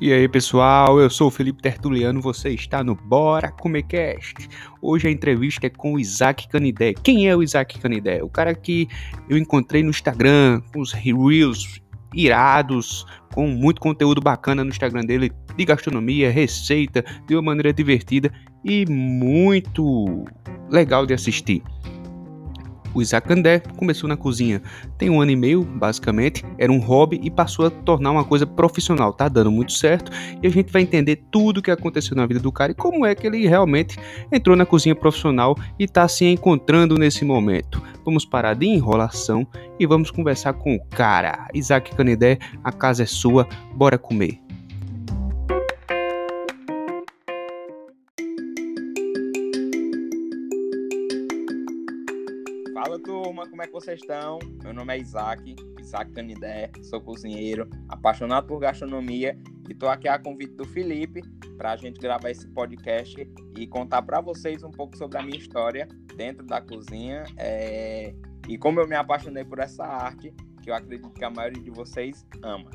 E 0.00 0.14
aí 0.14 0.26
pessoal, 0.26 0.98
eu 0.98 1.10
sou 1.10 1.28
o 1.28 1.30
Felipe 1.30 1.60
Tertuliano, 1.60 2.22
você 2.22 2.48
está 2.48 2.82
no 2.82 2.94
Bora 2.94 3.52
Comer 3.52 3.82
Cast. 3.82 4.48
Hoje 4.80 5.06
a 5.06 5.10
entrevista 5.10 5.66
é 5.66 5.68
com 5.68 5.92
o 5.92 5.98
Isaac 5.98 6.48
Canidé. 6.48 6.94
Quem 6.94 7.28
é 7.28 7.36
o 7.36 7.42
Isaac 7.42 7.78
Canidé? 7.78 8.22
O 8.22 8.28
cara 8.30 8.54
que 8.54 8.88
eu 9.28 9.36
encontrei 9.36 9.82
no 9.82 9.90
Instagram, 9.90 10.62
com 10.72 10.80
os 10.80 10.94
reels 10.94 11.82
irados, 12.14 13.04
com 13.34 13.46
muito 13.46 13.78
conteúdo 13.78 14.22
bacana 14.22 14.64
no 14.64 14.70
Instagram 14.70 15.04
dele, 15.04 15.30
de 15.54 15.64
gastronomia, 15.66 16.30
receita, 16.30 17.04
de 17.26 17.34
uma 17.34 17.42
maneira 17.42 17.70
divertida 17.70 18.32
e 18.64 18.86
muito 18.86 20.24
legal 20.70 21.04
de 21.04 21.12
assistir. 21.12 21.62
O 22.94 23.00
Isaac 23.00 23.32
André 23.32 23.60
começou 23.76 24.08
na 24.08 24.16
cozinha 24.16 24.62
tem 24.98 25.08
um 25.08 25.20
ano 25.20 25.30
e 25.30 25.36
meio, 25.36 25.62
basicamente, 25.62 26.44
era 26.58 26.70
um 26.70 26.78
hobby 26.78 27.20
e 27.22 27.30
passou 27.30 27.66
a 27.66 27.70
tornar 27.70 28.10
uma 28.10 28.24
coisa 28.24 28.46
profissional. 28.46 29.12
Tá 29.12 29.28
dando 29.28 29.50
muito 29.50 29.72
certo 29.72 30.12
e 30.42 30.46
a 30.46 30.50
gente 30.50 30.72
vai 30.72 30.82
entender 30.82 31.22
tudo 31.30 31.58
o 31.58 31.62
que 31.62 31.70
aconteceu 31.70 32.16
na 32.16 32.26
vida 32.26 32.40
do 32.40 32.52
cara 32.52 32.72
e 32.72 32.74
como 32.74 33.06
é 33.06 33.14
que 33.14 33.26
ele 33.26 33.46
realmente 33.46 33.98
entrou 34.30 34.56
na 34.56 34.66
cozinha 34.66 34.94
profissional 34.94 35.56
e 35.78 35.86
tá 35.86 36.06
se 36.08 36.24
encontrando 36.24 36.96
nesse 36.96 37.24
momento. 37.24 37.82
Vamos 38.04 38.24
parar 38.24 38.54
de 38.54 38.66
enrolação 38.66 39.46
e 39.78 39.86
vamos 39.86 40.10
conversar 40.10 40.52
com 40.54 40.74
o 40.74 40.84
cara. 40.90 41.48
Isaac 41.54 41.94
Canedé, 41.94 42.38
a 42.62 42.72
casa 42.72 43.04
é 43.04 43.06
sua, 43.06 43.48
bora 43.74 43.96
comer. 43.96 44.49
Como 53.48 53.62
é 53.62 53.66
que 53.66 53.72
vocês 53.72 54.00
estão? 54.00 54.38
Meu 54.62 54.74
nome 54.74 54.94
é 54.94 54.98
Isaac, 54.98 55.56
Isaac 55.78 56.12
Canidé, 56.12 56.70
sou 56.82 57.00
cozinheiro, 57.00 57.68
apaixonado 57.88 58.46
por 58.46 58.58
gastronomia 58.58 59.38
e 59.68 59.72
estou 59.72 59.88
aqui 59.88 60.08
a 60.08 60.18
convite 60.18 60.52
do 60.54 60.66
Felipe 60.66 61.22
para 61.56 61.72
a 61.72 61.76
gente 61.76 61.98
gravar 61.98 62.30
esse 62.30 62.46
podcast 62.48 63.16
e 63.56 63.66
contar 63.66 64.02
para 64.02 64.20
vocês 64.20 64.62
um 64.62 64.70
pouco 64.70 64.96
sobre 64.96 65.18
a 65.18 65.22
minha 65.22 65.38
história 65.38 65.88
dentro 66.16 66.44
da 66.44 66.60
cozinha 66.60 67.24
é... 67.38 68.14
e 68.46 68.58
como 68.58 68.78
eu 68.78 68.86
me 68.86 68.94
apaixonei 68.94 69.44
por 69.44 69.58
essa 69.58 69.84
arte 69.84 70.34
que 70.62 70.68
eu 70.68 70.74
acredito 70.74 71.10
que 71.10 71.24
a 71.24 71.30
maioria 71.30 71.62
de 71.62 71.70
vocês 71.70 72.26
ama. 72.42 72.70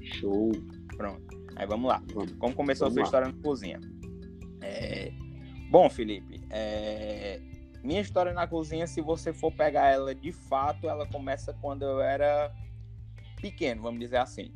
Show! 0.00 0.52
Pronto, 0.96 1.26
aí 1.56 1.66
vamos 1.66 1.88
lá. 1.88 2.00
Como 2.38 2.54
começou 2.54 2.88
vamos 2.88 3.02
a 3.02 3.06
sua 3.06 3.20
lá. 3.20 3.26
história 3.26 3.28
na 3.28 3.42
cozinha? 3.42 3.80
É... 4.62 5.12
Bom, 5.70 5.90
Felipe, 5.90 6.40
é... 6.50 7.55
Minha 7.86 8.00
história 8.00 8.32
na 8.32 8.48
cozinha, 8.48 8.84
se 8.84 9.00
você 9.00 9.32
for 9.32 9.52
pegar 9.52 9.92
ela 9.92 10.12
de 10.12 10.32
fato, 10.32 10.88
ela 10.88 11.06
começa 11.06 11.54
quando 11.60 11.82
eu 11.82 12.00
era 12.00 12.52
pequeno, 13.40 13.82
vamos 13.82 14.00
dizer 14.00 14.16
assim. 14.16 14.52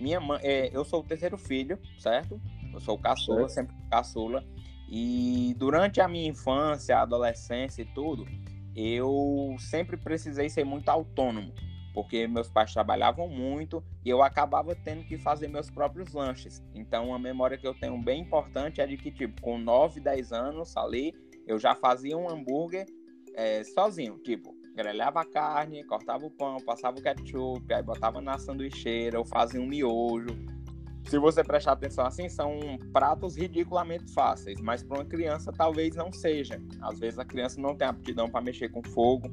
Minha 0.00 0.18
mãe, 0.18 0.40
é, 0.42 0.68
eu 0.76 0.84
sou 0.84 0.98
o 0.98 1.04
terceiro 1.04 1.38
filho, 1.38 1.78
certo? 1.96 2.40
Eu 2.74 2.80
sou 2.80 2.96
o 2.96 2.98
caçula, 2.98 3.48
sempre 3.48 3.76
caçula. 3.88 4.44
E 4.88 5.54
durante 5.58 6.00
a 6.00 6.08
minha 6.08 6.28
infância, 6.28 6.98
adolescência 6.98 7.82
e 7.82 7.84
tudo, 7.84 8.26
eu 8.74 9.54
sempre 9.60 9.96
precisei 9.96 10.48
ser 10.48 10.64
muito 10.64 10.88
autônomo, 10.88 11.54
porque 11.94 12.26
meus 12.26 12.48
pais 12.48 12.72
trabalhavam 12.72 13.28
muito 13.28 13.80
e 14.04 14.10
eu 14.10 14.24
acabava 14.24 14.74
tendo 14.74 15.04
que 15.04 15.16
fazer 15.16 15.46
meus 15.46 15.70
próprios 15.70 16.12
lanches. 16.12 16.60
Então, 16.74 17.10
uma 17.10 17.18
memória 17.18 17.56
que 17.56 17.66
eu 17.66 17.74
tenho 17.74 17.96
bem 18.02 18.22
importante 18.22 18.80
é 18.80 18.86
de 18.88 18.96
que, 18.96 19.12
tipo, 19.12 19.40
com 19.40 19.56
9, 19.56 20.00
10 20.00 20.32
anos 20.32 20.76
ali, 20.76 21.14
eu 21.46 21.58
já 21.58 21.74
fazia 21.74 22.16
um 22.16 22.28
hambúrguer 22.28 22.86
é, 23.34 23.64
sozinho, 23.64 24.18
tipo, 24.18 24.54
grelhava 24.74 25.20
a 25.20 25.24
carne, 25.24 25.84
cortava 25.84 26.26
o 26.26 26.30
pão, 26.30 26.58
passava 26.58 26.98
o 26.98 27.02
ketchup, 27.02 27.72
aí 27.72 27.82
botava 27.82 28.20
na 28.20 28.38
sanduicheira, 28.38 29.16
eu 29.16 29.24
fazia 29.24 29.60
um 29.60 29.66
miojo. 29.66 30.36
Se 31.04 31.18
você 31.18 31.42
prestar 31.42 31.72
atenção 31.72 32.06
assim, 32.06 32.28
são 32.28 32.58
pratos 32.92 33.36
ridiculamente 33.36 34.12
fáceis, 34.12 34.60
mas 34.60 34.82
para 34.82 34.98
uma 34.98 35.04
criança 35.04 35.52
talvez 35.52 35.94
não 35.96 36.12
seja. 36.12 36.62
Às 36.80 36.98
vezes 36.98 37.18
a 37.18 37.24
criança 37.24 37.60
não 37.60 37.74
tem 37.74 37.86
aptidão 37.86 38.30
para 38.30 38.40
mexer 38.40 38.68
com 38.70 38.82
fogo 38.82 39.28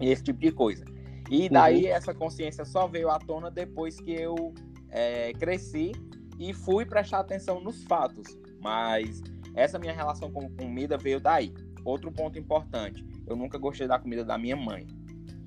e 0.00 0.10
esse 0.10 0.22
tipo 0.22 0.38
de 0.38 0.52
coisa. 0.52 0.84
E 1.30 1.48
daí 1.48 1.84
uhum. 1.84 1.90
essa 1.90 2.14
consciência 2.14 2.64
só 2.64 2.86
veio 2.86 3.10
à 3.10 3.18
tona 3.18 3.50
depois 3.50 3.98
que 4.00 4.12
eu 4.12 4.54
é, 4.90 5.32
cresci 5.32 5.92
e 6.38 6.52
fui 6.52 6.84
prestar 6.84 7.20
atenção 7.20 7.60
nos 7.60 7.84
fatos. 7.84 8.38
Mas 8.60 9.22
essa 9.58 9.78
minha 9.78 9.92
relação 9.92 10.30
com 10.30 10.48
comida 10.50 10.96
veio 10.96 11.20
daí. 11.20 11.52
Outro 11.84 12.12
ponto 12.12 12.38
importante, 12.38 13.04
eu 13.26 13.36
nunca 13.36 13.58
gostei 13.58 13.86
da 13.86 13.98
comida 13.98 14.24
da 14.24 14.38
minha 14.38 14.56
mãe. 14.56 14.86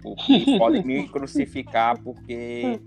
O 0.03 0.15
que 0.15 0.45
pode 0.57 0.85
me 0.85 1.07
crucificar 1.07 2.01
porque 2.01 2.79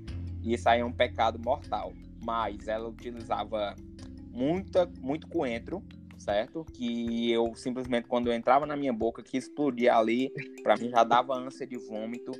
isso 0.42 0.68
aí 0.68 0.80
é 0.80 0.84
um 0.84 0.92
pecado 0.92 1.38
mortal. 1.38 1.92
Mas 2.22 2.68
ela 2.68 2.88
utilizava 2.88 3.74
muita, 4.30 4.90
muito 5.00 5.26
coentro, 5.28 5.82
certo? 6.18 6.64
Que 6.64 7.30
eu 7.30 7.54
simplesmente, 7.54 8.08
quando 8.08 8.28
eu 8.28 8.32
entrava 8.32 8.66
na 8.66 8.76
minha 8.76 8.92
boca, 8.92 9.22
que 9.22 9.36
explodia 9.36 9.96
ali, 9.96 10.32
para 10.62 10.76
mim 10.76 10.90
já 10.90 11.04
dava 11.04 11.34
ânsia 11.34 11.66
de 11.66 11.76
vômito. 11.76 12.32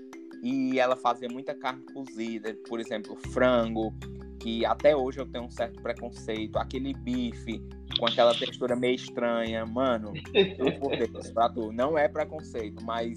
E 0.43 0.78
ela 0.78 0.94
fazia 0.94 1.28
muita 1.28 1.55
carne 1.55 1.84
cozida, 1.94 2.55
por 2.69 2.78
exemplo, 2.78 3.17
frango, 3.33 3.94
que 4.41 4.67
até 4.67 4.94
hoje 4.94 5.19
eu 5.19 5.27
tenho 5.27 5.44
um 5.44 5.50
certo 5.50 5.81
preconceito. 5.81 6.59
Aquele 6.59 6.93
bife 6.93 7.62
com 8.04 8.09
aquela 8.09 8.34
textura 8.34 8.76
meio 8.76 8.97
estranha, 8.97 9.65
mano, 9.65 10.12
Deus, 10.31 11.72
não 11.72 11.97
é 11.97 12.06
preconceito, 12.06 12.84
mas 12.84 13.16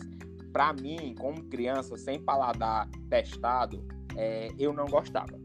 para 0.53 0.71
mim, 0.71 1.13
como 1.19 1.43
criança, 1.43 1.97
sem 1.97 2.21
paladar 2.21 2.89
testado, 3.09 3.85
é, 4.15 4.47
eu 4.57 4.71
não 4.71 4.85
gostava. 4.85 5.37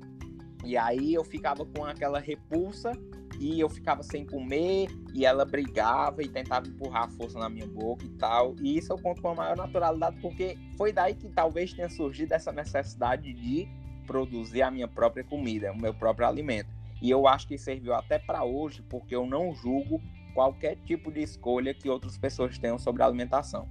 E 0.65 0.77
aí 0.77 1.13
eu 1.13 1.25
ficava 1.25 1.67
com 1.67 1.85
aquela 1.85 2.21
repulsa 2.21 2.93
e 3.41 3.59
eu 3.59 3.69
ficava 3.69 4.05
sem 4.05 4.25
comer 4.25 4.87
e 5.13 5.27
ela 5.27 5.45
brigava 5.45 6.23
e 6.23 6.29
tentava 6.29 6.69
empurrar 6.69 7.05
a 7.05 7.09
força 7.09 7.37
na 7.37 7.49
minha 7.49 7.67
boca 7.67 8.07
e 8.07 8.11
tal. 8.11 8.55
E 8.63 8.79
isso 8.79 8.93
eu 8.93 8.99
conto 8.99 9.21
com 9.21 9.31
a 9.31 9.35
maior 9.35 9.57
naturalidade 9.57 10.21
porque 10.23 10.57
foi 10.79 10.93
daí 10.93 11.17
que 11.17 11.29
talvez 11.29 11.73
tenha 11.73 11.91
surgido 11.91 12.33
essa 12.33 12.53
necessidade 12.53 13.33
de 13.33 13.67
produzir 14.07 14.63
a 14.63 14.71
minha 14.71 14.87
própria 14.87 15.25
comida, 15.25 15.73
o 15.73 15.77
meu 15.77 15.93
próprio 15.93 16.29
alimento. 16.29 16.71
E 17.03 17.11
eu 17.11 17.27
acho 17.27 17.49
que 17.49 17.59
serviu 17.59 17.93
até 17.93 18.17
para 18.17 18.45
hoje, 18.45 18.81
porque 18.89 19.15
eu 19.15 19.27
não 19.27 19.53
julgo 19.53 20.01
qualquer 20.35 20.77
tipo 20.77 21.11
de 21.11 21.21
escolha 21.21 21.75
que 21.75 21.89
outras 21.89 22.17
pessoas 22.17 22.57
tenham 22.57 22.79
sobre 22.79 23.03
a 23.03 23.07
alimentação. 23.07 23.69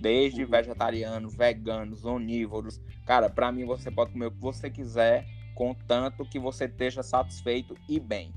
Desde 0.00 0.42
uhum. 0.42 0.50
vegetarianos, 0.50 1.36
veganos, 1.36 2.04
onívoros. 2.04 2.80
Cara, 3.06 3.30
para 3.30 3.52
mim 3.52 3.64
você 3.64 3.88
pode 3.88 4.10
comer 4.10 4.26
o 4.26 4.30
que 4.32 4.40
você 4.40 4.68
quiser, 4.68 5.24
contanto 5.54 6.24
que 6.24 6.40
você 6.40 6.64
esteja 6.64 7.04
satisfeito 7.04 7.76
e 7.88 8.00
bem. 8.00 8.34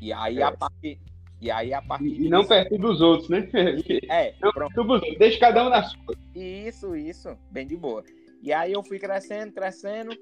E 0.00 0.12
aí 0.12 0.38
é. 0.38 0.44
a 0.44 0.52
parte 0.52 1.00
e 1.40 1.50
aí 1.50 1.74
a 1.74 1.82
parte 1.82 2.04
E, 2.04 2.28
não 2.28 2.44
perto 2.44 2.78
dos 2.78 3.00
outros, 3.00 3.28
né? 3.28 3.48
É, 4.08 4.32
não 4.40 4.52
pronto. 4.52 5.00
Deixa 5.18 5.40
cada 5.40 5.66
um 5.66 5.70
na 5.70 5.82
sua. 5.82 6.14
Isso, 6.36 6.94
isso, 6.94 7.36
bem 7.50 7.66
de 7.66 7.76
boa. 7.76 8.04
E 8.40 8.52
aí 8.52 8.72
eu 8.72 8.82
fui 8.84 9.00
crescendo, 9.00 9.52
crescendo, 9.52 10.16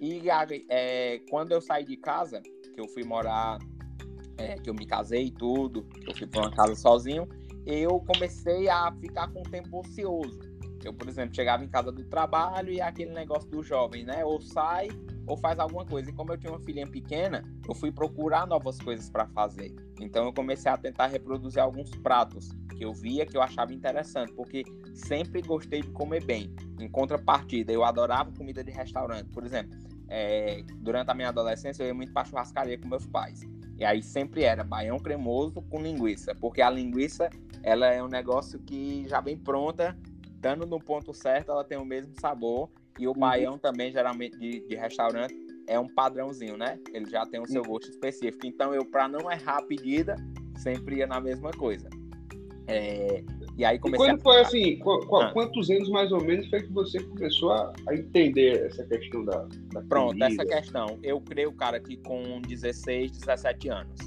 e 0.00 0.22
é, 0.70 1.20
quando 1.28 1.52
eu 1.52 1.60
saí 1.60 1.84
de 1.84 1.96
casa, 1.98 2.42
que 2.78 2.82
eu 2.82 2.88
fui 2.88 3.02
morar, 3.02 3.58
é, 4.36 4.54
que 4.54 4.70
eu 4.70 4.74
me 4.74 4.86
casei 4.86 5.24
e 5.24 5.30
tudo, 5.32 5.82
que 5.82 6.08
eu 6.08 6.14
fui 6.14 6.28
para 6.28 6.42
uma 6.42 6.50
casa 6.52 6.76
sozinho, 6.76 7.28
eu 7.66 7.98
comecei 7.98 8.68
a 8.68 8.92
ficar 8.92 9.26
com 9.32 9.40
o 9.40 9.42
tempo 9.42 9.80
ocioso. 9.80 10.38
Eu, 10.84 10.94
por 10.94 11.08
exemplo, 11.08 11.34
chegava 11.34 11.64
em 11.64 11.68
casa 11.68 11.90
do 11.90 12.04
trabalho 12.04 12.72
e 12.72 12.80
aquele 12.80 13.12
negócio 13.12 13.50
do 13.50 13.64
jovem, 13.64 14.04
né? 14.04 14.24
Ou 14.24 14.40
sai 14.40 14.86
ou 15.26 15.36
faz 15.36 15.58
alguma 15.58 15.84
coisa. 15.84 16.08
E 16.08 16.12
como 16.12 16.32
eu 16.32 16.38
tinha 16.38 16.52
uma 16.52 16.60
filhinha 16.60 16.86
pequena, 16.86 17.42
eu 17.68 17.74
fui 17.74 17.90
procurar 17.90 18.46
novas 18.46 18.78
coisas 18.78 19.10
para 19.10 19.26
fazer. 19.26 19.74
Então 20.00 20.24
eu 20.26 20.32
comecei 20.32 20.70
a 20.70 20.76
tentar 20.76 21.08
reproduzir 21.08 21.60
alguns 21.60 21.90
pratos 21.96 22.48
que 22.76 22.84
eu 22.84 22.92
via 22.92 23.26
que 23.26 23.36
eu 23.36 23.42
achava 23.42 23.74
interessante, 23.74 24.32
porque 24.34 24.62
sempre 24.94 25.42
gostei 25.42 25.82
de 25.82 25.90
comer 25.90 26.24
bem. 26.24 26.54
Em 26.78 26.88
contrapartida, 26.88 27.72
eu 27.72 27.82
adorava 27.82 28.30
comida 28.30 28.62
de 28.62 28.70
restaurante. 28.70 29.28
Por 29.30 29.44
exemplo, 29.44 29.76
é, 30.08 30.62
durante 30.76 31.10
a 31.10 31.14
minha 31.14 31.28
adolescência, 31.28 31.82
eu 31.82 31.88
ia 31.88 31.94
muito 31.94 32.12
para 32.12 32.24
churrascaria 32.24 32.78
com 32.78 32.88
meus 32.88 33.06
pais. 33.06 33.40
E 33.76 33.84
aí 33.84 34.02
sempre 34.02 34.42
era 34.42 34.64
baião 34.64 34.98
cremoso 34.98 35.62
com 35.62 35.80
linguiça, 35.80 36.34
porque 36.34 36.60
a 36.60 36.70
linguiça 36.70 37.30
ela 37.62 37.86
é 37.86 38.02
um 38.02 38.08
negócio 38.08 38.58
que 38.58 39.06
já 39.08 39.20
vem 39.20 39.36
pronta, 39.36 39.96
estando 40.34 40.66
no 40.66 40.80
ponto 40.80 41.12
certo, 41.12 41.50
ela 41.50 41.64
tem 41.64 41.78
o 41.78 41.84
mesmo 41.84 42.12
sabor. 42.20 42.70
E 42.98 43.06
o 43.06 43.10
uhum. 43.12 43.18
baião 43.18 43.58
também, 43.58 43.92
geralmente 43.92 44.36
de, 44.38 44.66
de 44.66 44.74
restaurante, 44.74 45.34
é 45.68 45.78
um 45.78 45.86
padrãozinho, 45.86 46.56
né? 46.56 46.80
Ele 46.92 47.08
já 47.08 47.24
tem 47.26 47.40
o 47.40 47.46
seu 47.46 47.62
uhum. 47.62 47.68
gosto 47.68 47.90
específico. 47.90 48.46
Então 48.46 48.74
eu, 48.74 48.84
para 48.84 49.06
não 49.06 49.30
errar 49.30 49.58
a 49.58 49.62
pedida, 49.62 50.16
sempre 50.56 50.96
ia 50.96 51.06
na 51.06 51.20
mesma 51.20 51.52
coisa. 51.52 51.88
É, 52.66 53.22
e 53.58 53.64
aí 53.64 53.76
comecei 53.76 54.06
e 54.06 54.08
quando 54.08 54.20
a... 54.20 54.22
foi 54.22 54.40
assim, 54.40 54.80
ah. 55.20 55.30
quantos 55.32 55.68
anos 55.68 55.90
mais 55.90 56.12
ou 56.12 56.22
menos 56.22 56.48
foi 56.48 56.62
que 56.62 56.72
você 56.72 57.02
começou 57.02 57.50
a, 57.50 57.72
a 57.88 57.94
entender 57.94 58.66
essa 58.66 58.84
questão 58.84 59.24
da, 59.24 59.48
da 59.72 59.82
Pronto, 59.82 60.16
comida? 60.16 60.26
essa 60.26 60.46
questão. 60.46 60.98
Eu 61.02 61.20
creio, 61.20 61.52
cara, 61.52 61.80
que 61.80 61.96
com 61.96 62.40
16, 62.40 63.10
17 63.10 63.68
anos. 63.68 63.98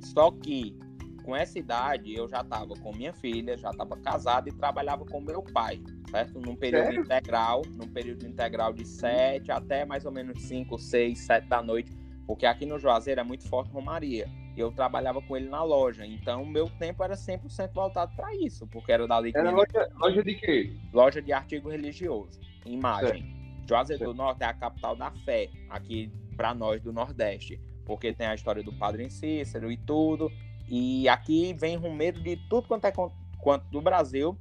Só 0.00 0.30
que 0.30 0.76
com 1.24 1.34
essa 1.34 1.58
idade 1.58 2.14
eu 2.14 2.28
já 2.28 2.42
estava 2.42 2.74
com 2.74 2.94
minha 2.94 3.12
filha, 3.12 3.58
já 3.58 3.70
estava 3.70 3.96
casado 3.96 4.48
e 4.48 4.52
trabalhava 4.52 5.04
com 5.04 5.20
meu 5.20 5.42
pai, 5.42 5.80
certo? 6.08 6.40
Num 6.40 6.54
período 6.54 6.84
Sério? 6.84 7.00
integral, 7.02 7.62
num 7.70 7.88
período 7.88 8.24
integral 8.24 8.72
de 8.72 8.86
7 8.86 9.50
até 9.50 9.84
mais 9.84 10.04
ou 10.04 10.12
menos 10.12 10.40
5, 10.42 10.78
6, 10.78 11.18
7 11.18 11.48
da 11.48 11.60
noite, 11.60 11.90
Porque 12.24 12.46
aqui 12.46 12.64
no 12.64 12.78
Juazeiro 12.78 13.20
é 13.20 13.24
muito 13.24 13.48
forte 13.48 13.72
Romaria. 13.72 14.28
Eu 14.56 14.70
trabalhava 14.70 15.22
com 15.22 15.36
ele 15.36 15.48
na 15.48 15.62
loja. 15.62 16.04
Então, 16.06 16.42
o 16.42 16.46
meu 16.46 16.68
tempo 16.68 17.02
era 17.02 17.14
100% 17.14 17.72
voltado 17.72 18.14
para 18.14 18.34
isso. 18.36 18.66
Porque 18.66 18.92
era 18.92 19.06
dali 19.06 19.32
Era 19.34 19.50
loja, 19.50 19.88
loja 19.94 20.22
de 20.22 20.34
quê? 20.34 20.76
Loja 20.92 21.22
de 21.22 21.32
artigo 21.32 21.70
religioso. 21.70 22.40
Imagem. 22.66 23.22
Certo. 23.22 23.68
Juazeiro 23.68 23.98
certo. 24.00 24.12
do 24.12 24.16
Norte 24.16 24.42
é 24.42 24.46
a 24.46 24.54
capital 24.54 24.94
da 24.94 25.10
fé. 25.10 25.48
Aqui 25.70 26.12
para 26.36 26.54
nós 26.54 26.82
do 26.82 26.92
Nordeste. 26.92 27.60
Porque 27.84 28.12
tem 28.12 28.26
a 28.26 28.34
história 28.34 28.62
do 28.62 28.72
Padre 28.72 29.08
Cícero 29.10 29.72
e 29.72 29.76
tudo. 29.76 30.30
E 30.68 31.08
aqui 31.08 31.54
vem 31.54 31.76
rumeiro 31.76 32.20
de 32.20 32.36
tudo 32.48 32.68
quanto 32.68 32.86
é 32.86 32.92
quanto 32.92 33.64
do 33.70 33.80
Brasil 33.80 34.38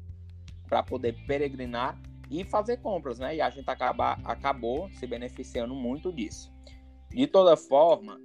para 0.68 0.84
poder 0.84 1.14
peregrinar 1.28 2.00
e 2.30 2.46
fazer 2.46 2.78
compras, 2.78 3.20
né? 3.20 3.36
E 3.36 3.42
a 3.42 3.50
gente 3.50 3.70
acaba, 3.70 4.14
acabou 4.24 4.90
se 4.92 5.06
beneficiando 5.06 5.76
muito 5.76 6.14
disso. 6.14 6.50
De 7.10 7.28
toda 7.28 7.58
forma, 7.58 8.22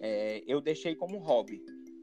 é, 0.00 0.42
eu 0.46 0.60
deixei 0.60 0.94
como 0.94 1.18
hobby. 1.18 1.62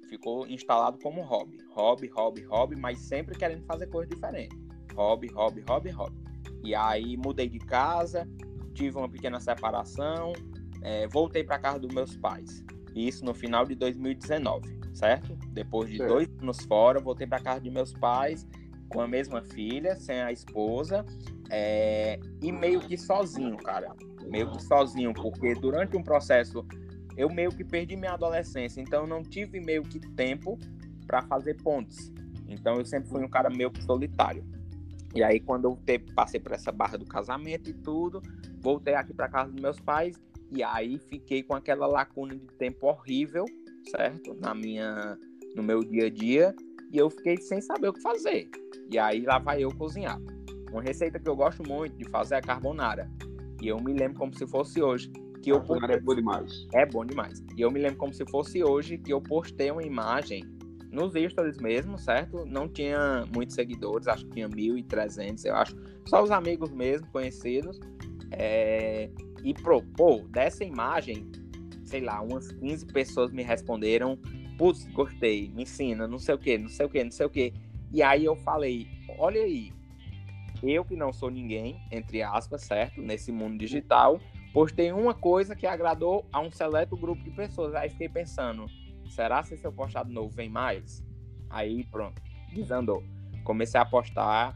Ficou 0.09 0.47
instalado 0.47 0.99
como 0.99 1.21
hobby. 1.21 1.57
Hobby, 1.71 2.07
hobby, 2.07 2.41
hobby, 2.43 2.75
mas 2.75 2.99
sempre 2.99 3.37
querendo 3.37 3.65
fazer 3.65 3.87
coisa 3.87 4.09
diferente. 4.09 4.55
Hobby, 4.95 5.27
hobby, 5.27 5.63
hobby, 5.67 5.89
hobby. 5.89 6.17
E 6.63 6.75
aí 6.75 7.17
mudei 7.17 7.49
de 7.49 7.59
casa, 7.59 8.27
tive 8.73 8.97
uma 8.97 9.09
pequena 9.09 9.39
separação, 9.39 10.33
é, 10.81 11.07
voltei 11.07 11.43
para 11.43 11.59
casa 11.59 11.79
dos 11.79 11.93
meus 11.93 12.15
pais. 12.15 12.63
Isso 12.95 13.25
no 13.25 13.33
final 13.33 13.65
de 13.65 13.75
2019, 13.75 14.79
certo? 14.93 15.35
Depois 15.49 15.89
de 15.89 15.97
certo. 15.97 16.09
dois 16.09 16.29
anos 16.41 16.63
fora, 16.65 16.99
voltei 16.99 17.25
para 17.25 17.39
casa 17.39 17.61
de 17.61 17.71
meus 17.71 17.91
pais 17.93 18.45
com 18.89 19.01
a 19.01 19.07
mesma 19.07 19.41
filha, 19.41 19.95
sem 19.95 20.21
a 20.21 20.31
esposa, 20.31 21.03
é, 21.49 22.19
e 22.41 22.51
meio 22.51 22.79
que 22.79 22.95
sozinho, 22.95 23.57
cara. 23.57 23.91
Meio 24.21 24.51
que 24.51 24.61
sozinho, 24.61 25.13
porque 25.13 25.55
durante 25.55 25.97
um 25.97 26.03
processo 26.03 26.63
eu 27.17 27.29
meio 27.29 27.51
que 27.51 27.63
perdi 27.63 27.95
minha 27.95 28.13
adolescência, 28.13 28.81
então 28.81 29.01
eu 29.01 29.07
não 29.07 29.21
tive 29.21 29.59
meio 29.59 29.83
que 29.83 29.99
tempo 29.99 30.57
para 31.05 31.21
fazer 31.23 31.55
pontes. 31.61 32.11
Então 32.47 32.77
eu 32.77 32.85
sempre 32.85 33.09
fui 33.09 33.23
um 33.23 33.29
cara 33.29 33.49
meio 33.49 33.71
que 33.71 33.83
solitário. 33.83 34.43
E 35.13 35.23
aí 35.23 35.39
quando 35.39 35.65
eu 35.65 35.75
te, 35.75 35.99
passei 35.99 36.39
por 36.39 36.53
essa 36.53 36.71
barra 36.71 36.97
do 36.97 37.05
casamento 37.05 37.69
e 37.69 37.73
tudo, 37.73 38.21
voltei 38.59 38.95
aqui 38.95 39.13
para 39.13 39.29
casa 39.29 39.51
dos 39.51 39.61
meus 39.61 39.79
pais 39.79 40.19
e 40.51 40.63
aí 40.63 40.99
fiquei 41.09 41.43
com 41.43 41.55
aquela 41.55 41.87
lacuna 41.87 42.35
de 42.35 42.47
tempo 42.57 42.87
horrível, 42.87 43.45
certo? 43.89 44.35
Na 44.39 44.53
minha 44.53 45.17
no 45.55 45.61
meu 45.61 45.83
dia 45.83 46.07
a 46.07 46.09
dia, 46.09 46.55
e 46.91 46.97
eu 46.97 47.09
fiquei 47.09 47.37
sem 47.37 47.61
saber 47.61 47.89
o 47.89 47.93
que 47.93 48.01
fazer. 48.01 48.49
E 48.89 48.97
aí 48.97 49.21
lá 49.21 49.39
vai 49.39 49.63
eu 49.63 49.69
cozinhar. 49.75 50.19
Uma 50.71 50.81
receita 50.81 51.19
que 51.19 51.29
eu 51.29 51.35
gosto 51.35 51.63
muito 51.67 51.95
de 51.95 52.09
fazer 52.09 52.35
é 52.35 52.37
a 52.39 52.41
carbonara. 52.41 53.09
E 53.61 53.67
eu 53.67 53.79
me 53.79 53.93
lembro 53.93 54.17
como 54.17 54.35
se 54.35 54.45
fosse 54.47 54.81
hoje. 54.81 55.11
Que 55.43 55.51
eu 55.51 55.61
postei... 55.61 55.95
é 55.95 55.99
bom 55.99 56.15
demais. 56.15 56.67
É 56.73 56.85
bom 56.85 57.05
demais. 57.05 57.43
E 57.57 57.61
eu 57.61 57.69
me 57.69 57.79
lembro 57.79 57.97
como 57.97 58.13
se 58.13 58.25
fosse 58.25 58.63
hoje 58.63 58.97
que 58.97 59.11
eu 59.11 59.21
postei 59.21 59.69
uma 59.69 59.83
imagem 59.83 60.43
nos 60.89 61.13
stories 61.13 61.57
mesmo, 61.57 61.97
certo? 61.97 62.45
Não 62.45 62.69
tinha 62.69 63.25
muitos 63.35 63.55
seguidores, 63.55 64.07
acho 64.07 64.25
que 64.25 64.31
tinha 64.31 64.47
1.300, 64.47 65.43
eu 65.45 65.55
acho. 65.55 65.75
Só 66.05 66.23
os 66.23 66.31
amigos 66.31 66.71
mesmo, 66.71 67.05
conhecidos. 67.07 67.79
É... 68.31 69.09
E, 69.43 69.53
pro, 69.53 69.81
pô, 69.81 70.21
dessa 70.29 70.63
imagem, 70.63 71.29
sei 71.83 71.99
lá, 71.99 72.21
umas 72.21 72.49
15 72.53 72.85
pessoas 72.85 73.31
me 73.31 73.43
responderam. 73.43 74.17
Putz, 74.57 74.87
gostei, 74.93 75.51
me 75.53 75.63
ensina, 75.63 76.07
não 76.07 76.19
sei 76.19 76.35
o 76.35 76.37
que, 76.37 76.57
não 76.57 76.69
sei 76.69 76.85
o 76.85 76.89
que, 76.89 77.03
não 77.03 77.11
sei 77.11 77.25
o 77.25 77.29
que. 77.29 77.53
E 77.91 78.01
aí 78.01 78.23
eu 78.23 78.35
falei, 78.37 78.87
olha 79.17 79.41
aí, 79.41 79.73
eu 80.61 80.85
que 80.85 80.95
não 80.95 81.11
sou 81.11 81.29
ninguém, 81.29 81.81
entre 81.91 82.21
aspas, 82.21 82.61
certo, 82.61 83.01
nesse 83.01 83.31
mundo 83.31 83.57
digital, 83.57 84.19
postei 84.53 84.91
uma 84.91 85.15
coisa 85.15 85.55
que 85.55 85.65
agradou 85.65 86.25
a 86.31 86.39
um 86.39 86.51
seleto 86.51 86.95
grupo 86.95 87.23
de 87.23 87.31
pessoas. 87.31 87.73
Aí 87.73 87.89
fiquei 87.89 88.07
pensando, 88.07 88.67
será 89.09 89.43
se 89.43 89.59
eu 89.61 89.73
postar 89.73 90.05
de 90.05 90.13
novo 90.13 90.29
vem 90.29 90.47
mais? 90.47 91.03
Aí 91.49 91.83
pronto, 91.85 92.21
desandou. 92.53 93.03
Comecei 93.43 93.79
a 93.79 93.85
postar 93.85 94.55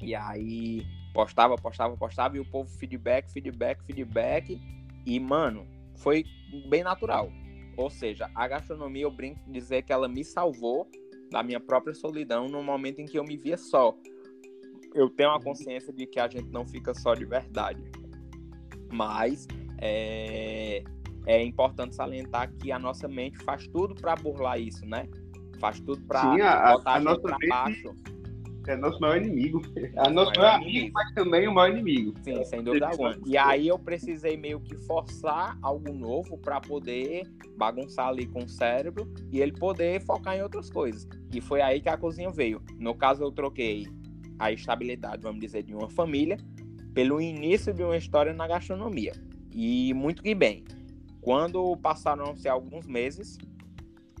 e 0.00 0.14
aí 0.14 0.86
postava, 1.12 1.56
postava, 1.56 1.96
postava 1.96 2.36
e 2.36 2.40
o 2.40 2.44
povo 2.44 2.70
feedback, 2.78 3.30
feedback, 3.30 3.84
feedback 3.84 4.60
e 5.04 5.20
mano, 5.20 5.66
foi 5.96 6.24
bem 6.68 6.82
natural. 6.82 7.30
Ou 7.76 7.90
seja, 7.90 8.30
a 8.34 8.48
gastronomia 8.48 9.02
eu 9.02 9.10
brinco 9.10 9.40
de 9.44 9.52
dizer 9.52 9.82
que 9.82 9.92
ela 9.92 10.08
me 10.08 10.24
salvou 10.24 10.88
da 11.30 11.42
minha 11.42 11.60
própria 11.60 11.94
solidão 11.94 12.48
no 12.48 12.62
momento 12.62 13.00
em 13.00 13.06
que 13.06 13.18
eu 13.18 13.24
me 13.24 13.36
via 13.36 13.56
só. 13.56 13.94
Eu 14.94 15.10
tenho 15.10 15.30
a 15.30 15.42
consciência 15.42 15.92
de 15.92 16.06
que 16.06 16.18
a 16.18 16.28
gente 16.28 16.48
não 16.50 16.66
fica 16.66 16.94
só 16.94 17.14
de 17.14 17.26
verdade. 17.26 17.82
Mas 18.92 19.46
é, 19.78 20.82
é 21.26 21.42
importante 21.42 21.94
salientar 21.94 22.52
que 22.52 22.70
a 22.70 22.78
nossa 22.78 23.08
mente 23.08 23.38
faz 23.38 23.66
tudo 23.68 23.94
para 23.94 24.14
burlar 24.16 24.60
isso, 24.60 24.84
né? 24.86 25.08
Faz 25.58 25.80
tudo 25.80 26.02
para 26.02 26.22
botar 26.22 26.90
a, 26.90 26.94
a, 26.94 26.96
a 26.96 27.00
gente 27.00 27.22
para 27.22 27.38
baixo 27.48 27.94
é 28.66 28.76
nosso 28.76 29.00
maior 29.00 29.16
inimigo. 29.16 29.62
É 29.96 30.10
nosso 30.10 30.32
maior 30.38 30.56
amigo, 30.56 30.70
inimigo. 30.70 30.92
mas 30.94 31.14
também 31.14 31.48
o 31.48 31.54
maior 31.54 31.72
inimigo. 31.72 32.14
Sim, 32.22 32.44
sem 32.44 32.62
dúvida 32.62 32.88
alguma. 32.88 33.16
E 33.24 33.36
aí 33.36 33.68
eu 33.68 33.78
precisei 33.78 34.36
meio 34.36 34.60
que 34.60 34.76
forçar 34.76 35.56
algo 35.62 35.92
novo 35.92 36.36
para 36.36 36.60
poder 36.60 37.22
bagunçar 37.56 38.08
ali 38.08 38.26
com 38.26 38.44
o 38.44 38.48
cérebro 38.48 39.10
e 39.32 39.40
ele 39.40 39.52
poder 39.52 40.02
focar 40.02 40.36
em 40.36 40.42
outras 40.42 40.68
coisas. 40.68 41.08
E 41.32 41.40
foi 41.40 41.62
aí 41.62 41.80
que 41.80 41.88
a 41.88 41.96
cozinha 41.96 42.30
veio. 42.30 42.60
No 42.78 42.94
caso, 42.94 43.22
eu 43.22 43.32
troquei 43.32 43.86
a 44.38 44.52
estabilidade, 44.52 45.22
vamos 45.22 45.40
dizer, 45.40 45.62
de 45.62 45.74
uma 45.74 45.88
família 45.88 46.36
pelo 46.96 47.20
início 47.20 47.74
de 47.74 47.82
uma 47.82 47.94
história 47.94 48.32
na 48.32 48.48
gastronomia. 48.48 49.12
E 49.52 49.92
muito 49.92 50.22
que 50.22 50.34
bem. 50.34 50.64
Quando 51.20 51.76
passaram-se 51.76 52.48
alguns 52.48 52.86
meses, 52.86 53.36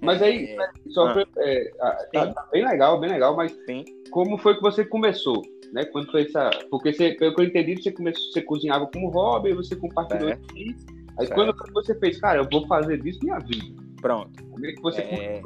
mas 0.02 0.20
aí, 0.20 0.44
é... 0.44 0.90
só 0.90 1.06
ah. 1.06 1.24
é, 1.38 1.70
tá, 2.12 2.34
tá, 2.34 2.48
bem 2.52 2.68
legal, 2.68 3.00
bem 3.00 3.08
legal, 3.08 3.34
mas 3.34 3.50
Sim. 3.64 3.82
como 4.10 4.36
foi 4.36 4.56
que 4.56 4.60
você 4.60 4.84
começou? 4.84 5.40
Né? 5.72 5.86
Quando 5.86 6.10
foi 6.10 6.24
essa. 6.24 6.50
Porque 6.70 6.92
você, 6.92 7.12
pelo 7.12 7.34
que 7.34 7.40
eu 7.40 7.46
entendi, 7.46 7.82
você 7.82 7.90
começou, 7.90 8.30
você 8.30 8.42
cozinhava 8.42 8.86
como 8.88 9.08
hobby, 9.08 9.54
você 9.54 9.74
compartilhou 9.74 10.28
é. 10.28 10.38
isso. 10.54 10.84
Aí 11.18 11.26
certo. 11.26 11.34
quando 11.34 11.72
você 11.72 11.94
fez, 11.98 12.20
cara, 12.20 12.40
eu 12.40 12.48
vou 12.52 12.66
fazer 12.66 13.00
disso 13.00 13.20
minha 13.22 13.38
vida. 13.38 13.82
Pronto. 14.02 14.44
Como 14.50 14.66
é 14.66 14.72
que 14.72 14.82
você 14.82 15.00
é... 15.00 15.40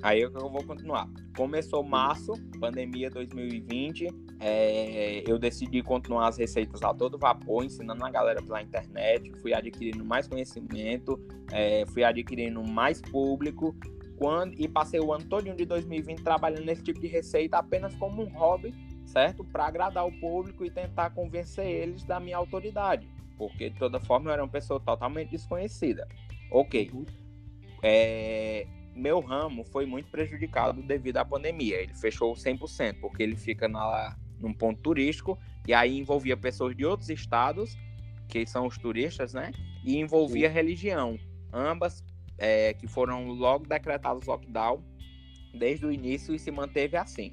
Aí 0.00 0.20
eu 0.20 0.30
vou 0.30 0.62
continuar. 0.62 1.08
Começou 1.36 1.82
março, 1.82 2.32
pandemia 2.60 3.10
2020. 3.10 4.08
É, 4.44 5.22
eu 5.24 5.38
decidi 5.38 5.84
continuar 5.84 6.26
as 6.26 6.36
receitas 6.36 6.82
a 6.82 6.92
todo 6.92 7.16
vapor, 7.16 7.64
ensinando 7.64 8.04
a 8.04 8.10
galera 8.10 8.42
pela 8.42 8.60
internet. 8.60 9.30
Fui 9.40 9.54
adquirindo 9.54 10.04
mais 10.04 10.26
conhecimento, 10.26 11.16
é, 11.52 11.84
fui 11.86 12.02
adquirindo 12.02 12.60
mais 12.64 13.00
público. 13.00 13.72
Quando, 14.18 14.60
e 14.60 14.66
passei 14.66 14.98
o 14.98 15.12
ano 15.12 15.24
todo 15.26 15.44
de 15.54 15.64
2020 15.64 16.22
trabalhando 16.22 16.64
nesse 16.64 16.82
tipo 16.82 17.00
de 17.00 17.06
receita 17.06 17.58
apenas 17.58 17.94
como 17.94 18.22
um 18.22 18.28
hobby, 18.30 18.74
certo? 19.06 19.44
Para 19.44 19.66
agradar 19.66 20.06
o 20.06 20.12
público 20.20 20.64
e 20.64 20.70
tentar 20.70 21.10
convencer 21.10 21.66
eles 21.66 22.02
da 22.02 22.18
minha 22.18 22.36
autoridade. 22.36 23.08
Porque 23.38 23.70
de 23.70 23.78
toda 23.78 24.00
forma 24.00 24.28
eu 24.28 24.34
era 24.34 24.42
uma 24.42 24.50
pessoa 24.50 24.80
totalmente 24.80 25.30
desconhecida. 25.30 26.06
Ok. 26.50 26.90
Uhum. 26.92 27.06
É, 27.80 28.66
meu 28.94 29.20
ramo 29.20 29.64
foi 29.64 29.86
muito 29.86 30.10
prejudicado 30.10 30.82
devido 30.82 31.18
à 31.18 31.24
pandemia. 31.24 31.80
Ele 31.80 31.94
fechou 31.94 32.32
100%, 32.34 33.00
porque 33.00 33.22
ele 33.22 33.36
fica 33.36 33.68
na, 33.68 34.16
num 34.42 34.52
ponto 34.52 34.82
turístico, 34.82 35.38
e 35.66 35.72
aí 35.72 35.96
envolvia 35.96 36.36
pessoas 36.36 36.76
de 36.76 36.84
outros 36.84 37.08
estados, 37.08 37.76
que 38.28 38.44
são 38.46 38.66
os 38.66 38.76
turistas, 38.76 39.32
né? 39.32 39.52
E 39.84 39.96
envolvia 39.96 40.48
Sim. 40.48 40.54
religião. 40.54 41.18
Ambas 41.52 42.02
é, 42.38 42.74
que 42.74 42.86
foram 42.86 43.28
logo 43.28 43.66
decretados 43.66 44.26
lockdown 44.26 44.82
desde 45.54 45.86
o 45.86 45.92
início 45.92 46.34
e 46.34 46.38
se 46.38 46.50
manteve 46.50 46.96
assim. 46.96 47.30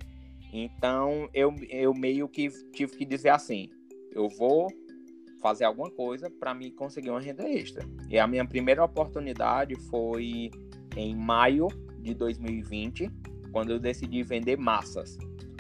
Então 0.52 1.30
eu, 1.34 1.56
eu 1.70 1.94
meio 1.94 2.28
que 2.28 2.50
tive 2.72 2.98
que 2.98 3.06
dizer 3.06 3.30
assim: 3.30 3.70
eu 4.12 4.28
vou 4.30 4.68
fazer 5.42 5.64
alguma 5.64 5.90
coisa 5.90 6.30
para 6.30 6.54
me 6.54 6.72
conseguir 6.72 7.10
uma 7.10 7.22
renda 7.22 7.48
extra. 7.50 7.86
E 8.10 8.20
a 8.20 8.28
minha 8.28 8.46
primeira 8.46 8.84
oportunidade 8.84 9.76
foi 9.90 10.52
em 10.96 11.16
maio 11.16 11.68
de 12.00 12.14
2020, 12.14 13.10
quando 13.52 13.72
eu 13.72 13.80
decidi 13.80 14.22
vender 14.24 14.58
massas, 14.58 15.18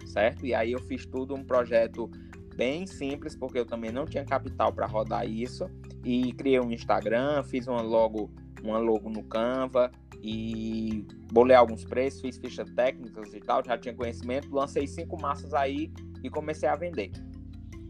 certo? 0.10 0.46
E 0.46 0.54
aí 0.54 0.72
eu 0.72 0.80
fiz 0.80 1.06
tudo 1.06 1.36
um 1.36 1.44
projeto 1.44 2.10
bem 2.56 2.86
simples, 2.86 3.36
porque 3.36 3.58
eu 3.58 3.66
também 3.66 3.92
não 3.92 4.06
tinha 4.06 4.26
capital 4.26 4.74
para 4.74 4.86
rodar 4.86 5.26
isso, 5.30 5.70
e 6.04 6.34
criei 6.34 6.60
um 6.60 6.72
Instagram, 6.72 7.44
fiz 7.44 7.68
uma 7.68 7.82
logo, 7.82 8.30
uma 8.62 8.78
logo 8.78 9.10
no 9.10 9.24
Canva 9.24 9.92
e 10.22 11.06
bolei 11.32 11.56
alguns 11.56 11.86
preços, 11.86 12.20
fiz 12.20 12.38
fichas 12.38 12.70
técnicas 12.72 13.34
e 13.34 13.40
tal, 13.40 13.64
já 13.64 13.78
tinha 13.78 13.94
conhecimento, 13.94 14.54
lancei 14.54 14.86
cinco 14.88 15.20
massas 15.22 15.54
aí 15.54 15.92
e 16.22 16.30
comecei 16.30 16.68
a 16.68 16.76
vender. 16.76 17.12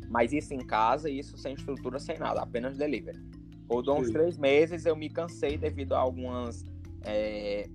Mas 0.07 0.33
isso 0.33 0.53
em 0.53 0.65
casa, 0.65 1.09
isso 1.09 1.37
sem 1.37 1.53
estrutura, 1.53 1.99
sem 1.99 2.17
nada, 2.17 2.41
apenas 2.41 2.77
delivery. 2.77 3.19
Por 3.67 3.87
uns 3.89 4.09
três 4.09 4.37
meses 4.37 4.85
eu 4.85 4.95
me 4.95 5.09
cansei 5.09 5.57
devido 5.57 5.93
a 5.93 5.99
algumas 5.99 6.65
é, 7.03 7.69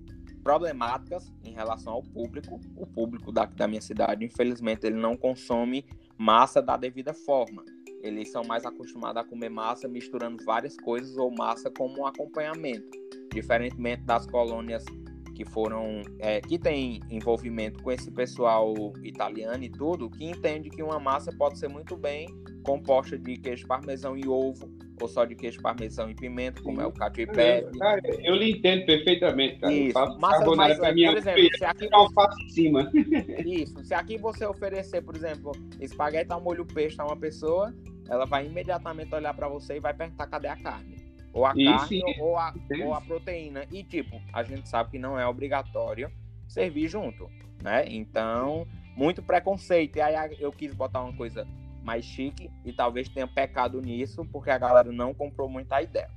problemáticas 0.45 1.33
em 1.43 1.53
relação 1.53 1.93
ao 1.93 2.03
público. 2.03 2.61
O 2.77 2.85
público 2.85 3.31
da, 3.31 3.45
da 3.45 3.67
minha 3.67 3.81
cidade, 3.81 4.23
infelizmente, 4.23 4.85
ele 4.85 4.95
não 4.95 5.17
consome 5.17 5.83
massa 6.15 6.61
da 6.61 6.77
devida 6.77 7.15
forma. 7.15 7.65
eles 8.03 8.31
são 8.31 8.43
mais 8.43 8.63
acostumados 8.63 9.23
a 9.23 9.25
comer 9.25 9.49
massa 9.49 9.87
misturando 9.87 10.45
várias 10.45 10.77
coisas 10.77 11.17
ou 11.17 11.33
massa 11.35 11.71
como 11.71 12.01
um 12.01 12.05
acompanhamento, 12.05 12.91
diferentemente 13.33 14.03
das 14.03 14.27
colônias 14.27 14.85
que 15.33 15.43
foram 15.43 16.03
é, 16.19 16.39
que 16.39 16.59
tem 16.59 17.01
envolvimento 17.09 17.81
com 17.81 17.91
esse 17.91 18.11
pessoal 18.11 18.73
italiano 19.03 19.63
e 19.63 19.69
tudo, 19.69 20.11
que 20.11 20.23
entende 20.23 20.69
que 20.69 20.83
uma 20.83 20.99
massa 20.99 21.31
pode 21.35 21.57
ser 21.57 21.67
muito 21.67 21.97
bem 21.97 22.27
composta 22.63 23.17
de 23.17 23.35
queijo 23.37 23.65
parmesão 23.65 24.15
e 24.15 24.27
ovo, 24.27 24.69
ou 25.01 25.07
só 25.07 25.25
de 25.25 25.35
queijo 25.35 25.61
parmesão 25.61 26.09
e 26.09 26.15
pimenta, 26.15 26.61
como 26.61 26.81
é 26.81 26.87
o 26.87 26.93
e 27.17 27.27
pepe. 27.27 27.77
Eu 28.23 28.35
lhe 28.35 28.51
entendo 28.51 28.85
perfeitamente, 28.85 29.59
cara. 29.59 29.73
Isso. 29.73 30.19
Massa 30.19 30.55
mais, 30.55 30.77
por 30.77 31.17
exemplo, 31.17 31.57
se 31.57 31.65
aqui 31.65 31.89
você... 31.89 32.43
em 32.43 32.49
cima. 32.49 32.91
Isso. 33.45 33.83
Se 33.83 33.93
aqui 33.93 34.17
você 34.17 34.45
oferecer, 34.45 35.01
por 35.01 35.15
exemplo, 35.15 35.51
espaguete 35.79 36.31
ao 36.31 36.41
molho 36.41 36.65
peixe 36.65 36.99
a 36.99 37.05
uma 37.05 37.17
pessoa, 37.17 37.73
ela 38.09 38.25
vai 38.25 38.45
imediatamente 38.45 39.13
olhar 39.13 39.33
para 39.33 39.47
você 39.47 39.77
e 39.77 39.79
vai 39.79 39.93
perguntar 39.93 40.27
cadê 40.27 40.47
a 40.47 40.55
carne. 40.55 40.95
Ou 41.33 41.45
a 41.45 41.53
carne 41.53 42.01
ou 42.19 42.37
a, 42.37 42.53
ou 42.83 42.93
a 42.93 43.01
proteína. 43.01 43.65
E, 43.71 43.83
tipo, 43.83 44.21
a 44.31 44.43
gente 44.43 44.69
sabe 44.69 44.91
que 44.91 44.99
não 44.99 45.19
é 45.19 45.27
obrigatório 45.27 46.09
servir 46.47 46.87
junto, 46.87 47.29
né? 47.61 47.83
Então, 47.87 48.65
muito 48.95 49.21
preconceito. 49.21 49.97
E 49.97 50.01
aí 50.01 50.37
eu 50.39 50.51
quis 50.51 50.73
botar 50.73 51.03
uma 51.03 51.13
coisa 51.13 51.45
mais 51.85 52.03
chique 52.03 52.49
e 52.65 52.73
talvez 52.73 53.07
tenha 53.07 53.27
pecado 53.27 53.79
nisso, 53.79 54.25
porque 54.31 54.49
a 54.49 54.57
galera 54.57 54.91
não 54.91 55.13
comprou 55.13 55.47
muita 55.47 55.81
ideia. 55.81 56.09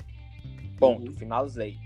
Bom, 0.78 0.96
uhum. 0.96 1.14
finalizei. 1.14 1.76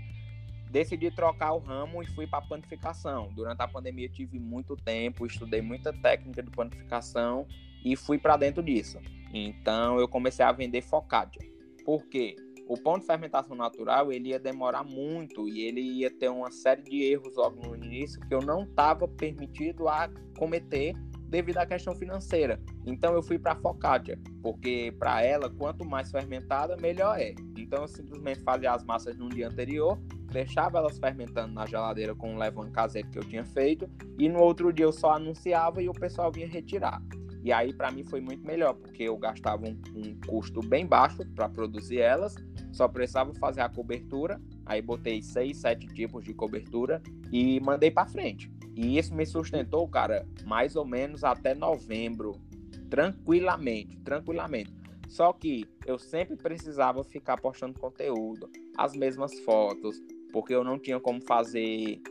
Decidi 0.71 1.11
trocar 1.11 1.53
o 1.53 1.59
ramo 1.59 2.01
e 2.01 2.07
fui 2.07 2.25
para 2.25 2.41
panificação. 2.41 3.31
Durante 3.33 3.61
a 3.61 3.67
pandemia 3.67 4.09
tive 4.09 4.39
muito 4.39 4.75
tempo, 4.75 5.25
estudei 5.25 5.61
muita 5.61 5.93
técnica 5.93 6.41
de 6.41 6.49
panificação 6.49 7.45
e 7.85 7.95
fui 7.95 8.17
para 8.17 8.37
dentro 8.37 8.63
disso. 8.63 8.99
Então 9.31 9.99
eu 9.99 10.07
comecei 10.07 10.43
a 10.43 10.51
vender 10.51 10.81
focaccia. 10.81 11.41
Por 11.85 12.07
quê? 12.07 12.35
o 12.67 12.77
pão 12.77 12.97
de 12.97 13.05
fermentação 13.05 13.55
natural 13.55 14.11
ele 14.11 14.29
ia 14.29 14.39
demorar 14.39 14.83
muito 14.83 15.47
e 15.47 15.61
ele 15.61 15.81
ia 15.81 16.09
ter 16.09 16.29
uma 16.29 16.51
série 16.51 16.81
de 16.81 17.03
erros 17.03 17.35
logo 17.35 17.67
no 17.67 17.75
início 17.75 18.19
que 18.21 18.33
eu 18.33 18.41
não 18.41 18.63
estava 18.63 19.07
permitido 19.07 19.87
a 19.87 20.09
cometer 20.37 20.93
devido 21.33 21.57
à 21.57 21.65
questão 21.65 21.95
financeira. 21.95 22.61
Então 22.85 23.15
eu 23.15 23.23
fui 23.23 23.39
para 23.39 23.53
a 23.53 23.55
focaccia, 23.55 24.19
porque 24.43 24.93
para 24.99 25.23
ela 25.23 25.49
quanto 25.49 25.83
mais 25.83 26.11
fermentada 26.11 26.77
melhor 26.77 27.19
é. 27.19 27.33
Então 27.57 27.81
eu 27.81 27.87
simplesmente 27.87 28.41
fazia 28.41 28.71
as 28.71 28.83
massas 28.83 29.17
no 29.17 29.29
dia 29.29 29.47
anterior, 29.47 29.99
deixava 30.31 30.77
elas 30.77 30.99
fermentando 30.99 31.51
na 31.51 31.65
geladeira 31.65 32.13
com 32.13 32.35
um 32.35 32.37
levante 32.37 32.71
caseiro 32.71 33.09
que 33.09 33.17
eu 33.17 33.23
tinha 33.23 33.43
feito 33.43 33.89
e 34.19 34.29
no 34.29 34.39
outro 34.39 34.71
dia 34.71 34.85
eu 34.85 34.93
só 34.93 35.13
anunciava 35.13 35.81
e 35.81 35.89
o 35.89 35.93
pessoal 35.93 36.31
vinha 36.31 36.47
retirar. 36.47 37.01
E 37.43 37.51
aí, 37.51 37.73
para 37.73 37.91
mim, 37.91 38.05
foi 38.05 38.21
muito 38.21 38.45
melhor, 38.45 38.73
porque 38.73 39.03
eu 39.03 39.17
gastava 39.17 39.65
um, 39.65 39.77
um 39.93 40.17
custo 40.25 40.61
bem 40.61 40.85
baixo 40.85 41.25
para 41.35 41.49
produzir 41.49 41.99
elas, 41.99 42.35
só 42.71 42.87
precisava 42.87 43.33
fazer 43.33 43.59
a 43.59 43.67
cobertura. 43.67 44.39
Aí, 44.65 44.81
botei 44.81 45.21
seis, 45.21 45.57
sete 45.57 45.85
tipos 45.87 46.23
de 46.23 46.33
cobertura 46.33 47.01
e 47.33 47.59
mandei 47.59 47.91
para 47.91 48.07
frente. 48.07 48.49
E 48.75 48.97
isso 48.97 49.13
me 49.13 49.25
sustentou, 49.25 49.87
cara, 49.87 50.27
mais 50.45 50.75
ou 50.75 50.85
menos 50.85 51.23
até 51.23 51.53
novembro, 51.53 52.41
tranquilamente, 52.89 53.97
tranquilamente. 53.99 54.73
Só 55.07 55.31
que 55.31 55.65
eu 55.85 55.99
sempre 55.99 56.35
precisava 56.35 57.03
ficar 57.03 57.39
postando 57.39 57.79
conteúdo, 57.79 58.49
as 58.77 58.95
mesmas 58.95 59.39
fotos, 59.41 60.01
porque 60.31 60.55
eu 60.55 60.63
não 60.63 60.79
tinha 60.79 60.99
como 60.99 61.21
fazer. 61.21 62.01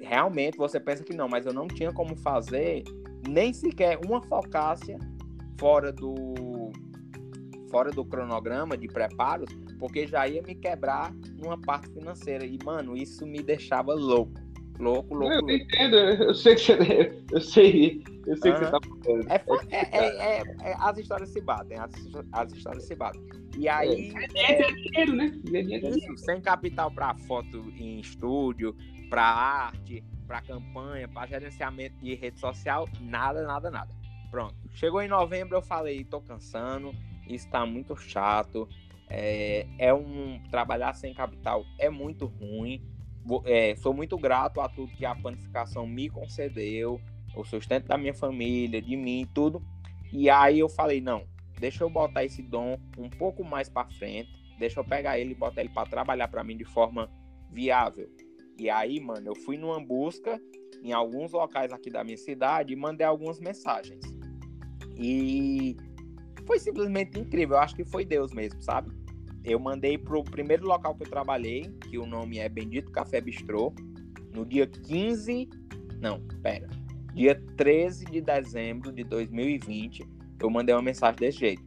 Realmente 0.00 0.58
você 0.58 0.78
pensa 0.78 1.02
que 1.02 1.14
não, 1.14 1.28
mas 1.28 1.46
eu 1.46 1.54
não 1.54 1.66
tinha 1.66 1.92
como 1.92 2.14
fazer 2.16 2.84
nem 3.26 3.54
sequer 3.54 3.98
uma 4.04 4.22
focácia 4.22 4.98
fora 5.58 5.90
do 5.90 6.70
fora 7.70 7.90
do 7.90 8.04
cronograma 8.04 8.76
de 8.76 8.86
preparos, 8.86 9.48
porque 9.80 10.06
já 10.06 10.28
ia 10.28 10.40
me 10.42 10.54
quebrar 10.54 11.12
numa 11.36 11.60
parte 11.60 11.90
financeira. 11.90 12.46
E, 12.46 12.56
mano, 12.64 12.96
isso 12.96 13.26
me 13.26 13.42
deixava 13.42 13.92
louco. 13.94 14.43
Louco, 14.78 15.14
louco. 15.14 15.50
Eu 15.50 15.56
entendo, 15.56 15.96
eu 15.96 16.34
sei 16.34 16.54
que 16.54 16.60
você. 16.62 17.24
Eu 17.30 17.40
sei, 17.40 18.02
eu 18.26 18.36
sei 18.36 18.52
uhum. 18.52 18.58
que 18.58 18.64
você 18.64 18.70
tá 18.70 18.80
falando. 18.80 19.30
É, 19.30 19.44
é, 19.70 20.38
é, 20.38 20.42
é, 20.62 20.76
as 20.78 20.98
histórias 20.98 21.28
se 21.30 21.40
batem, 21.40 21.78
as, 21.78 21.92
as 22.32 22.52
histórias 22.52 22.84
se 22.84 22.94
batem. 22.94 23.22
E 23.56 23.68
aí. 23.68 24.12
É, 24.34 24.72
dinheiro, 24.72 25.12
né? 25.14 25.32
Isso, 25.52 26.16
sem 26.18 26.40
capital 26.40 26.90
para 26.90 27.14
foto 27.14 27.72
em 27.76 28.00
estúdio, 28.00 28.76
para 29.08 29.22
arte, 29.22 30.02
para 30.26 30.40
campanha, 30.42 31.08
para 31.08 31.28
gerenciamento 31.28 31.96
de 31.98 32.14
rede 32.14 32.40
social, 32.40 32.88
nada, 33.00 33.46
nada, 33.46 33.70
nada. 33.70 33.94
Pronto. 34.30 34.56
Chegou 34.72 35.00
em 35.00 35.08
novembro, 35.08 35.56
eu 35.56 35.62
falei, 35.62 36.04
tô 36.04 36.20
cansando, 36.20 36.92
isso 37.28 37.48
tá 37.48 37.64
muito 37.64 37.94
chato. 37.96 38.68
É, 39.08 39.66
é 39.78 39.94
um 39.94 40.40
trabalhar 40.50 40.94
sem 40.94 41.14
capital 41.14 41.64
é 41.78 41.88
muito 41.88 42.26
ruim. 42.26 42.82
É, 43.46 43.74
sou 43.76 43.94
muito 43.94 44.18
grato 44.18 44.60
a 44.60 44.68
tudo 44.68 44.92
que 44.92 45.04
a 45.04 45.14
panificação 45.14 45.86
me 45.86 46.08
concedeu, 46.10 47.00
o 47.36 47.44
sustento 47.44 47.86
da 47.86 47.96
minha 47.96 48.14
família, 48.14 48.80
de 48.80 48.96
mim, 48.96 49.26
tudo. 49.34 49.62
E 50.12 50.28
aí 50.28 50.58
eu 50.58 50.68
falei, 50.68 51.00
não, 51.00 51.26
deixa 51.58 51.82
eu 51.82 51.90
botar 51.90 52.24
esse 52.24 52.42
dom 52.42 52.78
um 52.98 53.08
pouco 53.08 53.42
mais 53.42 53.68
para 53.68 53.88
frente, 53.88 54.30
deixa 54.58 54.80
eu 54.80 54.84
pegar 54.84 55.18
ele 55.18 55.32
e 55.32 55.34
botar 55.34 55.60
ele 55.62 55.70
para 55.70 55.88
trabalhar 55.88 56.28
para 56.28 56.44
mim 56.44 56.56
de 56.56 56.64
forma 56.64 57.10
viável. 57.50 58.08
E 58.58 58.70
aí, 58.70 59.00
mano, 59.00 59.28
eu 59.28 59.34
fui 59.34 59.56
numa 59.56 59.84
busca 59.84 60.40
em 60.82 60.92
alguns 60.92 61.32
locais 61.32 61.72
aqui 61.72 61.90
da 61.90 62.04
minha 62.04 62.16
cidade 62.16 62.72
e 62.72 62.76
mandei 62.76 63.06
algumas 63.06 63.40
mensagens. 63.40 64.04
E 64.96 65.76
foi 66.46 66.58
simplesmente 66.58 67.18
incrível. 67.18 67.56
Eu 67.56 67.62
acho 67.62 67.74
que 67.74 67.84
foi 67.84 68.04
Deus 68.04 68.32
mesmo, 68.32 68.62
sabe? 68.62 68.90
Eu 69.44 69.60
mandei 69.60 69.98
pro 69.98 70.24
primeiro 70.24 70.66
local 70.66 70.94
que 70.94 71.02
eu 71.02 71.10
trabalhei, 71.10 71.62
que 71.88 71.98
o 71.98 72.06
nome 72.06 72.38
é 72.38 72.48
Bendito 72.48 72.90
Café 72.90 73.20
Bistrô, 73.20 73.74
no 74.32 74.44
dia 74.44 74.66
15. 74.66 75.48
Não, 76.00 76.20
pera. 76.42 76.68
Dia 77.12 77.40
13 77.56 78.06
de 78.06 78.20
dezembro 78.20 78.90
de 78.90 79.04
2020, 79.04 80.02
eu 80.40 80.50
mandei 80.50 80.74
uma 80.74 80.82
mensagem 80.82 81.20
desse 81.20 81.38
jeito. 81.38 81.62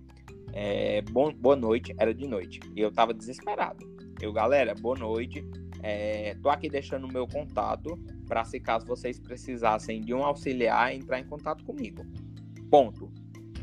É, 0.54 1.02
bom, 1.04 1.32
boa 1.32 1.56
noite, 1.56 1.94
era 2.00 2.14
de 2.14 2.28
noite. 2.28 2.60
E 2.76 2.82
eu 2.82 2.92
tava 2.92 3.14
desesperado. 3.14 3.86
Eu, 4.20 4.34
galera, 4.34 4.74
boa 4.74 4.98
noite. 4.98 5.48
É, 5.84 6.36
tô 6.42 6.50
aqui 6.50 6.68
deixando 6.68 7.06
o 7.06 7.14
meu 7.14 7.28
contato 7.28 7.98
para 8.28 8.44
se 8.44 8.60
caso 8.60 8.86
vocês 8.88 9.20
precisassem 9.20 10.02
de 10.02 10.14
um 10.14 10.24
auxiliar, 10.24 10.94
entrar 10.94 11.20
em 11.20 11.26
contato 11.26 11.64
comigo. 11.64 12.04
Ponto. 12.70 13.12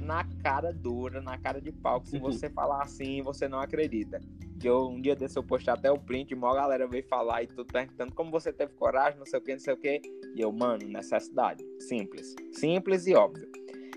Na 0.04 0.24
cara 0.42 0.72
dura, 0.72 1.20
na 1.20 1.38
cara 1.38 1.60
de 1.60 1.72
pau, 1.72 2.00
que 2.00 2.10
se 2.10 2.16
uhum. 2.16 2.22
você 2.22 2.50
falar 2.50 2.82
assim, 2.82 3.22
você 3.22 3.48
não 3.48 3.58
acredita. 3.58 4.20
Que 4.60 4.68
eu, 4.68 4.88
um 4.88 5.00
dia 5.00 5.16
desse 5.16 5.38
eu 5.38 5.42
postei 5.42 5.72
até 5.72 5.90
o 5.90 5.98
print, 5.98 6.30
e 6.30 6.34
uma 6.34 6.54
galera 6.54 6.86
veio 6.86 7.06
falar 7.08 7.42
e 7.42 7.46
tudo 7.46 7.66
perguntando 7.66 8.12
como 8.12 8.30
você 8.30 8.52
teve 8.52 8.72
coragem, 8.74 9.18
não 9.18 9.26
sei 9.26 9.38
o 9.38 9.42
que, 9.42 9.52
não 9.52 9.60
sei 9.60 9.74
o 9.74 9.76
que. 9.76 10.02
E 10.36 10.40
eu, 10.40 10.52
mano, 10.52 10.86
necessidade. 10.86 11.64
Simples. 11.80 12.34
Simples 12.52 13.06
e 13.06 13.14
óbvio. 13.14 13.48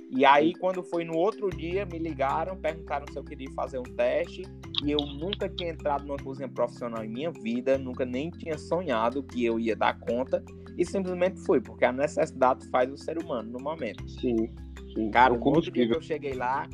E 0.09 0.25
aí, 0.25 0.55
quando 0.55 0.81
foi 0.81 1.03
no 1.03 1.17
outro 1.17 1.49
dia, 1.49 1.85
me 1.85 1.99
ligaram, 1.99 2.55
perguntaram 2.55 3.05
se 3.11 3.19
eu 3.19 3.23
queria 3.23 3.51
fazer 3.51 3.77
um 3.77 3.83
teste. 3.83 4.43
E 4.85 4.91
eu 4.91 4.99
nunca 4.99 5.49
tinha 5.49 5.71
entrado 5.71 6.05
numa 6.05 6.17
cozinha 6.17 6.47
profissional 6.47 7.03
em 7.03 7.09
minha 7.09 7.31
vida, 7.31 7.77
nunca 7.77 8.05
nem 8.05 8.29
tinha 8.29 8.57
sonhado 8.57 9.23
que 9.23 9.43
eu 9.43 9.59
ia 9.59 9.75
dar 9.75 9.99
conta. 9.99 10.43
E 10.77 10.85
simplesmente 10.85 11.39
fui, 11.45 11.59
porque 11.59 11.83
a 11.83 11.91
necessidade 11.91 12.65
faz 12.69 12.91
o 12.91 12.97
ser 12.97 13.21
humano 13.21 13.51
no 13.51 13.59
momento. 13.59 14.07
Sim. 14.07 14.47
Sim. 14.93 15.11
Cara, 15.11 15.33
no 15.33 15.45
outro 15.45 15.71
dia 15.71 15.87
que 15.87 15.95
eu 15.95 16.01
cheguei 16.01 16.33
lá, 16.33 16.67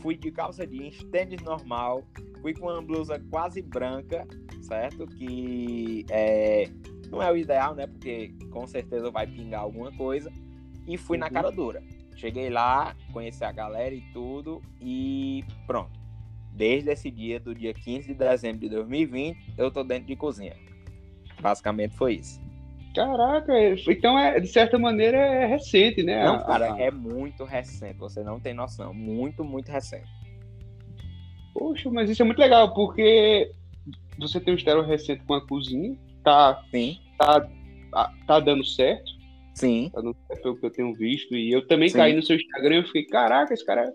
fui 0.00 0.16
de 0.16 0.30
calça 0.30 0.66
jeans, 0.66 1.02
tênis 1.04 1.42
normal, 1.42 2.04
fui 2.40 2.54
com 2.54 2.66
uma 2.66 2.82
blusa 2.82 3.20
quase 3.30 3.62
branca, 3.62 4.26
certo? 4.62 5.06
Que 5.06 6.04
é, 6.10 6.68
não 7.10 7.22
é 7.22 7.30
o 7.30 7.36
ideal, 7.36 7.74
né? 7.74 7.86
Porque 7.86 8.34
com 8.50 8.66
certeza 8.66 9.10
vai 9.10 9.26
pingar 9.26 9.60
alguma 9.60 9.92
coisa. 9.92 10.32
E 10.86 10.96
fui 10.96 11.16
uhum. 11.16 11.20
na 11.20 11.30
cara 11.30 11.50
dura. 11.50 11.82
Cheguei 12.16 12.50
lá, 12.50 12.94
conheci 13.12 13.44
a 13.44 13.52
galera 13.52 13.94
e 13.94 14.00
tudo, 14.12 14.60
e 14.80 15.44
pronto. 15.66 15.98
Desde 16.52 16.90
esse 16.90 17.10
dia, 17.10 17.40
do 17.40 17.54
dia 17.54 17.72
15 17.72 18.08
de 18.08 18.14
dezembro 18.14 18.60
de 18.60 18.68
2020, 18.68 19.54
eu 19.56 19.70
tô 19.70 19.82
dentro 19.82 20.06
de 20.06 20.16
cozinha. 20.16 20.54
Basicamente 21.40 21.96
foi 21.96 22.16
isso. 22.16 22.40
Caraca, 22.94 23.52
então 23.88 24.18
é, 24.18 24.40
de 24.40 24.48
certa 24.48 24.78
maneira 24.78 25.16
é 25.16 25.46
recente, 25.46 26.02
né? 26.02 26.24
Não, 26.24 26.44
cara, 26.44 26.76
é 26.80 26.90
muito 26.90 27.44
recente, 27.44 27.98
você 27.98 28.22
não 28.22 28.40
tem 28.40 28.52
noção. 28.52 28.92
Muito, 28.92 29.44
muito 29.44 29.70
recente. 29.70 30.08
Poxa, 31.54 31.88
mas 31.90 32.10
isso 32.10 32.22
é 32.22 32.24
muito 32.24 32.38
legal, 32.38 32.74
porque 32.74 33.52
você 34.18 34.40
tem 34.40 34.54
um 34.54 34.56
estéreo 34.56 34.82
recente 34.82 35.22
com 35.24 35.34
a 35.34 35.46
cozinha, 35.46 35.96
tá, 36.24 36.62
Sim. 36.70 36.98
tá, 37.16 37.48
tá 38.26 38.40
dando 38.40 38.64
certo. 38.64 39.10
Sim. 39.54 39.90
Pelo 40.42 40.56
que 40.56 40.66
eu 40.66 40.70
tenho 40.70 40.94
visto. 40.94 41.36
E 41.36 41.52
eu 41.52 41.66
também 41.66 41.88
Sim. 41.88 41.98
caí 41.98 42.14
no 42.14 42.22
seu 42.22 42.36
Instagram 42.36 42.80
e 42.80 42.86
fiquei, 42.86 43.06
caraca, 43.06 43.52
esse 43.52 43.64
cara 43.64 43.92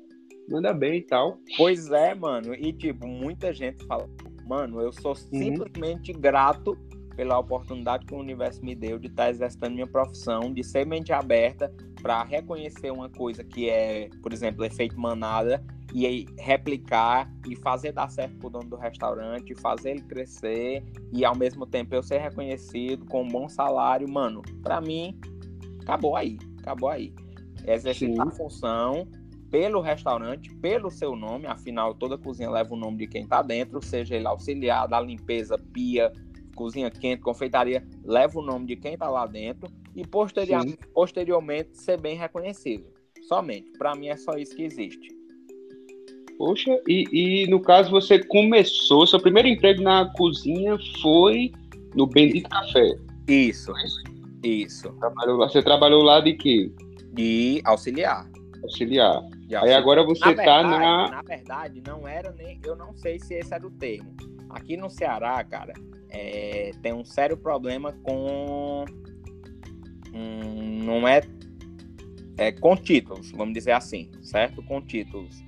manda 0.49 0.73
bem 0.73 0.97
e 0.97 1.01
tal. 1.01 1.39
Pois 1.57 1.91
é, 1.91 2.13
mano. 2.13 2.53
E 2.53 2.71
tipo, 2.71 3.07
muita 3.07 3.53
gente 3.53 3.83
fala, 3.85 4.07
mano, 4.45 4.79
eu 4.79 4.93
sou 4.93 5.11
uhum. 5.11 5.39
simplesmente 5.39 6.11
uhum. 6.11 6.19
grato 6.19 6.77
pela 7.15 7.39
oportunidade 7.39 8.05
que 8.05 8.13
o 8.13 8.17
universo 8.17 8.63
me 8.63 8.75
deu 8.75 8.99
de 8.99 9.07
estar 9.07 9.25
tá 9.25 9.29
exercitando 9.29 9.75
minha 9.75 9.87
profissão, 9.87 10.53
de 10.53 10.63
ser 10.63 10.85
mente 10.85 11.13
aberta 11.13 11.73
para 12.01 12.23
reconhecer 12.23 12.91
uma 12.91 13.09
coisa 13.09 13.43
que 13.43 13.69
é, 13.69 14.09
por 14.21 14.33
exemplo, 14.33 14.63
efeito 14.63 14.99
manada 14.99 15.63
e 15.93 16.25
replicar 16.37 17.31
e 17.47 17.55
fazer 17.55 17.93
dar 17.93 18.09
certo 18.09 18.37
pro 18.37 18.49
dono 18.49 18.69
do 18.69 18.75
restaurante, 18.75 19.55
fazer 19.55 19.91
ele 19.91 20.01
crescer 20.01 20.83
e 21.13 21.23
ao 21.23 21.35
mesmo 21.35 21.65
tempo 21.65 21.95
eu 21.95 22.03
ser 22.03 22.19
reconhecido 22.19 23.05
com 23.05 23.23
um 23.23 23.27
bom 23.27 23.47
salário, 23.47 24.07
mano, 24.09 24.41
para 24.61 24.81
mim 24.81 25.17
acabou 25.81 26.15
aí, 26.15 26.37
acabou 26.59 26.89
aí. 26.89 27.13
Exercitar 27.65 28.27
a 28.27 28.31
função 28.31 29.07
pelo 29.49 29.79
restaurante, 29.79 30.53
pelo 30.55 30.91
seu 30.91 31.15
nome, 31.15 31.47
afinal 31.47 31.95
toda 31.95 32.17
cozinha 32.17 32.49
leva 32.49 32.73
o 32.73 32.77
nome 32.77 32.97
de 32.97 33.07
quem 33.07 33.25
tá 33.25 33.41
dentro, 33.41 33.81
seja 33.81 34.15
ele 34.15 34.27
auxiliar 34.27 34.87
da 34.87 34.99
limpeza, 34.99 35.57
pia, 35.57 36.11
cozinha 36.55 36.89
quente, 36.89 37.21
confeitaria, 37.21 37.85
leva 38.03 38.39
o 38.39 38.41
nome 38.41 38.65
de 38.65 38.75
quem 38.75 38.97
tá 38.97 39.09
lá 39.09 39.27
dentro 39.27 39.69
e 39.95 40.05
posteriormente, 40.07 40.79
posteriormente 40.93 41.77
ser 41.77 41.99
bem 41.99 42.15
reconhecido. 42.15 42.85
Somente, 43.27 43.71
para 43.77 43.93
mim 43.95 44.07
é 44.07 44.17
só 44.17 44.33
isso 44.37 44.55
que 44.55 44.63
existe. 44.63 45.15
Poxa, 46.37 46.77
e, 46.87 47.43
e 47.43 47.47
no 47.47 47.61
caso 47.61 47.89
você 47.89 48.19
começou, 48.23 49.07
seu 49.07 49.19
primeiro 49.19 49.47
emprego 49.47 49.81
na 49.81 50.11
cozinha 50.13 50.77
foi 51.01 51.51
no 51.95 52.05
Bendito 52.05 52.49
Café. 52.49 52.95
Isso, 53.27 53.71
isso. 54.43 54.91
Trabalhou, 54.99 55.37
você 55.37 55.63
trabalhou 55.63 56.03
lá 56.03 56.19
de 56.19 56.33
quê? 56.33 56.71
De 57.13 57.61
auxiliar. 57.63 58.29
Auxiliar. 58.63 59.21
De 59.21 59.55
auxiliar. 59.55 59.63
Aí 59.63 59.73
agora 59.73 60.03
você 60.03 60.35
na 60.35 60.43
tá 60.43 60.63
na. 60.63 61.09
Na 61.09 61.21
verdade, 61.21 61.81
não 61.87 62.07
era 62.07 62.31
nem. 62.33 62.59
Eu 62.63 62.75
não 62.75 62.93
sei 62.95 63.17
se 63.17 63.33
esse 63.33 63.53
era 63.53 63.65
o 63.65 63.71
termo. 63.71 64.13
Aqui 64.49 64.77
no 64.77 64.89
Ceará, 64.89 65.43
cara, 65.43 65.73
é, 66.15 66.71
tem 66.81 66.93
um 66.93 67.03
sério 67.03 67.35
problema 67.35 67.91
com. 68.03 68.85
Hum, 70.13 70.83
não 70.83 71.07
é, 71.07 71.21
é. 72.37 72.51
Com 72.53 72.75
títulos, 72.77 73.31
vamos 73.31 73.53
dizer 73.53 73.73
assim, 73.73 74.09
certo? 74.21 74.63
Com 74.63 74.81
títulos. 74.81 75.43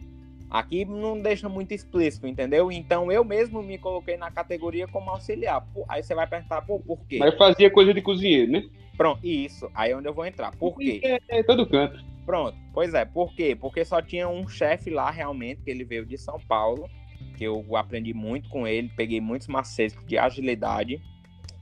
Aqui 0.50 0.86
não 0.86 1.20
deixa 1.22 1.50
muito 1.50 1.74
explícito, 1.74 2.26
entendeu? 2.26 2.72
Então 2.72 3.12
eu 3.12 3.24
mesmo 3.24 3.62
me 3.62 3.78
coloquei 3.78 4.16
na 4.18 4.32
categoria 4.32 4.88
como 4.88 5.10
auxiliar. 5.10 5.66
Aí 5.90 6.02
você 6.02 6.16
vai 6.16 6.26
perguntar, 6.26 6.62
pô, 6.62 6.80
por 6.80 7.06
quê? 7.06 7.18
Mas 7.20 7.36
fazia 7.38 7.70
coisa 7.70 7.94
de 7.94 8.02
cozinheiro, 8.02 8.52
né? 8.52 8.64
Pronto, 8.96 9.26
isso. 9.26 9.70
Aí 9.74 9.92
é 9.92 9.96
onde 9.96 10.08
eu 10.08 10.14
vou 10.14 10.26
entrar. 10.26 10.56
Por 10.56 10.78
quê? 10.78 11.02
É, 11.04 11.40
é 11.40 11.44
todo 11.44 11.68
canto. 11.68 12.04
Pronto, 12.26 12.58
pois 12.74 12.94
é. 12.94 13.06
Por 13.06 13.34
quê? 13.34 13.56
Porque 13.56 13.86
só 13.86 14.02
tinha 14.02 14.28
um 14.28 14.48
chefe 14.48 14.90
lá 14.90 15.10
realmente, 15.12 15.62
que 15.62 15.70
ele 15.70 15.84
veio 15.84 16.06
de 16.06 16.18
São 16.18 16.40
Paulo, 16.48 16.90
que 17.38 17.44
eu 17.44 17.76
aprendi 17.76 18.14
muito 18.14 18.50
com 18.50 18.68
ele, 18.68 18.92
peguei 18.98 19.22
muitos 19.22 19.48
macetes 19.48 19.98
de 20.06 20.18
agilidade. 20.18 21.00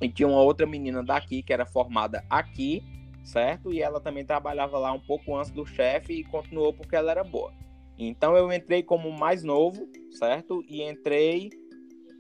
E 0.01 0.10
tinha 0.10 0.27
uma 0.27 0.41
outra 0.41 0.65
menina 0.65 1.03
daqui 1.03 1.44
que 1.44 1.51
era 1.51 1.65
formada 1.65 2.24
aqui, 2.29 2.82
certo? 3.24 3.74
E 3.74 3.82
ela 3.82 4.00
também 4.00 4.25
trabalhava 4.25 4.77
lá 4.77 4.91
um 4.94 5.00
pouco 5.00 5.36
antes 5.36 5.51
do 5.51 5.65
chefe 5.65 6.13
e 6.13 6.24
continuou 6.24 6.74
porque 6.74 6.96
ela 6.96 7.12
era 7.12 7.24
boa. 7.24 7.53
Então 7.98 8.36
eu 8.36 8.51
entrei 8.51 8.84
como 8.84 9.12
mais 9.12 9.44
novo, 9.44 9.88
certo? 10.12 10.63
E 10.67 10.82
entrei 10.82 11.50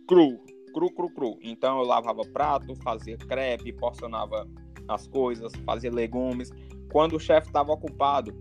cru, 0.07 0.39
cru, 0.73 0.91
cru, 0.91 1.09
cru. 1.09 1.39
Então 1.41 1.79
eu 1.79 1.85
lavava 1.85 2.21
prato, 2.23 2.75
fazia 2.75 3.17
crepe, 3.17 3.73
porcionava 3.73 4.47
as 4.87 5.07
coisas, 5.07 5.53
fazia 5.65 5.91
legumes. 5.91 6.51
Quando 6.91 7.15
o 7.15 7.19
chefe 7.19 7.47
estava 7.47 7.71
ocupado, 7.71 8.33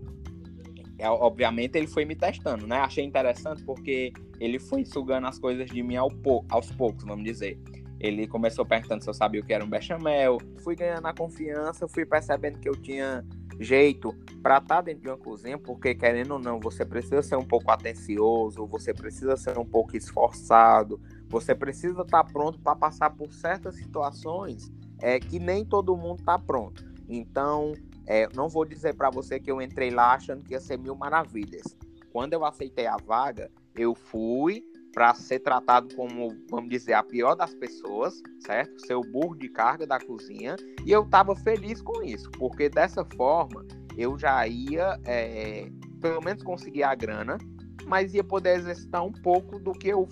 obviamente 1.01 1.77
ele 1.77 1.87
foi 1.87 2.05
me 2.05 2.15
testando, 2.15 2.65
né? 2.65 2.77
Achei 2.77 3.03
interessante 3.03 3.63
porque 3.63 4.13
ele 4.39 4.59
foi 4.59 4.85
sugando 4.85 5.27
as 5.27 5.37
coisas 5.39 5.69
de 5.69 5.83
mim 5.83 5.95
ao 5.95 6.09
pou, 6.09 6.45
aos 6.49 6.71
poucos, 6.71 7.03
vamos 7.03 7.23
dizer. 7.23 7.59
Ele 7.99 8.27
começou 8.27 8.65
perguntando 8.65 9.03
se 9.03 9.09
eu 9.09 9.13
sabia 9.13 9.41
o 9.41 9.45
que 9.45 9.53
era 9.53 9.63
um 9.63 9.69
bechamel. 9.69 10.37
Fui 10.63 10.75
ganhando 10.75 11.07
a 11.07 11.13
confiança, 11.13 11.87
fui 11.87 12.05
percebendo 12.05 12.59
que 12.59 12.67
eu 12.67 12.75
tinha 12.75 13.25
jeito 13.59 14.13
para 14.41 14.57
estar 14.57 14.75
tá 14.75 14.81
dentro 14.81 15.01
de 15.01 15.07
uma 15.07 15.17
cozinha, 15.17 15.57
porque 15.57 15.95
querendo 15.95 16.31
ou 16.31 16.39
não, 16.39 16.59
você 16.59 16.85
precisa 16.85 17.21
ser 17.21 17.37
um 17.37 17.45
pouco 17.45 17.71
atencioso, 17.71 18.65
você 18.67 18.93
precisa 18.93 19.37
ser 19.37 19.57
um 19.57 19.65
pouco 19.65 19.95
esforçado, 19.95 20.99
você 21.27 21.55
precisa 21.55 22.01
estar 22.01 22.23
tá 22.23 22.31
pronto 22.31 22.59
para 22.59 22.75
passar 22.75 23.09
por 23.11 23.31
certas 23.31 23.75
situações 23.75 24.71
é, 25.01 25.19
que 25.19 25.39
nem 25.39 25.65
todo 25.65 25.95
mundo 25.95 26.19
está 26.19 26.37
pronto. 26.37 26.85
Então, 27.07 27.73
é, 28.07 28.27
não 28.35 28.47
vou 28.47 28.65
dizer 28.65 28.95
para 28.95 29.09
você 29.09 29.39
que 29.39 29.51
eu 29.51 29.61
entrei 29.61 29.89
lá 29.89 30.13
achando 30.13 30.43
que 30.43 30.53
ia 30.53 30.59
ser 30.59 30.77
mil 30.77 30.95
maravilhas. 30.95 31.75
Quando 32.11 32.33
eu 32.33 32.45
aceitei 32.45 32.87
a 32.87 32.97
vaga, 32.97 33.51
eu 33.75 33.93
fui 33.93 34.63
para 34.93 35.13
ser 35.13 35.39
tratado 35.39 35.93
como, 35.93 36.29
vamos 36.49 36.69
dizer, 36.69 36.93
a 36.93 37.03
pior 37.03 37.35
das 37.35 37.53
pessoas, 37.53 38.21
certo? 38.39 38.79
Ser 38.85 38.95
o 38.95 39.01
burro 39.01 39.35
de 39.35 39.49
carga 39.49 39.85
da 39.85 39.99
cozinha. 39.99 40.55
E 40.85 40.91
eu 40.91 41.03
estava 41.03 41.35
feliz 41.35 41.81
com 41.81 42.01
isso, 42.01 42.31
porque 42.31 42.69
dessa 42.69 43.03
forma 43.17 43.65
eu 43.97 44.17
já 44.17 44.47
ia, 44.47 44.97
é, 45.03 45.69
pelo 45.99 46.23
menos, 46.23 46.43
conseguir 46.43 46.83
a 46.83 46.95
grana, 46.95 47.37
mas 47.85 48.13
ia 48.13 48.23
poder 48.23 48.57
exercitar 48.57 49.03
um 49.03 49.11
pouco 49.11 49.59
do 49.59 49.73
que 49.73 49.89
eu 49.89 50.07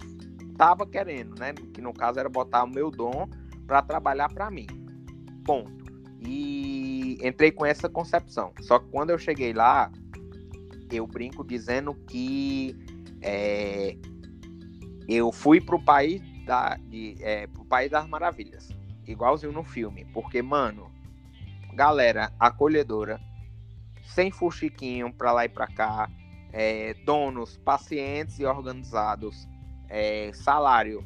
estava 0.51 0.85
querendo, 0.85 1.39
né? 1.39 1.53
Que 1.53 1.79
no 1.81 1.93
caso 1.93 2.19
era 2.19 2.27
botar 2.27 2.65
o 2.65 2.69
meu 2.69 2.91
dom 2.91 3.27
para 3.65 3.81
trabalhar 3.81 4.27
para 4.33 4.51
mim. 4.51 4.67
Ponto. 5.45 5.83
E 6.19 6.92
entrei 7.21 7.51
com 7.51 7.65
essa 7.65 7.89
concepção. 7.89 8.53
Só 8.61 8.79
que 8.79 8.87
quando 8.89 9.09
eu 9.09 9.17
cheguei 9.17 9.53
lá, 9.53 9.91
eu 10.91 11.05
brinco 11.07 11.43
dizendo 11.43 11.93
que 12.07 12.75
é, 13.21 13.95
eu 15.07 15.31
fui 15.31 15.59
pro 15.59 15.83
país 15.83 16.21
da, 16.45 16.75
de, 16.75 17.15
é, 17.21 17.47
pro 17.47 17.65
país 17.65 17.89
das 17.89 18.07
maravilhas, 18.07 18.69
igualzinho 19.07 19.51
no 19.51 19.63
filme, 19.63 20.05
porque 20.13 20.41
mano, 20.41 20.91
galera 21.73 22.31
acolhedora, 22.39 23.19
sem 24.05 24.31
fuxiquinho 24.31 25.11
pra 25.13 25.31
lá 25.31 25.45
e 25.45 25.49
pra 25.49 25.67
cá, 25.67 26.09
é, 26.51 26.93
donos 27.05 27.57
pacientes 27.57 28.39
e 28.39 28.45
organizados, 28.45 29.47
é, 29.89 30.31
salário 30.33 31.03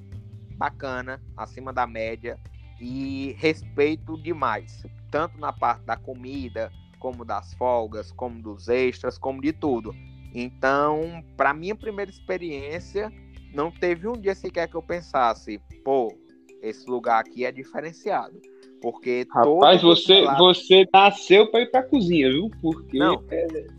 bacana, 0.57 1.21
acima 1.35 1.71
da 1.71 1.85
média 1.85 2.39
e 2.79 3.35
respeito 3.39 4.21
demais, 4.21 4.83
tanto 5.17 5.39
na 5.39 5.51
parte 5.51 5.83
da 5.83 5.97
comida, 5.97 6.71
como 6.99 7.25
das 7.25 7.51
folgas, 7.55 8.11
como 8.11 8.39
dos 8.39 8.67
extras, 8.67 9.17
como 9.17 9.41
de 9.41 9.51
tudo. 9.51 9.91
Então, 10.31 11.23
para 11.35 11.55
minha 11.55 11.75
primeira 11.75 12.11
experiência, 12.11 13.11
não 13.51 13.71
teve 13.71 14.07
um 14.07 14.13
dia 14.13 14.35
sequer 14.35 14.67
que 14.67 14.75
eu 14.75 14.83
pensasse, 14.83 15.59
pô, 15.83 16.15
esse 16.61 16.87
lugar 16.87 17.21
aqui 17.21 17.43
é 17.43 17.51
diferenciado. 17.51 18.39
Porque 18.79 19.25
Rapaz, 19.31 19.81
você, 19.81 20.23
você 20.37 20.87
nasceu 20.93 21.49
para 21.49 21.61
ir 21.61 21.71
pra 21.71 21.81
cozinha, 21.81 22.29
viu? 22.29 22.51
Porque. 22.61 22.99
Não. 22.99 23.23
É... 23.31 23.76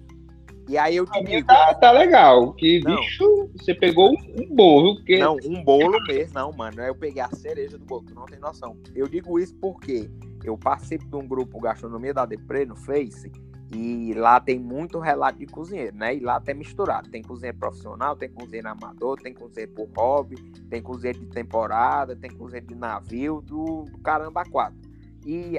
E 0.69 0.77
aí 0.77 0.97
eu 0.97 1.07
te 1.07 1.23
digo. 1.25 1.47
Tá, 1.47 1.75
tá 1.75 1.91
legal. 1.91 2.53
Que 2.53 2.81
não. 2.81 2.97
bicho, 2.97 3.51
você 3.57 3.75
pegou 3.75 4.11
um, 4.11 4.55
bolo? 4.55 4.97
Porque... 4.97 5.19
Não, 5.19 5.37
um 5.45 5.65
bolo 5.65 5.99
mesmo, 6.07 6.35
não, 6.35 6.53
mano. 6.53 6.83
Eu 6.83 6.95
peguei 6.95 7.23
a 7.23 7.31
cereja 7.31 7.79
do 7.79 7.85
bolo, 7.87 8.05
não 8.15 8.27
tem 8.27 8.39
noção. 8.39 8.77
Eu 8.95 9.09
digo 9.09 9.39
isso 9.39 9.55
porque 9.57 10.11
eu 10.45 10.59
participo 10.59 11.07
de 11.07 11.17
um 11.17 11.27
grupo 11.27 11.59
Gastronomia 11.59 12.13
da 12.13 12.27
Depre 12.27 12.67
no 12.67 12.77
Face 12.77 13.33
e 13.75 14.15
lá 14.15 14.41
tem 14.41 14.59
muito 14.59 14.99
relato 14.99 15.39
de 15.39 15.47
cozinheiro, 15.47 15.97
né? 15.97 16.17
E 16.17 16.21
lá 16.21 16.41
tem 16.41 16.55
misturado. 16.55 17.11
Tem 17.11 17.23
cozinheiro 17.23 17.59
profissional, 17.59 18.17
tem 18.17 18.31
cozinheiro 18.31 18.69
amador, 18.69 19.19
tem 19.21 19.35
cozinheiro 19.35 19.73
por 19.73 19.89
hobby, 19.97 20.37
tem 20.71 20.83
cozinheiro 20.83 21.21
de 21.21 21.27
temporada, 21.27 22.17
tem 22.17 22.31
cozinheiro 22.31 22.67
de 22.67 22.75
navio, 22.75 23.43
do, 23.43 23.85
do 23.85 23.99
caramba 23.99 24.45
quatro. 24.45 24.79
E 25.27 25.59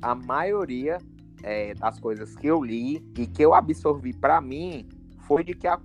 a 0.00 0.14
maioria 0.14 0.98
é, 1.42 1.74
das 1.74 1.98
coisas 1.98 2.34
que 2.36 2.46
eu 2.46 2.62
li 2.62 3.04
e 3.16 3.26
que 3.26 3.42
eu 3.42 3.54
absorvi 3.54 4.12
para 4.12 4.40
mim 4.40 4.88
foi 5.26 5.44
de 5.44 5.54
que 5.54 5.66
a 5.66 5.80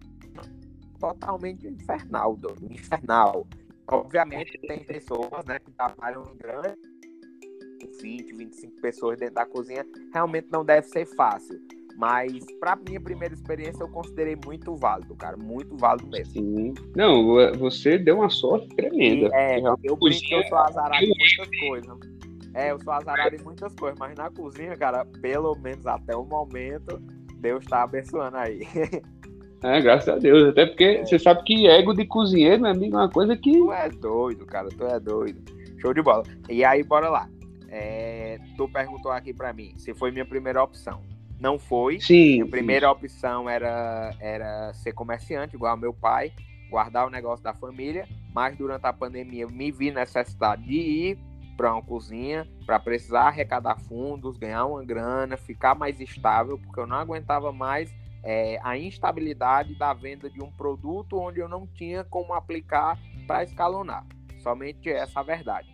totalmente 0.99 1.67
infernal, 1.67 2.35
do, 2.35 2.55
infernal. 2.69 3.45
Obviamente 3.87 4.57
tem 4.59 4.83
pessoas 4.83 5.45
né, 5.45 5.59
que 5.59 5.71
trabalham 5.71 6.23
em 6.33 6.37
grande 6.37 6.75
20, 8.01 8.33
25 8.33 8.81
pessoas 8.81 9.19
dentro 9.19 9.35
da 9.35 9.45
cozinha, 9.45 9.85
realmente 10.13 10.47
não 10.51 10.65
deve 10.65 10.87
ser 10.87 11.05
fácil. 11.05 11.59
Mas 11.97 12.33
para 12.59 12.75
minha 12.75 12.99
primeira 12.99 13.33
experiência 13.33 13.81
eu 13.81 13.87
considerei 13.87 14.35
muito 14.43 14.75
válido, 14.75 15.15
cara, 15.15 15.37
muito 15.37 15.77
válido 15.77 16.07
mesmo. 16.09 16.33
Sim. 16.33 16.73
Não, 16.93 17.35
você 17.57 17.97
deu 17.97 18.17
uma 18.17 18.29
sorte 18.29 18.67
tremenda. 18.75 19.29
E, 19.29 19.33
é, 19.33 19.59
eu 19.59 19.97
que 19.97 20.33
eu 20.33 20.43
sou 20.43 20.57
azarado 20.57 21.03
em 21.03 21.07
muitas 21.07 21.59
coisas. 21.59 22.14
É, 22.55 22.71
eu 22.71 22.81
sou 22.81 22.93
azarado 22.93 23.35
em 23.35 23.43
muitas 23.43 23.75
coisas, 23.75 23.99
mas 23.99 24.15
na 24.15 24.31
cozinha, 24.31 24.77
cara, 24.77 25.05
pelo 25.21 25.53
menos 25.55 25.85
até 25.85 26.15
o 26.15 26.23
momento, 26.23 26.97
Deus 27.41 27.63
está 27.63 27.83
abençoando 27.83 28.37
aí. 28.37 28.61
É, 29.63 29.81
graças 29.81 30.07
a 30.07 30.19
Deus. 30.19 30.49
Até 30.49 30.67
porque 30.67 30.83
é. 30.83 31.05
você 31.05 31.17
sabe 31.17 31.41
que 31.43 31.65
ego 31.65 31.91
de 31.91 32.05
cozinheiro, 32.05 32.61
meu 32.61 32.71
amigo, 32.71 32.97
é 32.97 32.99
uma 32.99 33.09
coisa 33.09 33.35
que. 33.35 33.51
Tu 33.51 33.73
é 33.73 33.89
doido, 33.89 34.45
cara, 34.45 34.69
tu 34.69 34.85
é 34.85 34.99
doido. 34.99 35.41
Show 35.79 35.91
de 35.91 36.03
bola. 36.03 36.23
E 36.47 36.63
aí, 36.63 36.83
bora 36.83 37.09
lá. 37.09 37.27
É, 37.69 38.37
tu 38.55 38.69
perguntou 38.69 39.11
aqui 39.11 39.33
para 39.33 39.51
mim 39.53 39.73
se 39.75 39.91
foi 39.95 40.11
minha 40.11 40.25
primeira 40.25 40.61
opção. 40.61 41.01
Não 41.39 41.57
foi. 41.57 41.99
Sim. 41.99 42.43
A 42.43 42.45
primeira 42.45 42.91
opção 42.91 43.49
era, 43.49 44.13
era 44.19 44.71
ser 44.73 44.91
comerciante, 44.91 45.55
igual 45.55 45.75
meu 45.75 45.93
pai, 45.93 46.31
guardar 46.69 47.07
o 47.07 47.09
negócio 47.09 47.43
da 47.43 47.53
família. 47.53 48.07
Mas 48.35 48.55
durante 48.55 48.85
a 48.85 48.93
pandemia 48.93 49.47
me 49.47 49.71
vi 49.71 49.89
necessidade 49.89 50.63
de 50.63 50.75
ir 50.75 51.17
para 51.55 51.73
uma 51.73 51.81
cozinha 51.81 52.47
para 52.65 52.79
precisar 52.79 53.27
arrecadar 53.27 53.79
fundos, 53.79 54.37
ganhar 54.37 54.65
uma 54.65 54.83
grana, 54.83 55.37
ficar 55.37 55.75
mais 55.75 55.99
estável, 55.99 56.57
porque 56.57 56.79
eu 56.79 56.87
não 56.87 56.97
aguentava 56.97 57.51
mais 57.51 57.93
é, 58.23 58.59
a 58.63 58.77
instabilidade 58.77 59.75
da 59.75 59.93
venda 59.93 60.29
de 60.29 60.41
um 60.41 60.51
produto 60.51 61.17
onde 61.17 61.39
eu 61.39 61.47
não 61.47 61.67
tinha 61.67 62.03
como 62.03 62.33
aplicar 62.33 62.99
para 63.27 63.43
escalonar. 63.43 64.03
Somente 64.39 64.89
essa 64.89 65.19
a 65.19 65.23
verdade. 65.23 65.69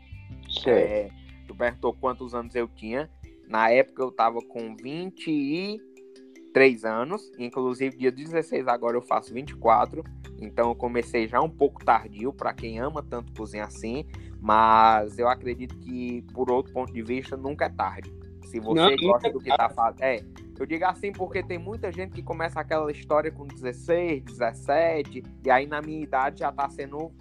É, 0.68 1.10
tu 1.48 1.56
perguntou 1.56 1.94
quantos 1.94 2.36
anos 2.36 2.54
eu 2.56 2.68
tinha. 2.68 3.10
Na 3.48 3.70
época 3.70 4.04
eu 4.04 4.10
estava 4.10 4.42
com 4.42 4.76
23 4.76 6.84
anos, 6.84 7.32
inclusive 7.40 7.98
dia 7.98 8.12
16 8.12 8.68
agora 8.68 8.98
eu 8.98 9.02
faço 9.02 9.34
24. 9.34 10.04
Então 10.42 10.70
eu 10.70 10.76
comecei 10.76 11.28
já 11.28 11.42
um 11.42 11.50
pouco 11.50 11.86
tardio 11.86 12.34
para 12.34 12.54
quem 12.54 12.80
ama 12.80 13.04
tanto 13.04 13.32
cozinhar 13.34 13.68
assim, 13.68 14.06
mas 14.42 15.20
eu 15.20 15.30
acredito 15.30 15.78
que 15.78 16.24
por 16.34 16.52
outro 16.52 16.74
ponto 16.74 16.92
de 16.92 17.02
vista 17.02 17.38
nunca 17.38 17.66
é 17.66 17.70
tarde. 17.70 18.12
Se 18.46 18.60
você 18.60 18.96
não, 18.96 18.96
gosta 18.98 19.32
do 19.32 19.40
que 19.40 19.56
tá 19.56 19.70
fazendo, 19.70 20.04
é, 20.04 20.20
eu 20.60 20.66
digo 20.66 20.84
assim 20.86 21.12
porque 21.12 21.42
tem 21.42 21.58
muita 21.58 21.92
gente 21.92 22.12
que 22.12 22.24
começa 22.24 22.60
aquela 22.60 22.92
história 22.92 23.32
com 23.32 23.46
16, 23.46 24.24
17 24.24 25.24
e 25.46 25.50
aí 25.50 25.66
na 25.66 25.82
minha 25.82 26.02
idade 26.02 26.40
já 26.40 26.52
tá 26.52 26.70
sendo 26.70 27.12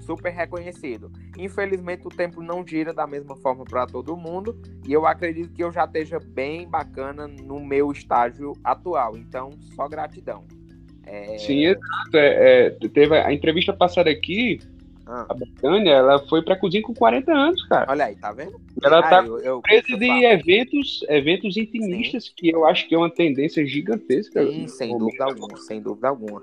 super 0.00 0.32
reconhecido. 0.32 1.12
Infelizmente, 1.38 2.06
o 2.06 2.10
tempo 2.10 2.42
não 2.42 2.66
gira 2.66 2.92
da 2.92 3.06
mesma 3.06 3.36
forma 3.36 3.64
para 3.64 3.86
todo 3.86 4.16
mundo 4.16 4.60
e 4.86 4.92
eu 4.92 5.06
acredito 5.06 5.52
que 5.52 5.62
eu 5.62 5.70
já 5.70 5.84
esteja 5.84 6.18
bem 6.18 6.68
bacana 6.68 7.28
no 7.28 7.60
meu 7.60 7.92
estágio 7.92 8.54
atual. 8.64 9.16
Então, 9.16 9.50
só 9.74 9.88
gratidão. 9.88 10.44
É... 11.06 11.38
Sim, 11.38 11.66
exato. 11.66 12.16
É, 12.16 12.66
é, 12.66 12.70
teve 12.88 13.16
a 13.16 13.32
entrevista 13.32 13.72
passada 13.72 14.10
aqui. 14.10 14.58
Ah. 15.12 15.26
A 15.28 15.34
Betânia, 15.34 15.90
ela 15.90 16.18
foi 16.28 16.40
pra 16.40 16.56
cozinha 16.56 16.82
com 16.82 16.94
40 16.94 17.32
anos, 17.32 17.62
cara. 17.64 17.90
Olha 17.90 18.04
aí, 18.04 18.16
tá 18.16 18.32
vendo? 18.32 18.60
Ela 18.82 19.00
ah, 19.00 19.02
tá 19.02 19.24
eu, 19.24 19.38
eu, 19.40 19.60
presa 19.60 19.98
de 19.98 20.24
eventos, 20.24 21.00
eventos 21.08 21.56
intimistas, 21.56 22.26
Sim. 22.26 22.32
que 22.36 22.50
eu 22.50 22.64
acho 22.64 22.88
que 22.88 22.94
é 22.94 22.98
uma 22.98 23.10
tendência 23.10 23.66
gigantesca. 23.66 24.46
Sim, 24.46 24.68
sem 24.68 24.96
dúvida 24.96 25.24
alguma, 25.24 25.56
sem 25.56 25.82
dúvida 25.82 26.08
alguma. 26.08 26.42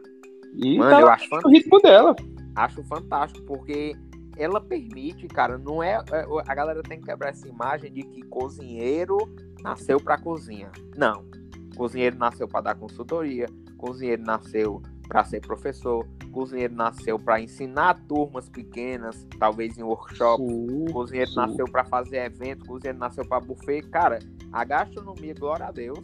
E 0.56 0.78
Mano, 0.78 0.92
tá 0.92 1.02
eu 1.02 1.10
acho 1.10 1.28
o 1.34 1.50
ritmo 1.50 1.80
dela 1.80 2.16
acho 2.58 2.84
fantástico, 2.84 3.46
porque 3.46 3.96
ela 4.36 4.60
permite, 4.60 5.28
cara, 5.28 5.58
não 5.58 5.82
é, 5.82 6.04
é. 6.12 6.26
A 6.48 6.56
galera 6.56 6.82
tem 6.82 7.00
que 7.00 7.06
quebrar 7.06 7.30
essa 7.30 7.48
imagem 7.48 7.92
de 7.92 8.04
que 8.04 8.22
cozinheiro 8.24 9.18
nasceu 9.62 10.00
para 10.00 10.18
cozinha. 10.18 10.72
Não. 10.96 11.26
Cozinheiro 11.76 12.18
nasceu 12.18 12.48
para 12.48 12.62
dar 12.62 12.76
consultoria, 12.76 13.48
cozinheiro 13.78 14.24
nasceu 14.24 14.82
para 15.08 15.24
ser 15.24 15.42
professor, 15.42 16.06
cozinheiro 16.32 16.74
nasceu 16.74 17.18
para 17.18 17.40
ensinar 17.42 17.96
turmas 18.08 18.50
pequenas, 18.50 19.26
talvez 19.40 19.78
em 19.78 19.84
workshop, 19.84 20.44
sim, 20.44 20.86
cozinheiro 20.92 21.30
sim. 21.30 21.36
nasceu 21.36 21.66
para 21.66 21.86
fazer 21.86 22.18
evento, 22.18 22.66
cozinheiro 22.66 23.00
nasceu 23.00 23.26
para 23.26 23.40
buffet. 23.40 23.84
Cara, 23.84 24.20
a 24.52 24.64
gastronomia, 24.64 25.34
glória 25.34 25.66
a 25.66 25.72
Deus, 25.72 26.00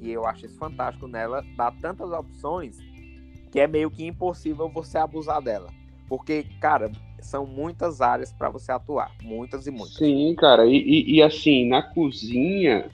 e 0.00 0.10
eu 0.10 0.26
acho 0.26 0.46
isso 0.46 0.58
fantástico 0.58 1.06
nela, 1.06 1.44
dá 1.56 1.70
tantas 1.70 2.10
opções 2.10 2.78
que 3.50 3.60
é 3.60 3.66
meio 3.66 3.90
que 3.90 4.04
impossível 4.04 4.68
você 4.68 4.98
abusar 4.98 5.40
dela. 5.40 5.70
Porque, 6.08 6.44
cara, 6.60 6.90
são 7.20 7.46
muitas 7.46 8.00
áreas 8.00 8.32
para 8.32 8.48
você 8.48 8.72
atuar, 8.72 9.10
muitas 9.22 9.66
e 9.66 9.70
muitas. 9.70 9.94
Sim, 9.94 10.34
cara, 10.36 10.66
e, 10.66 10.76
e, 10.76 11.16
e, 11.16 11.22
assim, 11.22 11.68
na 11.68 11.82
cozinha, 11.82 12.90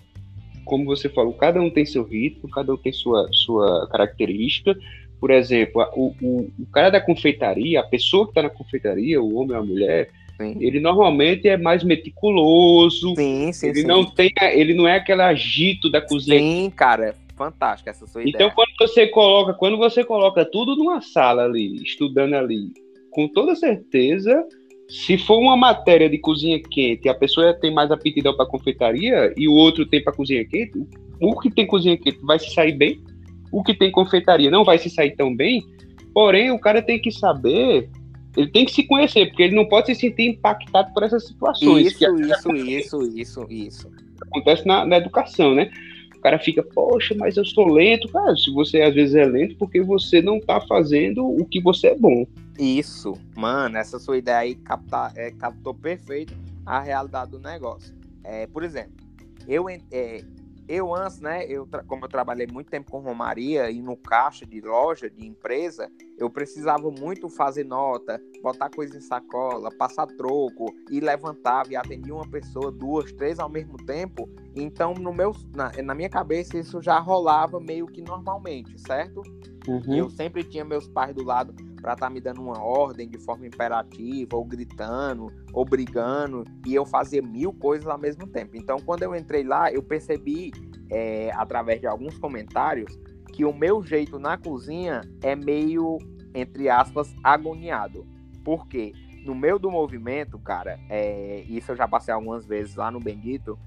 como 0.65 0.85
você 0.85 1.09
falou, 1.09 1.33
cada 1.35 1.61
um 1.61 1.71
tem 1.71 1.85
seu 1.85 2.05
ritmo, 2.05 2.49
cada 2.51 2.73
um 2.73 2.77
tem 2.77 2.93
sua, 2.93 3.29
sua 3.33 3.89
característica. 3.91 4.77
Por 5.25 5.31
exemplo, 5.31 5.81
o, 5.97 6.15
o, 6.21 6.53
o 6.61 6.67
cara 6.71 6.91
da 6.91 7.01
confeitaria, 7.01 7.81
a 7.81 7.83
pessoa 7.83 8.27
que 8.27 8.33
está 8.33 8.43
na 8.43 8.51
confeitaria, 8.51 9.23
o 9.23 9.37
homem 9.37 9.57
ou 9.57 9.63
a 9.63 9.65
mulher, 9.65 10.11
Sim. 10.37 10.59
ele 10.61 10.79
normalmente 10.79 11.49
é 11.49 11.57
mais 11.57 11.83
meticuloso. 11.83 13.15
Sim, 13.17 13.51
sim, 13.51 13.69
ele 13.69 13.81
sim. 13.81 13.87
não 13.87 14.05
tem, 14.05 14.31
ele 14.53 14.75
não 14.75 14.87
é 14.87 14.97
aquele 14.97 15.23
agito 15.23 15.91
da 15.91 16.03
cozinha. 16.03 16.39
Sim, 16.39 16.71
cara, 16.77 17.15
fantástica 17.39 17.91
essa 17.91 18.07
sua 18.07 18.21
então, 18.21 18.29
ideia. 18.33 18.49
Então 18.49 18.55
quando 18.55 18.77
você 18.79 19.07
coloca, 19.07 19.55
quando 19.55 19.79
você 19.79 20.05
coloca 20.05 20.45
tudo 20.45 20.77
numa 20.77 21.01
sala 21.01 21.45
ali, 21.45 21.83
estudando 21.83 22.35
ali, 22.35 22.75
com 23.11 23.27
toda 23.27 23.55
certeza, 23.55 24.47
se 24.91 25.17
for 25.17 25.39
uma 25.39 25.57
matéria 25.57 26.11
de 26.11 26.19
cozinha 26.19 26.61
quente, 26.61 27.09
a 27.09 27.15
pessoa 27.15 27.55
tem 27.55 27.73
mais 27.73 27.91
aptidão 27.91 28.37
para 28.37 28.45
confeitaria 28.45 29.33
e 29.39 29.49
o 29.49 29.55
outro 29.55 29.87
tem 29.87 30.05
para 30.05 30.13
cozinha 30.13 30.45
quente, 30.47 30.79
o 31.19 31.41
que 31.41 31.51
tem 31.51 31.67
cozinha 31.67 31.97
quente 31.97 32.19
vai 32.23 32.39
se 32.39 32.53
sair 32.53 32.73
bem, 32.73 33.03
o 33.55 33.63
que 33.63 33.75
tem 33.75 33.91
confeitaria 33.91 34.51
não 34.51 34.65
vai 34.65 34.79
se 34.79 34.91
sair 34.91 35.15
tão 35.17 35.35
bem. 35.35 35.63
Porém, 36.13 36.51
o 36.51 36.59
cara 36.59 36.81
tem 36.81 37.01
que 37.01 37.11
saber, 37.11 37.89
ele 38.37 38.51
tem 38.51 38.65
que 38.65 38.73
se 38.73 38.85
conhecer, 38.85 39.27
porque 39.27 39.43
ele 39.43 39.57
não 39.57 39.67
pode 39.67 39.87
se 39.87 39.95
sentir 39.95 40.31
impactado 40.31 40.93
por 40.93 41.03
essas 41.03 41.27
situações. 41.27 41.93
Isso, 41.93 42.15
isso, 42.15 42.57
isso, 42.57 43.03
isso, 43.03 43.47
isso. 43.51 43.93
Acontece 44.23 44.67
na, 44.67 44.85
na 44.85 44.97
educação, 44.97 45.55
né? 45.55 45.71
cara 46.25 46.39
fica, 46.39 46.63
poxa, 46.63 47.15
mas 47.15 47.37
eu 47.37 47.45
sou 47.45 47.67
lento. 47.69 48.09
Cara, 48.09 48.35
se 48.35 48.51
você 48.51 48.81
às 48.81 48.95
vezes 48.95 49.15
é 49.15 49.27
lento, 49.27 49.57
porque 49.59 49.83
você 49.83 50.23
não 50.23 50.41
tá 50.41 50.59
fazendo 50.59 51.23
o 51.23 51.45
que 51.45 51.61
você 51.61 51.89
é 51.89 51.95
bom. 51.95 52.27
Isso, 52.59 53.13
mano, 53.37 53.77
essa 53.77 53.99
sua 53.99 54.17
ideia 54.17 54.39
aí 54.39 54.55
capta, 54.55 55.13
é, 55.17 55.31
captou 55.33 55.75
perfeito 55.75 56.35
a 56.65 56.81
realidade 56.81 57.31
do 57.33 57.39
negócio. 57.39 57.95
É, 58.25 58.47
por 58.47 58.63
exemplo, 58.63 58.95
eu, 59.47 59.69
é, 59.69 60.25
eu 60.69 60.95
antes, 60.95 61.21
né, 61.21 61.45
eu, 61.47 61.69
como 61.87 62.05
eu 62.05 62.09
trabalhei 62.09 62.47
muito 62.47 62.71
tempo 62.71 62.91
com 62.91 63.01
Romaria 63.01 63.71
e 63.71 63.83
no 63.83 63.97
caixa 63.97 64.47
de 64.47 64.61
loja, 64.61 65.11
de 65.11 65.27
empresa, 65.27 65.91
eu 66.17 66.31
precisava 66.31 66.91
muito 66.91 67.29
fazer 67.29 67.65
nota, 67.65 68.21
botar 68.43 68.71
coisa 68.71 68.97
em 68.97 69.01
sacola, 69.01 69.69
passar 69.77 70.07
troco, 70.07 70.67
e 70.91 71.01
levantava 71.01 71.73
e 71.73 71.77
atendia 71.77 72.15
uma 72.15 72.29
pessoa, 72.29 72.71
duas, 72.71 73.13
três 73.13 73.39
ao 73.39 73.49
mesmo 73.49 73.77
tempo. 73.85 74.29
Então, 74.55 74.95
no 74.95 75.13
meu, 75.13 75.33
na, 75.55 75.71
na 75.83 75.95
minha 75.95 76.09
cabeça, 76.09 76.57
isso 76.59 76.81
já 76.81 76.99
rolava 76.99 77.61
meio 77.61 77.87
que 77.87 78.01
normalmente, 78.01 78.79
certo? 78.81 79.23
Uhum. 79.67 79.95
Eu 79.95 80.11
sempre 80.11 80.45
tinha 80.45 80.65
meus 80.65 80.87
pais 80.89 81.15
do 81.15 81.25
lado 81.25 81.55
para 81.81 81.93
estar 81.93 82.07
tá 82.07 82.11
me 82.11 82.21
dando 82.21 82.41
uma 82.41 82.63
ordem 82.63 83.09
de 83.09 83.19
forma 83.19 83.47
imperativa, 83.47 84.37
ou 84.37 84.45
gritando, 84.45 85.33
ou 85.53 85.65
brigando, 85.65 86.45
e 86.67 86.75
eu 86.75 86.85
fazia 86.85 87.23
mil 87.23 87.53
coisas 87.53 87.87
ao 87.87 87.99
mesmo 87.99 88.27
tempo. 88.27 88.57
Então, 88.57 88.79
quando 88.81 89.03
eu 89.03 89.15
entrei 89.15 89.43
lá, 89.43 89.73
eu 89.73 89.83
percebi, 89.83 90.51
é, 90.91 91.31
através 91.35 91.81
de 91.81 91.87
alguns 91.87 92.17
comentários, 92.19 92.99
que 93.33 93.45
o 93.45 93.53
meu 93.53 93.83
jeito 93.83 94.19
na 94.19 94.39
cozinha 94.39 95.01
é 95.23 95.35
meio, 95.35 95.99
entre 96.35 96.69
aspas, 96.69 97.15
agoniado. 97.23 98.07
Por 98.45 98.67
quê? 98.69 98.93
No 99.25 99.35
meio 99.35 99.59
do 99.59 99.71
movimento, 99.71 100.39
cara, 100.39 100.79
é, 100.89 101.43
isso 101.49 101.73
eu 101.73 101.77
já 101.77 101.89
passei 101.89 102.15
algumas 102.15 102.47
vezes 102.47 102.77
lá 102.77 102.91
no 102.91 103.01
Bendito, 103.01 103.59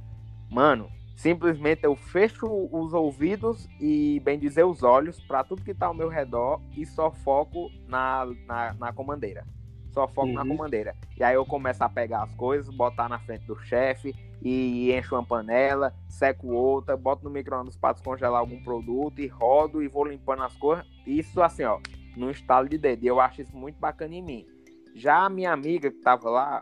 mano, 0.49 0.87
Simplesmente 1.17 1.83
eu 1.83 1.95
fecho 1.95 2.45
os 2.71 2.93
ouvidos 2.93 3.67
e, 3.81 4.21
bem 4.23 4.37
dizer, 4.37 4.63
os 4.63 4.83
olhos 4.83 5.19
para 5.19 5.43
tudo 5.43 5.63
que 5.63 5.71
está 5.71 5.87
ao 5.87 5.93
meu 5.93 6.09
redor 6.09 6.61
e 6.75 6.85
só 6.85 7.09
foco 7.09 7.71
na, 7.87 8.23
na, 8.45 8.73
na 8.75 8.93
comandeira. 8.93 9.43
Só 9.89 10.07
foco 10.07 10.27
uhum. 10.27 10.35
na 10.35 10.45
comandeira. 10.45 10.95
E 11.17 11.23
aí 11.23 11.33
eu 11.33 11.43
começo 11.43 11.83
a 11.83 11.89
pegar 11.89 12.21
as 12.21 12.35
coisas, 12.35 12.69
botar 12.69 13.09
na 13.09 13.17
frente 13.17 13.47
do 13.47 13.57
chefe 13.57 14.13
e 14.43 14.93
encho 14.93 15.15
uma 15.15 15.25
panela, 15.25 15.91
seco 16.07 16.49
outra, 16.49 16.95
boto 16.95 17.23
no 17.23 17.31
micro-ondas 17.31 17.75
para 17.75 17.93
descongelar 17.93 18.39
algum 18.39 18.61
produto 18.61 19.19
e 19.19 19.25
rodo 19.25 19.81
e 19.81 19.87
vou 19.87 20.05
limpando 20.05 20.43
as 20.43 20.55
coisas. 20.55 20.85
Isso 21.03 21.41
assim, 21.41 21.63
ó, 21.63 21.79
no 22.15 22.29
estalo 22.29 22.69
de 22.69 22.77
dedo. 22.77 23.03
E 23.03 23.07
eu 23.07 23.19
acho 23.19 23.41
isso 23.41 23.57
muito 23.57 23.79
bacana 23.79 24.13
em 24.13 24.21
mim. 24.21 24.45
Já 24.93 25.25
a 25.25 25.29
minha 25.29 25.51
amiga 25.51 25.89
que 25.89 25.97
estava 25.97 26.29
lá, 26.29 26.59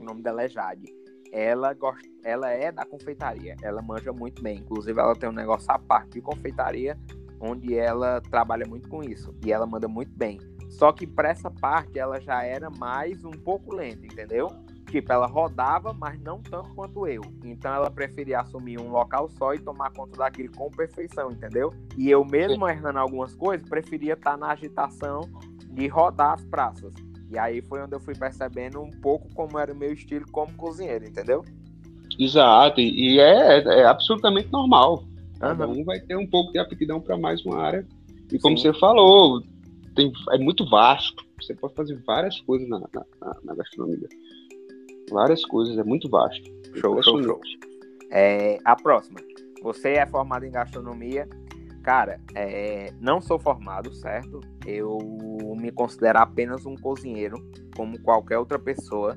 o 0.00 0.02
nome 0.02 0.22
dela 0.22 0.42
é 0.42 0.48
Jade 0.48 0.95
ela 1.36 1.74
gosta, 1.74 2.08
ela 2.24 2.50
é 2.50 2.72
da 2.72 2.86
confeitaria, 2.86 3.56
ela 3.62 3.82
manja 3.82 4.10
muito 4.10 4.42
bem. 4.42 4.60
Inclusive, 4.60 4.98
ela 4.98 5.14
tem 5.14 5.28
um 5.28 5.32
negócio 5.32 5.70
à 5.70 5.78
parte 5.78 6.12
de 6.12 6.22
confeitaria, 6.22 6.98
onde 7.38 7.78
ela 7.78 8.22
trabalha 8.22 8.66
muito 8.66 8.88
com 8.88 9.02
isso 9.02 9.34
e 9.44 9.52
ela 9.52 9.66
manda 9.66 9.86
muito 9.86 10.16
bem. 10.16 10.40
Só 10.70 10.92
que 10.92 11.06
para 11.06 11.28
essa 11.28 11.50
parte 11.50 11.98
ela 11.98 12.18
já 12.18 12.42
era 12.42 12.70
mais 12.70 13.22
um 13.22 13.30
pouco 13.30 13.74
lenta, 13.74 14.06
entendeu? 14.06 14.48
Tipo, 14.86 15.12
ela 15.12 15.26
rodava, 15.26 15.92
mas 15.92 16.18
não 16.20 16.40
tanto 16.40 16.74
quanto 16.74 17.06
eu. 17.06 17.20
Então 17.44 17.74
ela 17.74 17.90
preferia 17.90 18.40
assumir 18.40 18.80
um 18.80 18.88
local 18.88 19.28
só 19.28 19.52
e 19.52 19.58
tomar 19.58 19.92
conta 19.92 20.16
daquilo 20.16 20.50
com 20.56 20.70
perfeição, 20.70 21.30
entendeu? 21.30 21.70
E 21.98 22.08
eu 22.08 22.24
mesmo 22.24 22.66
errando 22.66 22.98
algumas 22.98 23.34
coisas, 23.34 23.68
preferia 23.68 24.14
estar 24.14 24.38
na 24.38 24.52
agitação 24.52 25.20
de 25.68 25.86
rodar 25.86 26.32
as 26.32 26.44
praças. 26.46 26.94
E 27.30 27.38
aí 27.38 27.60
foi 27.62 27.82
onde 27.82 27.94
eu 27.94 28.00
fui 28.00 28.14
percebendo 28.14 28.80
um 28.80 28.90
pouco 28.90 29.28
como 29.34 29.58
era 29.58 29.72
o 29.72 29.76
meu 29.76 29.92
estilo 29.92 30.26
como 30.30 30.52
cozinheiro, 30.54 31.06
entendeu? 31.06 31.44
Exato, 32.18 32.80
e 32.80 33.18
é, 33.18 33.58
é 33.58 33.84
absolutamente 33.84 34.50
normal. 34.50 35.04
Cada 35.38 35.68
um 35.68 35.84
vai 35.84 36.00
ter 36.00 36.16
um 36.16 36.26
pouco 36.26 36.52
de 36.52 36.58
aptidão 36.58 37.00
para 37.00 37.18
mais 37.18 37.44
uma 37.44 37.60
área. 37.60 37.86
E 38.32 38.38
como 38.38 38.56
Sim. 38.56 38.72
você 38.72 38.78
falou, 38.78 39.42
tem, 39.94 40.12
é 40.30 40.38
muito 40.38 40.68
vasto. 40.68 41.24
Você 41.40 41.54
pode 41.54 41.74
fazer 41.74 42.00
várias 42.06 42.40
coisas 42.40 42.68
na, 42.68 42.80
na, 42.80 43.04
na 43.44 43.54
gastronomia. 43.54 44.08
Várias 45.10 45.44
coisas, 45.44 45.76
é 45.76 45.84
muito 45.84 46.08
vasto. 46.08 46.50
Show, 46.74 47.02
show, 47.02 47.22
show. 47.22 47.40
É, 48.10 48.58
a 48.64 48.74
próxima. 48.74 49.20
Você 49.62 49.92
é 49.92 50.06
formado 50.06 50.44
em 50.44 50.50
gastronomia 50.50 51.28
Cara, 51.86 52.20
é, 52.34 52.92
não 53.00 53.20
sou 53.20 53.38
formado, 53.38 53.94
certo? 53.94 54.40
Eu 54.66 54.98
me 55.56 55.70
considero 55.70 56.18
apenas 56.18 56.66
um 56.66 56.74
cozinheiro, 56.74 57.36
como 57.76 57.96
qualquer 58.02 58.38
outra 58.38 58.58
pessoa. 58.58 59.16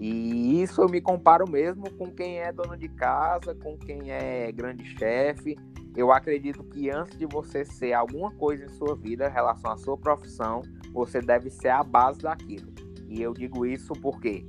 E 0.00 0.62
isso 0.62 0.80
eu 0.80 0.88
me 0.88 1.02
comparo 1.02 1.46
mesmo 1.46 1.90
com 1.98 2.10
quem 2.10 2.38
é 2.38 2.50
dono 2.50 2.78
de 2.78 2.88
casa, 2.88 3.54
com 3.56 3.76
quem 3.76 4.10
é 4.10 4.50
grande 4.50 4.86
chefe. 4.96 5.54
eu 5.94 6.10
acredito 6.10 6.64
que 6.64 6.88
antes 6.88 7.18
de 7.18 7.26
você 7.26 7.62
ser 7.62 7.92
alguma 7.92 8.30
coisa 8.30 8.64
em 8.64 8.70
sua 8.70 8.96
vida, 8.96 9.28
em 9.28 9.32
relação 9.32 9.70
à 9.70 9.76
sua 9.76 9.98
profissão, 9.98 10.62
você 10.94 11.20
deve 11.20 11.50
ser 11.50 11.68
a 11.68 11.82
base 11.82 12.20
daquilo. 12.20 12.72
E 13.06 13.20
eu 13.20 13.34
digo 13.34 13.66
isso 13.66 13.92
porque 14.00 14.46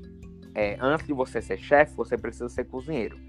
é, 0.55 0.77
antes 0.79 1.05
de 1.05 1.11
você 1.11 1.41
ser 1.41 1.57
chefe, 1.57 1.93
você 1.93 2.17
precisa 2.17 2.47
ser 2.47 2.63
cozinheiro. 2.63 3.19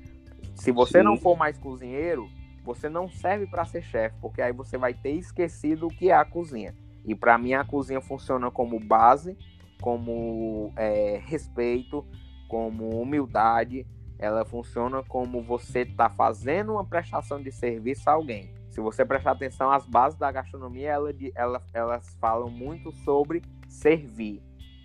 Se 0.54 0.70
você 0.70 0.98
Sim. 0.98 1.04
não 1.04 1.16
for 1.16 1.36
mais 1.36 1.58
cozinheiro, 1.58 2.28
você 2.64 2.88
não 2.88 3.08
serve 3.08 3.46
para 3.46 3.64
ser 3.64 3.82
chefe, 3.82 4.16
porque 4.20 4.42
aí 4.42 4.52
você 4.52 4.76
vai 4.76 4.94
ter 4.94 5.12
esquecido 5.12 5.86
o 5.86 5.90
que 5.90 6.10
é 6.10 6.14
a 6.14 6.24
cozinha. 6.24 6.74
E 7.04 7.14
para 7.14 7.38
mim 7.38 7.54
a 7.54 7.64
cozinha 7.64 8.00
funciona 8.00 8.50
como 8.50 8.78
base, 8.78 9.36
como 9.80 10.72
é, 10.76 11.20
respeito, 11.24 12.04
como 12.48 13.00
humildade. 13.00 13.86
Ela 14.18 14.44
funciona 14.44 15.02
como 15.02 15.42
você 15.42 15.80
está 15.80 16.10
fazendo 16.10 16.72
uma 16.72 16.84
prestação 16.84 17.42
de 17.42 17.50
serviço 17.50 18.08
a 18.08 18.12
alguém. 18.12 18.52
Se 18.70 18.80
você 18.80 19.04
prestar 19.04 19.32
atenção, 19.32 19.72
as 19.72 19.86
bases 19.86 20.18
da 20.18 20.30
gastronomia 20.30 20.90
ela, 20.90 21.10
ela, 21.34 21.62
elas 21.72 22.16
falam 22.20 22.50
muito 22.50 22.92
sobre 22.92 23.42
servir. 23.66 24.42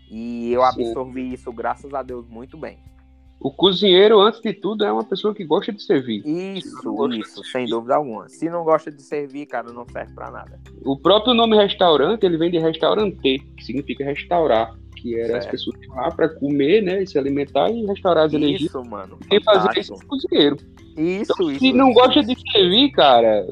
E 0.10 0.52
eu 0.54 0.64
absorvi 0.64 1.30
Sim. 1.30 1.34
isso, 1.34 1.52
graças 1.52 1.94
a 1.94 2.02
Deus, 2.02 2.28
muito 2.28 2.58
bem. 2.58 2.80
O 3.40 3.52
cozinheiro, 3.52 4.20
antes 4.20 4.42
de 4.42 4.54
tudo, 4.54 4.86
é 4.86 4.92
uma 4.92 5.04
pessoa 5.04 5.34
que 5.34 5.44
gosta 5.44 5.72
de 5.72 5.84
servir. 5.84 6.26
Isso, 6.26 7.14
isso, 7.14 7.44
sem 7.44 7.68
dúvida 7.68 7.96
alguma. 7.96 8.28
Se 8.28 8.50
não 8.50 8.64
gosta 8.64 8.92
de 8.92 9.02
servir, 9.02 9.46
cara, 9.46 9.72
não 9.72 9.86
serve 9.88 10.14
para 10.14 10.32
nada. 10.32 10.60
O 10.84 10.98
próprio 10.98 11.34
nome 11.34 11.56
restaurante, 11.56 12.24
ele 12.26 12.38
vem 12.38 12.50
de 12.50 12.58
restaurante, 12.58 13.18
que 13.22 13.64
significa 13.64 14.04
restaurar. 14.04 14.76
Que 14.96 15.20
era 15.20 15.34
certo. 15.34 15.46
as 15.46 15.52
pessoas 15.52 15.78
lá 15.90 16.10
para 16.10 16.30
comer, 16.30 16.82
né, 16.82 17.04
e 17.04 17.08
se 17.08 17.20
alimentar 17.20 17.70
e 17.70 17.86
restaurar 17.86 18.26
as 18.26 18.32
isso, 18.32 18.44
energias. 18.44 18.62
Isso, 18.62 18.84
mano. 18.84 19.20
E 19.32 19.44
fazer 19.44 19.80
isso 19.80 19.94
com 19.94 20.08
cozinheiro. 20.08 20.58
Isso, 20.98 21.34
então, 21.34 21.52
isso. 21.52 21.60
Se 21.60 21.74
não 21.74 21.90
isso, 21.92 22.00
gosta 22.00 22.24
de 22.24 22.52
servir, 22.52 22.92
cara, 22.92 23.46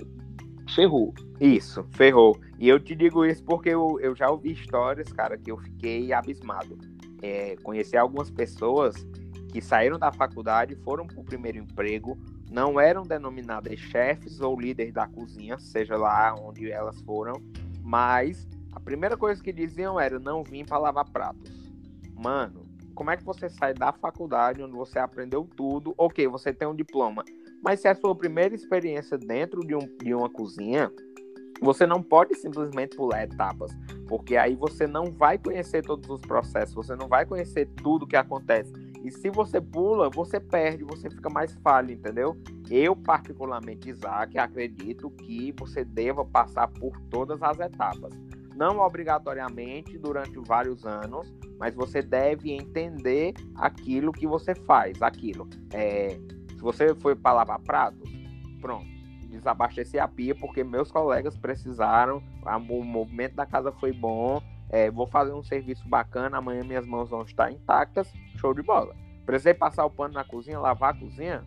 ferrou. 0.73 1.13
Isso, 1.39 1.85
ferrou. 1.91 2.39
E 2.57 2.69
eu 2.69 2.79
te 2.79 2.95
digo 2.95 3.25
isso 3.25 3.43
porque 3.43 3.69
eu, 3.69 3.99
eu 4.01 4.15
já 4.15 4.31
ouvi 4.31 4.53
histórias, 4.53 5.11
cara, 5.11 5.37
que 5.37 5.51
eu 5.51 5.57
fiquei 5.57 6.11
abismado. 6.13 6.77
É, 7.21 7.55
conheci 7.61 7.95
algumas 7.95 8.31
pessoas 8.31 8.95
que 9.53 9.61
saíram 9.61 9.99
da 9.99 10.11
faculdade, 10.11 10.75
foram 10.77 11.05
para 11.05 11.19
o 11.19 11.23
primeiro 11.23 11.59
emprego, 11.59 12.17
não 12.49 12.79
eram 12.79 13.03
denominadas 13.03 13.77
chefes 13.77 14.41
ou 14.41 14.59
líderes 14.59 14.91
da 14.91 15.07
cozinha, 15.07 15.59
seja 15.59 15.95
lá 15.95 16.33
onde 16.33 16.71
elas 16.71 16.99
foram, 17.01 17.35
mas 17.83 18.47
a 18.71 18.79
primeira 18.79 19.15
coisa 19.15 19.43
que 19.43 19.53
diziam 19.53 19.99
era 19.99 20.19
não 20.19 20.43
vim 20.43 20.65
para 20.65 20.79
lavar 20.79 21.07
pratos. 21.07 21.71
Mano, 22.15 22.65
como 22.95 23.11
é 23.11 23.17
que 23.17 23.23
você 23.23 23.47
sai 23.47 23.75
da 23.75 23.93
faculdade 23.93 24.63
onde 24.63 24.73
você 24.73 24.97
aprendeu 24.97 25.47
tudo? 25.55 25.93
Ok, 25.99 26.27
você 26.27 26.51
tem 26.51 26.67
um 26.67 26.75
diploma, 26.75 27.23
mas 27.61 27.79
se 27.79 27.87
é 27.87 27.91
a 27.91 27.95
sua 27.95 28.15
primeira 28.15 28.55
experiência 28.55 29.19
dentro 29.19 29.61
de, 29.61 29.75
um, 29.75 29.87
de 29.99 30.15
uma 30.15 30.31
cozinha, 30.31 30.91
você 31.61 31.85
não 31.85 32.01
pode 32.01 32.33
simplesmente 32.33 32.95
pular 32.95 33.23
etapas, 33.23 33.71
porque 34.07 34.35
aí 34.35 34.55
você 34.55 34.87
não 34.87 35.11
vai 35.11 35.37
conhecer 35.37 35.83
todos 35.83 36.09
os 36.09 36.21
processos, 36.21 36.73
você 36.73 36.95
não 36.95 37.07
vai 37.07 37.23
conhecer 37.23 37.67
tudo 37.83 38.07
que 38.07 38.15
acontece. 38.15 38.73
E 39.03 39.11
se 39.11 39.29
você 39.29 39.59
pula, 39.59 40.09
você 40.09 40.39
perde, 40.39 40.85
você 40.85 41.09
fica 41.09 41.29
mais 41.29 41.53
falho, 41.55 41.91
entendeu? 41.91 42.37
Eu, 42.71 42.95
particularmente, 42.95 43.89
Isaac, 43.89 44.37
acredito 44.37 45.11
que 45.11 45.53
você 45.59 45.83
deva 45.83 46.23
passar 46.23 46.69
por 46.69 46.97
todas 47.09 47.43
as 47.43 47.59
etapas. 47.59 48.13
Não 48.55 48.79
obrigatoriamente 48.79 49.97
durante 49.97 50.39
vários 50.47 50.85
anos, 50.85 51.33
mas 51.59 51.75
você 51.75 52.01
deve 52.01 52.53
entender 52.53 53.33
aquilo 53.55 54.13
que 54.13 54.25
você 54.25 54.55
faz, 54.55 55.01
aquilo. 55.01 55.49
É, 55.73 56.17
você 56.59 56.95
foi 56.95 57.13
para 57.13 57.33
lavar 57.33 57.59
pratos, 57.59 58.09
pronto. 58.61 58.87
Desabastecer 59.27 60.01
a 60.01 60.07
pia 60.07 60.33
porque 60.33 60.63
meus 60.63 60.91
colegas 60.91 61.37
precisaram, 61.37 62.23
o 62.69 62.83
movimento 62.83 63.35
da 63.35 63.45
casa 63.45 63.71
foi 63.73 63.91
bom, 63.91 64.41
é, 64.73 64.89
vou 64.89 65.05
fazer 65.05 65.31
um 65.33 65.43
serviço 65.43 65.87
bacana, 65.87 66.39
amanhã 66.39 66.63
minhas 66.63 66.87
mãos 66.87 67.07
vão 67.07 67.21
estar 67.21 67.51
intactas, 67.51 68.11
show 68.37 68.55
de 68.55 68.63
bola. 68.63 68.95
Precisei 69.23 69.53
passar 69.53 69.85
o 69.85 69.89
pano 69.89 70.15
na 70.15 70.23
cozinha, 70.23 70.59
lavar 70.59 70.95
a 70.95 70.99
cozinha, 70.99 71.43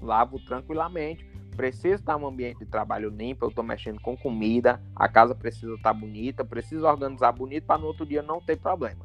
lavo 0.00 0.38
tranquilamente. 0.44 1.28
Preciso 1.56 1.96
estar 1.96 2.16
um 2.16 2.24
ambiente 2.24 2.60
de 2.60 2.66
trabalho 2.66 3.10
limpo, 3.10 3.44
eu 3.44 3.48
estou 3.48 3.64
mexendo 3.64 4.00
com 4.00 4.16
comida, 4.16 4.80
a 4.94 5.08
casa 5.08 5.34
precisa 5.34 5.74
estar 5.74 5.92
bonita, 5.92 6.44
preciso 6.44 6.86
organizar 6.86 7.32
bonito 7.32 7.66
para 7.66 7.80
no 7.80 7.88
outro 7.88 8.06
dia 8.06 8.22
não 8.22 8.40
ter 8.40 8.56
problema. 8.56 9.04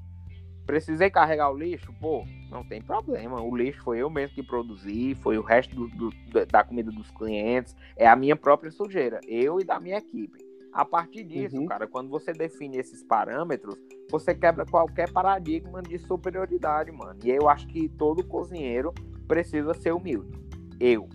Precisei 0.67 1.09
carregar 1.09 1.49
o 1.51 1.57
lixo? 1.57 1.91
Pô, 1.99 2.23
não 2.51 2.63
tem 2.63 2.79
problema. 2.79 3.41
O 3.41 3.57
lixo 3.57 3.81
foi 3.81 3.97
eu 3.97 4.09
mesmo 4.09 4.35
que 4.35 4.43
produzi, 4.43 5.15
foi 5.15 5.35
o 5.35 5.41
resto 5.41 5.75
do, 5.75 5.87
do, 5.87 6.45
da 6.45 6.63
comida 6.63 6.91
dos 6.91 7.09
clientes, 7.09 7.75
é 7.95 8.07
a 8.07 8.15
minha 8.15 8.35
própria 8.35 8.69
sujeira, 8.69 9.19
eu 9.27 9.59
e 9.59 9.63
da 9.63 9.79
minha 9.79 9.97
equipe. 9.97 10.46
A 10.71 10.85
partir 10.85 11.23
disso, 11.23 11.57
uhum. 11.57 11.65
cara, 11.65 11.87
quando 11.87 12.09
você 12.09 12.31
define 12.31 12.77
esses 12.77 13.03
parâmetros, 13.03 13.75
você 14.11 14.35
quebra 14.35 14.65
qualquer 14.65 15.11
paradigma 15.11 15.81
de 15.81 15.97
superioridade, 15.97 16.91
mano. 16.91 17.19
E 17.23 17.29
eu 17.29 17.49
acho 17.49 17.67
que 17.67 17.89
todo 17.89 18.23
cozinheiro 18.23 18.93
precisa 19.27 19.73
ser 19.73 19.93
humilde. 19.93 20.31
Eu. 20.79 21.07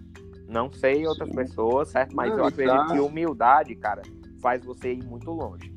Não 0.49 0.71
sei 0.71 1.07
outras 1.07 1.29
Sim. 1.29 1.35
pessoas, 1.35 1.89
certo? 1.89 2.15
Mas 2.15 2.31
não, 2.31 2.41
eu 2.41 2.45
acredito 2.45 2.87
tá... 2.87 2.93
que 2.93 3.01
humildade, 3.01 3.75
cara, 3.77 4.03
faz 4.41 4.65
você 4.65 4.93
ir 4.93 5.05
muito 5.05 5.31
longe. 5.31 5.73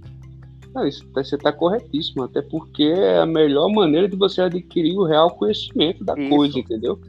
Não, 0.73 0.85
isso, 0.85 1.09
você 1.13 1.35
está 1.35 1.53
corretíssimo, 1.53 2.23
até 2.23 2.41
porque 2.41 2.83
é 2.83 3.19
a 3.19 3.25
melhor 3.25 3.69
maneira 3.69 4.09
de 4.09 4.17
você 4.17 4.41
adquirir 4.41 4.97
o 4.97 5.05
real 5.05 5.31
conhecimento 5.37 6.03
da 6.03 6.13
isso. 6.17 6.29
coisa, 6.29 6.59
entendeu? 6.59 6.99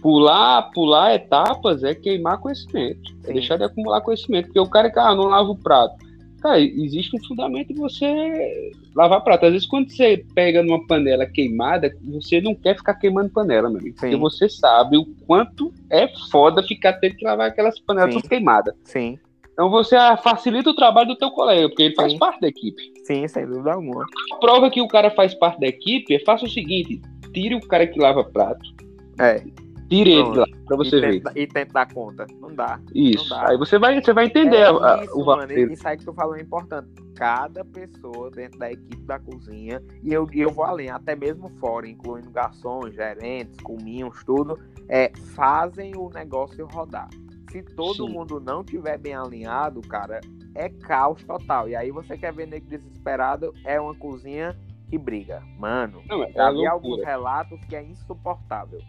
Pular, 0.00 0.70
pular 0.72 1.14
etapas 1.14 1.82
é 1.82 1.94
queimar 1.94 2.38
conhecimento, 2.38 3.12
é 3.24 3.26
Sim. 3.28 3.32
deixar 3.34 3.56
de 3.56 3.64
acumular 3.64 4.00
conhecimento, 4.00 4.46
porque 4.46 4.60
o 4.60 4.68
cara 4.68 4.90
que 4.90 4.98
ah, 4.98 5.14
não 5.14 5.24
lava 5.24 5.50
o 5.50 5.56
prato. 5.56 6.08
Cara, 6.40 6.60
existe 6.60 7.16
um 7.16 7.24
fundamento 7.24 7.74
de 7.74 7.80
você 7.80 8.70
lavar 8.94 9.24
prato. 9.24 9.46
Às 9.46 9.52
vezes, 9.52 9.66
quando 9.66 9.90
você 9.90 10.24
pega 10.34 10.62
numa 10.62 10.86
panela 10.86 11.26
queimada, 11.26 11.92
você 12.04 12.40
não 12.40 12.54
quer 12.54 12.76
ficar 12.76 12.94
queimando 12.94 13.30
panela, 13.30 13.68
meu 13.68 13.80
amigo. 13.80 13.96
Sim. 13.98 14.06
Porque 14.06 14.16
você 14.16 14.48
sabe 14.48 14.96
o 14.96 15.04
quanto 15.26 15.72
é 15.90 16.06
foda 16.30 16.62
ficar 16.62 16.92
tendo 16.94 17.16
que 17.16 17.24
lavar 17.24 17.48
aquelas 17.48 17.80
panelas 17.80 18.22
queimadas. 18.22 18.72
Sim. 18.84 19.18
Então 19.52 19.68
você 19.68 19.96
facilita 20.22 20.70
o 20.70 20.76
trabalho 20.76 21.08
do 21.08 21.16
teu 21.16 21.32
colega, 21.32 21.68
porque 21.68 21.82
ele 21.82 21.90
Sim. 21.90 21.96
faz 21.96 22.14
parte 22.14 22.40
da 22.40 22.46
equipe. 22.46 22.80
Sim, 23.04 23.26
sem 23.26 23.44
dúvida 23.44 23.72
alguma. 23.72 24.06
A 24.32 24.36
prova 24.36 24.70
que 24.70 24.80
o 24.80 24.86
cara 24.86 25.10
faz 25.10 25.34
parte 25.34 25.58
da 25.58 25.66
equipe 25.66 26.14
é 26.14 26.20
faça 26.20 26.44
o 26.44 26.48
seguinte: 26.48 27.02
tire 27.34 27.56
o 27.56 27.60
cara 27.66 27.84
que 27.84 27.98
lava 27.98 28.22
prato. 28.22 28.64
É. 29.18 29.42
Tire 29.88 30.12
ele 30.12 30.36
lá, 30.36 30.44
pra 30.66 30.76
você 30.76 30.96
e 30.96 31.00
ver. 31.00 31.22
Tenta, 31.22 31.32
e 31.34 31.46
tenta 31.46 31.72
dar 31.72 31.92
conta. 31.92 32.26
Não 32.40 32.54
dá. 32.54 32.78
Isso. 32.94 33.30
Não 33.30 33.40
dá. 33.40 33.50
Aí 33.50 33.56
você 33.56 33.78
vai, 33.78 34.00
você 34.00 34.12
vai 34.12 34.26
entender 34.26 34.56
é 34.56 34.66
a, 34.66 35.04
isso, 35.04 35.18
o 35.18 35.24
valor. 35.24 35.50
Isso 35.50 35.88
aí 35.88 35.96
que 35.96 36.04
tu 36.04 36.12
falou 36.12 36.36
é 36.36 36.42
importante. 36.42 36.88
Cada 37.16 37.64
pessoa 37.64 38.30
dentro 38.30 38.58
da 38.58 38.70
equipe 38.70 39.02
da 39.04 39.18
cozinha, 39.18 39.82
e 40.02 40.12
eu, 40.12 40.28
eu 40.32 40.50
vou 40.50 40.64
além, 40.64 40.90
até 40.90 41.16
mesmo 41.16 41.48
fora, 41.58 41.88
incluindo 41.88 42.30
garçons, 42.30 42.94
gerentes, 42.94 43.58
cominhos, 43.60 44.22
tudo, 44.24 44.58
é, 44.88 45.10
fazem 45.34 45.96
o 45.96 46.10
negócio 46.10 46.66
rodar. 46.66 47.08
Se 47.50 47.62
todo 47.62 48.06
Sim. 48.06 48.12
mundo 48.12 48.38
não 48.38 48.62
tiver 48.62 48.98
bem 48.98 49.14
alinhado, 49.14 49.80
cara, 49.80 50.20
é 50.54 50.68
caos 50.68 51.24
total. 51.24 51.66
E 51.68 51.74
aí 51.74 51.90
você 51.90 52.16
quer 52.16 52.32
ver 52.32 52.46
nego 52.46 52.66
desesperado, 52.66 53.54
é 53.64 53.80
uma 53.80 53.94
cozinha 53.94 54.54
que 54.88 54.98
briga. 54.98 55.42
Mano, 55.58 56.02
não, 56.06 56.24
é 56.24 56.66
alguns 56.66 57.02
relatos 57.02 57.58
que 57.64 57.74
é 57.74 57.82
insuportável. 57.82 58.80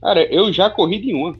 Cara, 0.00 0.24
eu 0.32 0.52
já 0.52 0.70
corri 0.70 1.00
de 1.00 1.14
uma. 1.14 1.38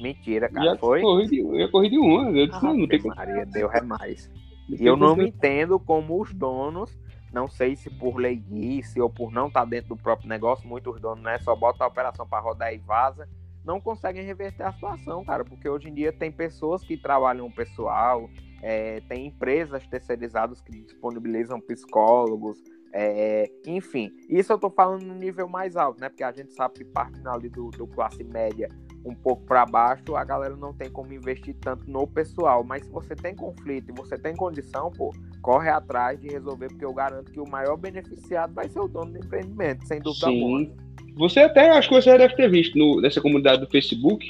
Mentira, 0.00 0.48
cara. 0.48 0.72
Já 0.72 0.76
foi? 0.76 1.00
Corri 1.00 1.26
de, 1.28 1.38
eu 1.40 1.58
já 1.58 1.68
corri 1.68 1.90
de 1.90 1.98
uma. 1.98 2.30
Eu 2.30 2.46
disse, 2.46 2.58
ah, 2.58 2.68
não, 2.68 2.76
não 2.76 2.88
tem 2.88 3.02
Maria, 3.02 3.46
deu 3.46 3.70
é 3.72 3.80
mais. 3.80 4.30
E 4.68 4.84
eu 4.84 4.96
não 4.96 5.14
me 5.14 5.28
entendo 5.28 5.78
como 5.78 6.20
os 6.20 6.32
donos, 6.32 6.98
não 7.32 7.48
sei 7.48 7.76
se 7.76 7.90
por 7.90 8.16
leiguice 8.16 9.00
ou 9.00 9.10
por 9.10 9.30
não 9.30 9.48
estar 9.48 9.60
tá 9.60 9.66
dentro 9.66 9.90
do 9.90 9.96
próprio 9.96 10.28
negócio, 10.28 10.66
muitos 10.66 11.00
donos, 11.00 11.22
né? 11.22 11.38
Só 11.40 11.54
bota 11.54 11.84
a 11.84 11.86
operação 11.86 12.26
para 12.26 12.40
rodar 12.40 12.72
e 12.72 12.78
vaza 12.78 13.28
não 13.64 13.80
conseguem 13.80 14.24
reverter 14.24 14.64
a 14.64 14.72
situação, 14.72 15.24
cara, 15.24 15.44
porque 15.44 15.68
hoje 15.68 15.88
em 15.88 15.94
dia 15.94 16.12
tem 16.12 16.30
pessoas 16.30 16.84
que 16.84 16.96
trabalham 16.96 17.46
o 17.46 17.50
pessoal, 17.50 18.28
é, 18.62 19.00
tem 19.08 19.26
empresas 19.26 19.86
terceirizadas 19.86 20.60
que 20.60 20.70
disponibilizam 20.82 21.60
psicólogos, 21.60 22.58
é, 22.96 23.50
enfim, 23.66 24.12
isso 24.28 24.52
eu 24.52 24.58
tô 24.58 24.70
falando 24.70 25.02
no 25.02 25.14
nível 25.14 25.48
mais 25.48 25.76
alto, 25.76 26.00
né? 26.00 26.08
Porque 26.08 26.22
a 26.22 26.30
gente 26.30 26.54
sabe 26.54 26.74
que 26.74 26.84
partindo 26.84 27.28
ali 27.28 27.48
do, 27.48 27.70
do 27.70 27.88
classe 27.88 28.22
média 28.22 28.68
um 29.04 29.14
pouco 29.14 29.44
para 29.44 29.66
baixo, 29.66 30.14
a 30.16 30.24
galera 30.24 30.56
não 30.56 30.72
tem 30.72 30.88
como 30.88 31.12
investir 31.12 31.56
tanto 31.60 31.90
no 31.90 32.06
pessoal. 32.06 32.62
Mas 32.62 32.84
se 32.84 32.90
você 32.90 33.16
tem 33.16 33.34
conflito 33.34 33.90
e 33.90 33.92
você 33.92 34.16
tem 34.16 34.34
condição, 34.34 34.92
pô, 34.92 35.12
corre 35.42 35.68
atrás 35.68 36.20
de 36.20 36.28
resolver, 36.28 36.68
porque 36.68 36.84
eu 36.84 36.94
garanto 36.94 37.32
que 37.32 37.40
o 37.40 37.48
maior 37.48 37.76
beneficiado 37.76 38.54
vai 38.54 38.68
ser 38.68 38.78
o 38.78 38.86
dono 38.86 39.10
do 39.10 39.18
empreendimento, 39.18 39.84
sem 39.86 40.00
dúvida 40.00 40.26
Sim. 40.26 40.42
alguma. 40.42 40.70
Você 41.16 41.40
até, 41.40 41.70
acho 41.70 41.88
que 41.88 41.94
você 41.96 42.10
já 42.10 42.16
deve 42.16 42.36
ter 42.36 42.48
visto 42.48 42.78
no, 42.78 43.00
nessa 43.00 43.20
comunidade 43.20 43.60
do 43.60 43.70
Facebook, 43.70 44.26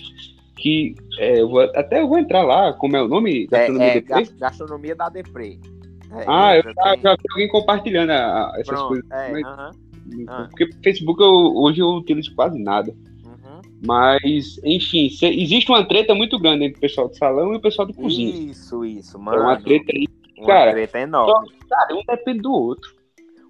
que 0.57 0.94
é, 1.18 1.40
eu 1.40 1.50
vou, 1.50 1.61
até 1.61 2.00
eu 2.00 2.09
vou 2.09 2.18
entrar 2.18 2.42
lá, 2.42 2.72
como 2.72 2.96
é 2.96 3.03
o 3.03 3.09
nome? 3.09 3.46
Gastronomia 3.46 3.87
é, 3.87 3.98
é, 3.98 4.24
Gastronomia 4.38 4.96
da 4.96 5.09
Depre. 5.11 5.61
É, 6.20 6.24
ah, 6.27 6.57
eu 6.57 6.62
já, 6.62 6.96
já, 6.96 7.14
vi 7.14 7.22
alguém 7.31 7.48
compartilhando 7.48 8.11
a, 8.11 8.53
a 8.53 8.61
essas 8.61 8.66
Pronto, 8.66 8.88
coisas. 8.88 9.11
É, 9.11 9.33
mas, 9.33 9.42
uh 9.42 9.48
-huh. 9.48 10.48
Porque 10.48 10.70
Facebook 10.83 11.20
eu, 11.20 11.57
hoje 11.57 11.81
eu 11.81 11.88
utilizo 11.88 12.35
quase 12.35 12.59
nada. 12.59 12.92
Uhum. 13.24 13.61
Mas, 13.87 14.61
enfim, 14.62 15.09
cê, 15.11 15.29
existe 15.29 15.70
uma 15.70 15.85
treta 15.85 16.14
muito 16.14 16.38
grande 16.38 16.64
entre 16.64 16.79
o 16.79 16.81
pessoal 16.81 17.09
do 17.09 17.16
salão 17.16 17.53
e 17.53 17.57
o 17.57 17.61
pessoal 17.61 17.88
de 17.88 17.94
cozinha. 17.94 18.50
Isso, 18.50 18.85
isso, 18.85 19.18
mano. 19.18 19.38
É 19.38 19.40
uma 19.42 19.61
treta 19.61 19.92
aí. 19.92 20.07
Uma 20.37 20.46
cara, 20.46 20.72
treta 20.72 20.98
enorme. 20.98 21.33
Só, 21.33 21.68
cara, 21.68 21.94
um 21.94 22.03
depende 22.07 22.40
do 22.40 22.53
outro. 22.53 22.94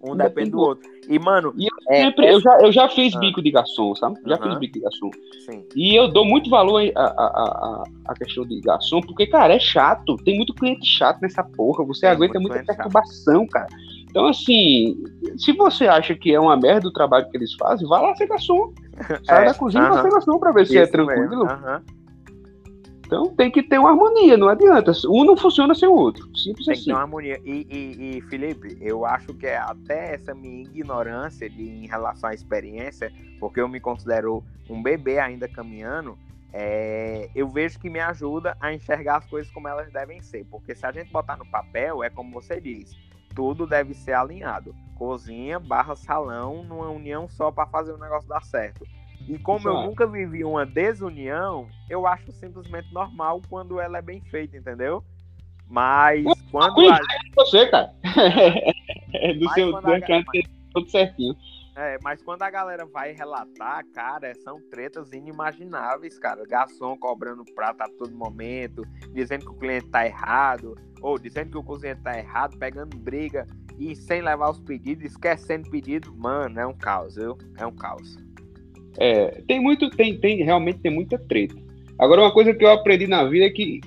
Um, 0.07 0.17
depende, 0.17 0.51
do 0.51 0.59
outro. 0.59 0.89
E, 1.09 1.19
mano. 1.19 1.55
E 1.57 1.65
eu, 1.65 1.71
é, 1.89 2.05
sempre, 2.05 2.33
eu, 2.33 2.41
já, 2.41 2.59
eu 2.61 2.73
já 2.73 2.89
fiz 2.89 3.15
ah. 3.17 3.19
bico 3.19 3.43
de 3.43 3.51
garçom, 3.51 3.95
sabe? 3.95 4.21
Já 4.27 4.37
fiz 4.37 4.59
bico 4.59 4.75
de 4.75 4.81
garçom. 4.81 5.11
Sim. 5.47 5.65
E 5.75 5.95
eu 5.95 6.09
dou 6.09 6.25
muito 6.25 6.51
valor 6.51 6.83
à 6.95 7.03
a, 7.03 7.27
a, 7.27 7.85
a, 8.07 8.15
questão 8.15 8.45
de 8.45 8.61
garçom, 8.61 9.01
porque, 9.01 9.27
cara, 9.27 9.55
é 9.55 9.59
chato. 9.59 10.17
Tem 10.19 10.37
muito 10.37 10.55
cliente 10.55 10.87
chato 10.87 11.21
nessa 11.23 11.43
porra. 11.43 11.85
Você 11.85 12.07
aguenta 12.07 12.39
muita 12.39 12.63
perturbação, 12.63 13.43
chato. 13.43 13.51
cara. 13.51 13.67
Então, 14.11 14.27
assim, 14.27 15.03
se 15.37 15.53
você 15.53 15.87
acha 15.87 16.15
que 16.15 16.33
é 16.33 16.39
uma 16.39 16.57
merda 16.57 16.89
o 16.89 16.93
trabalho 16.93 17.29
que 17.31 17.37
eles 17.37 17.53
fazem, 17.55 17.89
vá 17.89 18.01
lá 18.01 18.15
ser 18.15 18.29
garçom. 18.29 18.73
Sai 19.25 19.45
é, 19.45 19.47
da 19.47 19.55
cozinha 19.55 19.85
uh 19.85 19.87
-huh. 19.87 19.93
pra 19.93 20.03
ser 20.03 20.11
garçom 20.11 20.39
pra 20.39 20.53
ver 20.53 20.63
Isso 20.63 20.73
se 20.73 20.79
é 20.79 20.87
tranquilo. 20.87 21.47
-huh. 21.47 21.83
Então 23.05 23.35
tem 23.35 23.51
que 23.51 23.63
ter 23.63 23.79
uma 23.79 23.91
harmonia, 23.91 24.37
não 24.37 24.49
adianta. 24.49 24.93
Um 25.07 25.25
não 25.25 25.37
funciona 25.37 25.75
sem 25.75 25.89
o 25.89 25.95
outro. 25.95 26.25
Simples 26.37 26.67
tem 26.67 26.73
assim. 26.73 26.83
que 26.83 26.87
ter 26.87 26.93
uma 26.93 27.03
harmonia. 27.03 27.41
E, 27.45 27.67
e, 27.71 28.17
e, 28.19 28.21
Felipe, 28.23 28.79
eu 28.81 29.05
acho 29.05 29.35
que 29.35 29.47
é 29.47 29.57
até 29.57 30.15
essa 30.15 30.35
minha 30.35 30.63
ignorância 30.63 31.49
de, 31.49 31.63
em 31.63 31.87
relação 31.87 32.31
à 32.31 32.35
experiência, 32.35 33.13
porque 33.39 33.61
eu 33.61 33.69
me 33.69 33.81
considero 33.81 34.43
um 34.69 34.83
bebê 34.83 35.19
ainda 35.19 35.47
caminhando, 35.47 36.19
é, 36.53 37.29
eu 37.35 37.49
vejo 37.49 37.79
que 37.79 37.91
me 37.91 38.01
ajuda 38.01 38.57
a 38.61 38.73
enxergar 38.73 39.19
as 39.19 39.27
coisas 39.27 39.53
como 39.53 39.69
elas 39.69 39.93
devem 39.93 40.23
ser. 40.23 40.45
Porque 40.51 40.75
se 40.75 40.87
a 40.87 40.93
gente 40.93 41.13
botar 41.13 41.37
no 41.37 41.47
papel, 41.47 42.03
é 42.03 42.09
como 42.09 42.33
você 42.33 42.61
diz, 42.61 42.97
tudo 43.35 43.67
deve 43.67 43.93
ser 43.93 44.13
alinhado. 44.13 44.75
Cozinha 44.95 45.59
barra 45.59 45.97
salão 45.97 46.63
numa 46.63 46.89
união 46.89 47.29
só 47.29 47.51
para 47.51 47.67
fazer 47.67 47.93
o 47.93 47.99
negócio 47.99 48.29
dar 48.29 48.43
certo. 48.43 48.87
E 49.29 49.39
como 49.39 49.69
eu 49.69 49.83
nunca 49.83 50.07
vivi 50.07 50.45
uma 50.45 50.67
desunião, 50.67 51.67
eu 51.89 52.07
acho 52.07 52.31
simplesmente 52.33 52.93
normal 52.93 53.41
quando 53.49 53.81
ela 53.81 53.99
é 53.99 54.03
bem 54.03 54.21
feita, 54.21 54.57
entendeu? 54.57 55.03
Mas 55.69 56.25
quando. 56.51 56.91
A... 56.91 56.99
você, 57.35 57.67
cara. 57.69 57.93
É 59.17 59.33
do 59.33 59.45
Mas 59.45 59.55
seu 59.55 59.77
a... 59.77 59.81
tudo 60.73 60.91
certinho. 60.91 61.37
É, 61.77 61.99
mas 62.03 62.21
quando 62.21 62.43
a 62.43 62.51
galera 62.51 62.85
vai 62.85 63.13
relatar, 63.13 63.85
cara, 63.95 64.33
são 64.43 64.61
tretas 64.71 65.13
inimagináveis, 65.13 66.19
cara. 66.19 66.45
Garçom 66.45 66.97
cobrando 66.97 67.45
prato 67.55 67.81
a 67.83 67.89
todo 67.89 68.13
momento, 68.13 68.83
dizendo 69.13 69.47
que 69.47 69.53
o 69.53 69.59
cliente 69.59 69.89
tá 69.89 70.05
errado, 70.05 70.77
ou 71.01 71.19
dizendo 71.19 71.51
que 71.51 71.59
o 71.59 71.63
cozinheiro 71.63 72.01
tá 72.03 72.19
errado, 72.19 72.59
pegando 72.59 72.97
briga 72.97 73.47
e 73.79 73.95
sem 73.97 74.23
levar 74.23 74.51
os 74.51 74.61
pedidos, 74.61 75.05
esquecendo 75.05 75.69
pedido. 75.71 76.13
Mano, 76.17 76.59
é 76.59 76.67
um 76.67 76.75
caos, 76.75 77.17
viu? 77.17 77.37
É 77.57 77.67
um 77.67 77.75
caos. 77.75 78.17
É, 78.99 79.43
tem 79.47 79.61
muito, 79.61 79.91
tem, 79.91 80.19
tem, 80.19 80.43
realmente 80.43 80.79
tem 80.79 80.93
muita 80.93 81.19
treta. 81.19 81.57
Agora, 81.99 82.23
uma 82.23 82.33
coisa 82.33 82.53
que 82.53 82.65
eu 82.65 82.71
aprendi 82.71 83.07
na 83.07 83.25
vida 83.25 83.47
é 83.47 83.51
que 83.51 83.81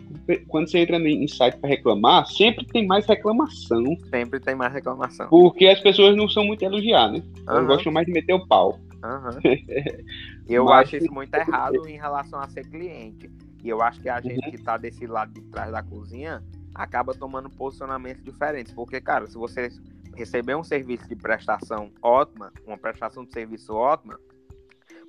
quando 0.47 0.69
você 0.69 0.79
entra 0.79 0.97
em 0.97 1.27
site 1.27 1.57
para 1.57 1.69
reclamar, 1.69 2.25
sempre 2.25 2.65
tem 2.65 2.85
mais 2.85 3.05
reclamação. 3.05 3.83
Sempre 4.09 4.39
tem 4.39 4.55
mais 4.55 4.73
reclamação. 4.73 5.27
Porque 5.29 5.67
as 5.67 5.79
pessoas 5.79 6.15
não 6.15 6.27
são 6.27 6.45
muito 6.45 6.63
elogiar, 6.63 7.11
né? 7.11 7.19
Uhum. 7.19 7.43
Elas 7.47 7.67
gostam 7.67 7.91
mais 7.91 8.05
de 8.05 8.13
meter 8.13 8.33
o 8.33 8.45
pau. 8.45 8.79
Uhum. 9.03 9.39
eu 10.47 10.65
Mas... 10.65 10.87
acho 10.87 10.97
isso 10.97 11.13
muito 11.13 11.33
errado 11.33 11.87
em 11.87 11.97
relação 11.97 12.39
a 12.39 12.47
ser 12.47 12.67
cliente. 12.67 13.29
E 13.63 13.69
eu 13.69 13.81
acho 13.81 14.01
que 14.01 14.09
a 14.09 14.19
gente 14.19 14.45
uhum. 14.45 14.51
que 14.51 14.61
tá 14.61 14.77
desse 14.77 15.05
lado 15.05 15.33
de 15.33 15.41
trás 15.49 15.71
da 15.71 15.83
cozinha 15.83 16.43
acaba 16.73 17.13
tomando 17.13 17.49
posicionamentos 17.49 18.23
diferentes. 18.23 18.73
Porque, 18.73 18.99
cara, 18.99 19.27
se 19.27 19.35
você 19.35 19.69
receber 20.15 20.55
um 20.55 20.63
serviço 20.63 21.07
de 21.07 21.15
prestação 21.15 21.91
ótima, 22.01 22.51
uma 22.65 22.77
prestação 22.77 23.23
de 23.23 23.31
serviço 23.31 23.73
ótima, 23.73 24.19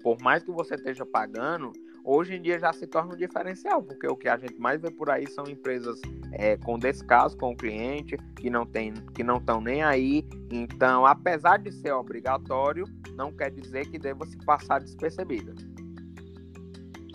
por 0.03 0.21
mais 0.21 0.43
que 0.43 0.51
você 0.51 0.75
esteja 0.75 1.05
pagando, 1.05 1.73
hoje 2.05 2.35
em 2.35 2.43
dia 2.43 2.59
já 2.59 2.73
se 2.73 2.87
torna 2.87 3.15
um 3.15 3.17
diferencial, 3.17 3.83
porque 3.83 4.07
o 4.07 4.17
que 4.17 4.29
a 4.29 4.37
gente 4.37 4.59
mais 4.59 4.81
vê 4.81 4.91
por 4.91 5.11
aí 5.11 5.27
são 5.27 5.45
empresas 5.49 6.01
é, 6.33 6.57
com 6.57 6.79
descaso 6.79 7.37
com 7.37 7.53
o 7.53 7.57
cliente, 7.57 8.17
que 8.37 8.49
não 8.49 8.65
tem, 8.65 8.95
que 9.15 9.23
não 9.23 9.39
estão 9.39 9.61
nem 9.61 9.83
aí. 9.83 10.25
Então, 10.51 11.05
apesar 11.05 11.59
de 11.59 11.73
ser 11.73 11.93
obrigatório, 11.93 12.85
não 13.15 13.33
quer 13.33 13.51
dizer 13.51 13.91
que 13.91 13.99
deva 13.99 14.25
se 14.27 14.39
passar 14.39 14.81
despercebida. 14.81 15.55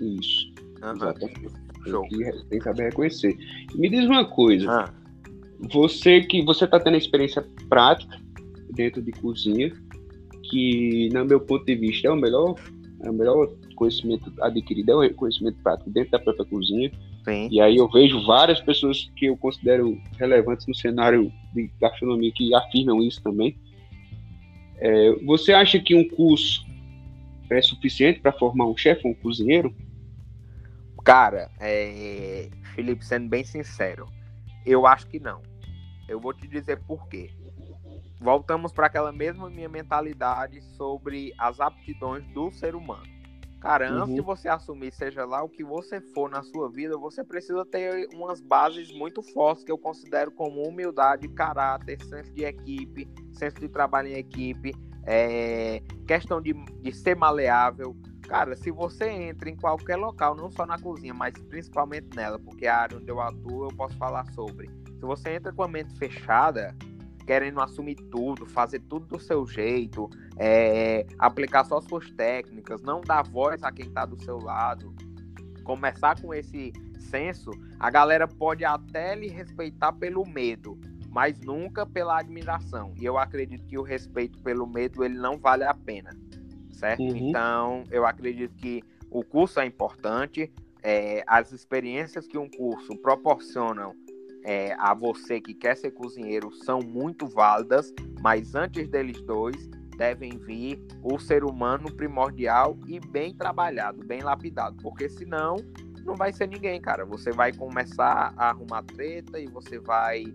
Isso. 0.01 0.53
Uhum. 0.83 0.95
Exatamente. 0.95 1.63
Show. 1.85 2.07
Tem 2.07 2.19
que, 2.19 2.45
tem 2.45 2.59
que 2.59 2.63
saber 2.63 2.83
reconhecer. 2.83 3.37
Me 3.75 3.89
diz 3.89 4.05
uma 4.05 4.25
coisa. 4.29 4.69
Ah. 4.71 4.93
Você 5.71 6.21
que 6.21 6.43
você 6.43 6.65
está 6.65 6.79
tendo 6.79 6.97
experiência 6.97 7.45
prática 7.69 8.17
dentro 8.71 9.01
de 9.01 9.11
cozinha, 9.13 9.71
que, 10.53 11.09
no 11.11 11.25
meu 11.25 11.39
ponto 11.41 11.65
de 11.65 11.75
vista, 11.75 12.07
é 12.07 12.11
o 12.11 12.15
melhor, 12.15 12.55
é 13.01 13.09
o 13.09 13.13
melhor 13.13 13.47
conhecimento 13.75 14.31
adquirido, 14.39 15.03
é 15.03 15.07
o 15.07 15.13
conhecimento 15.15 15.57
prático 15.63 15.89
dentro 15.89 16.11
da 16.11 16.19
própria 16.19 16.45
cozinha. 16.45 16.91
Sim. 17.25 17.49
E 17.51 17.59
aí 17.59 17.77
eu 17.77 17.89
vejo 17.89 18.23
várias 18.25 18.61
pessoas 18.61 19.11
que 19.15 19.25
eu 19.25 19.37
considero 19.37 19.97
relevantes 20.19 20.67
no 20.67 20.75
cenário 20.75 21.31
de 21.53 21.71
gastronomia 21.81 22.31
que 22.31 22.53
afirmam 22.53 23.01
isso 23.01 23.21
também. 23.23 23.57
É, 24.77 25.11
você 25.25 25.53
acha 25.53 25.79
que 25.79 25.95
um 25.95 26.07
curso 26.07 26.63
é 27.49 27.61
suficiente 27.61 28.19
para 28.19 28.31
formar 28.31 28.67
um 28.67 28.77
chefe, 28.77 29.07
um 29.07 29.13
cozinheiro? 29.13 29.73
Cara, 31.03 31.49
é... 31.59 32.49
Felipe, 32.75 33.05
sendo 33.05 33.27
bem 33.27 33.43
sincero, 33.43 34.07
eu 34.65 34.85
acho 34.87 35.07
que 35.07 35.19
não. 35.19 35.41
Eu 36.07 36.19
vou 36.19 36.33
te 36.33 36.47
dizer 36.47 36.79
por 36.87 37.07
quê 37.07 37.29
voltamos 38.23 38.71
para 38.71 38.87
aquela 38.87 39.11
mesma 39.11 39.49
minha 39.49 39.67
mentalidade 39.67 40.61
sobre 40.77 41.33
as 41.37 41.59
aptidões 41.59 42.25
do 42.33 42.49
ser 42.51 42.73
humano. 42.73 43.03
Cara, 43.59 43.89
antes 43.89 44.09
uhum. 44.09 44.15
de 44.15 44.21
você 44.21 44.49
assumir, 44.49 44.91
seja 44.93 45.25
lá 45.25 45.41
o 45.41 45.49
que 45.49 45.63
você 45.63 46.01
for 46.01 46.29
na 46.29 46.43
sua 46.43 46.69
vida, 46.69 46.97
você 46.97 47.23
precisa 47.23 47.65
ter 47.65 48.09
umas 48.13 48.41
bases 48.41 48.91
muito 48.91 49.21
fortes 49.21 49.63
que 49.63 49.71
eu 49.71 49.77
considero 49.77 50.31
como 50.31 50.67
humildade, 50.67 51.29
caráter, 51.29 52.01
senso 52.03 52.33
de 52.33 52.43
equipe, 52.43 53.07
senso 53.33 53.55
de 53.57 53.69
trabalho 53.69 54.09
em 54.09 54.15
equipe, 54.15 54.73
é, 55.05 55.81
questão 56.05 56.41
de, 56.41 56.53
de 56.53 56.91
ser 56.91 57.15
maleável. 57.15 57.95
Cara, 58.23 58.55
se 58.55 58.69
você 58.69 59.09
entra 59.09 59.49
em 59.49 59.55
qualquer 59.55 59.95
local, 59.95 60.35
não 60.35 60.51
só 60.51 60.65
na 60.65 60.77
cozinha, 60.77 61.13
mas 61.13 61.33
principalmente 61.49 62.09
nela, 62.15 62.39
porque 62.39 62.65
é 62.65 62.69
a 62.69 62.79
área 62.79 62.97
onde 62.97 63.09
eu 63.09 63.21
atuo, 63.21 63.69
eu 63.69 63.77
posso 63.77 63.97
falar 63.97 64.25
sobre. 64.33 64.69
Se 64.87 65.01
você 65.01 65.35
entra 65.35 65.53
com 65.53 65.63
a 65.63 65.67
mente 65.67 65.97
fechada, 65.97 66.75
querendo 67.25 67.59
assumir 67.61 67.95
tudo, 67.95 68.45
fazer 68.45 68.79
tudo 68.79 69.05
do 69.05 69.19
seu 69.19 69.45
jeito, 69.47 70.09
é, 70.37 71.05
aplicar 71.17 71.63
só 71.65 71.79
suas 71.81 72.09
técnicas, 72.11 72.81
não 72.81 73.01
dar 73.01 73.23
voz 73.23 73.63
a 73.63 73.71
quem 73.71 73.87
está 73.87 74.05
do 74.05 74.21
seu 74.23 74.37
lado, 74.37 74.93
começar 75.63 76.19
com 76.21 76.33
esse 76.33 76.73
senso, 76.99 77.51
a 77.79 77.89
galera 77.89 78.27
pode 78.27 78.65
até 78.65 79.15
lhe 79.15 79.27
respeitar 79.27 79.93
pelo 79.93 80.25
medo, 80.25 80.79
mas 81.09 81.39
nunca 81.39 81.85
pela 81.85 82.19
admiração. 82.19 82.93
E 82.99 83.05
eu 83.05 83.17
acredito 83.17 83.65
que 83.67 83.77
o 83.77 83.83
respeito 83.83 84.39
pelo 84.39 84.65
medo 84.65 85.03
ele 85.03 85.17
não 85.17 85.37
vale 85.37 85.63
a 85.63 85.73
pena, 85.73 86.09
certo? 86.71 87.03
Uhum. 87.03 87.29
Então, 87.29 87.83
eu 87.91 88.05
acredito 88.05 88.55
que 88.55 88.83
o 89.09 89.23
curso 89.23 89.59
é 89.59 89.65
importante, 89.65 90.51
é, 90.81 91.23
as 91.27 91.51
experiências 91.51 92.27
que 92.27 92.37
um 92.37 92.49
curso 92.49 92.97
proporcionam 92.97 93.95
é, 94.43 94.75
a 94.77 94.93
você 94.93 95.39
que 95.39 95.53
quer 95.53 95.75
ser 95.75 95.91
cozinheiro 95.91 96.51
são 96.51 96.79
muito 96.79 97.27
válidas, 97.27 97.93
mas 98.21 98.55
antes 98.55 98.87
deles 98.89 99.21
dois 99.21 99.69
devem 99.97 100.37
vir 100.37 100.83
o 101.01 101.19
ser 101.19 101.43
humano 101.43 101.91
primordial 101.91 102.77
e 102.87 102.99
bem 102.99 103.33
trabalhado, 103.35 104.03
bem 104.05 104.21
lapidado, 104.21 104.75
porque 104.81 105.07
senão 105.07 105.55
não 106.03 106.15
vai 106.15 106.33
ser 106.33 106.47
ninguém, 106.47 106.81
cara. 106.81 107.05
Você 107.05 107.31
vai 107.31 107.53
começar 107.53 108.33
a 108.35 108.49
arrumar 108.49 108.83
treta 108.83 109.39
e 109.39 109.47
você 109.47 109.79
vai, 109.79 110.25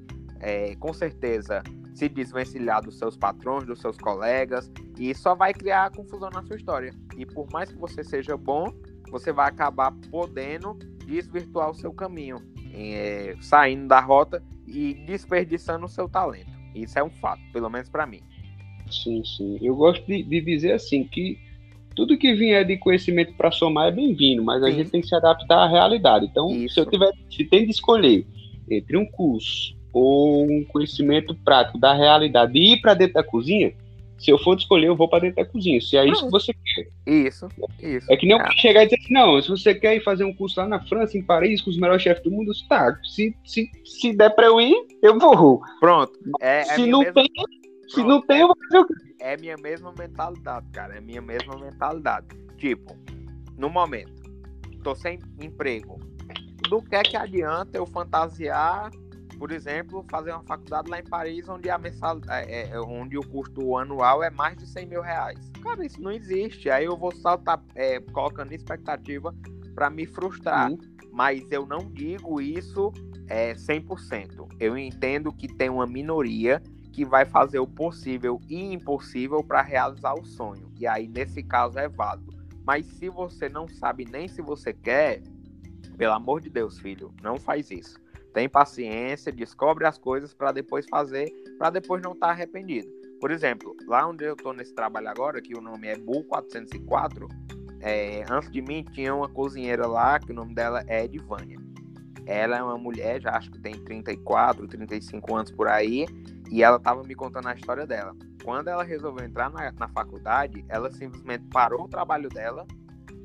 é, 0.41 0.75
com 0.77 0.93
certeza, 0.93 1.63
se 1.95 2.09
desvencilhar 2.09 2.81
dos 2.83 2.97
seus 2.97 3.17
patrões, 3.17 3.65
dos 3.65 3.81
seus 3.81 3.99
colegas, 3.99 4.71
e 4.99 5.15
só 5.15 5.35
vai 5.35 5.53
criar 5.53 5.91
confusão 5.91 6.31
na 6.31 6.43
sua 6.45 6.57
história. 6.57 6.95
E 7.17 7.27
por 7.27 7.47
mais 7.53 7.71
que 7.71 7.79
você 7.79 8.03
seja 8.03 8.37
bom, 8.37 8.73
você 9.11 9.33
vai 9.33 9.49
acabar 9.49 9.93
podendo 10.11 10.75
desvirtuar 11.05 11.71
o 11.71 11.75
seu 11.75 11.93
caminho 11.93 12.37
é, 12.79 13.37
saindo 13.41 13.89
da 13.89 14.01
rota 14.01 14.43
e 14.67 14.95
desperdiçando 15.07 15.85
o 15.85 15.89
seu 15.89 16.09
talento. 16.09 16.51
Isso 16.75 16.99
é 16.99 17.03
um 17.03 17.11
fato, 17.11 17.43
pelo 17.53 17.69
menos 17.69 17.89
para 17.89 18.07
mim. 18.07 18.21
Sim, 18.91 19.23
sim. 19.25 19.59
Eu 19.61 19.75
gosto 19.75 20.07
de, 20.07 20.23
de, 20.23 20.41
dizer 20.41 20.73
assim 20.73 21.05
que 21.05 21.39
tudo 21.95 22.17
que 22.17 22.35
vier 22.35 22.65
de 22.65 22.77
conhecimento 22.77 23.35
para 23.35 23.51
somar 23.51 23.89
é 23.89 23.91
bem-vindo, 23.91 24.43
mas 24.43 24.63
sim. 24.63 24.69
a 24.69 24.73
gente 24.73 24.91
tem 24.91 25.01
que 25.01 25.09
se 25.09 25.15
adaptar 25.15 25.65
à 25.65 25.69
realidade. 25.69 26.27
Então, 26.27 26.51
Isso. 26.51 26.75
se 26.75 26.81
eu 26.81 26.87
tiver, 26.87 27.11
se 27.31 27.45
tem 27.45 27.65
de 27.65 27.71
escolher 27.71 28.27
entre 28.71 28.97
um 28.97 29.05
curso 29.05 29.77
ou 29.93 30.45
um 30.45 30.65
conhecimento 30.65 31.35
prático 31.35 31.79
da 31.79 31.95
realidade 31.95 32.57
e 32.57 32.75
ir 32.75 32.81
para 32.81 32.95
dentro 32.95 33.15
da 33.15 33.25
cozinha, 33.25 33.73
se 34.19 34.31
eu 34.31 34.39
for 34.39 34.57
escolher, 34.57 34.89
eu 34.89 34.97
vou 34.97 35.09
para 35.09 35.21
dentro 35.21 35.37
da 35.37 35.45
cozinha. 35.45 35.81
Se 35.81 35.97
é 35.97 36.05
isso 36.05 36.25
que 36.25 36.31
você 36.31 36.53
quer. 36.53 36.89
Isso, 37.07 37.49
isso. 37.81 38.13
É 38.13 38.17
que 38.17 38.27
nem 38.27 38.39
é. 38.39 38.43
eu 38.43 38.53
chegar 38.53 38.83
e 38.83 38.87
dizer 38.87 38.99
assim, 39.01 39.15
não, 39.15 39.41
se 39.41 39.49
você 39.49 39.75
quer 39.75 39.97
ir 39.97 40.03
fazer 40.03 40.25
um 40.25 40.35
curso 40.35 40.61
lá 40.61 40.67
na 40.67 40.81
França, 40.81 41.17
em 41.17 41.23
Paris, 41.23 41.63
com 41.63 41.71
os 41.71 41.79
melhores 41.79 42.03
chefes 42.03 42.23
do 42.25 42.31
mundo, 42.31 42.53
tá. 42.69 42.99
Se, 43.05 43.35
se, 43.45 43.71
se 43.85 44.13
der 44.13 44.31
para 44.31 44.47
eu 44.47 44.61
ir, 44.61 44.75
eu 45.03 45.19
vou. 45.19 45.61
Pronto. 45.79 46.13
É, 46.41 46.61
é 46.61 46.65
se 46.65 46.87
não 46.87 47.01
mesma... 47.01 47.15
tem, 47.15 47.29
Pronto. 47.33 47.91
se 47.91 48.03
não 48.03 48.21
tem, 48.23 48.41
eu 48.41 48.49
vou 48.49 48.57
fazer 48.65 48.79
o 48.79 48.87
quê? 48.87 48.95
É 49.21 49.37
minha 49.37 49.57
mesma 49.57 49.95
mentalidade, 49.97 50.67
cara. 50.73 50.97
É 50.97 51.01
minha 51.01 51.23
mesma 51.23 51.57
mentalidade. 51.57 52.27
Tipo, 52.57 52.97
no 53.57 53.71
momento, 53.71 54.23
tô 54.83 54.95
sem 54.95 55.19
emprego. 55.41 55.99
Do 56.69 56.83
que 56.83 56.97
é 56.97 57.03
que 57.03 57.17
adianta 57.17 57.79
eu 57.79 57.87
fantasiar, 57.87 58.91
por 59.39 59.53
exemplo, 59.53 60.05
fazer 60.11 60.33
uma 60.33 60.43
faculdade 60.43 60.91
lá 60.91 60.99
em 60.99 61.05
Paris, 61.05 61.49
onde 61.49 61.71
a 61.71 61.79
mensal, 61.79 62.21
é, 62.29 62.71
é, 62.71 62.81
onde 62.81 63.17
o 63.17 63.27
custo 63.27 63.77
anual 63.77 64.23
é 64.23 64.31
mais 64.31 64.57
de 64.57 64.67
100 64.67 64.87
mil 64.87 65.01
reais? 65.01 65.39
Cara, 65.63 65.87
isso 65.87 66.01
não 66.03 66.11
existe. 66.11 66.69
Aí 66.69 66.85
eu 66.85 66.97
vou 66.97 67.15
saltar 67.15 67.63
é, 67.75 68.01
colocando 68.01 68.53
expectativa 68.53 69.35
para 69.75 69.89
me 69.89 70.07
frustrar. 70.07 70.71
Sim. 70.71 70.79
Mas 71.13 71.51
eu 71.53 71.65
não 71.67 71.79
digo 71.79 72.41
isso 72.41 72.93
é, 73.29 73.55
100%. 73.55 74.49
Eu 74.59 74.77
entendo 74.77 75.33
que 75.33 75.47
tem 75.47 75.71
uma 75.71 75.87
minoria 75.87 76.61
que 76.93 77.05
vai 77.05 77.25
fazer 77.25 77.61
o 77.61 77.67
possível 77.67 78.41
e 78.49 78.73
impossível 78.73 79.43
para 79.45 79.63
realizar 79.63 80.15
o 80.15 80.25
sonho. 80.25 80.73
E 80.77 80.87
aí, 80.87 81.07
nesse 81.07 81.45
caso, 81.45 81.79
é 81.79 81.89
válido. 81.89 82.37
Mas 82.67 82.87
se 82.87 83.09
você 83.09 83.49
não 83.49 83.69
sabe 83.69 84.05
nem 84.05 84.27
se 84.27 84.43
você 84.43 84.73
quer, 84.73 85.23
pelo 85.97 86.13
amor 86.13 86.41
de 86.41 86.51
Deus, 86.51 86.79
filho, 86.79 87.15
não 87.23 87.37
faz 87.39 87.71
isso. 87.71 87.99
Tem 88.33 88.49
paciência, 88.49 89.33
descobre 89.33 89.87
as 89.87 89.99
coisas 89.99 90.35
para 90.35 90.53
depois 90.53 90.87
fazer, 90.89 91.31
para 91.59 91.71
depois 91.71 92.03
não 92.03 92.13
estar 92.13 92.29
tá 92.29 92.33
arrependido. 92.33 92.89
Por 93.21 93.31
exemplo, 93.31 93.77
lá 93.87 94.07
onde 94.07 94.25
eu 94.25 94.35
estou 94.35 94.53
nesse 94.53 94.75
trabalho 94.75 95.09
agora, 95.09 95.43
que 95.43 95.57
o 95.57 95.61
nome 95.61 95.89
é 95.89 95.97
Bull 95.97 96.25
404, 96.25 97.29
é, 97.81 98.25
antes 98.31 98.51
de 98.51 98.61
mim 98.61 98.85
tinha 98.93 99.15
uma 99.15 99.29
cozinheira 99.29 99.87
lá, 99.87 100.19
que 100.19 100.31
o 100.31 100.35
nome 100.35 100.55
dela 100.55 100.85
é 100.87 101.05
Edvânia. 101.05 101.59
Ela 102.27 102.59
é 102.59 102.63
uma 102.63 102.77
mulher, 102.77 103.21
já 103.21 103.37
acho 103.37 103.51
que 103.51 103.59
tem 103.59 103.73
34, 103.73 104.69
35 104.69 105.35
anos 105.35 105.51
por 105.51 105.67
aí, 105.67 106.07
e 106.51 106.63
ela 106.63 106.77
estava 106.77 107.03
me 107.03 107.15
contando 107.15 107.49
a 107.49 107.55
história 107.55 107.87
dela. 107.87 108.15
Quando 108.45 108.69
ela 108.69 108.83
resolveu 108.83 109.27
entrar 109.27 109.51
na, 109.51 109.73
na 109.73 109.89
faculdade, 109.89 110.65
ela 110.69 110.91
simplesmente 110.91 111.45
parou 111.51 111.85
o 111.85 111.89
trabalho 111.89 112.29
dela 112.29 112.67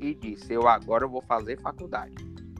e 0.00 0.14
disse: 0.14 0.52
Eu 0.52 0.68
agora 0.68 1.06
vou 1.06 1.22
fazer 1.22 1.60
faculdade. 1.60 2.14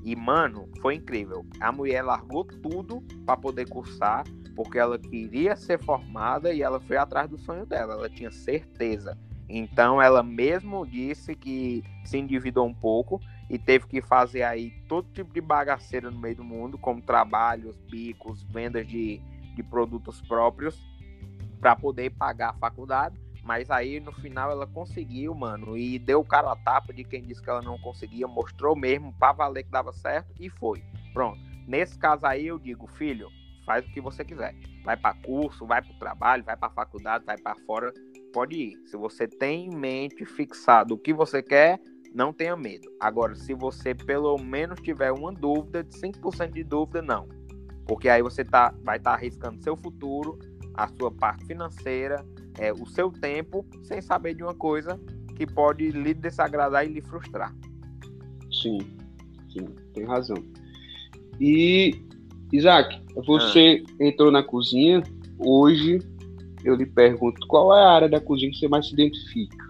E, 0.05 0.15
mano, 0.15 0.69
foi 0.83 0.97
incrível. 0.97 1.47
A 1.59 1.73
mulher 1.73 2.03
largou 2.03 2.45
tudo 2.45 3.03
para 3.25 3.39
poder 3.39 3.67
cursar, 3.69 4.25
porque 4.55 4.79
ela 4.79 4.99
queria 4.99 5.57
ser 5.57 5.83
formada 5.83 6.53
e 6.53 6.63
ela 6.63 6.79
foi 6.79 6.99
atrás 6.99 7.29
do 7.29 7.39
sonho 7.39 7.65
dela. 7.65 7.95
Ela 7.95 8.11
tinha 8.11 8.31
certeza. 8.31 9.19
Então, 9.49 10.01
ela 10.01 10.23
mesmo 10.23 10.87
disse 10.87 11.35
que 11.35 11.83
se 12.05 12.19
endividou 12.19 12.67
um 12.67 12.75
pouco 12.75 13.21
e 13.49 13.59
teve 13.59 13.87
que 13.87 14.03
fazer 14.03 14.43
aí 14.43 14.71
todo 14.89 15.11
tipo 15.13 15.33
de 15.33 15.41
bagaceira 15.41 16.11
no 16.11 16.19
meio 16.19 16.37
do 16.37 16.45
mundo, 16.45 16.77
como 16.77 17.01
trabalhos, 17.01 17.77
bicos, 17.91 18.43
vendas 18.45 18.87
de, 18.87 19.19
de 19.55 19.63
produtos 19.63 20.21
próprios, 20.23 20.79
para 21.61 21.75
poder 21.75 22.11
pagar 22.11 22.51
a 22.51 22.55
faculdade. 22.55 23.19
Mas 23.45 23.71
aí 23.71 24.01
no 24.01 24.11
final 24.11 24.51
ela 24.51 24.67
conseguiu, 24.67 25.35
mano, 25.35 25.77
e 25.77 25.99
deu 25.99 26.21
o 26.21 26.25
cara 26.25 26.51
a 26.51 26.57
tapa 26.57 26.93
de 26.93 27.05
quem 27.05 27.23
disse 27.23 27.43
que 27.43 27.51
ela 27.51 27.61
não 27.61 27.79
conseguia, 27.79 28.27
mostrou 28.27 28.75
mesmo 28.75 29.13
para 29.13 29.33
valer 29.33 29.65
que 29.65 29.71
dava 29.71 29.93
certo 29.93 30.33
e 30.41 30.49
foi. 30.49 30.83
Pronto. 31.13 31.39
Nesse 31.67 31.99
caso 31.99 32.25
aí 32.27 32.47
eu 32.47 32.59
digo, 32.59 32.87
filho, 32.87 33.29
faz 33.67 33.87
o 33.87 33.93
que 33.93 34.01
você 34.01 34.25
quiser. 34.25 34.55
Vai 34.83 34.97
para 34.97 35.15
curso, 35.17 35.67
vai 35.67 35.83
para 35.83 35.95
trabalho, 35.95 36.45
vai 36.45 36.57
para 36.57 36.71
faculdade, 36.71 37.25
vai 37.25 37.37
para 37.37 37.55
fora, 37.67 37.93
pode 38.33 38.57
ir. 38.57 38.77
Se 38.87 38.97
você 38.97 39.29
tem 39.29 39.67
em 39.67 39.77
mente 39.77 40.25
fixado 40.25 40.95
o 40.95 40.99
que 40.99 41.13
você 41.13 41.43
quer, 41.43 41.79
não 42.15 42.33
tenha 42.33 42.57
medo. 42.57 42.89
Agora, 43.01 43.35
se 43.35 43.53
você 43.53 43.95
pelo 43.95 44.39
menos 44.39 44.81
tiver 44.81 45.13
uma 45.13 45.33
dúvida, 45.33 45.83
de 45.83 45.95
5% 45.99 46.53
de 46.53 46.65
dúvida, 46.65 47.03
não. 47.03 47.29
Porque 47.87 48.09
aí 48.09 48.23
você 48.23 48.45
tá, 48.45 48.75
vai 48.83 48.97
estar 48.97 49.11
tá 49.11 49.17
arriscando 49.17 49.63
seu 49.63 49.77
futuro, 49.77 50.39
a 50.75 50.89
sua 50.89 51.11
parte 51.11 51.45
financeira, 51.45 52.25
é, 52.59 52.73
o 52.73 52.87
seu 52.87 53.11
tempo, 53.11 53.65
sem 53.83 54.01
saber 54.01 54.35
de 54.35 54.43
uma 54.43 54.55
coisa 54.55 54.99
que 55.37 55.47
pode 55.47 55.91
lhe 55.91 56.15
desagradar 56.15 56.87
e 56.87 56.93
lhe 56.93 57.01
frustrar. 57.01 57.55
Sim, 58.53 58.79
sim, 59.53 59.67
tem 59.93 60.05
razão. 60.05 60.37
E, 61.41 62.01
Isaac, 62.53 63.01
você 63.27 63.83
ah. 63.87 64.05
entrou 64.05 64.31
na 64.31 64.43
cozinha, 64.43 65.03
hoje 65.39 65.99
eu 66.65 66.75
lhe 66.75 66.87
pergunto 66.87 67.47
qual 67.49 67.77
é 67.77 67.83
a 67.83 67.91
área 67.91 68.09
da 68.09 68.21
cozinha 68.21 68.51
que 68.51 68.59
você 68.59 68.69
mais 68.69 68.87
se 68.87 68.95
identifica? 68.95 69.65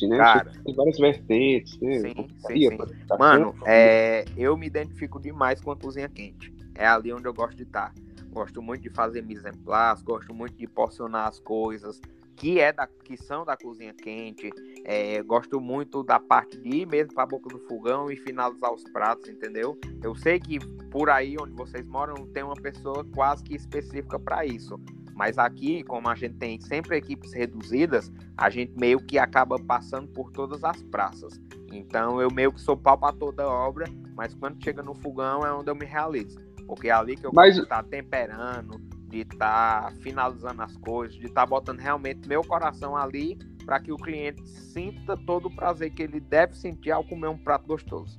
assim, 0.00 0.06
né? 0.08 0.16
Cara, 0.16 0.52
tem 0.64 0.74
várias 0.74 0.98
vertentes, 0.98 1.78
né? 1.80 1.98
Sim, 2.00 2.14
sim, 2.46 2.70
sim. 2.70 2.78
Mano, 3.18 3.54
é, 3.66 4.24
eu 4.36 4.56
me 4.56 4.66
identifico 4.66 5.20
demais 5.20 5.60
com 5.60 5.70
a 5.70 5.76
cozinha 5.76 6.08
quente. 6.08 6.54
É 6.74 6.86
ali 6.86 7.12
onde 7.12 7.26
eu 7.26 7.34
gosto 7.34 7.56
de 7.56 7.64
estar. 7.64 7.92
Gosto 8.30 8.62
muito 8.62 8.82
de 8.82 8.90
fazer 8.90 9.22
mise 9.22 9.46
en 9.48 9.56
place, 9.64 10.04
gosto 10.04 10.32
muito 10.32 10.56
de 10.56 10.66
porcionar 10.66 11.28
as 11.28 11.40
coisas 11.40 12.00
que 12.40 12.58
é 12.58 12.72
da 12.72 12.86
que 12.86 13.18
são 13.18 13.44
da 13.44 13.54
cozinha 13.54 13.92
quente. 13.92 14.50
É, 14.86 15.22
gosto 15.22 15.60
muito 15.60 16.02
da 16.02 16.18
parte 16.18 16.58
de 16.58 16.68
ir 16.70 16.86
mesmo 16.86 17.12
para 17.12 17.24
a 17.24 17.26
boca 17.26 17.50
do 17.50 17.58
fogão 17.66 18.10
e 18.10 18.16
finalizar 18.16 18.72
os 18.72 18.82
pratos, 18.84 19.28
entendeu? 19.28 19.78
Eu 20.02 20.14
sei 20.14 20.40
que 20.40 20.58
por 20.90 21.10
aí 21.10 21.36
onde 21.38 21.52
vocês 21.52 21.86
moram 21.86 22.26
tem 22.28 22.42
uma 22.42 22.54
pessoa 22.54 23.06
quase 23.14 23.44
que 23.44 23.54
específica 23.54 24.18
para 24.18 24.46
isso. 24.46 24.80
Mas 25.14 25.36
aqui, 25.36 25.84
como 25.84 26.08
a 26.08 26.14
gente 26.14 26.36
tem 26.36 26.58
sempre 26.58 26.96
equipes 26.96 27.34
reduzidas, 27.34 28.10
a 28.38 28.48
gente 28.48 28.72
meio 28.74 28.98
que 29.00 29.18
acaba 29.18 29.58
passando 29.58 30.08
por 30.08 30.32
todas 30.32 30.64
as 30.64 30.82
praças. 30.84 31.38
Então 31.70 32.22
eu 32.22 32.30
meio 32.30 32.54
que 32.54 32.60
sou 32.62 32.74
pau 32.74 32.96
para 32.96 33.14
toda 33.14 33.46
obra, 33.46 33.84
mas 34.16 34.32
quando 34.32 34.64
chega 34.64 34.82
no 34.82 34.94
fogão 34.94 35.44
é 35.44 35.52
onde 35.52 35.68
eu 35.68 35.74
me 35.74 35.84
realizo. 35.84 36.38
Porque 36.66 36.88
é 36.88 36.92
ali 36.92 37.16
que 37.16 37.26
eu 37.26 37.32
mas... 37.34 37.58
estar 37.58 37.82
tá 37.82 37.88
temperando, 37.90 38.80
de 39.10 39.20
estar 39.20 39.90
tá 39.90 39.96
finalizando 40.00 40.62
as 40.62 40.76
coisas, 40.76 41.16
de 41.16 41.26
estar 41.26 41.42
tá 41.42 41.46
botando 41.46 41.80
realmente 41.80 42.28
meu 42.28 42.42
coração 42.42 42.96
ali 42.96 43.36
para 43.64 43.80
que 43.80 43.92
o 43.92 43.96
cliente 43.96 44.46
sinta 44.48 45.16
todo 45.16 45.46
o 45.46 45.54
prazer 45.54 45.90
que 45.90 46.02
ele 46.02 46.20
deve 46.20 46.54
sentir 46.54 46.90
ao 46.90 47.04
comer 47.04 47.28
um 47.28 47.38
prato 47.38 47.66
gostoso. 47.66 48.18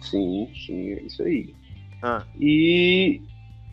Sim, 0.00 0.50
sim, 0.54 0.92
é 0.92 1.02
isso 1.02 1.22
aí. 1.22 1.54
Ah. 2.02 2.24
E 2.40 3.20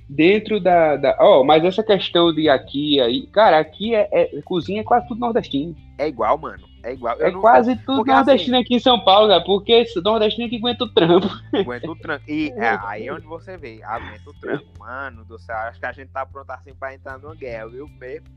dentro 0.07 0.59
da, 0.59 0.95
da. 0.95 1.17
Oh, 1.19 1.43
mas 1.43 1.63
essa 1.63 1.83
questão 1.83 2.33
de 2.33 2.49
aqui 2.49 2.99
aí. 2.99 3.27
Cara, 3.27 3.59
aqui 3.59 3.95
é, 3.95 4.07
é, 4.11 4.41
Cozinha 4.43 4.81
é 4.81 4.83
quase 4.83 5.07
tudo 5.07 5.19
nordestino. 5.19 5.75
É 5.97 6.07
igual, 6.07 6.37
mano. 6.37 6.68
É 6.83 6.93
igual. 6.93 7.17
Eu 7.17 7.27
é 7.27 7.31
não... 7.31 7.41
quase 7.41 7.75
tudo 7.77 7.97
porque, 7.97 8.11
nordestino 8.11 8.57
assim, 8.57 8.63
aqui 8.63 8.75
em 8.75 8.79
São 8.79 8.99
Paulo, 8.99 9.27
né? 9.27 9.39
Porque 9.45 9.85
nordestino 10.03 10.47
é 10.47 10.49
que 10.49 10.57
aguenta 10.57 10.83
o 10.83 10.93
trampo. 10.93 11.27
Aguenta 11.53 11.91
o 11.91 11.95
trampo. 11.95 12.23
E 12.27 12.49
é, 12.57 12.79
aí 12.83 13.07
é 13.07 13.13
onde 13.13 13.25
você 13.25 13.57
vê, 13.57 13.81
aguenta 13.83 14.29
o 14.29 14.33
trampo. 14.33 14.65
Mano 14.79 15.25
do 15.25 15.37
céu, 15.37 15.55
acho 15.57 15.79
que 15.79 15.85
a 15.85 15.91
gente 15.91 16.09
tá 16.09 16.25
pronto 16.25 16.49
assim 16.51 16.73
pra 16.73 16.93
entrar 16.93 17.19
numa 17.19 17.35
guerra, 17.35 17.67
viu? 17.67 17.87
Mesmo. 17.99 18.27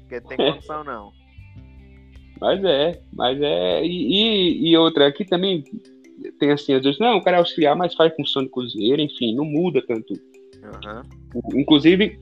Porque 0.00 0.20
tem 0.20 0.36
condição 0.36 0.84
não. 0.84 1.12
Mas 2.38 2.62
é, 2.62 3.00
mas 3.14 3.40
é. 3.40 3.82
E, 3.82 3.88
e, 3.88 4.70
e 4.70 4.76
outra, 4.76 5.06
aqui 5.06 5.24
também 5.24 5.64
tem 6.38 6.52
assim, 6.52 6.74
às 6.74 6.84
vezes, 6.84 7.00
não, 7.00 7.16
o 7.16 7.24
cara 7.24 7.38
é 7.38 7.40
auxiliar, 7.40 7.74
mas 7.74 7.94
faz 7.94 8.14
função 8.14 8.42
de 8.42 8.50
cozinheiro, 8.50 9.00
enfim, 9.00 9.34
não 9.34 9.46
muda 9.46 9.82
tanto 9.86 10.12
Uhum. 10.66 11.60
Inclusive, 11.60 12.18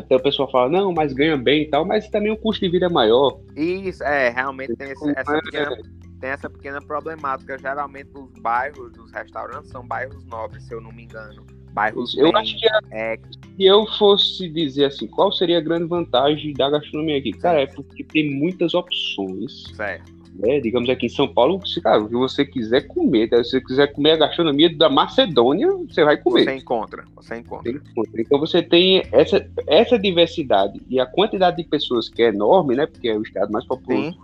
até 0.00 0.16
o 0.16 0.22
pessoal 0.22 0.50
fala, 0.50 0.70
não, 0.70 0.92
mas 0.92 1.12
ganha 1.12 1.36
bem 1.36 1.62
e 1.62 1.66
tal, 1.66 1.84
mas 1.84 2.08
também 2.08 2.32
o 2.32 2.36
custo 2.36 2.64
de 2.64 2.70
vida 2.70 2.86
é 2.86 2.88
maior. 2.88 3.40
Isso, 3.56 4.02
é, 4.04 4.30
realmente 4.30 4.74
tem, 4.76 4.90
esse, 4.90 5.10
essa, 5.10 5.36
é. 5.36 5.40
pequena, 5.40 5.76
tem 6.20 6.30
essa 6.30 6.50
pequena 6.50 6.80
problemática. 6.80 7.58
Geralmente 7.58 8.10
os 8.14 8.30
bairros 8.40 8.92
dos 8.92 9.10
restaurantes 9.12 9.70
são 9.70 9.86
bairros 9.86 10.24
nobres, 10.26 10.64
se 10.64 10.74
eu 10.74 10.80
não 10.80 10.92
me 10.92 11.04
engano. 11.04 11.44
Bairros 11.72 12.16
eu 12.16 12.32
bem, 12.32 12.42
acho 12.42 12.58
que 12.58 12.66
é, 12.90 13.18
se 13.56 13.64
eu 13.64 13.86
fosse 13.98 14.48
dizer 14.48 14.86
assim, 14.86 15.06
qual 15.06 15.30
seria 15.30 15.58
a 15.58 15.60
grande 15.60 15.84
vantagem 15.84 16.52
da 16.54 16.70
gastronomia 16.70 17.18
aqui? 17.18 17.32
Cara, 17.32 17.62
é 17.62 17.66
porque 17.66 18.02
tem 18.04 18.30
muitas 18.30 18.74
opções. 18.74 19.64
Certo 19.74 20.17
né, 20.34 20.60
digamos 20.60 20.88
aqui 20.88 21.06
em 21.06 21.10
São 21.10 21.28
Paulo, 21.28 21.64
se, 21.66 21.80
cara, 21.80 22.02
o 22.02 22.08
que 22.08 22.14
você 22.14 22.44
quiser 22.44 22.86
comer, 22.86 23.30
né, 23.30 23.42
se 23.42 23.50
você 23.50 23.60
quiser 23.60 23.92
comer 23.92 24.12
a 24.12 24.16
gastronomia 24.16 24.74
da 24.74 24.88
Macedônia, 24.88 25.68
você 25.88 26.04
vai 26.04 26.16
comer. 26.16 26.44
Você 26.44 26.54
encontra, 26.54 27.04
você 27.14 27.36
encontra. 27.36 27.72
encontra. 27.72 28.20
Então 28.20 28.38
você 28.38 28.62
tem 28.62 29.02
essa, 29.12 29.48
essa 29.66 29.98
diversidade 29.98 30.80
e 30.88 31.00
a 31.00 31.06
quantidade 31.06 31.56
de 31.56 31.64
pessoas 31.64 32.08
que 32.08 32.22
é 32.22 32.28
enorme, 32.28 32.74
né, 32.74 32.86
porque 32.86 33.08
é 33.08 33.16
o 33.16 33.22
estado 33.22 33.52
mais 33.52 33.64
populoso. 33.64 34.18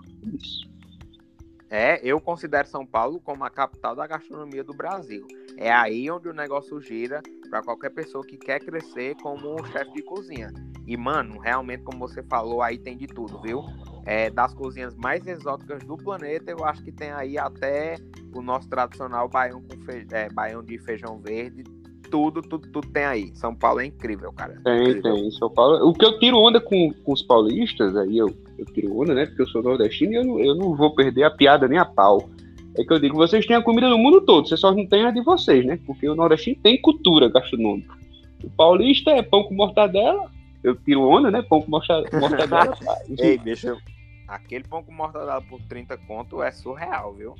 É, 1.74 2.00
eu 2.04 2.20
considero 2.20 2.68
São 2.68 2.86
Paulo 2.86 3.20
como 3.20 3.44
a 3.44 3.50
capital 3.50 3.96
da 3.96 4.06
gastronomia 4.06 4.62
do 4.62 4.72
Brasil. 4.72 5.26
É 5.56 5.72
aí 5.72 6.10
onde 6.10 6.28
o 6.28 6.32
negócio 6.32 6.80
gira 6.80 7.20
para 7.50 7.62
qualquer 7.62 7.90
pessoa 7.90 8.24
que 8.24 8.36
quer 8.36 8.60
crescer 8.60 9.16
como 9.16 9.64
chefe 9.66 9.92
de 9.92 10.02
cozinha. 10.02 10.52
E, 10.86 10.96
mano, 10.96 11.38
realmente, 11.38 11.82
como 11.82 11.98
você 11.98 12.22
falou, 12.22 12.62
aí 12.62 12.78
tem 12.78 12.96
de 12.96 13.06
tudo, 13.06 13.40
viu? 13.40 13.64
é, 14.06 14.30
das 14.30 14.52
cozinhas 14.54 14.94
mais 14.96 15.26
exóticas 15.26 15.82
do 15.84 15.96
planeta, 15.96 16.50
eu 16.50 16.64
acho 16.64 16.82
que 16.82 16.92
tem 16.92 17.10
aí 17.10 17.38
até 17.38 17.96
o 18.34 18.42
nosso 18.42 18.68
tradicional 18.68 19.28
baião, 19.28 19.62
com 19.62 19.76
fe... 19.84 20.06
é, 20.10 20.28
baião 20.28 20.62
de 20.62 20.78
feijão 20.78 21.18
verde. 21.18 21.64
Tudo, 22.10 22.42
tudo, 22.42 22.68
tudo 22.70 22.86
tem 22.92 23.04
aí. 23.04 23.32
São 23.34 23.54
Paulo 23.54 23.80
é 23.80 23.86
incrível, 23.86 24.32
cara. 24.32 24.60
Tem, 24.62 24.82
incrível. 24.82 25.14
tem. 25.14 25.30
São 25.32 25.50
Paulo. 25.50 25.88
O 25.88 25.92
que 25.92 26.04
eu 26.04 26.18
tiro 26.18 26.36
onda 26.36 26.60
com, 26.60 26.92
com 26.92 27.12
os 27.12 27.22
paulistas, 27.22 27.96
aí 27.96 28.18
eu, 28.18 28.28
eu 28.58 28.64
tiro 28.66 28.98
onda, 28.98 29.14
né? 29.14 29.26
Porque 29.26 29.42
eu 29.42 29.48
sou 29.48 29.62
nordestino 29.62 30.12
e 30.12 30.16
eu, 30.16 30.24
não, 30.24 30.40
eu 30.40 30.54
não 30.54 30.74
vou 30.74 30.94
perder 30.94 31.24
a 31.24 31.30
piada 31.30 31.68
nem 31.68 31.78
a 31.78 31.84
pau. 31.84 32.28
É 32.76 32.84
que 32.84 32.92
eu 32.92 32.98
digo, 32.98 33.16
vocês 33.16 33.46
têm 33.46 33.56
a 33.56 33.62
comida 33.62 33.88
do 33.88 33.98
mundo 33.98 34.20
todo, 34.20 34.48
vocês 34.48 34.58
só 34.58 34.74
não 34.74 34.86
têm 34.86 35.04
a 35.04 35.10
de 35.10 35.22
vocês, 35.22 35.64
né? 35.64 35.78
Porque 35.86 36.08
o 36.08 36.14
nordestino 36.14 36.56
tem 36.62 36.80
cultura 36.80 37.28
gastronômica. 37.28 37.94
O 38.42 38.50
paulista 38.50 39.10
é 39.10 39.22
pão 39.22 39.44
com 39.44 39.54
mortadela, 39.54 40.30
eu 40.62 40.74
tiro 40.74 41.02
onda, 41.02 41.30
né? 41.30 41.42
Pão 41.42 41.62
com 41.62 41.70
mortadela. 42.18 42.76
Ei, 43.18 43.38
deixa 43.38 43.68
eu 43.68 43.78
aquele 44.26 44.64
pão 44.64 44.82
com 44.82 44.92
mortadela 44.92 45.40
por 45.42 45.60
30 45.62 45.96
conto 45.98 46.42
é 46.42 46.50
surreal, 46.50 47.14
viu? 47.14 47.34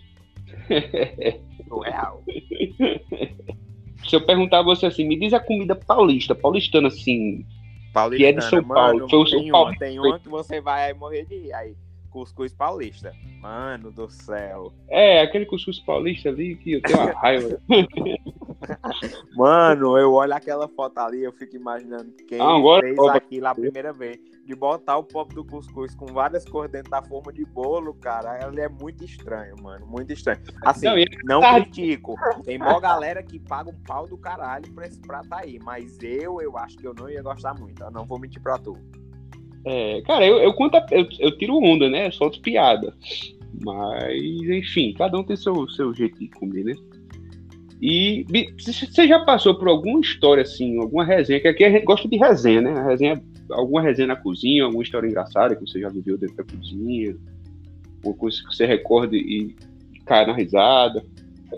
Surreal. 1.66 2.22
Se 4.06 4.16
eu 4.16 4.24
perguntar 4.24 4.60
a 4.60 4.62
você 4.62 4.86
assim, 4.86 5.06
me 5.06 5.18
diz 5.18 5.32
a 5.32 5.40
comida 5.40 5.74
paulista, 5.74 6.34
paulistana 6.34 6.88
assim, 6.88 7.44
paulistana, 7.94 8.32
que 8.32 8.38
é 8.38 8.40
de 8.40 8.50
São 8.50 8.64
Paulo. 8.64 9.08
Foi 9.08 9.18
o 9.20 9.26
São 9.26 9.48
Paulo. 9.48 9.74
tem 9.78 9.98
uma 9.98 10.18
que 10.18 10.28
você 10.28 10.60
vai 10.60 10.92
morrer 10.92 11.24
de 11.24 11.50
aí 11.52 11.74
cuscuz 12.14 12.54
paulista. 12.54 13.12
Mano 13.40 13.90
do 13.90 14.08
céu. 14.08 14.72
É, 14.88 15.20
aquele 15.20 15.44
cuscuz 15.44 15.80
paulista 15.80 16.28
ali 16.28 16.54
que 16.54 16.74
eu 16.74 16.82
tenho 16.82 17.00
uma 17.00 17.10
raiva. 17.18 17.60
Mano, 19.34 19.98
eu 19.98 20.12
olho 20.12 20.32
aquela 20.32 20.68
foto 20.68 20.98
ali, 20.98 21.24
eu 21.24 21.32
fico 21.32 21.56
imaginando 21.56 22.12
quem 22.28 22.40
ah, 22.40 22.56
agora, 22.56 22.82
fez 22.82 22.96
opa. 22.96 23.16
aquilo 23.16 23.48
a 23.48 23.54
primeira 23.54 23.92
vez. 23.92 24.16
De 24.46 24.54
botar 24.54 24.96
o 24.98 25.02
pop 25.02 25.34
do 25.34 25.44
cuscuz 25.44 25.94
com 25.94 26.06
várias 26.06 26.44
cores 26.44 26.70
dentro 26.70 26.90
da 26.90 27.02
forma 27.02 27.32
de 27.32 27.44
bolo, 27.46 27.94
cara, 27.94 28.46
ele 28.46 28.60
é 28.60 28.68
muito 28.68 29.02
estranho, 29.02 29.56
mano. 29.60 29.84
Muito 29.86 30.12
estranho. 30.12 30.40
Assim, 30.62 30.86
não, 30.86 30.94
não 31.24 31.40
tá... 31.40 31.54
critico. 31.60 32.14
Tem 32.44 32.58
mó 32.58 32.78
galera 32.78 33.22
que 33.22 33.40
paga 33.40 33.70
um 33.70 33.82
pau 33.82 34.06
do 34.06 34.18
caralho 34.18 34.70
pra 34.72 34.86
esse 34.86 35.00
prato 35.00 35.32
aí. 35.32 35.58
Mas 35.64 35.98
eu, 36.00 36.40
eu 36.40 36.56
acho 36.58 36.76
que 36.76 36.86
eu 36.86 36.94
não 36.94 37.08
ia 37.08 37.22
gostar 37.22 37.54
muito. 37.58 37.82
Eu 37.82 37.90
não 37.90 38.04
vou 38.04 38.20
mentir 38.20 38.40
pra 38.40 38.58
tu. 38.58 38.78
É, 39.64 40.02
cara, 40.02 40.26
eu, 40.26 40.38
eu 40.38 40.52
conto, 40.52 40.76
eu, 40.90 41.06
eu 41.18 41.38
tiro 41.38 41.56
onda, 41.56 41.88
né? 41.88 42.10
Solto 42.10 42.40
piada. 42.40 42.94
Mas, 43.62 44.14
enfim, 44.48 44.92
cada 44.94 45.18
um 45.18 45.24
tem 45.24 45.36
seu, 45.36 45.68
seu 45.70 45.94
jeito 45.94 46.18
de 46.18 46.28
comer, 46.28 46.64
né? 46.64 46.74
E 47.80 48.24
você 48.58 49.06
já 49.06 49.24
passou 49.24 49.54
por 49.56 49.68
alguma 49.68 50.00
história 50.00 50.42
assim, 50.42 50.78
alguma 50.80 51.04
resenha, 51.04 51.40
que 51.40 51.48
aqui 51.48 51.64
a 51.64 51.70
gente 51.70 51.84
gosta 51.84 52.08
de 52.08 52.16
resenha, 52.16 52.60
né? 52.60 52.72
A 52.72 52.84
resenha, 52.84 53.22
alguma 53.50 53.82
resenha 53.82 54.08
na 54.08 54.16
cozinha, 54.16 54.64
alguma 54.64 54.82
história 54.82 55.06
engraçada 55.06 55.54
que 55.54 55.66
você 55.66 55.80
já 55.80 55.88
viveu 55.88 56.16
dentro 56.16 56.36
da 56.36 56.44
cozinha, 56.44 57.16
alguma 57.96 58.16
coisa 58.16 58.38
que 58.38 58.54
você 58.54 58.66
recorde 58.66 59.16
e 59.16 59.54
cai 60.06 60.26
na 60.26 60.32
risada. 60.32 61.04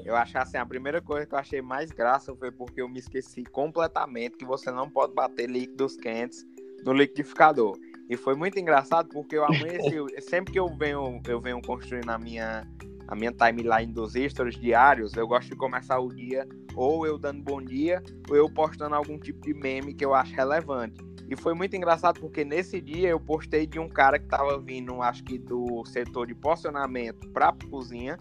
Eu 0.05 0.17
acho 0.17 0.37
assim, 0.39 0.59
a 0.59 0.67
primeira 0.67 1.01
coisa 1.01 1.27
que 1.27 1.35
eu 1.35 1.39
achei 1.39 1.63
mais 1.63 1.91
graça 1.91 2.35
foi 2.35 2.51
porque 2.51 2.83
eu 2.83 2.89
me 2.89 2.99
esqueci 2.99 3.45
completamente 3.45 4.37
que 4.37 4.45
você 4.45 4.71
não 4.71 4.91
pode 4.91 5.15
bater 5.15 5.49
líquidos 5.49 5.97
quentes 5.97 6.45
no 6.85 6.93
liquidificador. 6.93 7.79
E 8.09 8.17
foi 8.17 8.35
muito 8.35 8.59
engraçado 8.59 9.09
porque 9.09 9.37
eu 9.37 9.45
amanheci, 9.45 9.97
sempre 10.23 10.53
que 10.53 10.59
eu 10.59 10.69
venho, 10.69 11.21
eu 11.27 11.41
venho 11.41 11.61
construindo 11.61 12.09
a 12.11 12.19
minha, 12.19 12.67
a 13.09 13.15
minha 13.17 13.33
timeline 13.33 13.93
dos 13.93 14.15
stories 14.15 14.57
diários, 14.57 15.15
eu 15.15 15.27
gosto 15.27 15.51
de 15.51 15.57
começar 15.57 15.99
o 15.99 16.09
dia 16.09 16.47
ou 16.77 17.07
eu 17.07 17.19
dando 17.19 17.43
bom 17.43 17.61
dia, 17.61 18.03
ou 18.29 18.37
eu 18.37 18.51
postando 18.51 18.95
algum 18.95 19.19
tipo 19.19 19.41
de 19.41 19.55
meme 19.55 19.95
que 19.95 20.05
eu 20.05 20.15
acho 20.15 20.35
relevante. 20.35 21.03
E 21.29 21.35
foi 21.35 21.55
muito 21.55 21.75
engraçado 21.75 22.21
porque 22.21 22.45
nesse 22.45 22.81
dia 22.81 23.09
eu 23.09 23.19
postei 23.19 23.67
de 23.67 23.81
um 23.81 23.89
cara 23.89 24.19
que 24.19 24.27
tava 24.27 24.61
vindo, 24.61 25.03
acho 25.03 25.25
que 25.25 25.39
do 25.39 25.85
setor 25.87 26.27
de 26.27 26.35
porcionamento 26.35 27.29
para 27.33 27.53
cozinha, 27.69 28.19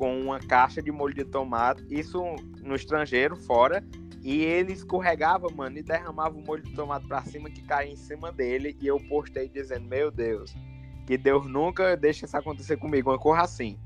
com 0.00 0.18
uma 0.18 0.40
caixa 0.40 0.80
de 0.80 0.90
molho 0.90 1.12
de 1.12 1.26
tomate, 1.26 1.84
isso 1.90 2.18
no 2.62 2.74
estrangeiro, 2.74 3.36
fora, 3.36 3.84
e 4.22 4.40
ele 4.42 4.72
escorregava, 4.72 5.46
mano, 5.54 5.76
e 5.76 5.82
derramava 5.82 6.38
o 6.38 6.42
molho 6.42 6.62
de 6.62 6.72
tomate 6.72 7.06
pra 7.06 7.20
cima 7.20 7.50
que 7.50 7.60
caía 7.60 7.92
em 7.92 7.96
cima 7.96 8.32
dele. 8.32 8.74
E 8.80 8.86
eu 8.86 8.98
postei 9.10 9.46
dizendo: 9.46 9.86
Meu 9.86 10.10
Deus, 10.10 10.54
que 11.06 11.18
Deus 11.18 11.46
nunca 11.46 11.98
deixe 11.98 12.24
isso 12.24 12.34
acontecer 12.34 12.78
comigo. 12.78 13.10
Uma 13.10 13.18
corra 13.18 13.42
assim. 13.42 13.78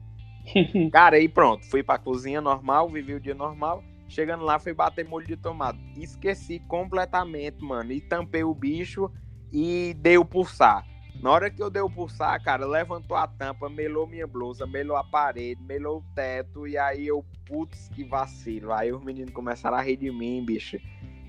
Cara, 0.92 1.16
aí 1.16 1.28
pronto. 1.28 1.68
Fui 1.68 1.82
pra 1.82 1.98
cozinha 1.98 2.40
normal, 2.40 2.88
vivi 2.88 3.14
o 3.14 3.20
dia 3.20 3.34
normal. 3.34 3.82
Chegando 4.06 4.44
lá, 4.44 4.60
fui 4.60 4.72
bater 4.72 5.04
molho 5.04 5.26
de 5.26 5.36
tomate. 5.36 5.80
Esqueci 5.96 6.60
completamente, 6.68 7.60
mano. 7.60 7.90
E 7.90 8.00
tampei 8.00 8.44
o 8.44 8.54
bicho 8.54 9.10
e 9.52 9.96
dei 9.98 10.16
o 10.16 10.24
pulsar. 10.24 10.86
Na 11.24 11.30
hora 11.30 11.50
que 11.50 11.62
eu 11.62 11.70
dei 11.70 11.80
o 11.80 11.88
pulsar, 11.88 12.38
cara, 12.44 12.66
levantou 12.66 13.16
a 13.16 13.26
tampa, 13.26 13.66
melou 13.70 14.06
minha 14.06 14.26
blusa, 14.26 14.66
melou 14.66 14.94
a 14.94 15.02
parede, 15.02 15.58
melou 15.62 16.00
o 16.00 16.14
teto, 16.14 16.68
e 16.68 16.76
aí 16.76 17.06
eu, 17.06 17.24
putz, 17.46 17.88
que 17.94 18.04
vacilo. 18.04 18.74
Aí 18.74 18.92
os 18.92 19.02
meninos 19.02 19.32
começaram 19.32 19.78
a 19.78 19.80
rir 19.80 19.96
de 19.96 20.10
mim, 20.10 20.44
bicho. 20.44 20.76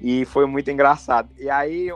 E 0.02 0.26
foi 0.26 0.46
muito 0.46 0.70
engraçado. 0.70 1.30
E 1.38 1.50
aí 1.50 1.94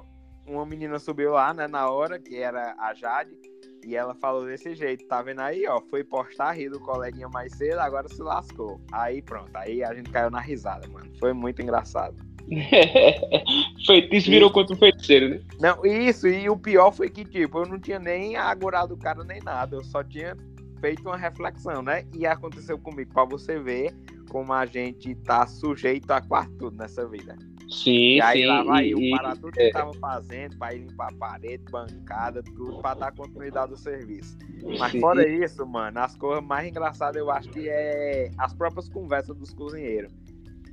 uma 0.48 0.66
menina 0.66 0.98
subiu 0.98 1.34
lá, 1.34 1.54
né, 1.54 1.68
na 1.68 1.90
hora, 1.90 2.18
que 2.18 2.38
era 2.38 2.74
a 2.80 2.94
Jade, 2.94 3.38
e 3.86 3.98
ela 3.98 4.16
falou 4.16 4.46
desse 4.46 4.74
jeito, 4.76 5.06
tá 5.06 5.22
vendo 5.22 5.42
aí, 5.42 5.68
ó? 5.68 5.82
Foi 5.90 6.02
postar 6.02 6.54
rir 6.54 6.70
do 6.70 6.80
coleguinha 6.80 7.28
mais 7.28 7.54
cedo, 7.58 7.80
agora 7.80 8.08
se 8.08 8.22
lascou. 8.22 8.80
Aí 8.94 9.22
pronto, 9.22 9.54
aí 9.58 9.84
a 9.84 9.94
gente 9.94 10.10
caiu 10.10 10.32
na 10.32 10.40
risada, 10.40 10.88
mano. 10.88 11.12
Foi 11.20 11.34
muito 11.34 11.62
engraçado. 11.62 12.29
Feitiço 13.86 14.30
virou 14.30 14.52
contra 14.52 14.76
o 14.76 14.80
feiticeiro, 14.80 15.30
né? 15.30 15.42
Não, 15.60 15.86
isso, 15.86 16.28
e 16.28 16.50
o 16.50 16.58
pior 16.58 16.92
foi 16.92 17.10
que, 17.10 17.24
tipo, 17.24 17.60
eu 17.60 17.66
não 17.66 17.80
tinha 17.80 18.00
nem 18.00 18.36
agorado 18.36 18.94
o 18.94 18.98
cara 18.98 19.24
nem 19.24 19.40
nada, 19.42 19.76
eu 19.76 19.84
só 19.84 20.04
tinha 20.04 20.36
feito 20.80 21.02
uma 21.04 21.18
reflexão, 21.18 21.82
né? 21.82 22.06
E 22.16 22.26
aconteceu 22.26 22.78
comigo, 22.78 23.14
pra 23.14 23.26
você 23.26 23.60
ver 23.60 23.94
como 24.30 24.54
a 24.54 24.66
gente 24.66 25.16
tá 25.16 25.46
sujeito 25.46 26.10
a 26.12 26.22
quase 26.22 26.52
tudo 26.58 26.78
nessa 26.78 27.08
vida. 27.08 27.36
Sim, 27.70 28.16
e 28.16 28.22
aí 28.22 28.42
sim, 28.42 28.48
lá 28.48 28.64
vai 28.64 28.88
eu 28.88 28.98
parar 29.12 29.36
tudo 29.36 29.52
que 29.52 29.62
é... 29.62 29.72
tava 29.72 29.94
fazendo, 29.94 30.58
pra 30.58 30.74
ir 30.74 30.80
limpar 30.80 31.10
a 31.10 31.16
parede, 31.16 31.64
bancada, 31.70 32.42
tudo, 32.42 32.82
pra 32.82 32.96
dar 32.96 33.12
continuidade 33.12 33.72
ao 33.72 33.78
serviço. 33.78 34.38
Mas 34.80 34.92
sim. 34.92 35.00
fora 35.00 35.28
isso, 35.28 35.66
mano, 35.68 36.00
as 36.00 36.16
coisas 36.16 36.44
mais 36.44 36.68
engraçadas 36.68 37.18
eu 37.18 37.30
acho 37.30 37.48
que 37.50 37.70
é 37.70 38.32
as 38.40 38.54
próprias 38.54 38.90
conversas 38.90 39.36
dos 39.36 39.54
cozinheiros. 39.54 40.12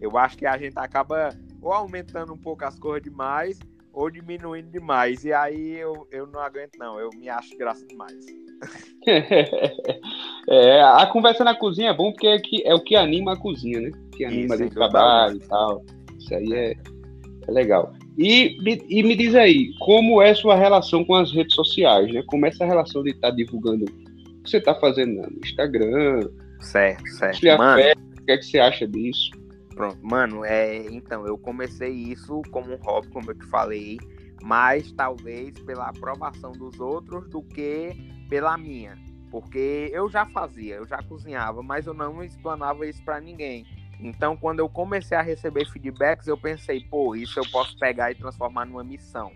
Eu 0.00 0.16
acho 0.16 0.38
que 0.38 0.46
a 0.46 0.56
gente 0.56 0.78
acaba 0.78 1.30
ou 1.66 1.72
aumentando 1.72 2.32
um 2.32 2.38
pouco 2.38 2.64
as 2.64 2.78
cores 2.78 3.02
demais 3.02 3.58
ou 3.92 4.08
diminuindo 4.08 4.70
demais. 4.70 5.24
E 5.24 5.32
aí 5.32 5.76
eu, 5.76 6.06
eu 6.12 6.26
não 6.26 6.40
aguento, 6.40 6.76
não. 6.78 7.00
Eu 7.00 7.10
me 7.18 7.28
acho 7.28 7.56
graça 7.58 7.84
demais. 7.86 8.14
é, 10.48 10.82
a 10.82 11.06
conversa 11.06 11.42
na 11.42 11.54
cozinha 11.56 11.90
é 11.90 11.94
bom 11.94 12.12
porque 12.12 12.26
é, 12.28 12.38
que, 12.38 12.62
é 12.64 12.72
o 12.74 12.80
que 12.80 12.94
anima 12.94 13.32
a 13.32 13.36
cozinha, 13.36 13.80
né? 13.80 13.90
Que 14.12 14.24
anima 14.24 14.54
Isso, 14.54 14.64
o 14.64 14.70
trabalho 14.70 15.36
e 15.36 15.48
tal. 15.48 15.84
Isso 16.16 16.34
aí 16.34 16.52
é, 16.52 16.74
é 17.48 17.50
legal. 17.50 17.92
E, 18.16 18.56
e 18.88 19.02
me 19.02 19.16
diz 19.16 19.34
aí, 19.34 19.72
como 19.80 20.22
é 20.22 20.34
sua 20.34 20.54
relação 20.54 21.04
com 21.04 21.16
as 21.16 21.32
redes 21.32 21.54
sociais, 21.54 22.12
né? 22.12 22.22
Como 22.26 22.46
é 22.46 22.50
essa 22.50 22.64
relação 22.64 23.02
de 23.02 23.10
estar 23.10 23.30
tá 23.30 23.34
divulgando 23.34 23.86
o 23.86 24.42
que 24.42 24.50
você 24.50 24.58
está 24.58 24.74
fazendo 24.74 25.20
no 25.20 25.38
Instagram? 25.44 26.28
Certo, 26.60 27.06
certo. 27.08 27.44
Mano, 27.58 27.80
o 27.80 28.24
que, 28.24 28.32
é 28.32 28.38
que 28.38 28.44
você 28.44 28.58
acha 28.60 28.86
disso? 28.86 29.30
Pronto, 29.76 29.98
mano, 30.02 30.42
é, 30.42 30.74
então, 30.86 31.26
eu 31.26 31.36
comecei 31.36 31.90
isso 31.90 32.40
como 32.50 32.72
um 32.72 32.76
hobby, 32.76 33.08
como 33.08 33.30
eu 33.30 33.34
te 33.34 33.44
falei, 33.44 33.98
mas 34.42 34.90
talvez 34.92 35.52
pela 35.60 35.90
aprovação 35.90 36.52
dos 36.52 36.80
outros 36.80 37.28
do 37.28 37.42
que 37.42 37.94
pela 38.26 38.56
minha. 38.56 38.96
Porque 39.30 39.90
eu 39.92 40.08
já 40.08 40.24
fazia, 40.24 40.76
eu 40.76 40.86
já 40.86 41.02
cozinhava, 41.02 41.62
mas 41.62 41.86
eu 41.86 41.92
não 41.92 42.24
explanava 42.24 42.86
isso 42.86 43.04
para 43.04 43.20
ninguém. 43.20 43.66
Então, 44.00 44.34
quando 44.34 44.60
eu 44.60 44.68
comecei 44.68 45.14
a 45.14 45.20
receber 45.20 45.66
feedbacks, 45.66 46.26
eu 46.26 46.38
pensei, 46.38 46.80
pô, 46.80 47.14
isso 47.14 47.38
eu 47.38 47.44
posso 47.50 47.78
pegar 47.78 48.10
e 48.10 48.14
transformar 48.14 48.64
numa 48.64 48.82
missão. 48.82 49.30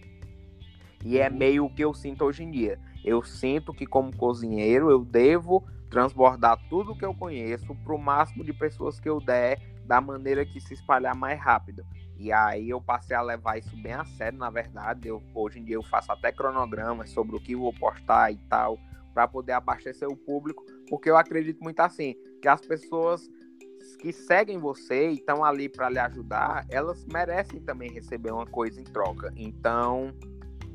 E 1.05 1.18
é 1.18 1.28
meio 1.28 1.66
o 1.66 1.70
que 1.70 1.84
eu 1.84 1.93
sinto 1.93 2.24
hoje 2.24 2.45
em 2.45 2.51
dia. 2.51 2.78
Eu 3.05 3.22
sinto 3.22 3.74
que, 3.74 3.84
como 3.84 4.16
cozinheiro, 4.16 4.91
eu 4.91 5.05
devo 5.05 5.66
transbordar 5.91 6.59
tudo 6.70 6.97
que 6.97 7.05
eu 7.05 7.12
conheço 7.12 7.74
para 7.74 7.95
o 7.95 7.99
máximo 7.99 8.43
de 8.43 8.55
pessoas 8.55 8.99
que 8.99 9.09
eu 9.09 9.20
der 9.20 9.59
da 9.91 10.01
maneira 10.01 10.47
que 10.47 10.61
se 10.61 10.72
espalhar 10.72 11.16
mais 11.16 11.41
rápido. 11.41 11.84
E 12.16 12.30
aí 12.30 12.70
eu 12.70 12.80
passei 12.80 13.16
a 13.16 13.20
levar 13.20 13.59
isso 13.59 13.76
bem 13.82 13.93
a 13.93 14.05
sério, 14.05 14.38
na 14.38 14.49
verdade. 14.49 15.09
Eu, 15.09 15.20
hoje 15.34 15.59
em 15.59 15.64
dia 15.64 15.74
eu 15.74 15.82
faço 15.82 16.12
até 16.12 16.30
cronogramas 16.30 17.11
sobre 17.11 17.34
o 17.34 17.41
que 17.41 17.57
vou 17.57 17.72
postar 17.72 18.30
e 18.30 18.36
tal, 18.49 18.78
para 19.12 19.26
poder 19.26 19.51
abastecer 19.51 20.09
o 20.09 20.16
público, 20.16 20.64
porque 20.88 21.11
eu 21.11 21.16
acredito 21.16 21.61
muito 21.61 21.80
assim, 21.80 22.14
que 22.41 22.47
as 22.47 22.61
pessoas 22.61 23.28
que 23.99 24.12
seguem 24.12 24.59
você 24.59 25.11
e 25.11 25.14
estão 25.14 25.45
ali 25.45 25.68
para 25.68 25.91
lhe 25.91 25.99
ajudar, 25.99 26.64
elas 26.70 27.05
merecem 27.07 27.61
também 27.61 27.91
receber 27.91 28.30
uma 28.30 28.47
coisa 28.47 28.80
em 28.80 28.84
troca. 28.84 29.32
Então, 29.34 30.14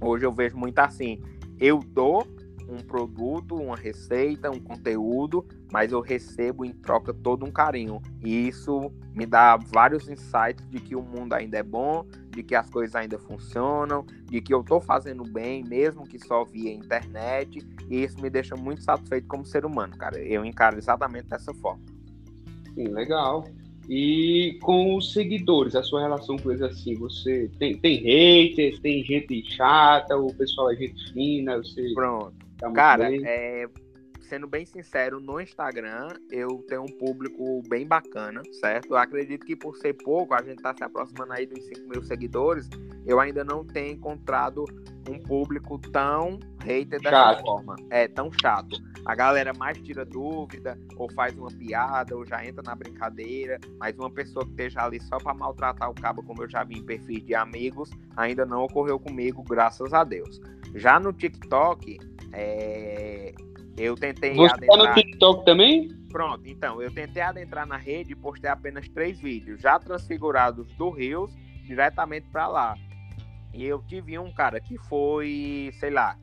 hoje 0.01 0.25
eu 0.25 0.33
vejo 0.33 0.57
muito 0.57 0.79
assim, 0.79 1.23
eu 1.57 1.79
dou 1.79 2.27
um 2.67 2.77
produto, 2.77 3.55
uma 3.55 3.75
receita, 3.75 4.49
um 4.49 4.59
conteúdo, 4.59 5.45
mas 5.71 5.91
eu 5.91 6.01
recebo 6.01 6.65
em 6.65 6.71
troca 6.71 7.13
todo 7.13 7.45
um 7.45 7.51
carinho. 7.51 8.01
E 8.23 8.47
isso 8.47 8.91
me 9.13 9.25
dá 9.25 9.57
vários 9.57 10.09
insights 10.09 10.67
de 10.69 10.79
que 10.79 10.95
o 10.95 11.01
mundo 11.01 11.33
ainda 11.33 11.57
é 11.57 11.63
bom, 11.63 12.05
de 12.29 12.43
que 12.43 12.55
as 12.55 12.69
coisas 12.69 12.95
ainda 12.95 13.17
funcionam, 13.19 14.05
de 14.25 14.41
que 14.41 14.53
eu 14.53 14.61
estou 14.61 14.81
fazendo 14.81 15.23
bem, 15.23 15.63
mesmo 15.63 16.03
que 16.03 16.19
só 16.19 16.43
via 16.43 16.73
internet. 16.73 17.59
E 17.89 18.03
isso 18.03 18.19
me 18.21 18.29
deixa 18.29 18.55
muito 18.55 18.83
satisfeito 18.83 19.27
como 19.27 19.45
ser 19.45 19.65
humano, 19.65 19.95
cara. 19.97 20.19
Eu 20.19 20.43
encaro 20.45 20.77
exatamente 20.77 21.27
dessa 21.27 21.53
forma. 21.53 21.81
Sim, 22.73 22.87
legal. 22.89 23.45
E 23.87 24.57
com 24.61 24.95
os 24.95 25.13
seguidores, 25.13 25.75
a 25.75 25.83
sua 25.83 26.01
relação 26.01 26.37
com 26.37 26.49
eles 26.49 26.61
assim, 26.63 26.95
você 26.95 27.49
tem, 27.59 27.77
tem 27.77 27.97
haters, 27.97 28.79
tem 28.79 29.03
gente 29.03 29.43
chata, 29.51 30.17
o 30.17 30.33
pessoal 30.33 30.71
é 30.71 30.75
gente 30.75 31.13
fina, 31.13 31.57
você. 31.57 31.93
Pronto. 31.93 32.44
Tá 32.57 32.71
Cara, 32.71 33.09
é, 33.13 33.67
sendo 34.21 34.47
bem 34.47 34.65
sincero, 34.65 35.19
no 35.19 35.39
Instagram 35.39 36.09
eu 36.29 36.63
tenho 36.67 36.83
um 36.83 36.97
público 36.97 37.61
bem 37.67 37.87
bacana, 37.87 38.41
certo? 38.59 38.93
Eu 38.93 38.97
acredito 38.97 39.45
que 39.45 39.55
por 39.55 39.75
ser 39.77 39.93
pouco, 39.93 40.33
a 40.33 40.41
gente 40.41 40.61
tá 40.61 40.73
se 40.73 40.83
aproximando 40.83 41.33
aí 41.33 41.45
dos 41.45 41.63
5 41.65 41.89
mil 41.89 42.03
seguidores, 42.03 42.69
eu 43.05 43.19
ainda 43.19 43.43
não 43.43 43.63
tenho 43.63 43.93
encontrado 43.93 44.65
um 45.07 45.19
público 45.19 45.77
tão 45.77 46.39
hater 46.63 46.99
dessa 46.99 47.11
chato. 47.11 47.41
forma. 47.41 47.75
É, 47.91 48.07
tão 48.07 48.31
chato. 48.41 48.75
A 49.05 49.13
galera 49.13 49.53
mais 49.53 49.77
tira 49.77 50.03
dúvida, 50.03 50.79
ou 50.97 51.11
faz 51.11 51.37
uma 51.37 51.49
piada, 51.49 52.15
ou 52.15 52.25
já 52.25 52.43
entra 52.43 52.63
na 52.63 52.73
brincadeira, 52.73 53.59
mas 53.79 53.95
uma 53.97 54.09
pessoa 54.09 54.43
que 54.43 54.51
esteja 54.51 54.83
ali 54.83 54.99
só 54.99 55.17
para 55.17 55.35
maltratar 55.35 55.91
o 55.91 55.93
cabo, 55.93 56.23
como 56.23 56.41
eu 56.41 56.49
já 56.49 56.63
vi 56.63 56.79
em 56.79 56.83
perfis 56.83 57.23
de 57.23 57.35
amigos, 57.35 57.91
ainda 58.17 58.45
não 58.45 58.63
ocorreu 58.63 58.99
comigo, 58.99 59.43
graças 59.43 59.93
a 59.93 60.03
Deus. 60.03 60.41
Já 60.73 60.99
no 60.99 61.13
TikTok, 61.13 61.99
é... 62.35 63.33
eu 63.77 63.95
tentei. 63.95 64.35
Você 64.35 64.53
adentrar... 64.53 64.77
tá 64.79 64.89
no 64.89 64.93
TikTok 64.93 65.45
também? 65.45 65.89
Pronto, 66.09 66.47
então, 66.47 66.81
eu 66.81 66.93
tentei 66.93 67.21
adentrar 67.21 67.67
na 67.67 67.75
rede 67.75 68.13
e 68.13 68.15
postei 68.15 68.49
apenas 68.49 68.87
três 68.87 69.19
vídeos, 69.19 69.61
já 69.61 69.77
transfigurados 69.77 70.65
do 70.75 70.89
Rios, 70.89 71.35
diretamente 71.65 72.29
para 72.29 72.47
lá. 72.47 72.75
E 73.53 73.65
eu 73.65 73.83
tive 73.83 74.17
um, 74.17 74.31
cara, 74.31 74.59
que 74.61 74.77
foi, 74.77 75.71
sei 75.79 75.89
lá, 75.89 76.17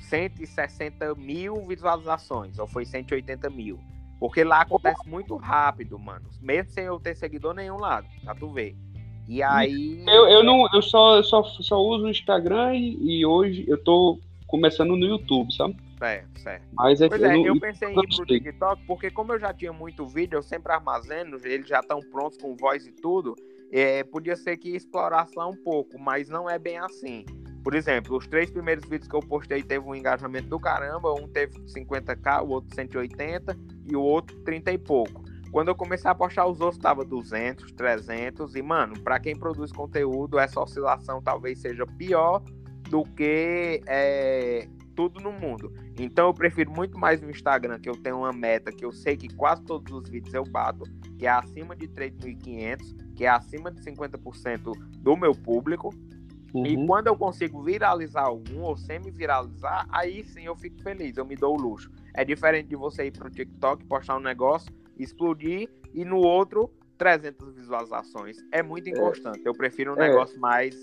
160 0.00 1.14
mil 1.14 1.66
visualizações, 1.66 2.58
ou 2.58 2.66
foi 2.66 2.84
180 2.84 3.48
mil. 3.50 3.78
Porque 4.18 4.42
lá 4.42 4.62
acontece 4.62 5.08
muito 5.08 5.36
rápido, 5.36 5.98
mano. 5.98 6.28
Mesmo 6.40 6.70
sem 6.70 6.84
eu 6.84 6.98
ter 6.98 7.14
seguidor 7.14 7.54
nenhum 7.54 7.76
lado, 7.76 8.06
pra 8.24 8.34
tu 8.34 8.48
ver. 8.48 8.76
E 9.28 9.42
aí. 9.42 10.02
Eu, 10.06 10.26
eu 10.26 10.44
não, 10.44 10.66
eu 10.72 10.82
só, 10.82 11.22
só, 11.22 11.42
só 11.44 11.80
uso 11.80 12.04
o 12.04 12.10
Instagram 12.10 12.74
e, 12.74 13.20
e 13.20 13.26
hoje 13.26 13.64
eu 13.68 13.82
tô 13.82 14.18
começando 14.46 14.96
no 14.96 15.04
YouTube, 15.04 15.52
sabe? 15.54 15.76
Certo, 15.98 16.40
certo. 16.40 16.66
Mas 16.72 17.00
é, 17.00 17.08
pois 17.08 17.22
é, 17.22 17.36
eu, 17.36 17.46
eu 17.46 17.60
pensei 17.60 17.88
em 17.88 17.98
ir 17.98 18.16
pro 18.16 18.26
TikTok, 18.26 18.82
porque 18.86 19.10
como 19.10 19.32
eu 19.32 19.38
já 19.38 19.52
tinha 19.54 19.72
muito 19.72 20.06
vídeo, 20.06 20.36
eu 20.36 20.42
sempre 20.42 20.72
armazeno, 20.72 21.38
eles 21.44 21.66
já 21.66 21.80
estão 21.80 22.00
prontos 22.00 22.38
com 22.38 22.56
voz 22.56 22.86
e 22.86 22.92
tudo. 22.92 23.34
É, 23.72 24.04
podia 24.04 24.36
ser 24.36 24.56
que 24.56 24.74
explorasse 24.76 25.32
lá 25.36 25.46
um 25.46 25.56
pouco, 25.56 25.98
mas 25.98 26.28
não 26.28 26.48
é 26.48 26.58
bem 26.58 26.78
assim. 26.78 27.24
Por 27.62 27.74
exemplo, 27.74 28.18
os 28.18 28.26
três 28.26 28.50
primeiros 28.50 28.84
vídeos 28.84 29.08
que 29.08 29.16
eu 29.16 29.20
postei 29.20 29.62
teve 29.62 29.86
um 29.86 29.94
engajamento 29.94 30.48
do 30.48 30.60
caramba, 30.60 31.14
um 31.14 31.26
teve 31.26 31.54
50k, 31.60 32.42
o 32.44 32.50
outro 32.50 32.74
180 32.74 33.56
e 33.90 33.96
o 33.96 34.02
outro 34.02 34.36
30 34.40 34.72
e 34.72 34.78
pouco. 34.78 35.24
Quando 35.50 35.68
eu 35.68 35.74
comecei 35.74 36.10
a 36.10 36.14
postar 36.14 36.46
os 36.46 36.60
outros, 36.60 36.78
tava 36.78 37.04
200, 37.04 37.72
300 37.72 38.54
e 38.54 38.60
mano, 38.60 39.00
para 39.00 39.18
quem 39.18 39.34
produz 39.34 39.72
conteúdo, 39.72 40.38
essa 40.38 40.60
oscilação 40.60 41.22
talvez 41.22 41.60
seja 41.60 41.86
pior 41.86 42.42
do 42.94 43.02
que 43.02 43.82
é, 43.88 44.68
tudo 44.94 45.20
no 45.20 45.32
mundo. 45.32 45.72
Então 45.98 46.28
eu 46.28 46.32
prefiro 46.32 46.70
muito 46.70 46.96
mais 46.96 47.20
no 47.20 47.28
Instagram, 47.28 47.80
que 47.80 47.90
eu 47.90 47.96
tenho 47.96 48.18
uma 48.18 48.32
meta 48.32 48.70
que 48.70 48.84
eu 48.84 48.92
sei 48.92 49.16
que 49.16 49.26
quase 49.34 49.64
todos 49.64 49.92
os 49.92 50.08
vídeos 50.08 50.32
eu 50.32 50.44
bato, 50.44 50.84
que 51.18 51.26
é 51.26 51.30
acima 51.30 51.74
de 51.74 51.88
3.500, 51.88 52.94
que 53.16 53.24
é 53.24 53.28
acima 53.28 53.72
de 53.72 53.82
50% 53.82 54.70
do 55.00 55.16
meu 55.16 55.32
público. 55.32 55.92
Uhum. 56.54 56.64
E 56.64 56.86
quando 56.86 57.08
eu 57.08 57.16
consigo 57.16 57.64
viralizar 57.64 58.26
algum 58.26 58.60
ou 58.60 58.76
semi-viralizar, 58.76 59.88
aí 59.90 60.22
sim 60.22 60.44
eu 60.44 60.54
fico 60.54 60.80
feliz, 60.80 61.16
eu 61.16 61.24
me 61.24 61.34
dou 61.34 61.58
o 61.58 61.60
luxo. 61.60 61.90
É 62.14 62.24
diferente 62.24 62.68
de 62.68 62.76
você 62.76 63.06
ir 63.06 63.10
pro 63.10 63.28
TikTok, 63.28 63.84
postar 63.86 64.16
um 64.16 64.22
negócio, 64.22 64.72
explodir 64.96 65.68
e 65.92 66.04
no 66.04 66.18
outro 66.18 66.70
300 66.96 67.54
visualizações. 67.54 68.36
É 68.52 68.62
muito 68.62 68.86
é. 68.86 68.90
inconstante. 68.90 69.40
É. 69.44 69.48
Eu 69.48 69.52
prefiro 69.52 69.94
um 69.94 69.96
é. 70.00 70.08
negócio 70.08 70.38
mais, 70.38 70.76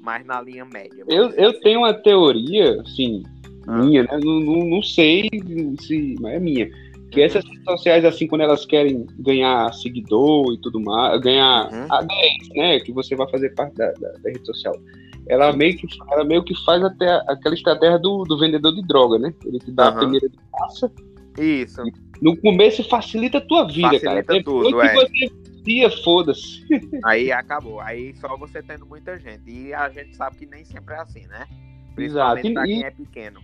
mais 0.00 0.24
na 0.26 0.40
linha 0.40 0.64
média. 0.64 1.04
Eu, 1.08 1.30
eu 1.30 1.50
assim. 1.50 1.60
tenho 1.60 1.80
uma 1.80 1.94
teoria, 1.94 2.80
assim, 2.80 3.22
ah. 3.66 3.78
minha, 3.78 4.02
né? 4.02 4.18
Não, 4.22 4.40
não, 4.40 4.64
não, 4.64 4.82
sei 4.82 5.28
se. 5.80 6.14
Mas 6.20 6.34
é 6.34 6.40
minha. 6.40 6.70
Que 7.10 7.20
uhum. 7.20 7.26
essas 7.26 7.44
redes 7.44 7.64
sociais, 7.64 8.04
assim, 8.04 8.26
quando 8.26 8.42
elas 8.42 8.66
querem 8.66 9.06
ganhar 9.18 9.72
seguidor 9.72 10.52
e 10.52 10.58
tudo 10.60 10.80
mais, 10.80 11.20
ganhar 11.20 11.72
uhum. 11.72 11.86
ADS, 11.90 12.48
né? 12.54 12.80
Que 12.80 12.92
você 12.92 13.14
vai 13.14 13.28
fazer 13.30 13.54
parte 13.54 13.76
da, 13.76 13.90
da, 13.92 14.12
da 14.12 14.30
rede 14.30 14.44
social 14.44 14.74
ela 15.28 15.52
meio 15.52 15.76
que, 15.76 15.86
ela 16.10 16.24
meio 16.24 16.42
que 16.42 16.54
faz 16.64 16.82
até 16.82 17.22
aquela 17.28 17.54
estratégia 17.54 17.98
do, 17.98 18.24
do 18.24 18.38
vendedor 18.38 18.74
de 18.74 18.82
droga, 18.86 19.18
né? 19.18 19.32
Ele 19.44 19.58
te 19.58 19.70
dá 19.70 19.84
uhum. 19.84 19.88
a 19.88 19.92
primeira 19.92 20.28
de 20.28 20.38
graça. 20.52 20.92
Isso. 21.38 21.82
No 22.20 22.36
começo 22.38 22.82
facilita 22.88 23.38
a 23.38 23.40
tua 23.40 23.64
vida, 23.64 23.88
facilita 23.88 24.06
cara. 24.06 24.24
Facilita 24.24 24.50
tudo, 24.50 24.82
é. 24.82 24.94
você 24.94 25.30
dia, 25.68 25.90
foda-se. 26.02 26.64
Aí 27.04 27.30
acabou. 27.30 27.80
Aí 27.80 28.14
só 28.16 28.36
você 28.36 28.62
tendo 28.62 28.86
muita 28.86 29.18
gente. 29.18 29.48
E 29.50 29.74
a 29.74 29.88
gente 29.88 30.16
sabe 30.16 30.36
que 30.36 30.46
nem 30.46 30.64
sempre 30.64 30.94
é 30.94 30.98
assim, 30.98 31.26
né? 31.26 31.46
Principalmente 31.94 32.48
Exato. 32.48 32.54
pra 32.54 32.64
quem 32.64 32.84
é 32.84 32.90
pequeno. 32.90 33.40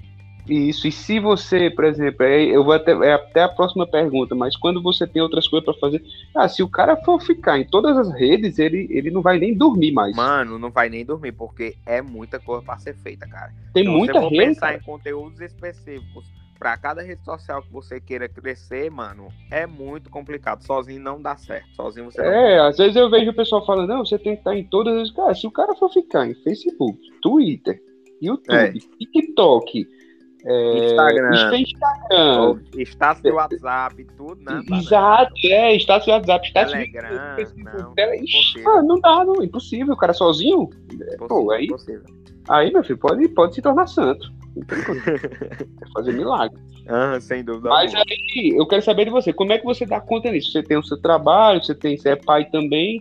Isso, 0.49 0.87
e 0.87 0.93
se 0.93 1.19
você, 1.19 1.71
por 1.71 1.85
exemplo, 1.85 2.27
eu 2.27 2.63
vou 2.63 2.75
até, 2.75 2.93
é 2.93 3.15
até 3.15 3.43
a 3.43 3.49
próxima 3.49 3.87
pergunta, 3.87 4.35
mas 4.35 4.55
quando 4.55 4.83
você 4.83 5.07
tem 5.07 5.23
outras 5.23 5.49
coisas 5.49 5.65
para 5.65 5.81
fazer, 5.81 6.05
ah, 6.35 6.47
se 6.47 6.63
o 6.63 6.69
cara 6.69 6.97
for 6.99 7.19
ficar 7.23 7.59
em 7.59 7.65
todas 7.65 7.97
as 7.97 8.13
redes, 8.13 8.59
ele, 8.59 8.87
ele 8.91 9.11
não 9.11 9.23
vai 9.23 9.39
nem 9.39 9.55
dormir 9.55 9.93
mais. 9.93 10.15
Mano, 10.15 10.59
não 10.59 10.71
vai 10.71 10.91
nem 10.91 11.03
dormir, 11.03 11.33
porque 11.33 11.77
é 11.87 12.03
muita 12.03 12.39
coisa 12.39 12.63
para 12.63 12.79
ser 12.79 12.95
feita, 12.97 13.27
cara. 13.27 13.55
Tem 13.73 13.85
então, 13.85 13.97
muita 13.97 14.21
você 14.21 14.29
rede. 14.29 14.37
pensar 14.37 14.67
cara. 14.67 14.77
em 14.77 14.81
conteúdos 14.83 15.41
específicos 15.41 16.44
para 16.59 16.77
cada 16.77 17.03
rede 17.03 17.25
social 17.25 17.63
que 17.63 17.73
você 17.73 18.01
queira 18.01 18.29
crescer, 18.29 18.91
mano, 18.91 19.29
é 19.51 19.67
muito 19.67 20.11
complicado. 20.11 20.63
Sozinho 20.63 21.01
não 21.01 21.21
dá 21.21 21.37
certo. 21.37 21.69
Sozinho 21.75 22.11
você 22.11 22.23
É, 22.23 22.61
às 22.61 22.77
vezes 22.77 22.97
eu 22.97 23.11
vejo 23.11 23.31
o 23.31 23.35
pessoal 23.35 23.65
falando, 23.67 23.89
não, 23.89 24.05
você 24.05 24.19
tem 24.19 24.35
que 24.35 24.41
estar 24.41 24.57
em 24.57 24.65
todas 24.65 24.97
as. 25.01 25.11
Cara, 25.11 25.35
se 25.35 25.47
o 25.47 25.51
cara 25.51 25.75
for 25.75 25.91
ficar 25.91 26.27
em 26.27 26.35
Facebook, 26.43 26.99
Twitter, 27.21 27.81
YouTube, 28.21 28.55
é. 28.55 28.73
TikTok 28.73 29.87
é, 30.47 30.91
Instagram. 30.91 31.57
Instagram. 31.57 32.61
Status 32.85 33.23
do 33.23 33.35
WhatsApp, 33.35 34.07
tudo, 34.17 34.43
né? 34.43 34.61
Exato, 34.73 35.33
é, 35.47 35.75
status 35.77 36.07
do 36.07 36.13
WhatsApp, 36.13 36.49
status 36.49 36.73
Telegram, 36.73 37.11
não, 37.57 38.73
ah, 38.73 38.83
não 38.83 39.01
dá, 39.01 39.25
não, 39.25 39.43
impossível, 39.43 39.95
o 39.95 39.97
cara 39.97 40.13
sozinho. 40.13 40.69
Impossível, 40.93 41.29
Pô, 41.29 41.51
aí, 41.51 41.65
impossível. 41.65 42.05
aí, 42.51 42.71
meu 42.71 42.85
filho, 42.85 42.99
pode, 42.99 43.27
pode 43.29 43.55
se 43.55 43.63
tornar 43.63 43.87
santo. 43.87 44.31
Quer 44.55 45.93
fazer 45.93 46.13
milagre. 46.13 46.59
Ah, 46.87 47.19
sem 47.21 47.43
dúvida. 47.43 47.69
Mas 47.71 47.95
aí, 47.95 48.55
eu 48.57 48.67
quero 48.67 48.83
saber 48.83 49.07
de 49.07 49.11
você, 49.11 49.33
como 49.33 49.53
é 49.53 49.59
que 49.59 49.65
você 49.65 49.87
dá 49.87 50.01
conta 50.01 50.31
disso? 50.31 50.53
Você 50.53 50.63
tem 50.63 50.77
o 50.77 50.83
seu 50.83 51.01
trabalho, 51.01 51.63
você 51.63 51.75
tem, 51.75 51.97
você 51.97 52.11
é 52.11 52.17
pai 52.17 52.49
também, 52.51 53.01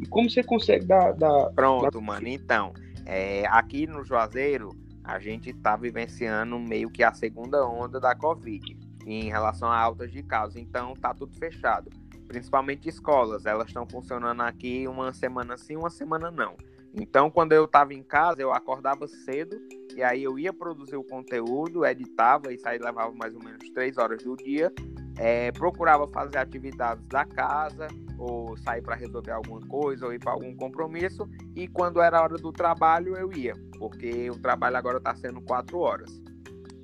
e 0.00 0.06
como 0.06 0.28
você 0.28 0.42
consegue 0.42 0.84
dar. 0.84 1.12
dar 1.12 1.50
Pronto, 1.54 1.90
dar... 1.90 2.00
mano, 2.00 2.28
então, 2.28 2.72
é, 3.06 3.44
aqui 3.48 3.86
no 3.86 4.04
Juazeiro, 4.04 4.70
a 5.04 5.18
gente 5.18 5.50
está 5.50 5.76
vivenciando 5.76 6.58
meio 6.58 6.90
que 6.90 7.02
a 7.02 7.12
segunda 7.12 7.66
onda 7.66 7.98
da 7.98 8.14
Covid 8.14 8.76
em 9.06 9.28
relação 9.28 9.68
a 9.68 9.78
altas 9.78 10.12
de 10.12 10.22
casos. 10.22 10.56
Então 10.56 10.94
tá 10.94 11.14
tudo 11.14 11.34
fechado. 11.36 11.90
Principalmente 12.28 12.88
escolas, 12.88 13.44
elas 13.44 13.68
estão 13.68 13.86
funcionando 13.88 14.40
aqui 14.42 14.86
uma 14.86 15.12
semana 15.12 15.56
sim, 15.56 15.76
uma 15.76 15.90
semana 15.90 16.30
não. 16.30 16.54
Então, 16.94 17.30
quando 17.30 17.52
eu 17.52 17.64
estava 17.64 17.94
em 17.94 18.02
casa, 18.02 18.42
eu 18.42 18.52
acordava 18.52 19.06
cedo 19.06 19.56
e 19.96 20.02
aí 20.02 20.22
eu 20.22 20.38
ia 20.38 20.52
produzir 20.52 20.96
o 20.96 21.04
conteúdo, 21.04 21.84
editava, 21.84 22.52
isso 22.52 22.68
aí 22.68 22.78
levava 22.78 23.12
mais 23.14 23.34
ou 23.34 23.42
menos 23.42 23.68
três 23.70 23.98
horas 23.98 24.22
do 24.22 24.36
dia. 24.36 24.72
É, 25.18 25.52
procurava 25.52 26.06
fazer 26.08 26.38
atividades 26.38 27.04
da 27.06 27.24
casa, 27.24 27.88
ou 28.18 28.56
sair 28.58 28.82
para 28.82 28.94
resolver 28.94 29.32
alguma 29.32 29.60
coisa, 29.66 30.06
ou 30.06 30.12
ir 30.12 30.18
para 30.18 30.32
algum 30.32 30.54
compromisso. 30.54 31.28
E 31.56 31.66
quando 31.66 32.00
era 32.00 32.22
hora 32.22 32.36
do 32.36 32.52
trabalho, 32.52 33.16
eu 33.16 33.32
ia, 33.32 33.54
porque 33.78 34.30
o 34.30 34.38
trabalho 34.38 34.76
agora 34.76 34.98
está 34.98 35.14
sendo 35.14 35.40
quatro 35.40 35.78
horas. 35.78 36.22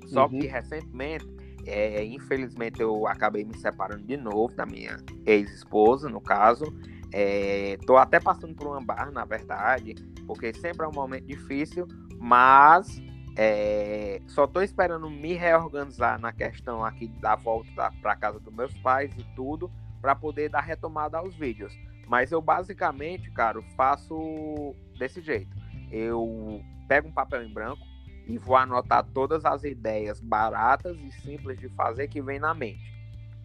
Só 0.07 0.25
uhum. 0.25 0.39
que 0.39 0.47
recentemente, 0.47 1.27
é, 1.65 2.03
infelizmente, 2.03 2.81
eu 2.81 3.07
acabei 3.07 3.43
me 3.43 3.57
separando 3.57 4.03
de 4.03 4.17
novo 4.17 4.55
da 4.55 4.65
minha 4.65 4.97
ex-esposa, 5.25 6.09
no 6.09 6.21
caso. 6.21 6.65
É, 7.13 7.77
tô 7.85 7.97
até 7.97 8.19
passando 8.19 8.55
por 8.55 8.67
uma 8.67 8.81
barra, 8.81 9.11
na 9.11 9.25
verdade, 9.25 9.95
porque 10.25 10.53
sempre 10.53 10.85
é 10.85 10.89
um 10.89 10.93
momento 10.93 11.25
difícil, 11.25 11.87
mas 12.17 13.01
é, 13.35 14.21
só 14.27 14.45
estou 14.45 14.63
esperando 14.63 15.09
me 15.09 15.33
reorganizar 15.33 16.19
na 16.19 16.33
questão 16.33 16.83
aqui 16.83 17.07
da 17.07 17.35
volta 17.35 17.91
para 18.01 18.15
casa 18.15 18.39
dos 18.39 18.53
meus 18.53 18.73
pais 18.79 19.11
e 19.17 19.23
tudo, 19.35 19.71
para 20.01 20.15
poder 20.15 20.49
dar 20.49 20.61
retomada 20.61 21.17
aos 21.17 21.35
vídeos. 21.35 21.73
Mas 22.07 22.31
eu 22.31 22.41
basicamente, 22.41 23.29
cara, 23.31 23.61
faço 23.75 24.75
desse 24.97 25.21
jeito. 25.21 25.55
Eu 25.91 26.61
pego 26.87 27.09
um 27.09 27.11
papel 27.11 27.43
em 27.43 27.53
branco 27.53 27.81
e 28.25 28.37
vou 28.37 28.55
anotar 28.55 29.05
todas 29.13 29.45
as 29.45 29.63
ideias 29.63 30.19
baratas 30.19 30.97
e 30.99 31.11
simples 31.11 31.59
de 31.59 31.69
fazer 31.69 32.07
que 32.07 32.21
vem 32.21 32.39
na 32.39 32.53
mente. 32.53 32.93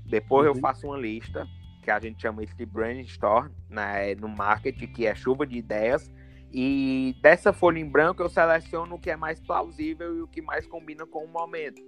Depois 0.06 0.48
uhum. 0.48 0.54
eu 0.54 0.60
faço 0.60 0.86
uma 0.86 0.98
lista 0.98 1.46
que 1.82 1.90
a 1.90 1.98
gente 1.98 2.22
chama 2.22 2.44
de 2.46 2.66
brainstorm 2.66 3.50
né, 3.68 4.14
no 4.14 4.28
marketing, 4.28 4.86
que 4.86 5.06
é 5.06 5.14
chuva 5.14 5.46
de 5.46 5.58
ideias. 5.58 6.10
E 6.52 7.16
dessa 7.22 7.52
folha 7.52 7.78
em 7.78 7.88
branco 7.88 8.22
eu 8.22 8.28
seleciono 8.28 8.96
o 8.96 8.98
que 8.98 9.10
é 9.10 9.16
mais 9.16 9.40
plausível 9.40 10.18
e 10.18 10.22
o 10.22 10.28
que 10.28 10.42
mais 10.42 10.66
combina 10.66 11.06
com 11.06 11.24
o 11.24 11.28
momento. 11.28 11.82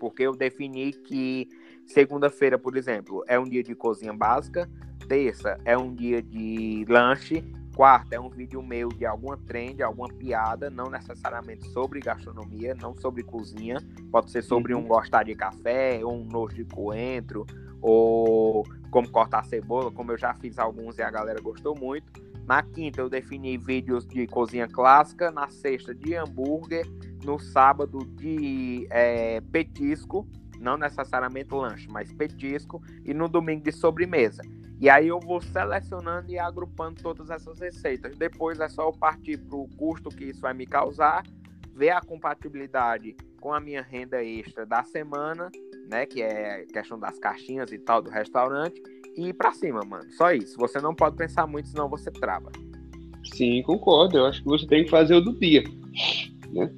Porque 0.00 0.22
eu 0.22 0.32
defini 0.32 0.92
que 0.92 1.48
segunda-feira, 1.86 2.58
por 2.58 2.76
exemplo, 2.76 3.22
é 3.28 3.38
um 3.38 3.44
dia 3.44 3.62
de 3.62 3.74
cozinha 3.74 4.12
básica, 4.12 4.68
terça 5.06 5.58
é 5.64 5.76
um 5.76 5.94
dia 5.94 6.22
de 6.22 6.86
lanche, 6.88 7.44
quarta 7.74 8.16
é 8.16 8.20
um 8.20 8.30
vídeo 8.30 8.62
meu 8.62 8.88
de 8.88 9.04
alguma 9.04 9.36
trend, 9.36 9.82
alguma 9.82 10.08
piada, 10.08 10.70
não 10.70 10.86
necessariamente 10.90 11.68
sobre 11.68 12.00
gastronomia, 12.00 12.74
não 12.74 12.94
sobre 12.94 13.22
cozinha, 13.22 13.76
pode 14.10 14.30
ser 14.30 14.42
sobre 14.42 14.74
um 14.74 14.78
uhum. 14.78 14.88
gostar 14.88 15.24
de 15.24 15.34
café, 15.34 16.00
ou 16.02 16.14
um 16.14 16.24
nojo 16.24 16.56
de 16.56 16.64
coentro, 16.64 17.46
ou 17.80 18.64
como 18.90 19.10
cortar 19.10 19.44
cebola, 19.44 19.90
como 19.90 20.12
eu 20.12 20.18
já 20.18 20.34
fiz 20.34 20.58
alguns 20.58 20.98
e 20.98 21.02
a 21.02 21.10
galera 21.10 21.40
gostou 21.40 21.74
muito. 21.78 22.31
Na 22.52 22.62
quinta 22.62 23.00
eu 23.00 23.08
defini 23.08 23.56
vídeos 23.56 24.06
de 24.06 24.26
cozinha 24.26 24.68
clássica, 24.68 25.30
na 25.30 25.48
sexta 25.48 25.94
de 25.94 26.14
hambúrguer, 26.14 26.86
no 27.24 27.38
sábado 27.38 28.00
de 28.04 28.86
é, 28.90 29.40
petisco, 29.40 30.28
não 30.60 30.76
necessariamente 30.76 31.54
lanche, 31.54 31.88
mas 31.90 32.12
petisco, 32.12 32.82
e 33.06 33.14
no 33.14 33.26
domingo 33.26 33.64
de 33.64 33.72
sobremesa. 33.72 34.42
E 34.78 34.90
aí 34.90 35.08
eu 35.08 35.18
vou 35.18 35.40
selecionando 35.40 36.30
e 36.30 36.38
agrupando 36.38 37.00
todas 37.02 37.30
essas 37.30 37.58
receitas. 37.58 38.18
Depois 38.18 38.60
é 38.60 38.68
só 38.68 38.86
eu 38.86 38.92
partir 38.92 39.38
para 39.38 39.56
o 39.56 39.66
custo 39.78 40.10
que 40.10 40.24
isso 40.24 40.42
vai 40.42 40.52
me 40.52 40.66
causar, 40.66 41.22
ver 41.74 41.88
a 41.88 42.02
compatibilidade 42.02 43.16
com 43.40 43.54
a 43.54 43.60
minha 43.60 43.80
renda 43.80 44.22
extra 44.22 44.66
da 44.66 44.84
semana, 44.84 45.50
né, 45.88 46.04
que 46.04 46.20
é 46.20 46.66
questão 46.66 46.98
das 46.98 47.18
caixinhas 47.18 47.72
e 47.72 47.78
tal 47.78 48.02
do 48.02 48.10
restaurante, 48.10 48.78
e 49.16 49.28
ir 49.28 49.32
para 49.32 49.52
cima, 49.52 49.80
mano. 49.84 50.10
Só 50.12 50.32
isso. 50.32 50.56
Você 50.58 50.80
não 50.80 50.94
pode 50.94 51.16
pensar 51.16 51.46
muito, 51.46 51.68
senão 51.68 51.88
você 51.88 52.10
trava. 52.10 52.50
Sim, 53.34 53.62
concordo. 53.62 54.18
Eu 54.18 54.26
acho 54.26 54.42
que 54.42 54.48
você 54.48 54.66
tem 54.66 54.84
que 54.84 54.90
fazer 54.90 55.14
o 55.14 55.20
do 55.20 55.38
dia, 55.38 55.62
né? 56.52 56.70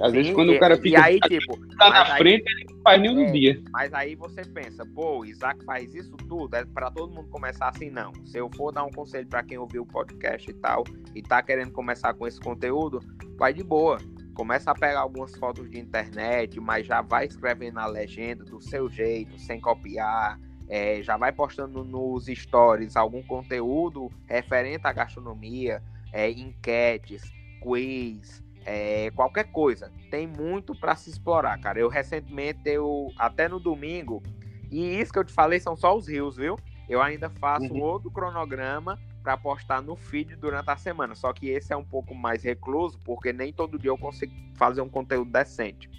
Às 0.00 0.10
Sim, 0.10 0.16
vezes 0.16 0.34
quando 0.34 0.52
e, 0.52 0.56
o 0.56 0.60
cara 0.60 0.76
fica 0.76 0.88
e 0.88 0.96
aí, 0.96 1.20
tipo, 1.20 1.56
tá 1.76 1.88
na 1.90 2.12
aí, 2.12 2.18
frente, 2.18 2.44
ele 2.46 2.66
não 2.70 2.82
faz 2.82 3.00
nenhum 3.00 3.20
é, 3.22 3.30
dia. 3.30 3.62
Mas 3.70 3.92
aí 3.94 4.14
você 4.14 4.42
pensa, 4.44 4.84
pô, 4.84 5.20
o 5.20 5.24
Isaac 5.24 5.64
faz 5.64 5.94
isso 5.94 6.16
tudo, 6.28 6.54
é 6.54 6.64
para 6.64 6.90
todo 6.90 7.14
mundo 7.14 7.28
começar 7.28 7.68
assim, 7.68 7.90
não. 7.90 8.12
Se 8.26 8.38
eu 8.38 8.50
for 8.54 8.72
dar 8.72 8.84
um 8.84 8.90
conselho 8.90 9.26
para 9.26 9.42
quem 9.42 9.58
ouviu 9.58 9.82
o 9.82 9.86
podcast 9.86 10.50
e 10.50 10.54
tal, 10.54 10.84
e 11.14 11.22
tá 11.22 11.42
querendo 11.42 11.72
começar 11.72 12.12
com 12.14 12.26
esse 12.26 12.38
conteúdo, 12.38 13.00
vai 13.38 13.54
de 13.54 13.62
boa. 13.62 13.98
Começa 14.34 14.70
a 14.70 14.74
pegar 14.74 15.00
algumas 15.00 15.34
fotos 15.36 15.70
de 15.70 15.78
internet, 15.78 16.60
mas 16.60 16.86
já 16.86 17.00
vai 17.00 17.24
escrevendo 17.24 17.76
na 17.76 17.86
legenda 17.86 18.44
do 18.44 18.60
seu 18.60 18.90
jeito, 18.90 19.38
sem 19.38 19.58
copiar. 19.58 20.38
É, 20.68 21.00
já 21.02 21.16
vai 21.16 21.32
postando 21.32 21.84
nos 21.84 22.26
stories 22.26 22.96
algum 22.96 23.22
conteúdo 23.22 24.10
referente 24.26 24.86
à 24.86 24.92
gastronomia, 24.92 25.82
é, 26.12 26.30
enquetes, 26.30 27.22
quiz, 27.60 28.42
é, 28.64 29.10
qualquer 29.12 29.44
coisa. 29.44 29.92
Tem 30.10 30.26
muito 30.26 30.74
para 30.74 30.96
se 30.96 31.08
explorar, 31.08 31.58
cara. 31.60 31.78
Eu 31.78 31.88
recentemente, 31.88 32.60
eu 32.64 33.08
até 33.16 33.48
no 33.48 33.60
domingo, 33.60 34.22
e 34.70 34.98
isso 35.00 35.12
que 35.12 35.18
eu 35.18 35.24
te 35.24 35.32
falei 35.32 35.60
são 35.60 35.76
só 35.76 35.96
os 35.96 36.08
rios, 36.08 36.36
viu? 36.36 36.58
Eu 36.88 37.00
ainda 37.00 37.30
faço 37.30 37.72
uhum. 37.72 37.82
outro 37.82 38.10
cronograma 38.10 38.98
para 39.22 39.36
postar 39.36 39.82
no 39.82 39.96
feed 39.96 40.36
durante 40.36 40.70
a 40.70 40.76
semana. 40.76 41.14
Só 41.14 41.32
que 41.32 41.48
esse 41.48 41.72
é 41.72 41.76
um 41.76 41.84
pouco 41.84 42.14
mais 42.14 42.44
recluso, 42.44 42.98
porque 43.04 43.32
nem 43.32 43.52
todo 43.52 43.78
dia 43.78 43.90
eu 43.90 43.98
consigo 43.98 44.32
fazer 44.54 44.80
um 44.80 44.88
conteúdo 44.88 45.30
decente. 45.30 45.90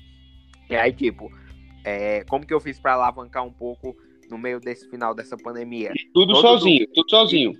E 0.69 0.75
aí, 0.75 0.93
tipo, 0.93 1.31
é, 1.83 2.23
como 2.25 2.45
que 2.45 2.53
eu 2.53 2.59
fiz 2.59 2.79
para 2.79 2.93
alavancar 2.93 3.43
um 3.43 3.51
pouco 3.51 3.97
no 4.29 4.37
meio 4.37 4.59
desse 4.59 4.89
final 4.89 5.13
dessa 5.13 5.37
pandemia? 5.37 5.91
tudo 6.13 6.33
todo 6.33 6.41
sozinho, 6.41 6.85
do... 6.87 6.93
tudo 6.93 7.09
sozinho. 7.09 7.53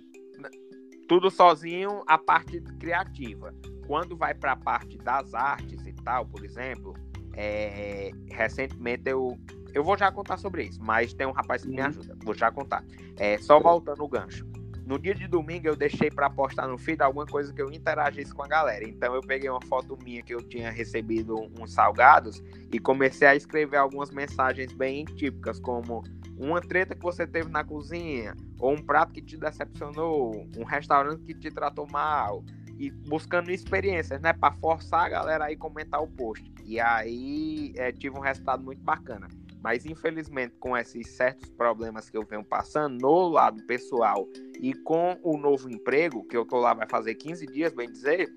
Tudo 1.08 1.32
sozinho, 1.32 2.04
a 2.06 2.18
parte 2.18 2.60
criativa. 2.80 3.54
Quando 3.86 4.18
vai 4.18 4.34
para 4.34 4.52
a 4.52 4.56
parte 4.58 4.98
das 4.98 5.34
artes 5.34 5.86
e 5.88 5.94
tal, 6.04 6.26
por 6.26 6.44
exemplo, 6.44 6.94
é, 7.34 8.12
recentemente 8.30 9.04
eu. 9.06 9.38
Eu 9.74 9.84
vou 9.84 9.98
já 9.98 10.12
contar 10.12 10.38
sobre 10.38 10.64
isso, 10.64 10.82
mas 10.82 11.14
tem 11.14 11.28
um 11.28 11.32
rapaz 11.32 11.64
que 11.64 11.70
me 11.70 11.80
uhum. 11.80 11.88
ajuda. 11.88 12.18
Vou 12.24 12.34
já 12.34 12.52
contar. 12.52 12.84
É, 13.16 13.38
só 13.38 13.60
voltando 13.60 14.04
o 14.04 14.08
gancho. 14.08 14.46
No 14.88 14.98
dia 14.98 15.14
de 15.14 15.28
domingo 15.28 15.68
eu 15.68 15.76
deixei 15.76 16.10
para 16.10 16.30
postar 16.30 16.66
no 16.66 16.78
feed 16.78 17.02
alguma 17.02 17.26
coisa 17.26 17.54
que 17.54 17.62
eu 17.62 17.70
interagisse 17.70 18.34
com 18.34 18.42
a 18.42 18.48
galera. 18.48 18.88
Então 18.88 19.14
eu 19.14 19.20
peguei 19.20 19.50
uma 19.50 19.62
foto 19.64 20.00
minha 20.02 20.24
que 20.24 20.34
eu 20.34 20.42
tinha 20.42 20.72
recebido 20.72 21.36
uns 21.60 21.74
salgados 21.74 22.42
e 22.72 22.80
comecei 22.80 23.28
a 23.28 23.36
escrever 23.36 23.76
algumas 23.76 24.12
mensagens 24.12 24.72
bem 24.72 25.04
típicas, 25.04 25.60
como 25.60 26.04
uma 26.38 26.62
treta 26.62 26.96
que 26.96 27.04
você 27.04 27.28
teve 27.28 27.50
na 27.50 27.66
cozinha, 27.66 28.34
ou 28.58 28.72
um 28.72 28.82
prato 28.82 29.12
que 29.12 29.22
te 29.22 29.36
decepcionou, 29.36 30.48
um 30.58 30.64
restaurante 30.64 31.22
que 31.26 31.34
te 31.34 31.52
tratou 31.52 31.86
mal, 31.92 32.42
e 32.80 32.90
buscando 32.90 33.52
experiências, 33.52 34.22
né, 34.22 34.32
para 34.32 34.56
forçar 34.56 35.06
a 35.06 35.10
galera 35.10 35.46
aí 35.46 35.58
comentar 35.58 36.02
o 36.02 36.08
post. 36.08 36.50
E 36.64 36.80
aí 36.80 37.74
é, 37.76 37.92
tive 37.92 38.18
um 38.18 38.22
resultado 38.22 38.64
muito 38.64 38.82
bacana. 38.82 39.28
Mas 39.68 39.86
infelizmente, 39.86 40.56
com 40.62 40.78
esses 40.78 41.06
certos 41.10 41.50
problemas 41.50 42.10
que 42.10 42.16
eu 42.16 42.24
venho 42.24 42.42
passando 42.42 43.02
no 43.02 43.28
lado 43.28 43.62
pessoal 43.64 44.26
e 44.62 44.74
com 44.74 45.20
o 45.22 45.38
novo 45.38 45.70
emprego, 45.70 46.26
que 46.26 46.38
eu 46.38 46.46
tô 46.46 46.58
lá 46.58 46.74
vai 46.74 46.88
fazer 46.88 47.16
15 47.16 47.46
dias, 47.48 47.74
bem 47.74 47.92
dizer, 47.92 48.32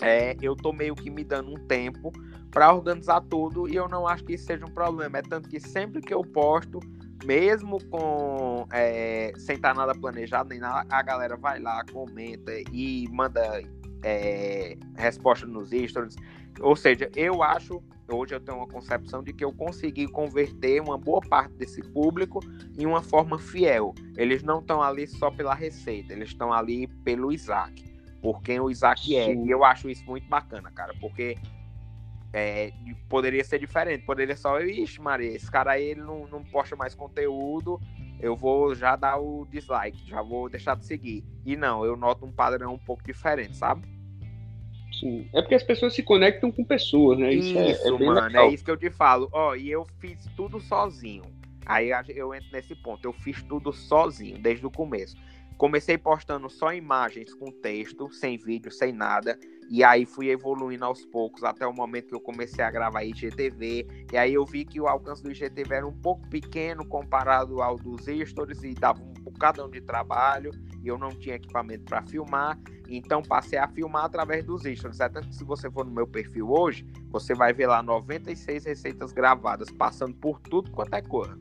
é, 0.00 0.34
eu 0.40 0.56
tô 0.56 0.72
meio 0.72 0.94
que 0.94 1.10
me 1.10 1.22
dando 1.22 1.50
um 1.50 1.66
tempo 1.66 2.10
para 2.50 2.72
organizar 2.72 3.20
tudo 3.20 3.68
e 3.68 3.76
eu 3.76 3.86
não 3.90 4.08
acho 4.08 4.24
que 4.24 4.36
isso 4.36 4.46
seja 4.46 4.64
um 4.64 4.72
problema. 4.72 5.18
É 5.18 5.22
tanto 5.22 5.50
que 5.50 5.60
sempre 5.60 6.00
que 6.00 6.14
eu 6.14 6.22
posto, 6.22 6.80
mesmo 7.26 7.78
com 7.90 8.66
é, 8.72 9.34
sem 9.36 9.56
estar 9.56 9.74
nada 9.74 9.94
planejado 9.94 10.48
nem 10.48 10.60
nada, 10.60 10.86
a 10.88 11.02
galera 11.02 11.36
vai 11.36 11.60
lá, 11.60 11.84
comenta 11.92 12.52
e 12.72 13.06
manda 13.12 13.60
é, 14.02 14.78
resposta 14.96 15.44
nos 15.44 15.68
stories. 15.68 16.16
Ou 16.58 16.74
seja, 16.74 17.10
eu 17.14 17.42
acho, 17.42 17.82
hoje 18.08 18.34
eu 18.34 18.40
tenho 18.40 18.58
uma 18.58 18.66
concepção 18.66 19.22
de 19.22 19.32
que 19.32 19.44
eu 19.44 19.52
consegui 19.52 20.06
converter 20.06 20.80
uma 20.80 20.98
boa 20.98 21.20
parte 21.20 21.54
desse 21.54 21.82
público 21.82 22.40
em 22.78 22.86
uma 22.86 23.02
forma 23.02 23.38
fiel. 23.38 23.94
Eles 24.16 24.42
não 24.42 24.60
estão 24.60 24.82
ali 24.82 25.06
só 25.06 25.30
pela 25.30 25.54
receita, 25.54 26.12
eles 26.12 26.28
estão 26.28 26.52
ali 26.52 26.86
pelo 27.04 27.32
Isaac, 27.32 27.84
por 28.20 28.42
quem 28.42 28.60
o 28.60 28.70
Isaac 28.70 29.16
é. 29.16 29.34
E 29.34 29.50
eu 29.50 29.64
acho 29.64 29.88
isso 29.88 30.04
muito 30.04 30.28
bacana, 30.28 30.70
cara, 30.70 30.94
porque 31.00 31.36
é, 32.32 32.72
poderia 33.08 33.44
ser 33.44 33.58
diferente, 33.58 34.04
poderia 34.04 34.36
só, 34.36 34.60
ixi, 34.60 35.00
Maria, 35.00 35.30
esse 35.34 35.50
cara 35.50 35.72
aí 35.72 35.84
ele 35.84 36.00
não, 36.02 36.26
não 36.26 36.42
posta 36.42 36.74
mais 36.74 36.94
conteúdo, 36.94 37.80
eu 38.20 38.36
vou 38.36 38.74
já 38.74 38.96
dar 38.96 39.18
o 39.18 39.46
dislike, 39.50 40.08
já 40.08 40.20
vou 40.20 40.48
deixar 40.48 40.76
de 40.76 40.84
seguir. 40.84 41.24
E 41.44 41.56
não, 41.56 41.84
eu 41.84 41.96
noto 41.96 42.24
um 42.24 42.32
padrão 42.32 42.74
um 42.74 42.78
pouco 42.78 43.02
diferente, 43.04 43.56
sabe? 43.56 43.86
Sim. 45.00 45.28
É 45.32 45.40
porque 45.40 45.54
as 45.54 45.62
pessoas 45.62 45.94
se 45.94 46.02
conectam 46.02 46.50
com 46.50 46.64
pessoas, 46.64 47.18
né? 47.18 47.32
Isso, 47.32 47.58
é, 47.58 47.70
isso 47.70 47.84
é, 47.84 47.88
é 47.88 47.90
mano, 47.90 48.20
legal. 48.20 48.46
é 48.46 48.54
isso 48.54 48.64
que 48.64 48.70
eu 48.70 48.76
te 48.76 48.90
falo. 48.90 49.28
Ó, 49.32 49.50
oh, 49.50 49.56
e 49.56 49.70
eu 49.70 49.86
fiz 50.00 50.18
tudo 50.36 50.60
sozinho. 50.60 51.24
Aí 51.66 51.90
eu 52.08 52.34
entro 52.34 52.48
nesse 52.52 52.74
ponto, 52.74 53.04
eu 53.04 53.12
fiz 53.12 53.42
tudo 53.42 53.72
sozinho, 53.72 54.38
desde 54.38 54.66
o 54.66 54.70
começo. 54.70 55.16
Comecei 55.56 55.96
postando 55.96 56.50
só 56.50 56.74
imagens 56.74 57.32
com 57.32 57.50
texto, 57.50 58.12
sem 58.12 58.36
vídeo, 58.36 58.70
sem 58.70 58.92
nada. 58.92 59.38
E 59.70 59.82
aí 59.82 60.04
fui 60.04 60.28
evoluindo 60.28 60.84
aos 60.84 61.06
poucos 61.06 61.42
até 61.42 61.66
o 61.66 61.72
momento 61.72 62.08
que 62.08 62.14
eu 62.14 62.20
comecei 62.20 62.62
a 62.62 62.70
gravar 62.70 63.04
IGTV. 63.04 64.06
E 64.12 64.16
aí 64.16 64.34
eu 64.34 64.44
vi 64.44 64.64
que 64.64 64.80
o 64.80 64.86
alcance 64.86 65.22
do 65.22 65.30
IGTV 65.30 65.74
era 65.74 65.86
um 65.86 65.96
pouco 66.00 66.28
pequeno 66.28 66.84
comparado 66.84 67.62
ao 67.62 67.76
dos 67.76 68.04
stories 68.04 68.62
e 68.62 68.74
dava 68.74 69.02
um 69.02 69.13
bocadão 69.32 69.68
de 69.68 69.80
trabalho. 69.80 70.50
E 70.82 70.88
eu 70.88 70.98
não 70.98 71.10
tinha 71.10 71.36
equipamento 71.36 71.84
para 71.84 72.02
filmar. 72.02 72.58
Então 72.88 73.22
passei 73.22 73.58
a 73.58 73.66
filmar 73.68 74.04
através 74.04 74.44
dos 74.44 74.62
stories. 74.62 75.00
Até 75.00 75.20
que 75.20 75.34
se 75.34 75.44
você 75.44 75.70
for 75.70 75.84
no 75.84 75.92
meu 75.92 76.06
perfil 76.06 76.50
hoje, 76.50 76.86
você 77.10 77.34
vai 77.34 77.52
ver 77.52 77.66
lá 77.66 77.82
96 77.82 78.64
receitas 78.64 79.12
gravadas, 79.12 79.70
passando 79.70 80.14
por 80.14 80.40
tudo 80.40 80.70
quanto 80.70 80.94
é 80.94 81.02
cor. 81.02 81.38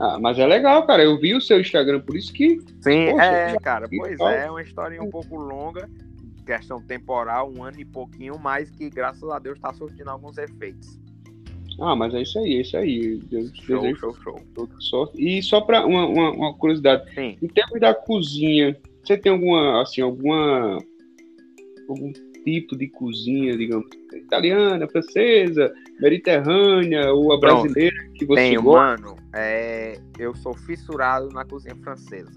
Ah, 0.00 0.18
mas 0.20 0.38
é 0.38 0.46
legal, 0.46 0.86
cara. 0.86 1.02
Eu 1.02 1.18
vi 1.18 1.34
o 1.34 1.40
seu 1.40 1.60
Instagram, 1.60 2.00
por 2.00 2.16
isso 2.16 2.32
que. 2.32 2.60
Sim, 2.80 3.10
poxa, 3.10 3.24
é, 3.24 3.58
cara. 3.58 3.88
Pois 3.88 4.18
é, 4.20 4.46
é 4.46 4.50
uma 4.50 4.62
história 4.62 5.02
um 5.02 5.10
pouco 5.10 5.36
longa, 5.36 5.88
questão 6.46 6.80
temporal, 6.80 7.52
um 7.52 7.64
ano 7.64 7.80
e 7.80 7.84
pouquinho, 7.84 8.38
mas 8.38 8.70
que 8.70 8.88
graças 8.88 9.28
a 9.28 9.38
Deus 9.38 9.56
está 9.56 9.72
surtindo 9.72 10.10
alguns 10.10 10.38
efeitos. 10.38 11.00
Ah, 11.80 11.94
mas 11.94 12.12
é 12.12 12.22
isso 12.22 12.38
aí, 12.38 12.56
é 12.56 12.60
isso 12.60 12.76
aí. 12.76 13.16
Deus 13.30 13.52
show, 13.54 13.80
desejo 13.80 14.00
show, 14.00 14.16
show. 14.22 14.40
Toda 14.54 14.74
sorte. 14.80 15.22
E 15.22 15.42
só 15.42 15.60
para 15.60 15.86
uma, 15.86 16.06
uma, 16.06 16.30
uma, 16.32 16.54
curiosidade, 16.54 17.12
Sim. 17.14 17.36
em 17.40 17.46
termos 17.48 17.80
da 17.80 17.94
cozinha, 17.94 18.76
você 19.04 19.16
tem 19.16 19.32
alguma, 19.32 19.82
assim, 19.82 20.00
alguma 20.00 20.78
algum 21.88 22.12
tipo 22.44 22.76
de 22.76 22.88
cozinha, 22.88 23.56
digamos, 23.56 23.86
italiana, 24.12 24.88
francesa, 24.88 25.72
mediterrânea 26.00 27.12
ou 27.12 27.32
a 27.32 27.38
brasileira 27.38 27.94
Pronto. 27.96 28.12
que 28.14 28.26
você 28.26 28.40
Tenho, 28.40 28.62
gosta? 28.62 29.02
mano. 29.02 29.16
É, 29.34 29.98
eu 30.18 30.34
sou 30.34 30.54
fissurado 30.54 31.28
na 31.28 31.44
cozinha 31.44 31.76
francesa. 31.76 32.30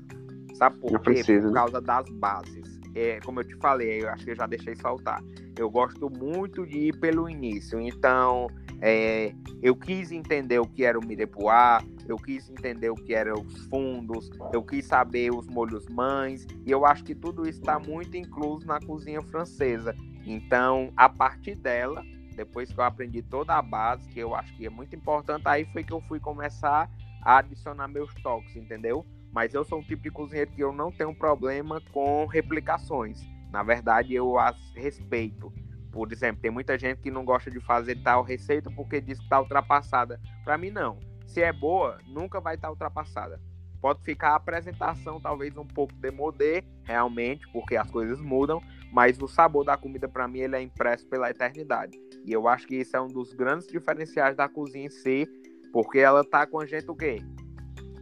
Sabe 0.53 0.77
por 0.79 0.99
quê? 0.99 1.15
Francesa, 1.15 1.47
por 1.47 1.53
né? 1.53 1.59
causa 1.59 1.81
das 1.81 2.09
bases. 2.11 2.79
É, 2.93 3.19
como 3.21 3.39
eu 3.39 3.43
te 3.45 3.55
falei, 3.55 4.03
eu 4.03 4.09
acho 4.09 4.25
que 4.25 4.31
eu 4.31 4.35
já 4.35 4.45
deixei 4.45 4.75
saltar. 4.75 5.21
Eu 5.57 5.69
gosto 5.69 6.09
muito 6.09 6.65
de 6.65 6.89
ir 6.89 6.99
pelo 6.99 7.29
início. 7.29 7.79
Então, 7.79 8.47
é, 8.81 9.33
eu 9.61 9.75
quis 9.75 10.11
entender 10.11 10.59
o 10.59 10.65
que 10.65 10.83
era 10.83 10.97
o 10.97 11.05
mirepoix, 11.05 11.85
eu 12.07 12.17
quis 12.17 12.49
entender 12.49 12.89
o 12.89 12.95
que 12.95 13.13
eram 13.13 13.41
os 13.41 13.65
fundos, 13.67 14.29
eu 14.51 14.63
quis 14.63 14.85
saber 14.85 15.31
os 15.31 15.47
molhos 15.47 15.87
mães, 15.87 16.47
e 16.65 16.71
eu 16.71 16.85
acho 16.85 17.03
que 17.03 17.13
tudo 17.13 17.47
isso 17.47 17.59
está 17.59 17.79
muito 17.79 18.17
incluso 18.17 18.65
na 18.65 18.79
cozinha 18.79 19.21
francesa. 19.21 19.95
Então, 20.25 20.91
a 20.97 21.07
partir 21.07 21.55
dela, 21.55 22.03
depois 22.35 22.71
que 22.71 22.79
eu 22.79 22.83
aprendi 22.83 23.21
toda 23.21 23.55
a 23.55 23.61
base, 23.61 24.07
que 24.09 24.19
eu 24.19 24.35
acho 24.35 24.55
que 24.55 24.65
é 24.65 24.69
muito 24.69 24.95
importante, 24.95 25.43
aí 25.45 25.65
foi 25.65 25.83
que 25.83 25.93
eu 25.93 26.01
fui 26.01 26.19
começar 26.19 26.89
a 27.21 27.37
adicionar 27.37 27.87
meus 27.87 28.13
toques, 28.15 28.55
entendeu? 28.55 29.05
Mas 29.31 29.53
eu 29.53 29.63
sou 29.63 29.79
um 29.79 29.83
tipo 29.83 30.03
de 30.03 30.11
cozinheiro 30.11 30.51
que 30.51 30.61
eu 30.61 30.73
não 30.73 30.91
tenho 30.91 31.13
problema 31.15 31.81
com 31.93 32.25
replicações. 32.25 33.21
Na 33.51 33.63
verdade, 33.63 34.13
eu 34.13 34.37
as 34.39 34.57
respeito. 34.75 35.53
Por 35.91 36.11
exemplo, 36.11 36.41
tem 36.41 36.49
muita 36.49 36.77
gente 36.77 37.01
que 37.01 37.11
não 37.11 37.25
gosta 37.25 37.51
de 37.51 37.59
fazer 37.59 38.01
tal 38.01 38.23
receita 38.23 38.71
porque 38.71 39.01
diz 39.01 39.17
que 39.17 39.25
está 39.25 39.39
ultrapassada. 39.39 40.19
Para 40.43 40.57
mim, 40.57 40.71
não. 40.71 40.97
Se 41.25 41.41
é 41.41 41.51
boa, 41.51 41.99
nunca 42.07 42.39
vai 42.39 42.55
estar 42.55 42.67
tá 42.67 42.71
ultrapassada. 42.71 43.39
Pode 43.81 44.03
ficar 44.03 44.29
a 44.29 44.35
apresentação 44.35 45.19
talvez 45.19 45.57
um 45.57 45.65
pouco 45.65 45.93
demodê, 45.95 46.63
realmente, 46.83 47.47
porque 47.51 47.75
as 47.75 47.89
coisas 47.89 48.21
mudam, 48.21 48.61
mas 48.91 49.19
o 49.19 49.27
sabor 49.27 49.65
da 49.65 49.75
comida 49.75 50.07
para 50.07 50.27
mim 50.27 50.39
ele 50.39 50.55
é 50.55 50.61
impresso 50.61 51.07
pela 51.07 51.31
eternidade. 51.31 51.99
E 52.23 52.31
eu 52.31 52.47
acho 52.47 52.67
que 52.67 52.75
isso 52.75 52.95
é 52.95 53.01
um 53.01 53.07
dos 53.07 53.33
grandes 53.33 53.67
diferenciais 53.67 54.35
da 54.35 54.47
cozinha 54.47 54.85
em 54.85 54.89
si, 54.89 55.27
porque 55.73 55.97
ela 55.97 56.23
tá 56.23 56.45
com 56.45 56.59
a 56.59 56.65
gente 56.65 56.91
o 56.91 56.95
quê? 56.95 57.17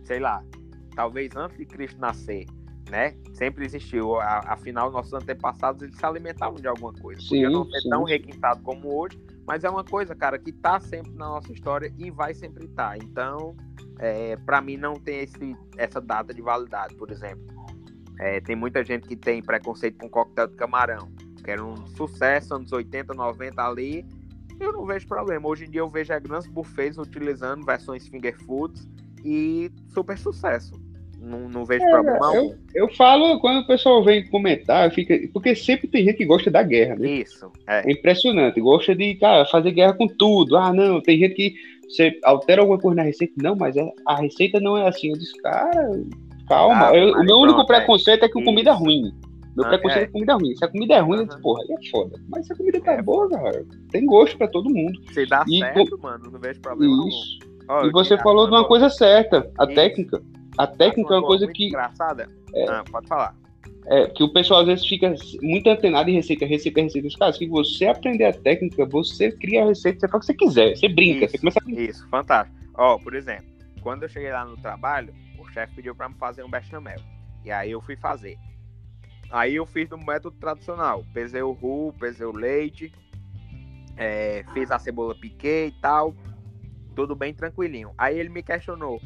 Sei 0.03 0.19
lá, 0.19 0.43
talvez 0.95 1.33
antes 1.35 1.57
de 1.57 1.65
Cristo 1.65 1.97
nascer, 1.97 2.45
né? 2.89 3.15
Sempre 3.33 3.65
existiu. 3.65 4.19
Afinal, 4.19 4.91
nossos 4.91 5.13
antepassados 5.13 5.81
eles 5.81 5.95
se 5.95 6.05
alimentavam 6.05 6.55
de 6.55 6.67
alguma 6.67 6.93
coisa. 6.93 7.21
Sim, 7.21 7.43
Podia 7.43 7.49
não 7.49 7.65
ser 7.65 7.81
sim. 7.81 7.89
tão 7.89 8.03
requintado 8.03 8.61
como 8.61 8.93
hoje, 8.99 9.19
mas 9.47 9.63
é 9.63 9.69
uma 9.69 9.83
coisa, 9.83 10.15
cara, 10.15 10.37
que 10.37 10.51
tá 10.51 10.79
sempre 10.79 11.11
na 11.13 11.27
nossa 11.27 11.51
história 11.51 11.93
e 11.97 12.11
vai 12.11 12.33
sempre 12.33 12.65
estar. 12.65 12.91
Tá. 12.91 12.97
Então, 12.97 13.55
é, 13.99 14.35
para 14.37 14.61
mim 14.61 14.77
não 14.77 14.93
tem 14.95 15.19
esse, 15.19 15.55
essa 15.77 16.01
data 16.01 16.33
de 16.33 16.41
validade, 16.41 16.95
por 16.95 17.11
exemplo. 17.11 17.45
É, 18.19 18.41
tem 18.41 18.55
muita 18.55 18.83
gente 18.83 19.07
que 19.07 19.15
tem 19.15 19.41
preconceito 19.41 19.97
com 19.97 20.09
coquetel 20.09 20.47
de 20.47 20.55
camarão, 20.55 21.09
que 21.43 21.49
era 21.49 21.63
um 21.63 21.87
sucesso 21.87 22.53
anos 22.53 22.71
80, 22.71 23.13
90 23.13 23.61
ali. 23.61 24.05
Eu 24.59 24.73
não 24.73 24.85
vejo 24.85 25.07
problema. 25.07 25.47
Hoje 25.47 25.65
em 25.65 25.69
dia 25.69 25.79
eu 25.79 25.89
vejo 25.89 26.11
grandes 26.19 26.47
buffets 26.47 26.97
utilizando 26.97 27.65
versões 27.65 28.07
finger 28.07 28.37
foods 28.43 28.89
e 29.23 29.71
super 29.87 30.17
sucesso. 30.17 30.73
Não, 31.21 31.49
não 31.49 31.65
vejo 31.65 31.83
é, 31.83 31.89
problema 31.89 32.33
eu, 32.33 32.55
eu, 32.73 32.95
falo, 32.95 33.39
quando 33.39 33.59
o 33.59 33.67
pessoal 33.67 34.03
vem 34.03 34.27
comentar, 34.29 34.89
fica, 34.91 35.19
porque 35.33 35.53
sempre 35.53 35.87
tem 35.87 36.05
gente 36.05 36.17
que 36.17 36.25
gosta 36.25 36.49
da 36.49 36.63
guerra, 36.63 36.95
né? 36.95 37.09
Isso. 37.09 37.51
É, 37.67 37.87
é 37.87 37.91
impressionante. 37.91 38.61
Gosta 38.61 38.95
de, 38.95 39.15
cara, 39.15 39.45
fazer 39.45 39.71
guerra 39.71 39.93
com 39.93 40.07
tudo. 40.07 40.55
Ah, 40.55 40.73
não, 40.73 41.01
tem 41.01 41.19
gente 41.19 41.35
que 41.35 41.53
você 41.89 42.17
altera 42.23 42.61
alguma 42.61 42.79
coisa 42.79 42.95
na 42.95 43.03
receita. 43.03 43.33
Não, 43.41 43.55
mas 43.55 43.75
é, 43.75 43.91
a 44.07 44.15
receita 44.15 44.59
não 44.59 44.77
é 44.77 44.87
assim. 44.87 45.09
Eu 45.09 45.17
disse, 45.17 45.35
cara, 45.41 45.91
calma. 46.47 46.89
Ah, 46.89 46.95
eu, 46.95 47.13
o 47.13 47.23
meu 47.23 47.37
único 47.37 47.61
é. 47.61 47.65
preconceito 47.65 48.23
é, 48.23 48.29
que 48.29 48.39
o 48.39 48.43
comida 48.43 48.69
é 48.69 48.73
ruim. 48.73 49.11
Meu 49.57 49.65
ah, 49.65 49.69
preconceito 49.69 50.05
é. 50.05 50.09
é 50.09 50.11
comida 50.11 50.33
ruim. 50.35 50.55
Se 50.55 50.63
a 50.63 50.67
comida 50.69 50.93
é 50.93 50.99
ruim, 50.99 51.17
uhum. 51.17 51.23
eu 51.23 51.27
disse, 51.27 51.41
porra, 51.41 51.61
aí 51.63 51.75
é 51.75 51.89
foda. 51.89 52.21
Mas 52.29 52.45
se 52.45 52.53
a 52.53 52.55
comida 52.55 52.79
tá 52.79 52.93
é. 52.93 53.01
boa, 53.01 53.29
cara, 53.29 53.65
tem 53.91 54.05
gosto 54.05 54.37
pra 54.37 54.47
todo 54.47 54.69
mundo. 54.69 54.99
Se 55.11 55.25
dá 55.25 55.43
e, 55.47 55.59
certo, 55.59 55.97
com... 55.97 56.07
mano, 56.07 56.31
não 56.31 56.39
vejo 56.39 56.61
problema 56.61 57.07
Isso. 57.07 57.39
Oh, 57.67 57.85
e 57.85 57.91
você 57.91 58.17
falou 58.17 58.45
de 58.45 58.51
uma 58.51 58.65
coisa 58.65 58.89
certa, 58.89 59.51
a 59.57 59.65
Isso. 59.65 59.75
técnica. 59.75 60.21
A 60.57 60.67
técnica 60.67 61.13
é 61.13 61.17
uma 61.17 61.27
coisa 61.27 61.47
que. 61.47 61.67
Engraçada. 61.67 62.27
É, 62.53 62.69
ah, 62.69 62.83
pode 62.89 63.07
falar. 63.07 63.35
É, 63.85 64.07
que 64.07 64.23
o 64.23 64.31
pessoal 64.31 64.61
às 64.61 64.67
vezes 64.67 64.85
fica 64.85 65.13
muito 65.41 65.69
antenado 65.69 66.09
em 66.09 66.13
receita, 66.13 66.45
receita, 66.45 66.81
receita. 66.81 67.07
Cara, 67.17 67.33
se 67.33 67.47
você 67.47 67.87
aprender 67.87 68.25
a 68.25 68.33
técnica, 68.33 68.85
você 68.85 69.31
cria 69.31 69.63
a 69.63 69.67
receita, 69.67 70.01
você 70.01 70.07
faz 70.07 70.23
o 70.23 70.27
que 70.27 70.33
você 70.33 70.45
quiser, 70.45 70.75
você 70.75 70.87
brinca, 70.87 71.25
isso, 71.25 71.31
você 71.31 71.37
começa 71.39 71.59
a... 71.65 71.71
Isso, 71.71 72.09
fantástico. 72.09 72.57
Ó, 72.75 72.95
oh, 72.95 72.99
por 72.99 73.15
exemplo, 73.15 73.45
quando 73.81 74.03
eu 74.03 74.09
cheguei 74.09 74.31
lá 74.31 74.45
no 74.45 74.57
trabalho, 74.57 75.13
o 75.39 75.47
chefe 75.49 75.75
pediu 75.75 75.95
para 75.95 76.09
me 76.09 76.15
fazer 76.15 76.43
um 76.43 76.49
bechamel. 76.49 76.99
E 77.43 77.51
aí 77.51 77.71
eu 77.71 77.81
fui 77.81 77.95
fazer. 77.95 78.37
Aí 79.31 79.55
eu 79.55 79.65
fiz 79.65 79.87
do 79.87 79.97
método 79.97 80.35
tradicional. 80.37 81.05
Pesei 81.13 81.41
o 81.41 81.51
roux, 81.51 81.97
pesei 81.97 82.25
o 82.25 82.31
leite, 82.31 82.91
é, 83.95 84.43
fiz 84.53 84.71
a 84.71 84.79
cebola 84.79 85.15
piquê 85.15 85.67
e 85.67 85.81
tal. 85.81 86.15
Tudo 86.95 87.15
bem 87.15 87.33
tranquilinho. 87.33 87.91
Aí 87.97 88.19
ele 88.19 88.29
me 88.29 88.43
questionou: 88.43 88.99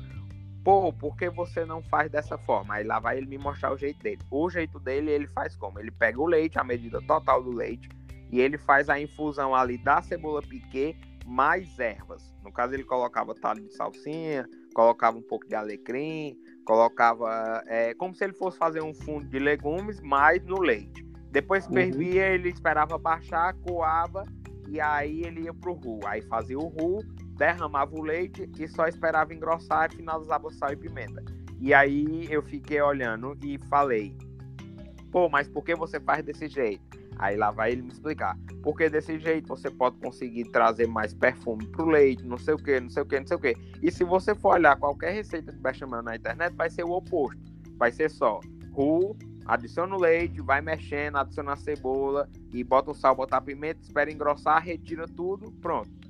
pô, 0.64 0.94
por 0.94 1.16
que 1.18 1.30
você 1.30 1.66
não 1.66 1.82
faz 1.84 2.10
dessa 2.10 2.38
forma? 2.38 2.76
Aí 2.76 2.84
lá 2.84 3.00
vai 3.00 3.18
ele 3.18 3.28
me 3.28 3.38
mostrar 3.38 3.74
o 3.74 3.78
jeito 3.78 4.02
dele. 4.02 4.22
O 4.32 4.50
jeito 4.50 4.80
dele, 4.80 5.12
ele 5.12 5.28
faz 5.28 5.56
como? 5.56 5.80
Ele 5.80 5.92
pega 5.92 6.20
o 6.20 6.26
leite, 6.26 6.58
a 6.58 6.64
medida 6.64 7.02
total 7.02 7.44
do 7.44 7.52
leite, 7.52 7.90
e 8.32 8.40
ele 8.40 8.58
faz 8.58 8.90
a 8.90 9.00
infusão 9.00 9.54
ali 9.54 9.78
da 9.78 10.02
cebola 10.02 10.42
piquê 10.42 10.96
mais 11.26 11.78
ervas. 11.80 12.34
No 12.44 12.52
caso, 12.52 12.74
ele 12.74 12.84
colocava 12.84 13.36
talho 13.36 13.64
de 13.64 13.74
salsinha, 13.74 14.48
colocava 14.74 15.18
um 15.18 15.22
pouco 15.22 15.48
de 15.48 15.56
alecrim, 15.56 16.38
colocava 16.66 17.64
é, 17.68 17.94
como 17.94 18.16
se 18.16 18.24
ele 18.24 18.34
fosse 18.34 18.58
fazer 18.58 18.82
um 18.82 18.94
fundo 18.94 19.26
de 19.26 19.40
legumes, 19.40 20.00
mais 20.02 20.44
no 20.46 20.60
leite. 20.60 21.04
Depois 21.32 21.66
que 21.66 21.74
fervia, 21.74 22.24
uhum. 22.24 22.34
ele 22.34 22.50
esperava 22.50 22.98
baixar, 22.98 23.54
coava 23.56 24.26
e 24.68 24.80
aí 24.80 25.22
ele 25.24 25.42
ia 25.42 25.54
pro 25.54 25.74
roux. 25.74 26.06
Aí 26.06 26.22
fazia 26.24 26.58
o 26.58 26.68
roux 26.68 27.04
derramava 27.44 27.94
o 27.94 28.02
leite 28.02 28.50
e 28.58 28.68
só 28.70 28.88
esperava 28.88 29.34
engrossar 29.34 29.92
e 29.92 29.98
finalizava 29.98 30.48
o 30.48 30.52
sal 30.52 30.72
e 30.72 30.78
pimenta. 30.78 31.22
E 31.60 31.74
aí 31.74 32.26
eu 32.30 32.42
fiquei 32.42 32.82
olhando 32.82 33.38
e 33.44 33.58
falei: 33.70 34.16
pô, 35.12 35.28
mas 35.28 35.50
por 35.50 35.62
que 35.62 35.76
você 35.76 36.00
faz 36.00 36.24
desse 36.24 36.48
jeito? 36.48 36.82
Aí 37.20 37.36
lá 37.36 37.52
vai 37.52 37.74
ele 37.74 37.82
me 37.82 37.90
explicar. 37.90 38.38
Porque 38.64 38.90
desse 38.90 39.20
jeito 39.20 39.48
você 39.50 39.70
pode 39.70 39.98
conseguir 39.98 40.46
trazer 40.46 40.88
mais 40.88 41.14
perfume 41.14 41.68
pro 41.68 41.86
leite, 41.86 42.26
não 42.26 42.38
sei 42.38 42.54
o 42.54 42.58
que, 42.58 42.80
não 42.80 42.90
sei 42.90 43.04
o 43.04 43.06
que, 43.06 43.20
não 43.20 43.28
sei 43.28 43.38
o 43.38 43.40
que. 43.40 43.56
E 43.82 43.92
se 43.92 44.06
você 44.06 44.34
for 44.34 44.54
olhar 44.54 44.78
qualquer 44.78 45.14
receita 45.14 45.52
de 45.52 45.60
bechamel 45.60 46.02
na 46.02 46.16
internet, 46.16 46.56
vai 46.56 46.70
ser 46.70 46.86
o 46.86 46.92
oposto. 46.92 47.42
Vai 47.78 47.92
ser 47.92 48.10
só 48.10 48.40
roux, 48.72 49.18
adiciona 49.46 49.94
o 49.96 50.00
leite, 50.00 50.42
vai 50.42 50.62
mexendo, 50.62 51.18
adiciona 51.18 51.54
a 51.54 51.58
cebola 51.58 52.30
e 52.54 52.64
bota 52.64 52.92
o 52.92 52.94
sal, 52.96 53.16
bota 53.16 53.36
a 53.36 53.42
pimenta, 53.42 53.82
espera 53.82 54.10
engrossar, 54.10 54.64
retira 54.64 55.08
tudo, 55.08 55.52
pronto 55.62 56.04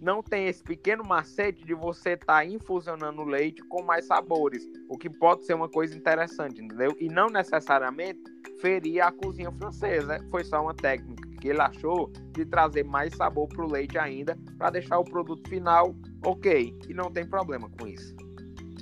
não 0.00 0.22
tem 0.22 0.46
esse 0.46 0.62
pequeno 0.62 1.04
macete 1.04 1.64
de 1.64 1.74
você 1.74 2.10
estar 2.12 2.26
tá 2.26 2.44
infusionando 2.44 3.22
o 3.22 3.24
leite 3.24 3.62
com 3.62 3.82
mais 3.82 4.06
sabores, 4.06 4.66
o 4.88 4.96
que 4.96 5.10
pode 5.10 5.44
ser 5.44 5.54
uma 5.54 5.68
coisa 5.68 5.96
interessante, 5.96 6.62
entendeu? 6.62 6.96
E 6.98 7.08
não 7.08 7.28
necessariamente 7.28 8.20
ferir 8.60 9.02
a 9.02 9.12
cozinha 9.12 9.50
francesa, 9.52 10.18
foi 10.30 10.44
só 10.44 10.62
uma 10.62 10.74
técnica 10.74 11.28
que 11.40 11.48
ele 11.48 11.60
achou 11.60 12.10
de 12.32 12.44
trazer 12.44 12.84
mais 12.84 13.14
sabor 13.14 13.48
para 13.48 13.64
o 13.64 13.70
leite 13.70 13.98
ainda, 13.98 14.38
para 14.58 14.70
deixar 14.70 14.98
o 14.98 15.04
produto 15.04 15.48
final 15.48 15.94
ok, 16.24 16.74
e 16.88 16.94
não 16.94 17.10
tem 17.10 17.26
problema 17.26 17.68
com 17.78 17.86
isso. 17.86 18.14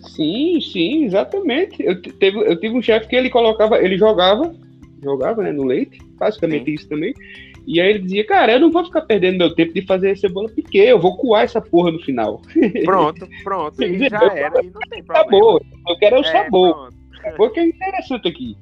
Sim, 0.09 0.61
sim, 0.61 1.05
exatamente. 1.05 1.83
Eu, 1.83 2.01
teve, 2.01 2.39
eu 2.39 2.59
tive 2.59 2.77
um 2.77 2.83
chefe 2.83 3.09
que 3.09 3.17
ele 3.17 3.31
colocava, 3.31 3.79
ele 3.79 3.97
jogava, 3.97 4.55
jogava 5.03 5.43
né, 5.43 5.53
no 5.53 5.65
leite, 5.65 5.99
basicamente 6.17 6.65
sim. 6.65 6.75
isso 6.75 6.89
também, 6.89 7.15
e 7.69 7.83
aí 7.83 7.91
ele 7.91 7.99
dizia, 7.99 8.27
cara, 8.27 8.53
eu 8.53 8.61
não 8.61 8.73
vou 8.73 8.83
ficar 8.83 9.03
perdendo 9.03 9.37
meu 9.37 9.55
tempo 9.55 9.75
de 9.75 9.83
fazer 9.83 10.17
cebola 10.17 10.49
piquê, 10.49 10.79
eu 10.79 10.99
vou 10.99 11.19
coar 11.19 11.43
essa 11.43 11.61
porra 11.61 11.93
no 11.93 11.99
final. 11.99 12.41
Pronto, 12.87 13.29
pronto, 13.45 13.83
e 13.83 14.09
já 14.09 14.25
era, 14.35 14.65
e 14.65 14.71
não 14.71 14.81
tem 14.89 15.05
problema. 15.05 15.25
Sabor, 15.25 15.63
eu 15.87 15.99
quero 15.99 16.17
é 16.17 16.21
o 16.21 16.25
sabor. 16.25 16.75
Pronto. 16.75 16.97
Sabor 17.21 17.53
que 17.53 17.61
é 17.61 17.67
interessante 17.67 18.27
aqui. 18.27 18.57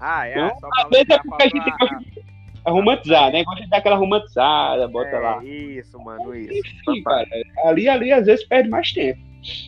Ah, 0.00 0.26
é, 0.26 0.32
então, 0.32 0.58
só 0.58 0.66
é 0.96 1.18
porque 1.18 1.42
a 1.42 1.48
gente 1.48 1.78
gosta 1.78 1.98
de 1.98 2.22
romantizar, 2.66 3.32
né? 3.32 3.44
Gosta 3.44 3.62
de 3.62 3.70
dar 3.70 3.76
aquela 3.76 3.96
romantizada, 3.96 4.88
bota 4.88 5.08
é, 5.08 5.20
lá. 5.20 5.44
Isso, 5.44 5.96
mano, 6.00 6.34
isso. 6.34 6.52
Enfim, 6.52 7.02
cara, 7.04 7.28
ali, 7.64 7.88
ali, 7.88 8.10
às 8.10 8.26
vezes 8.26 8.44
perde 8.44 8.68
mais 8.68 8.90
tempo. 8.90 9.20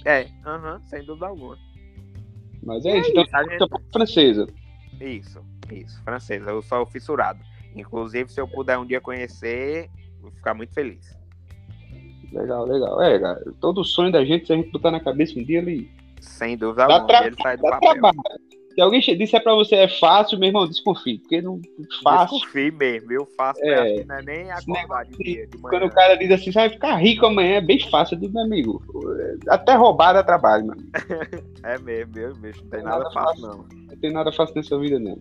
É, 0.05 0.27
aham, 0.45 0.75
uh 0.75 0.79
-huh, 0.79 0.81
sem 0.87 1.05
dúvida 1.05 1.29
alguma. 1.29 1.57
Mas 2.61 2.85
é, 2.85 2.91
é 2.91 2.99
isso, 2.99 3.11
então, 3.13 3.25
gente... 3.49 3.93
francesa. 3.93 4.49
Isso, 5.01 5.41
isso, 5.71 6.03
francesa, 6.03 6.51
eu 6.51 6.61
sou 6.61 6.85
fissurado. 6.87 7.39
Inclusive, 7.75 8.31
se 8.31 8.41
eu 8.41 8.49
puder 8.49 8.79
um 8.79 8.87
dia 8.87 9.01
conhecer, 9.01 9.89
vou 10.21 10.31
ficar 10.31 10.55
muito 10.55 10.75
feliz. 10.75 11.19
Legal, 12.33 12.65
legal. 12.65 13.03
É, 13.03 13.19
cara, 13.19 13.43
todo 13.61 13.85
sonho 13.85 14.13
da 14.13 14.25
gente, 14.25 14.47
se 14.47 14.53
a 14.53 14.57
gente 14.57 14.71
botar 14.71 14.91
na 14.91 15.01
cabeça 15.01 15.39
um 15.39 15.45
dia, 15.45 15.59
ele. 15.59 15.91
Sem 16.21 16.57
dúvida 16.57 16.85
alguma, 16.85 17.27
ele 17.27 17.37
sai 17.43 17.57
do 17.57 17.63
papel. 17.63 17.93
Trabalho. 17.93 18.21
Se 18.75 18.81
alguém 18.81 19.01
disser 19.01 19.43
pra 19.43 19.55
você 19.55 19.75
é 19.75 19.89
fácil, 19.89 20.39
meu 20.39 20.49
irmão, 20.49 20.67
desconfie, 20.67 21.19
porque 21.19 21.43
não 21.43 21.61
fácil. 22.03 22.39
Desconfie 22.39 22.71
mesmo, 22.71 23.13
eu 23.13 23.27
faço, 23.37 23.61
é, 23.63 24.05
não 24.05 24.15
é 24.15 24.23
nem 24.23 24.51
acordar 24.51 25.05
de 25.07 25.19
dia, 25.19 25.47
de. 25.49 25.59
Quando 25.59 25.87
o 25.87 25.91
cara 25.91 26.15
diz 26.15 26.31
assim, 26.31 26.53
você 26.53 26.61
vai 26.61 26.71
ficar 26.71 26.95
rico 26.97 27.27
amanhã, 27.27 27.57
é 27.57 27.61
bem 27.61 27.81
fácil, 27.91 28.15
eu 28.15 28.21
digo, 28.21 28.35
meu 28.35 28.45
amigo, 28.45 28.83
até 29.49 29.75
roubada 29.75 30.23
trabalho, 30.23 30.69
mano. 30.69 30.83
é 31.65 31.79
mesmo, 31.79 32.13
meu 32.15 32.33
bicho, 32.35 32.63
não 32.63 32.71
tem 32.71 32.83
nada, 32.83 32.99
nada 32.99 33.11
fácil, 33.11 33.43
fácil, 33.43 33.49
não. 33.49 33.87
Não 33.89 33.97
tem 33.97 34.13
nada 34.13 34.33
fácil 34.33 34.55
nessa 34.55 34.79
vida, 34.79 35.01
não. 35.01 35.21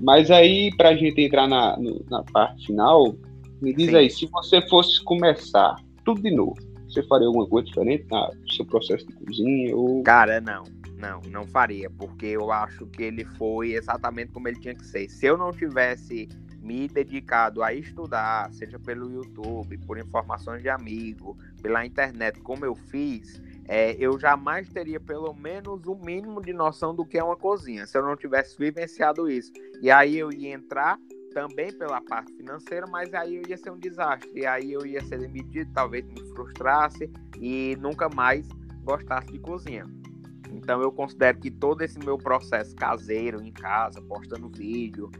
Mas 0.00 0.30
aí, 0.30 0.74
para 0.76 0.90
a 0.90 0.96
gente 0.96 1.20
entrar 1.20 1.48
na, 1.48 1.76
na 2.10 2.22
parte 2.24 2.66
final, 2.66 3.16
me 3.60 3.74
diz 3.74 3.90
Sim. 3.90 3.96
aí, 3.96 4.10
se 4.10 4.26
você 4.26 4.60
fosse 4.68 5.02
começar 5.04 5.76
tudo 6.04 6.22
de 6.22 6.30
novo, 6.30 6.54
você 6.88 7.02
faria 7.02 7.26
alguma 7.26 7.46
coisa 7.46 7.66
diferente 7.66 8.06
no 8.10 8.52
seu 8.52 8.64
processo 8.64 9.06
de 9.06 9.12
cozinha? 9.14 9.76
Ou... 9.76 10.02
Cara, 10.02 10.40
não. 10.40 10.64
Não, 10.96 11.20
não 11.30 11.46
faria, 11.46 11.88
porque 11.88 12.26
eu 12.26 12.50
acho 12.50 12.84
que 12.86 13.04
ele 13.04 13.24
foi 13.24 13.74
exatamente 13.74 14.32
como 14.32 14.48
ele 14.48 14.58
tinha 14.58 14.74
que 14.74 14.84
ser. 14.84 15.08
Se 15.08 15.26
eu 15.26 15.38
não 15.38 15.52
tivesse 15.52 16.28
me 16.60 16.88
dedicado 16.88 17.62
a 17.62 17.72
estudar, 17.72 18.52
seja 18.52 18.80
pelo 18.80 19.10
YouTube, 19.10 19.78
por 19.78 19.96
informações 19.96 20.60
de 20.60 20.68
amigo, 20.68 21.38
pela 21.62 21.86
internet, 21.86 22.40
como 22.40 22.64
eu 22.64 22.74
fiz, 22.74 23.40
é, 23.68 23.94
eu 23.98 24.18
jamais 24.18 24.66
teria 24.70 24.98
pelo 24.98 25.34
menos 25.34 25.86
o 25.86 25.94
mínimo 25.94 26.40
de 26.40 26.54
noção 26.54 26.94
do 26.94 27.04
que 27.04 27.18
é 27.18 27.22
uma 27.22 27.36
cozinha, 27.36 27.86
se 27.86 27.98
eu 27.98 28.02
não 28.02 28.16
tivesse 28.16 28.56
vivenciado 28.58 29.30
isso. 29.30 29.52
E 29.82 29.90
aí 29.90 30.18
eu 30.18 30.32
ia 30.32 30.54
entrar 30.54 30.98
também 31.34 31.70
pela 31.72 32.00
parte 32.00 32.32
financeira, 32.32 32.86
mas 32.86 33.12
aí 33.12 33.36
eu 33.36 33.42
ia 33.46 33.58
ser 33.58 33.70
um 33.70 33.78
desastre. 33.78 34.30
E 34.34 34.46
aí 34.46 34.72
eu 34.72 34.86
ia 34.86 35.04
ser 35.04 35.18
demitido, 35.18 35.70
talvez 35.74 36.04
me 36.06 36.24
frustrasse 36.34 37.10
e 37.38 37.76
nunca 37.78 38.08
mais 38.08 38.48
gostasse 38.82 39.30
de 39.30 39.38
cozinha. 39.38 39.86
Então 40.50 40.80
eu 40.80 40.90
considero 40.90 41.38
que 41.38 41.50
todo 41.50 41.82
esse 41.82 41.98
meu 41.98 42.16
processo 42.16 42.74
caseiro 42.74 43.42
em 43.42 43.52
casa, 43.52 44.00
postando 44.00 44.48
vídeo, 44.48 45.10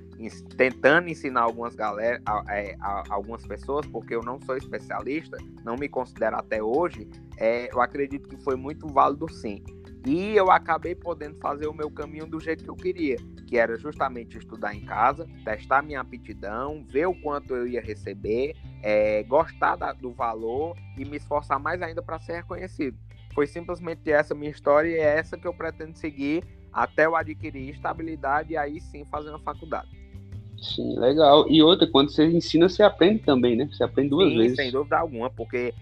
tentando 0.57 1.09
ensinar 1.09 1.43
algumas 1.43 1.75
galera, 1.75 2.21
é, 2.49 2.77
algumas 3.09 3.47
pessoas, 3.47 3.87
porque 3.87 4.15
eu 4.15 4.23
não 4.23 4.41
sou 4.41 4.57
especialista, 4.57 5.37
não 5.65 5.77
me 5.77 5.89
considero 5.89 6.37
até 6.37 6.63
hoje, 6.63 7.09
é, 7.37 7.73
eu 7.73 7.81
acredito 7.81 8.29
que 8.29 8.37
foi 8.43 8.57
muito 8.57 8.89
válido 8.89 9.31
sim. 9.33 9.63
E 10.07 10.37
eu 10.37 10.51
acabei 10.51 10.95
podendo 10.95 11.39
fazer 11.39 11.67
o 11.67 11.75
meu 11.75 11.91
caminho 11.91 12.27
do 12.27 12.41
jeito 12.41 12.65
que 12.65 12.71
eu 12.71 12.77
queria, 12.77 13.17
que 13.47 13.59
era 13.59 13.77
justamente 13.77 14.39
estudar 14.39 14.75
em 14.75 14.85
casa, 14.85 15.27
testar 15.45 15.83
minha 15.83 16.01
aptidão, 16.01 16.85
ver 16.89 17.07
o 17.07 17.15
quanto 17.21 17.55
eu 17.55 17.67
ia 17.67 17.81
receber, 17.81 18.57
é, 18.83 19.23
gostar 19.25 19.77
da, 19.77 19.93
do 19.93 20.13
valor 20.13 20.77
e 20.97 21.05
me 21.05 21.17
esforçar 21.17 21.59
mais 21.59 21.83
ainda 21.83 22.03
para 22.03 22.19
ser 22.21 22.37
reconhecido. 22.37 22.97
Foi 23.35 23.47
simplesmente 23.47 24.11
essa 24.11 24.35
minha 24.35 24.51
história 24.51 24.89
e 24.89 24.95
é 24.95 25.19
essa 25.19 25.37
que 25.37 25.47
eu 25.47 25.55
pretendo 25.55 25.97
seguir 25.97 26.43
até 26.73 27.07
eu 27.07 27.17
adquirir 27.17 27.71
estabilidade 27.71 28.53
e 28.53 28.57
aí 28.57 28.81
sim 28.81 29.05
fazer 29.07 29.31
uma 29.31 29.39
faculdade. 29.41 29.89
Sim, 30.61 30.99
legal. 30.99 31.47
E 31.49 31.63
outra, 31.63 31.87
quando 31.87 32.11
você 32.11 32.27
ensina, 32.27 32.69
você 32.69 32.83
aprende 32.83 33.21
também, 33.21 33.57
né? 33.57 33.69
Você 33.73 33.85
aprende 33.85 34.11
duas 34.11 34.31
sim, 34.31 34.37
vezes. 34.37 34.57
Sem 34.57 34.71
dúvida 34.71 34.99
alguma, 34.99 35.31
porque 35.31 35.73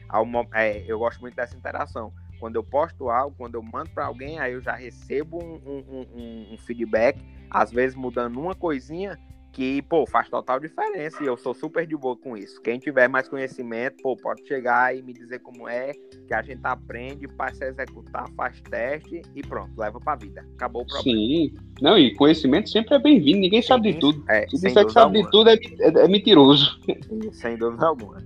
é, 0.54 0.84
eu 0.86 0.98
gosto 0.98 1.20
muito 1.20 1.34
dessa 1.34 1.56
interação. 1.56 2.12
Quando 2.38 2.56
eu 2.56 2.62
posto 2.62 3.08
algo, 3.08 3.34
quando 3.36 3.54
eu 3.54 3.62
mando 3.62 3.90
para 3.90 4.04
alguém, 4.04 4.38
aí 4.38 4.52
eu 4.52 4.60
já 4.60 4.74
recebo 4.74 5.42
um, 5.42 5.60
um, 5.66 6.06
um, 6.14 6.46
um 6.52 6.58
feedback, 6.58 7.18
às 7.50 7.72
vezes 7.72 7.96
mudando 7.96 8.38
uma 8.38 8.54
coisinha, 8.54 9.18
que, 9.56 9.80
pô, 9.80 10.06
faz 10.06 10.28
total 10.28 10.60
diferença 10.60 11.24
e 11.24 11.26
eu 11.26 11.34
sou 11.34 11.54
super 11.54 11.86
de 11.86 11.96
boa 11.96 12.14
com 12.14 12.36
isso. 12.36 12.60
Quem 12.60 12.78
tiver 12.78 13.08
mais 13.08 13.26
conhecimento, 13.26 13.96
pô, 14.02 14.14
pode 14.14 14.46
chegar 14.46 14.94
e 14.94 15.00
me 15.00 15.14
dizer 15.14 15.38
como 15.38 15.66
é, 15.66 15.94
que 16.28 16.34
a 16.34 16.42
gente 16.42 16.60
aprende, 16.62 17.26
passa 17.26 17.64
a 17.64 17.68
executar, 17.68 18.28
faz 18.36 18.60
teste 18.60 19.22
e 19.34 19.40
pronto, 19.40 19.70
leva 19.78 19.98
pra 19.98 20.14
vida. 20.14 20.46
Acabou 20.56 20.82
o 20.82 20.86
problema. 20.86 21.18
Sim. 21.18 21.54
Não, 21.80 21.96
e 21.96 22.14
conhecimento 22.16 22.68
sempre 22.68 22.96
é 22.96 22.98
bem-vindo, 22.98 23.38
ninguém 23.38 23.62
Sim, 23.62 23.68
sabe 23.68 23.94
de 23.94 23.98
tudo. 23.98 24.22
É, 24.28 24.46
Se 24.46 24.60
disser 24.60 24.84
que 24.84 24.92
sabe 24.92 25.20
alguma. 25.20 25.24
de 25.24 25.30
tudo 25.30 25.48
é, 25.48 25.54
é, 25.54 26.04
é 26.04 26.08
mentiroso. 26.08 26.78
Sem 27.32 27.56
dúvida 27.56 27.86
alguma. 27.86 28.22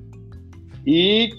E, 0.85 1.31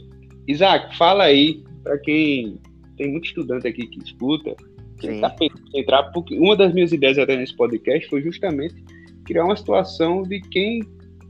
Isaac, 0.48 0.98
fala 0.98 1.26
aí, 1.26 1.66
para 1.84 1.98
quem 1.98 2.58
tem 2.96 3.12
muito 3.12 3.26
estudante 3.26 3.68
aqui 3.68 3.88
que 3.88 4.00
escuta, 4.00 4.56
quem 5.00 5.20
tá 5.20 5.32
pensando 5.32 5.62
entrar, 5.76 6.04
porque 6.14 6.40
uma 6.40 6.56
das 6.56 6.74
minhas 6.74 6.94
ideias 6.94 7.18
até 7.18 7.36
nesse 7.36 7.54
podcast 7.58 8.08
foi 8.08 8.22
justamente 8.22 8.82
criar 9.32 9.46
uma 9.46 9.56
situação 9.56 10.24
de 10.24 10.42
quem 10.42 10.82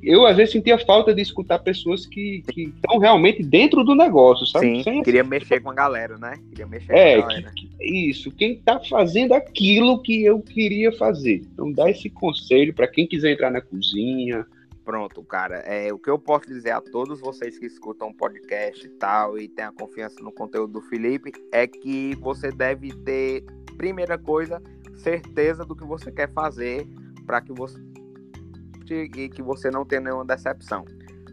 eu 0.01 0.25
às 0.25 0.35
vezes 0.35 0.53
sentia 0.53 0.79
falta 0.79 1.13
de 1.13 1.21
escutar 1.21 1.59
pessoas 1.59 2.07
que, 2.07 2.43
que 2.51 2.63
estão 2.63 2.97
realmente 2.97 3.43
dentro 3.43 3.83
do 3.83 3.93
negócio, 3.93 4.47
sabe? 4.47 4.77
Sim, 4.77 4.83
Sem 4.83 5.03
queria 5.03 5.23
mexer 5.23 5.59
com 5.61 5.69
a 5.69 5.75
galera, 5.75 6.17
né? 6.17 6.33
Queria 6.49 6.65
mexer 6.65 6.91
é, 6.91 7.17
com 7.17 7.25
a 7.25 7.27
galera. 7.27 7.51
Que, 7.55 7.69
isso, 7.79 8.31
quem 8.31 8.53
está 8.53 8.79
fazendo 8.79 9.33
aquilo 9.33 10.01
que 10.01 10.23
eu 10.23 10.41
queria 10.41 10.91
fazer. 10.93 11.43
Então 11.53 11.71
dá 11.71 11.87
esse 11.87 12.09
conselho 12.09 12.73
para 12.73 12.87
quem 12.87 13.05
quiser 13.05 13.33
entrar 13.33 13.51
na 13.51 13.61
cozinha. 13.61 14.43
Pronto, 14.83 15.21
cara. 15.23 15.57
É, 15.57 15.93
o 15.93 15.99
que 15.99 16.09
eu 16.09 16.17
posso 16.17 16.47
dizer 16.47 16.71
a 16.71 16.81
todos 16.81 17.21
vocês 17.21 17.59
que 17.59 17.67
escutam 17.67 18.09
o 18.09 18.13
podcast 18.13 18.83
e 18.83 18.89
tal 18.89 19.37
e 19.37 19.47
têm 19.47 19.65
a 19.65 19.71
confiança 19.71 20.15
no 20.23 20.31
conteúdo 20.31 20.73
do 20.73 20.81
Felipe 20.81 21.31
é 21.51 21.67
que 21.67 22.15
você 22.15 22.51
deve 22.51 22.91
ter, 23.03 23.43
primeira 23.77 24.17
coisa, 24.17 24.59
certeza 24.95 25.63
do 25.63 25.75
que 25.75 25.83
você 25.83 26.11
quer 26.11 26.33
fazer 26.33 26.87
para 27.27 27.39
que 27.39 27.53
você 27.53 27.79
e 28.89 29.29
que 29.29 29.41
você 29.41 29.69
não 29.69 29.85
tenha 29.85 30.01
nenhuma 30.01 30.25
decepção. 30.25 30.85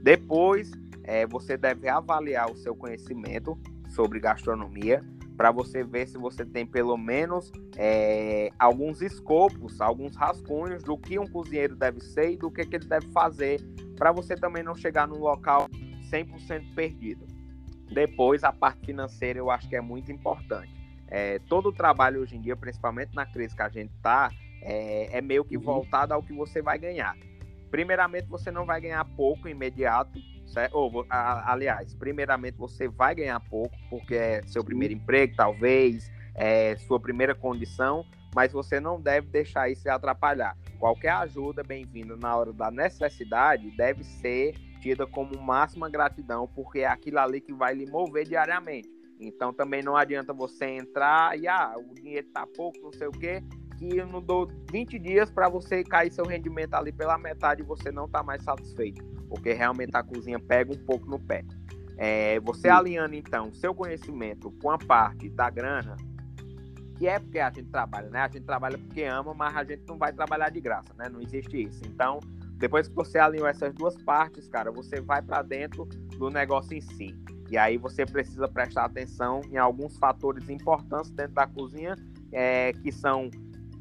Depois, 0.03 0.70
é, 1.05 1.26
você 1.26 1.57
deve 1.57 1.88
avaliar 1.88 2.51
o 2.51 2.57
seu 2.57 2.74
conhecimento 2.74 3.59
sobre 3.88 4.20
gastronomia 4.20 5.03
para 5.38 5.53
você 5.53 5.84
ver 5.84 6.09
se 6.09 6.18
você 6.18 6.44
tem 6.44 6.66
pelo 6.66 6.96
menos 6.96 7.53
é, 7.76 8.51
alguns 8.59 9.01
escopos, 9.01 9.80
alguns 9.80 10.16
rascunhos 10.16 10.82
do 10.82 10.99
que 10.99 11.16
um 11.16 11.26
cozinheiro 11.26 11.76
deve 11.76 12.01
ser 12.01 12.32
e 12.32 12.36
do 12.36 12.51
que, 12.51 12.66
que 12.66 12.74
ele 12.74 12.86
deve 12.86 13.07
fazer, 13.12 13.61
para 13.96 14.11
você 14.11 14.34
também 14.34 14.64
não 14.64 14.74
chegar 14.74 15.07
num 15.07 15.18
local 15.18 15.68
100% 16.11 16.74
perdido. 16.74 17.24
Depois, 17.92 18.42
a 18.42 18.53
parte 18.53 18.84
financeira 18.84 19.38
eu 19.38 19.49
acho 19.49 19.68
que 19.68 19.76
é 19.76 19.80
muito 19.80 20.11
importante. 20.11 20.74
É, 21.07 21.38
todo 21.38 21.68
o 21.68 21.72
trabalho 21.72 22.20
hoje 22.20 22.36
em 22.36 22.40
dia, 22.40 22.57
principalmente 22.57 23.14
na 23.14 23.24
crise 23.24 23.55
que 23.55 23.62
a 23.62 23.68
gente 23.68 23.92
está, 23.94 24.30
é, 24.61 25.18
é 25.18 25.20
meio 25.20 25.44
que 25.44 25.57
uhum. 25.57 25.62
voltado 25.62 26.12
ao 26.12 26.22
que 26.22 26.32
você 26.32 26.61
vai 26.61 26.78
ganhar. 26.78 27.16
Primeiramente, 27.70 28.26
você 28.28 28.50
não 28.50 28.64
vai 28.64 28.80
ganhar 28.80 29.04
pouco 29.04 29.48
imediato, 29.48 30.18
certo? 30.46 30.74
Ou, 30.74 31.06
a, 31.08 31.52
aliás, 31.52 31.94
primeiramente 31.94 32.56
você 32.56 32.88
vai 32.88 33.14
ganhar 33.14 33.40
pouco, 33.40 33.74
porque 33.90 34.14
é 34.14 34.42
seu 34.46 34.64
primeiro 34.64 34.94
emprego, 34.94 35.34
talvez, 35.36 36.10
é 36.34 36.76
sua 36.76 36.98
primeira 36.98 37.34
condição, 37.34 38.04
mas 38.34 38.52
você 38.52 38.80
não 38.80 39.00
deve 39.00 39.28
deixar 39.28 39.70
isso 39.70 39.82
se 39.82 39.88
atrapalhar. 39.88 40.56
Qualquer 40.78 41.10
ajuda 41.10 41.62
bem-vinda 41.62 42.16
na 42.16 42.36
hora 42.36 42.52
da 42.52 42.70
necessidade 42.70 43.70
deve 43.72 44.04
ser 44.04 44.54
tida 44.80 45.06
como 45.06 45.36
máxima 45.40 45.90
gratidão, 45.90 46.48
porque 46.54 46.80
é 46.80 46.86
aquilo 46.86 47.18
ali 47.18 47.40
que 47.40 47.52
vai 47.52 47.74
lhe 47.74 47.86
mover 47.86 48.26
diariamente. 48.26 48.88
Então 49.20 49.52
também 49.52 49.82
não 49.82 49.96
adianta 49.96 50.32
você 50.32 50.66
entrar 50.66 51.36
e 51.36 51.48
ah, 51.48 51.74
o 51.76 51.94
dinheiro 51.94 52.28
tá 52.32 52.46
pouco, 52.46 52.78
não 52.80 52.92
sei 52.92 53.08
o 53.08 53.12
quê, 53.12 53.42
que 53.78 53.96
eu 53.96 54.06
não 54.06 54.20
dou 54.20 54.50
20 54.70 54.98
dias 54.98 55.30
para 55.30 55.48
você 55.48 55.84
cair 55.84 56.12
seu 56.12 56.24
rendimento 56.24 56.74
ali 56.74 56.90
pela 56.90 57.16
metade 57.16 57.62
e 57.62 57.64
você 57.64 57.92
não 57.92 58.08
tá 58.08 58.22
mais 58.22 58.42
satisfeito, 58.42 59.04
porque 59.28 59.52
realmente 59.52 59.94
a 59.94 60.02
cozinha 60.02 60.38
pega 60.40 60.72
um 60.72 60.84
pouco 60.84 61.08
no 61.08 61.18
pé. 61.18 61.44
É, 61.96 62.38
você 62.40 62.68
alinhando 62.68 63.14
então 63.14 63.52
seu 63.52 63.74
conhecimento 63.74 64.52
com 64.60 64.70
a 64.70 64.78
parte 64.78 65.28
da 65.30 65.48
grana, 65.48 65.96
que 66.96 67.06
é 67.06 67.18
porque 67.18 67.38
a 67.38 67.50
gente 67.50 67.70
trabalha, 67.70 68.10
né? 68.10 68.20
A 68.20 68.28
gente 68.28 68.44
trabalha 68.44 68.76
porque 68.76 69.04
ama, 69.04 69.32
mas 69.32 69.56
a 69.56 69.64
gente 69.64 69.84
não 69.86 69.96
vai 69.96 70.12
trabalhar 70.12 70.50
de 70.50 70.60
graça, 70.60 70.92
né? 70.96 71.08
Não 71.08 71.20
existe 71.20 71.62
isso. 71.62 71.80
Então, 71.86 72.18
depois 72.56 72.88
que 72.88 72.94
você 72.94 73.18
alinhou 73.18 73.46
essas 73.46 73.72
duas 73.72 73.96
partes, 74.02 74.48
cara, 74.48 74.72
você 74.72 75.00
vai 75.00 75.22
para 75.22 75.42
dentro 75.42 75.84
do 76.18 76.28
negócio 76.28 76.76
em 76.76 76.80
si. 76.80 77.14
E 77.50 77.56
aí 77.56 77.78
você 77.78 78.04
precisa 78.04 78.48
prestar 78.48 78.84
atenção 78.84 79.40
em 79.50 79.56
alguns 79.56 79.96
fatores 79.96 80.48
importantes 80.48 81.10
dentro 81.12 81.34
da 81.34 81.46
cozinha, 81.46 81.94
é, 82.32 82.72
que 82.72 82.90
são 82.90 83.30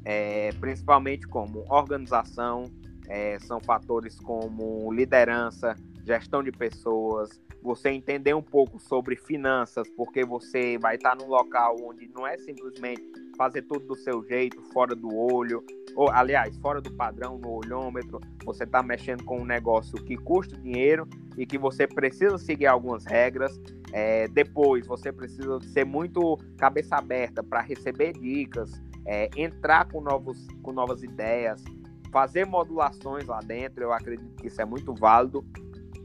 é, 0.05 0.49
principalmente 0.59 1.27
como 1.27 1.65
organização, 1.69 2.65
é, 3.07 3.39
são 3.39 3.59
fatores 3.59 4.19
como 4.19 4.91
liderança, 4.91 5.75
gestão 6.05 6.41
de 6.41 6.51
pessoas, 6.51 7.29
você 7.61 7.89
entender 7.89 8.33
um 8.33 8.41
pouco 8.41 8.79
sobre 8.79 9.15
finanças, 9.15 9.87
porque 9.89 10.23
você 10.23 10.77
vai 10.77 10.95
estar 10.95 11.15
num 11.15 11.27
local 11.27 11.75
onde 11.81 12.07
não 12.07 12.25
é 12.25 12.37
simplesmente 12.37 13.01
fazer 13.37 13.61
tudo 13.63 13.85
do 13.87 13.95
seu 13.95 14.23
jeito, 14.23 14.61
fora 14.73 14.95
do 14.95 15.15
olho, 15.15 15.63
ou 15.95 16.09
aliás, 16.11 16.55
fora 16.57 16.79
do 16.79 16.91
padrão 16.93 17.37
no 17.37 17.55
olhômetro, 17.55 18.19
você 18.45 18.63
está 18.63 18.81
mexendo 18.81 19.23
com 19.23 19.41
um 19.41 19.45
negócio 19.45 19.95
que 20.03 20.15
custa 20.15 20.57
dinheiro 20.57 21.07
e 21.37 21.45
que 21.45 21.57
você 21.57 21.87
precisa 21.87 22.37
seguir 22.37 22.67
algumas 22.67 23.05
regras. 23.05 23.59
É, 23.91 24.27
depois, 24.27 24.85
você 24.85 25.11
precisa 25.11 25.59
ser 25.61 25.85
muito 25.85 26.37
cabeça 26.57 26.97
aberta 26.97 27.43
para 27.43 27.61
receber 27.61 28.13
dicas, 28.13 28.71
é, 29.08 29.30
entrar 29.38 29.86
com, 29.86 30.01
novos, 30.01 30.45
com 30.62 30.74
novas 30.74 31.01
ideias, 31.01 31.64
fazer 32.12 32.45
modulações 32.45 33.26
lá 33.26 33.39
dentro, 33.39 33.82
eu 33.82 33.93
acredito 33.93 34.36
que 34.36 34.47
isso 34.47 34.62
é 34.62 34.66
muito 34.66 34.93
válido. 34.93 35.45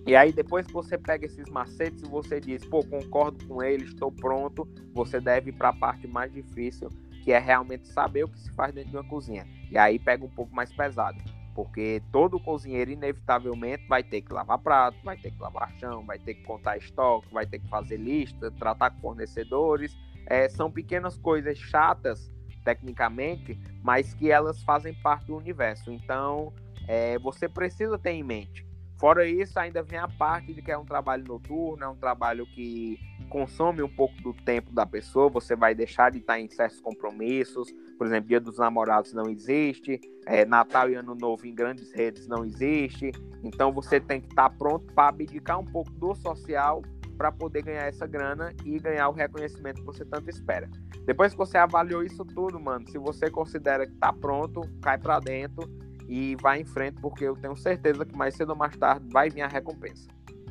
E 0.06 0.16
aí, 0.16 0.32
depois 0.32 0.66
que 0.66 0.72
você 0.72 0.96
pega 0.96 1.26
esses 1.26 1.48
macetes 1.50 2.02
e 2.02 2.08
você 2.08 2.40
diz, 2.40 2.64
pô, 2.64 2.84
concordo 2.84 3.44
com 3.46 3.62
ele, 3.62 3.84
estou 3.84 4.10
pronto, 4.10 4.68
você 4.94 5.20
deve 5.20 5.50
ir 5.50 5.52
para 5.52 5.68
a 5.68 5.72
parte 5.72 6.06
mais 6.06 6.32
difícil, 6.32 6.88
que 7.22 7.32
é 7.32 7.38
realmente 7.38 7.86
saber 7.88 8.24
o 8.24 8.28
que 8.28 8.38
se 8.38 8.50
faz 8.52 8.72
dentro 8.72 8.90
de 8.90 8.96
uma 8.96 9.08
cozinha. 9.08 9.46
E 9.70 9.76
aí 9.76 9.98
pega 9.98 10.24
um 10.24 10.30
pouco 10.30 10.54
mais 10.54 10.72
pesado, 10.72 11.18
porque 11.54 12.02
todo 12.10 12.38
cozinheiro, 12.40 12.90
inevitavelmente, 12.90 13.86
vai 13.86 14.02
ter 14.02 14.22
que 14.22 14.32
lavar 14.32 14.58
prato, 14.58 14.98
vai 15.04 15.16
ter 15.16 15.30
que 15.30 15.40
lavar 15.40 15.72
chão, 15.76 16.04
vai 16.04 16.18
ter 16.18 16.34
que 16.34 16.42
contar 16.42 16.76
estoque, 16.76 17.32
vai 17.32 17.46
ter 17.46 17.60
que 17.60 17.68
fazer 17.68 17.96
lista, 17.96 18.50
tratar 18.52 18.90
com 18.90 19.00
fornecedores. 19.00 19.96
É, 20.26 20.48
são 20.48 20.70
pequenas 20.70 21.16
coisas 21.16 21.58
chatas 21.58 22.31
tecnicamente, 22.62 23.58
mas 23.82 24.14
que 24.14 24.30
elas 24.30 24.62
fazem 24.62 24.94
parte 24.94 25.26
do 25.26 25.36
universo. 25.36 25.90
Então, 25.90 26.52
é, 26.86 27.18
você 27.18 27.48
precisa 27.48 27.98
ter 27.98 28.10
em 28.10 28.22
mente. 28.22 28.66
Fora 29.02 29.26
isso, 29.26 29.58
ainda 29.58 29.82
vem 29.82 29.98
a 29.98 30.06
parte 30.06 30.54
de 30.54 30.62
que 30.62 30.70
é 30.70 30.78
um 30.78 30.84
trabalho 30.84 31.24
noturno, 31.24 31.82
é 31.82 31.88
um 31.88 31.96
trabalho 31.96 32.46
que 32.46 33.00
consome 33.28 33.82
um 33.82 33.88
pouco 33.88 34.14
do 34.22 34.32
tempo 34.32 34.72
da 34.72 34.86
pessoa, 34.86 35.28
você 35.28 35.56
vai 35.56 35.74
deixar 35.74 36.12
de 36.12 36.18
estar 36.18 36.38
em 36.38 36.48
certos 36.48 36.80
compromissos, 36.80 37.72
por 37.98 38.06
exemplo, 38.06 38.28
Dia 38.28 38.38
dos 38.38 38.58
Namorados 38.58 39.12
não 39.12 39.28
existe, 39.28 40.00
é, 40.24 40.44
Natal 40.44 40.88
e 40.88 40.94
Ano 40.94 41.16
Novo 41.16 41.44
em 41.46 41.52
grandes 41.54 41.90
redes 41.92 42.28
não 42.28 42.44
existe, 42.44 43.10
então 43.42 43.72
você 43.72 43.98
tem 43.98 44.20
que 44.20 44.28
estar 44.28 44.50
pronto 44.50 44.92
para 44.94 45.08
abdicar 45.08 45.58
um 45.58 45.64
pouco 45.64 45.90
do 45.92 46.14
social 46.14 46.80
para 47.12 47.30
poder 47.30 47.62
ganhar 47.62 47.86
essa 47.86 48.06
grana 48.06 48.52
e 48.64 48.78
ganhar 48.78 49.08
o 49.08 49.12
reconhecimento 49.12 49.80
que 49.80 49.86
você 49.86 50.04
tanto 50.04 50.28
espera. 50.28 50.68
Depois 51.06 51.32
que 51.32 51.38
você 51.38 51.58
avaliou 51.58 52.02
isso 52.02 52.24
tudo, 52.24 52.58
mano, 52.60 52.88
se 52.88 52.98
você 52.98 53.30
considera 53.30 53.86
que 53.86 53.94
tá 53.94 54.12
pronto, 54.12 54.60
cai 54.80 54.98
para 54.98 55.20
dentro 55.20 55.68
e 56.08 56.36
vai 56.40 56.60
em 56.60 56.64
frente, 56.64 57.00
porque 57.00 57.24
eu 57.24 57.36
tenho 57.36 57.56
certeza 57.56 58.04
que 58.04 58.16
mais 58.16 58.34
cedo 58.34 58.50
ou 58.50 58.56
mais 58.56 58.76
tarde 58.76 59.06
vai 59.10 59.30
vir 59.30 59.42
a 59.42 59.48
recompensa. 59.48 60.08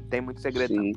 Tem 0.10 0.22
muito 0.22 0.42
segredo. 0.42 0.74
Sim, 0.74 0.94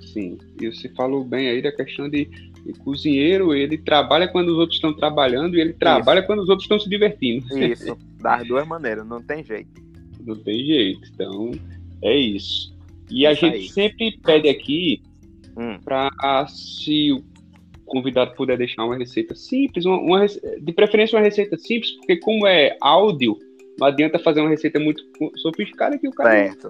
sim. 0.00 0.38
E 0.60 0.66
você 0.66 0.88
falou 0.90 1.24
bem 1.24 1.48
aí 1.48 1.62
da 1.62 1.72
questão 1.72 2.08
de, 2.08 2.24
de 2.24 2.72
cozinheiro, 2.80 3.54
ele 3.54 3.78
trabalha 3.78 4.28
quando 4.28 4.48
os 4.48 4.58
outros 4.58 4.76
estão 4.76 4.94
trabalhando 4.94 5.56
e 5.56 5.60
ele 5.60 5.72
trabalha 5.72 6.18
isso. 6.20 6.26
quando 6.26 6.40
os 6.40 6.48
outros 6.48 6.64
estão 6.64 6.78
se 6.78 6.88
divertindo. 6.88 7.46
Isso, 7.58 7.96
das 8.20 8.46
duas 8.46 8.66
maneiras, 8.66 9.06
não 9.06 9.22
tem 9.22 9.42
jeito. 9.42 9.80
Não 10.26 10.36
tem 10.36 10.64
jeito. 10.64 11.08
Então, 11.14 11.52
é 12.02 12.14
isso. 12.14 12.74
E 13.10 13.24
isso 13.24 13.28
a 13.28 13.34
gente 13.34 13.54
aí. 13.56 13.68
sempre 13.68 14.18
pede 14.22 14.48
aqui 14.48 15.02
hum. 15.56 15.78
para 15.84 16.46
se 16.48 17.22
convidado 17.86 18.34
puder 18.34 18.56
deixar 18.56 18.84
uma 18.84 18.96
receita 18.96 19.34
simples, 19.34 19.84
uma, 19.84 19.98
uma, 19.98 20.26
de 20.26 20.72
preferência 20.72 21.18
uma 21.18 21.24
receita 21.24 21.58
simples, 21.58 21.90
porque 21.96 22.18
como 22.20 22.46
é 22.46 22.76
áudio, 22.80 23.36
não 23.78 23.88
adianta 23.88 24.18
fazer 24.18 24.40
uma 24.40 24.50
receita 24.50 24.78
muito 24.78 25.02
sofisticada 25.36 25.98
que 25.98 26.06
o 26.06 26.12
cara 26.12 26.30
certo. 26.30 26.68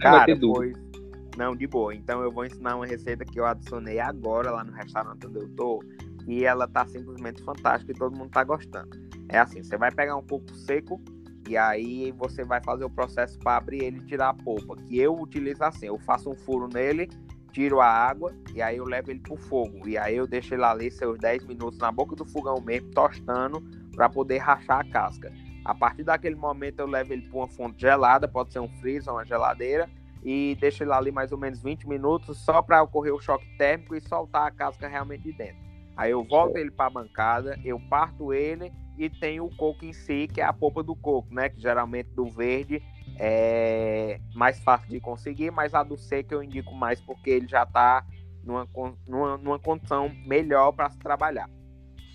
Cara, 0.00 0.16
vai 0.18 0.26
ter 0.26 0.34
dúvida. 0.36 0.78
Pois... 0.78 0.88
Não, 1.36 1.54
de 1.54 1.68
boa. 1.68 1.94
Então 1.94 2.20
eu 2.20 2.32
vou 2.32 2.44
ensinar 2.44 2.74
uma 2.74 2.86
receita 2.86 3.24
que 3.24 3.38
eu 3.38 3.46
adicionei 3.46 4.00
agora 4.00 4.50
lá 4.50 4.64
no 4.64 4.72
restaurante 4.72 5.24
onde 5.24 5.38
eu 5.38 5.48
tô. 5.50 5.80
E 6.26 6.44
ela 6.44 6.66
tá 6.66 6.84
simplesmente 6.86 7.40
fantástica 7.42 7.92
e 7.92 7.94
todo 7.94 8.16
mundo 8.16 8.30
tá 8.30 8.42
gostando. 8.42 8.90
É 9.28 9.38
assim, 9.38 9.62
você 9.62 9.76
vai 9.76 9.92
pegar 9.92 10.16
um 10.16 10.22
coco 10.22 10.52
seco 10.54 11.00
e 11.48 11.56
aí 11.56 12.12
você 12.12 12.44
vai 12.44 12.62
fazer 12.62 12.84
o 12.84 12.90
processo 12.90 13.38
para 13.38 13.56
abrir 13.56 13.82
ele 13.82 13.98
e 13.98 14.04
tirar 14.04 14.28
a 14.28 14.34
polpa. 14.34 14.76
Que 14.76 14.98
eu 14.98 15.18
utilizo 15.18 15.64
assim, 15.64 15.86
eu 15.86 15.98
faço 15.98 16.30
um 16.30 16.34
furo 16.34 16.68
nele, 16.72 17.08
tiro 17.52 17.80
a 17.80 17.86
água 17.86 18.34
e 18.54 18.60
aí 18.60 18.76
eu 18.76 18.84
levo 18.84 19.10
ele 19.10 19.20
pro 19.20 19.36
fogo. 19.36 19.88
E 19.88 19.96
aí 19.96 20.16
eu 20.16 20.26
deixo 20.26 20.54
ele 20.54 20.64
ali 20.64 20.90
seus 20.90 21.18
10 21.18 21.46
minutos 21.46 21.78
na 21.78 21.90
boca 21.90 22.14
do 22.14 22.26
fogão 22.26 22.60
mesmo, 22.60 22.90
tostando, 22.90 23.62
para 23.94 24.10
poder 24.10 24.38
rachar 24.38 24.80
a 24.80 24.84
casca. 24.84 25.32
A 25.64 25.74
partir 25.74 26.04
daquele 26.04 26.36
momento 26.36 26.80
eu 26.80 26.86
levo 26.86 27.14
ele 27.14 27.22
para 27.22 27.38
uma 27.38 27.48
fonte 27.48 27.80
gelada, 27.80 28.28
pode 28.28 28.52
ser 28.52 28.60
um 28.60 28.68
freezer, 28.80 29.12
uma 29.12 29.24
geladeira, 29.24 29.88
e 30.22 30.56
deixo 30.60 30.82
ele 30.82 30.92
ali 30.92 31.10
mais 31.10 31.32
ou 31.32 31.38
menos 31.38 31.62
20 31.62 31.88
minutos 31.88 32.38
só 32.38 32.60
para 32.60 32.82
ocorrer 32.82 33.14
o 33.14 33.20
choque 33.20 33.46
térmico 33.56 33.94
e 33.94 34.00
soltar 34.00 34.46
a 34.46 34.50
casca 34.50 34.86
realmente 34.86 35.22
de 35.24 35.32
dentro. 35.32 35.68
Aí 35.96 36.10
eu 36.10 36.22
volto 36.22 36.56
ele 36.56 36.70
para 36.70 36.86
a 36.86 36.90
bancada, 36.90 37.58
eu 37.64 37.80
parto 37.88 38.32
ele 38.32 38.70
e 38.98 39.08
tem 39.08 39.40
o 39.40 39.48
coco 39.48 39.84
em 39.84 39.92
si, 39.92 40.26
que 40.26 40.40
é 40.40 40.44
a 40.44 40.52
polpa 40.52 40.82
do 40.82 40.96
coco, 40.96 41.32
né? 41.32 41.48
Que 41.48 41.60
geralmente 41.60 42.10
do 42.10 42.26
verde 42.26 42.82
é 43.18 44.20
mais 44.34 44.58
fácil 44.60 44.88
de 44.88 45.00
conseguir, 45.00 45.50
mas 45.50 45.74
a 45.74 45.82
do 45.82 45.96
seco 45.96 46.34
eu 46.34 46.42
indico 46.42 46.74
mais 46.74 47.00
porque 47.00 47.30
ele 47.30 47.48
já 47.48 47.62
está 47.62 48.04
numa, 48.44 48.68
numa, 49.06 49.38
numa 49.38 49.58
condição 49.58 50.10
melhor 50.26 50.72
para 50.72 50.90
se 50.90 50.98
trabalhar. 50.98 51.48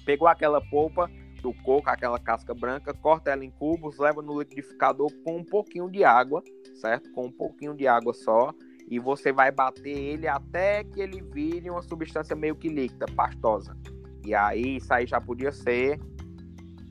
Pegou 0.05 0.27
aquela 0.27 0.61
polpa 0.61 1.09
do 1.41 1.53
coco, 1.53 1.89
aquela 1.89 2.19
casca 2.19 2.53
branca, 2.53 2.93
corta 2.93 3.31
ela 3.31 3.43
em 3.43 3.51
cubos, 3.51 3.97
leva 3.97 4.21
no 4.21 4.39
liquidificador 4.39 5.09
com 5.23 5.37
um 5.37 5.43
pouquinho 5.43 5.89
de 5.89 6.03
água, 6.03 6.43
certo? 6.75 7.11
Com 7.11 7.25
um 7.25 7.31
pouquinho 7.31 7.75
de 7.75 7.87
água 7.87 8.13
só. 8.13 8.53
E 8.89 8.99
você 8.99 9.31
vai 9.31 9.51
bater 9.51 9.97
ele 9.97 10.27
até 10.27 10.83
que 10.83 11.01
ele 11.01 11.21
vire 11.21 11.69
uma 11.69 11.81
substância 11.81 12.35
meio 12.35 12.55
que 12.55 12.67
líquida, 12.67 13.05
pastosa. 13.15 13.77
E 14.25 14.33
aí, 14.33 14.77
isso 14.77 14.93
aí 14.93 15.05
já 15.05 15.19
podia 15.19 15.51
ser. 15.51 15.99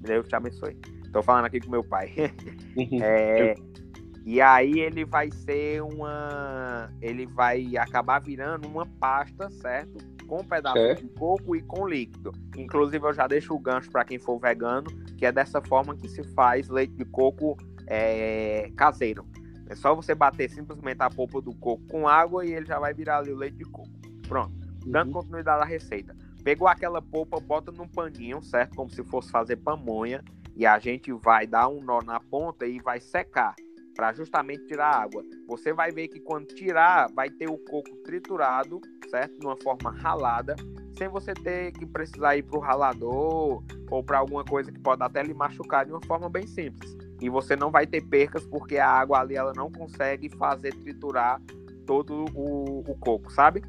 Deus 0.03 0.29
te 0.29 0.35
abençoe. 0.35 0.75
Tô 1.13 1.23
falando 1.23 1.47
aqui 1.47 1.61
com 1.61 1.71
meu 1.71 1.85
pai. 1.85 2.13
Uhum. 2.77 2.99
é, 3.03 3.55
e 4.25 4.41
aí 4.41 4.81
ele 4.81 5.05
vai 5.05 5.31
ser 5.31 5.83
uma. 5.83 6.91
Ele 7.01 7.27
vai 7.27 7.77
acabar 7.77 8.21
virando 8.21 8.69
uma 8.69 8.87
pasta, 8.87 9.51
certo? 9.51 9.99
Com 10.27 10.41
um 10.41 10.45
pedaço 10.45 10.79
é. 10.79 10.95
de 10.95 11.09
coco 11.09 11.57
e 11.57 11.63
com 11.63 11.87
líquido. 11.87 12.33
Inclusive, 12.57 13.05
eu 13.05 13.13
já 13.13 13.27
deixo 13.27 13.55
o 13.55 13.59
gancho 13.59 13.91
para 13.91 14.05
quem 14.05 14.19
for 14.19 14.39
vegano, 14.39 14.87
que 15.17 15.27
é 15.27 15.33
dessa 15.33 15.61
forma 15.61 15.97
que 15.97 16.09
se 16.09 16.23
faz 16.35 16.69
leite 16.69 16.95
de 16.95 17.05
coco 17.05 17.57
é, 17.87 18.71
caseiro. 18.77 19.27
É 19.69 19.75
só 19.75 19.95
você 19.95 20.15
bater 20.15 20.51
simplesmente 20.51 21.03
a 21.03 21.11
polpa 21.11 21.41
do 21.41 21.55
coco 21.55 21.83
com 21.89 22.07
água 22.07 22.45
e 22.45 22.53
ele 22.53 22.67
já 22.67 22.79
vai 22.79 22.95
virar 22.95 23.19
ali 23.19 23.33
o 23.33 23.37
leite 23.37 23.57
de 23.57 23.65
coco. 23.65 23.91
Pronto. 24.29 24.53
Dando 24.87 25.09
uhum. 25.09 25.15
continuidade 25.15 25.63
à 25.63 25.65
receita. 25.65 26.15
Pegou 26.45 26.67
aquela 26.67 27.01
polpa, 27.01 27.39
bota 27.39 27.71
num 27.71 27.89
paninho, 27.89 28.43
certo? 28.43 28.75
Como 28.75 28.91
se 28.91 29.03
fosse 29.05 29.31
fazer 29.31 29.57
pamonha. 29.57 30.25
E 30.57 30.67
a 30.67 30.79
gente 30.79 31.13
vai 31.13 31.47
dar 31.47 31.69
um 31.69 31.81
nó 31.81 32.01
na 32.03 32.21
ponta 32.21 32.67
e 32.67 32.79
vai 32.81 33.01
secar 33.01 33.55
para 33.95 34.13
justamente 34.13 34.67
tirar 34.67 34.87
a 34.87 35.03
água. 35.03 35.23
Você 35.47 35.73
vai 35.73 35.91
ver 35.91 36.09
que 36.09 36.21
quando 36.21 36.47
tirar, 36.49 37.11
vai 37.15 37.31
ter 37.31 37.49
o 37.49 37.59
coco 37.59 37.97
triturado, 38.05 38.81
certo? 39.09 39.39
De 39.39 39.47
uma 39.47 39.57
forma 39.57 39.91
ralada, 39.91 40.57
sem 40.97 41.09
você 41.09 41.33
ter 41.35 41.73
que 41.73 41.87
precisar 41.87 42.37
ir 42.37 42.43
para 42.43 42.59
o 42.59 42.61
ralador 42.61 43.63
ou 43.91 44.03
para 44.03 44.19
alguma 44.19 44.45
coisa 44.45 44.73
que 44.73 44.79
pode 44.79 45.03
até 45.03 45.23
lhe 45.23 45.35
machucar 45.35 45.85
de 45.85 45.93
uma 45.93 46.05
forma 46.05 46.29
bem 46.29 46.47
simples. 46.47 46.97
E 47.21 47.29
você 47.29 47.55
não 47.55 47.71
vai 47.71 47.87
ter 47.87 48.03
percas 48.03 48.45
porque 48.47 48.79
a 48.79 48.89
água 48.89 49.21
ali 49.21 49.37
ela 49.37 49.53
não 49.55 49.71
consegue 49.71 50.29
fazer 50.31 50.75
triturar 50.75 51.41
todo 51.87 52.25
o, 52.35 52.81
o 52.81 52.97
coco, 52.99 53.31
sabe? 53.31 53.63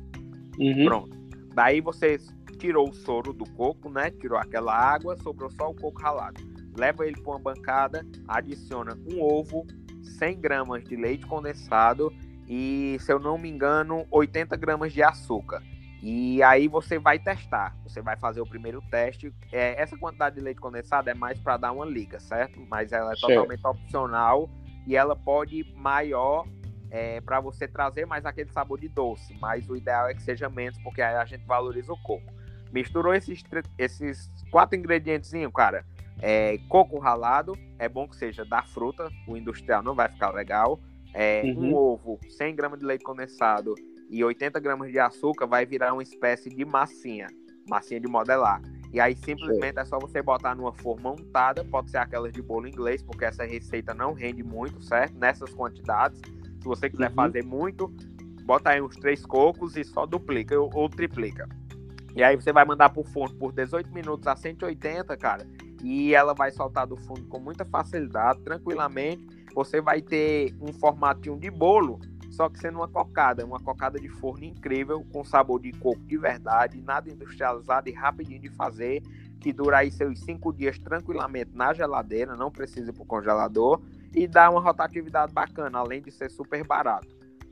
Uhum. 0.58 0.86
Pronto. 0.86 1.24
Daí 1.54 1.82
você 1.82 2.18
tirou 2.64 2.90
o 2.90 2.94
soro 2.94 3.34
do 3.34 3.44
coco, 3.44 3.90
né? 3.90 4.10
Tirou 4.10 4.38
aquela 4.38 4.74
água, 4.74 5.18
sobrou 5.18 5.52
só 5.52 5.70
o 5.70 5.76
coco 5.76 6.02
ralado. 6.02 6.42
Leva 6.78 7.06
ele 7.06 7.20
para 7.22 7.34
uma 7.34 7.40
bancada, 7.40 8.06
adiciona 8.26 8.98
um 9.06 9.22
ovo, 9.22 9.68
100 10.18 10.40
gramas 10.40 10.82
de 10.86 10.96
leite 10.96 11.26
condensado 11.26 12.10
e, 12.48 12.96
se 13.02 13.12
eu 13.12 13.20
não 13.20 13.38
me 13.38 13.50
engano, 13.50 14.08
80 14.10 14.56
gramas 14.56 14.94
de 14.94 15.04
açúcar. 15.04 15.62
E 16.02 16.42
aí 16.42 16.70
você 16.70 16.98
vai 16.98 17.20
testar. 17.20 17.76
Você 17.84 18.02
vai 18.02 18.16
fazer 18.16 18.40
o 18.40 18.46
primeiro 18.46 18.82
teste. 18.90 19.34
É, 19.52 19.82
essa 19.82 19.98
quantidade 19.98 20.38
de 20.38 20.42
leite 20.42 20.62
condensado 20.62 21.10
é 21.10 21.14
mais 21.14 21.38
para 21.42 21.58
dar 21.58 21.74
uma 21.74 21.86
liga, 21.86 22.18
certo? 22.22 22.66
Mas 22.70 22.94
ela 22.94 23.12
é 23.12 23.16
certo. 23.18 23.28
totalmente 23.28 23.68
opcional 23.68 24.50
e 24.88 24.96
ela 24.96 25.18
pode 25.18 25.58
ir 25.58 25.74
maior 25.76 26.48
é, 26.90 27.20
para 27.20 27.42
você 27.42 27.68
trazer 27.68 28.06
mais 28.06 28.26
aquele 28.26 28.52
sabor 28.54 28.80
de 28.80 28.88
doce. 28.88 29.34
Mas 29.42 29.68
o 29.70 29.76
ideal 29.76 30.08
é 30.08 30.14
que 30.14 30.24
seja 30.24 30.50
menos, 30.50 30.82
porque 30.82 31.02
aí 31.02 31.16
a 31.16 31.26
gente 31.26 31.46
valoriza 31.46 31.92
o 31.92 32.02
coco. 32.02 32.43
Misturou 32.74 33.14
esses, 33.14 33.44
esses 33.78 34.30
quatro 34.52 34.78
ingredientes, 34.78 35.32
cara. 35.54 35.86
É, 36.20 36.58
coco 36.70 37.00
ralado, 37.00 37.54
é 37.78 37.88
bom 37.88 38.08
que 38.08 38.16
seja 38.16 38.44
da 38.44 38.64
fruta, 38.64 39.10
o 39.28 39.38
industrial 39.38 39.84
não 39.84 39.94
vai 39.94 40.10
ficar 40.10 40.32
legal. 40.32 40.80
É, 41.14 41.44
uhum. 41.44 41.70
Um 41.70 41.76
ovo, 41.76 42.20
100 42.28 42.56
gramas 42.56 42.80
de 42.80 42.86
leite 42.86 43.04
condensado 43.04 43.76
e 44.10 44.24
80 44.24 44.60
gramas 44.60 44.92
de 44.92 45.00
açúcar 45.00 45.46
vai 45.46 45.66
virar 45.66 45.94
uma 45.94 46.02
espécie 46.02 46.50
de 46.50 46.66
massinha, 46.66 47.28
massinha 47.70 48.00
de 48.00 48.08
modelar. 48.08 48.62
E 48.92 49.00
aí 49.00 49.16
simplesmente 49.16 49.80
é 49.80 49.86
só 49.86 50.00
você 50.00 50.22
botar 50.22 50.56
numa 50.56 50.74
forma 50.74 51.12
untada, 51.12 51.64
pode 51.66 51.90
ser 51.90 51.98
aquelas 51.98 52.32
de 52.32 52.42
bolo 52.42 52.68
inglês, 52.68 53.02
porque 53.02 53.26
essa 53.26 53.44
receita 53.44 53.94
não 53.94 54.14
rende 54.14 54.44
muito, 54.44 54.84
certo? 54.84 55.16
Nessas 55.18 55.52
quantidades. 55.52 56.20
Se 56.60 56.66
você 56.66 56.90
quiser 56.90 57.10
uhum. 57.10 57.16
fazer 57.16 57.44
muito, 57.44 57.88
bota 58.46 58.70
aí 58.70 58.82
uns 58.82 58.96
três 58.96 59.26
cocos 59.26 59.76
e 59.76 59.84
só 59.84 60.06
duplica 60.06 60.60
ou, 60.60 60.70
ou 60.74 60.88
triplica. 60.88 61.48
E 62.16 62.24
aí 62.24 62.36
você 62.36 62.54
vai 62.54 62.64
mandar 62.64 62.90
pro 62.90 63.04
forno 63.04 63.36
por 63.38 63.52
18 63.52 63.92
minutos 63.92 64.28
a 64.28 64.36
180, 64.36 65.18
cara, 65.18 65.48
e 65.84 66.14
ela 66.14 66.34
vai 66.34 66.52
soltar 66.52 66.86
do 66.86 66.96
fundo 66.96 67.24
com 67.24 67.40
muita 67.40 67.66
facilidade, 67.66 68.42
tranquilamente. 68.42 69.26
Você 69.56 69.82
vai 69.82 70.02
ter 70.02 70.56
um 70.62 70.72
formatinho 70.74 71.38
de 71.38 71.50
bolo, 71.50 72.00
só 72.30 72.50
que 72.50 72.60
sendo 72.60 72.80
uma 72.80 72.88
cocada, 72.88 73.46
uma 73.46 73.60
cocada 73.60 74.00
de 74.00 74.10
forno 74.10 74.46
incrível, 74.46 75.06
com 75.12 75.24
sabor 75.24 75.60
de 75.60 75.72
coco 75.74 76.00
de 76.02 76.18
verdade, 76.18 76.82
nada 76.82 77.10
industrializado 77.12 77.90
e 77.90 77.94
rapidinho 77.94 78.40
de 78.40 78.50
fazer, 78.50 79.02
que 79.40 79.52
dura 79.52 79.80
aí 79.80 79.92
seus 79.92 80.20
cinco 80.22 80.54
dias 80.54 80.80
tranquilamente 80.80 81.52
na 81.54 81.74
geladeira, 81.74 82.36
não 82.36 82.50
precisa 82.50 82.92
ir 82.92 82.94
pro 82.94 83.06
congelador, 83.06 83.82
e 84.16 84.28
dá 84.28 84.50
uma 84.50 84.62
rotatividade 84.62 85.34
bacana, 85.34 85.80
além 85.80 86.02
de 86.02 86.12
ser 86.12 86.30
super 86.32 86.66
barato. 86.66 87.08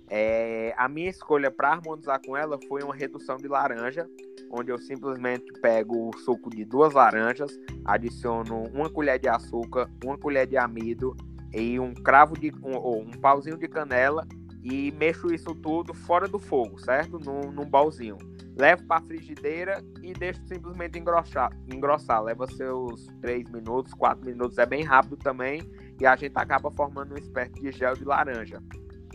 É, 0.08 0.74
a 0.78 0.90
minha 0.90 1.10
escolha 1.10 1.50
para 1.50 1.72
harmonizar 1.72 2.20
com 2.26 2.36
ela 2.36 2.60
foi 2.68 2.82
uma 2.84 2.94
redução 2.96 3.38
de 3.38 3.48
laranja, 3.48 4.08
onde 4.52 4.72
eu 4.72 4.78
simplesmente 4.78 5.52
pego 5.62 6.10
o 6.10 6.18
suco 6.20 6.50
de 6.50 6.66
duas 6.66 6.94
laranjas, 6.94 7.58
adiciono 7.86 8.64
uma 8.74 8.90
colher 8.90 9.20
de 9.20 9.30
açúcar, 9.30 9.90
uma 10.04 10.18
colher 10.18 10.46
de 10.46 10.58
amido 10.58 11.16
e 11.54 11.80
um 11.80 11.94
cravo 11.94 12.38
de 12.38 12.52
um, 12.64 12.76
ou 12.76 13.02
um 13.02 13.12
pauzinho 13.12 13.58
de 13.58 13.68
canela 13.68 14.28
e 14.64 14.92
mexo 14.92 15.34
isso 15.34 15.56
tudo 15.56 15.94
fora 15.94 16.28
do 16.28 16.38
fogo, 16.38 16.80
certo? 16.80 17.18
Num, 17.20 17.52
num 17.52 17.66
balzinho. 17.66 18.18
Levo 18.56 18.86
para 18.86 18.98
a 18.98 19.08
frigideira 19.08 19.84
e 20.04 20.14
deixo 20.14 20.46
simplesmente 20.46 21.00
engrossar, 21.00 21.52
engrossar. 21.74 22.22
Leva 22.22 22.46
seus 22.48 23.08
3 23.22 23.50
minutos, 23.50 23.94
4 23.94 24.24
minutos, 24.26 24.58
é 24.58 24.66
bem 24.66 24.84
rápido 24.84 25.18
também. 25.18 25.62
E 26.00 26.06
a 26.06 26.16
gente 26.16 26.34
acaba 26.36 26.70
formando 26.72 27.12
uma 27.12 27.20
espécie 27.20 27.54
de 27.54 27.72
gel 27.72 27.96
de 27.96 28.04
laranja. 28.04 28.62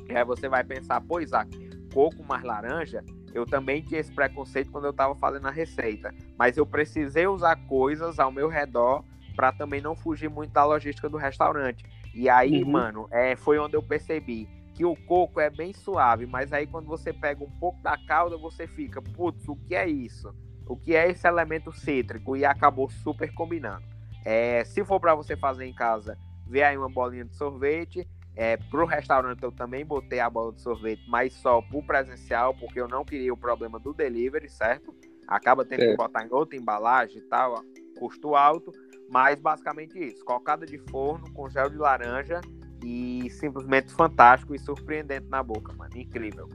E 0.09 0.17
aí 0.17 0.25
você 0.25 0.49
vai 0.49 0.65
pensar, 0.65 1.01
pois, 1.01 1.27
Isaac, 1.27 1.57
coco 1.93 2.25
mais 2.25 2.43
laranja 2.43 3.05
eu 3.35 3.45
também 3.45 3.83
tinha 3.83 4.01
esse 4.01 4.13
preconceito 4.13 4.71
quando 4.71 4.85
eu 4.85 4.91
estava 4.91 5.15
fazendo 5.15 5.47
a 5.47 5.51
receita, 5.51 6.15
mas 6.39 6.57
eu 6.57 6.67
precisei 6.67 7.27
usar 7.27 7.57
coisas 7.67 8.19
ao 8.19 8.33
meu 8.33 8.49
redor 8.49 9.05
para 9.35 9.53
também 9.53 9.81
não 9.81 9.95
fugir 9.95 10.31
muito 10.31 10.53
da 10.53 10.65
logística 10.65 11.09
do 11.09 11.19
restaurante. 11.19 11.85
E 12.15 12.29
aí, 12.29 12.63
uhum. 12.63 12.71
mano, 12.71 13.09
é, 13.11 13.37
foi 13.37 13.59
onde 13.59 13.77
eu 13.77 13.83
percebi 13.83 14.49
que 14.75 14.85
o 14.85 14.97
coco 14.97 15.41
é 15.41 15.51
bem 15.51 15.73
suave, 15.73 16.27
mas 16.27 16.53
aí 16.53 16.67
quando 16.67 16.87
você 16.87 17.13
pega 17.13 17.45
um 17.45 17.51
pouco 17.51 17.83
da 17.83 17.97
calda, 18.07 18.37
você 18.37 18.67
fica, 18.67 19.01
putz, 19.01 19.47
o 19.49 19.57
que 19.57 19.75
é 19.75 19.89
isso? 19.89 20.35
O 20.67 20.77
que 20.77 20.95
é 20.95 21.11
esse 21.11 21.27
elemento 21.27 21.73
cítrico? 21.73 22.37
E 22.37 22.45
acabou 22.45 22.91
super 22.91 23.33
combinando. 23.33 23.85
É, 24.25 24.65
se 24.65 24.85
for 24.85 24.99
para 24.99 25.15
você 25.15 25.37
fazer 25.37 25.65
em 25.65 25.73
casa, 25.73 26.19
vê 26.47 26.63
aí 26.63 26.77
uma 26.77 26.89
bolinha 26.89 27.25
de 27.25 27.37
sorvete, 27.37 28.09
é, 28.37 28.59
pro 28.71 28.85
restaurante 28.85 29.43
eu 29.43 29.51
também 29.51 29.85
botei 29.85 30.21
a 30.21 30.29
bola 30.29 30.53
de 30.53 30.61
sorvete, 30.61 31.03
mas 31.09 31.33
só 31.33 31.63
pro 31.63 31.83
presencial, 31.83 32.55
porque 32.55 32.79
eu 32.79 32.87
não 32.87 33.03
queria 33.03 33.33
o 33.33 33.37
problema 33.37 33.79
do 33.79 33.95
delivery, 33.95 34.51
certo? 34.51 34.95
Acaba 35.27 35.65
tendo 35.65 35.83
é. 35.83 35.91
que 35.91 35.97
botar 35.97 36.25
em 36.25 36.29
outra 36.31 36.57
embalagem 36.57 37.17
e 37.17 37.23
tal, 37.23 37.63
custo 37.99 38.35
alto, 38.37 38.71
mas 39.09 39.41
basicamente 39.41 39.99
isso, 39.99 40.23
cocada 40.23 40.67
de 40.67 40.77
forno 40.91 41.33
com 41.33 41.49
gel 41.49 41.71
de 41.71 41.79
laranja 41.79 42.43
e 42.85 43.31
simplesmente 43.31 43.91
fantástico 43.91 44.55
e 44.55 44.59
surpreendente 44.59 45.27
na 45.31 45.43
boca, 45.43 45.73
mano, 45.73 45.97
incrível. 45.97 46.47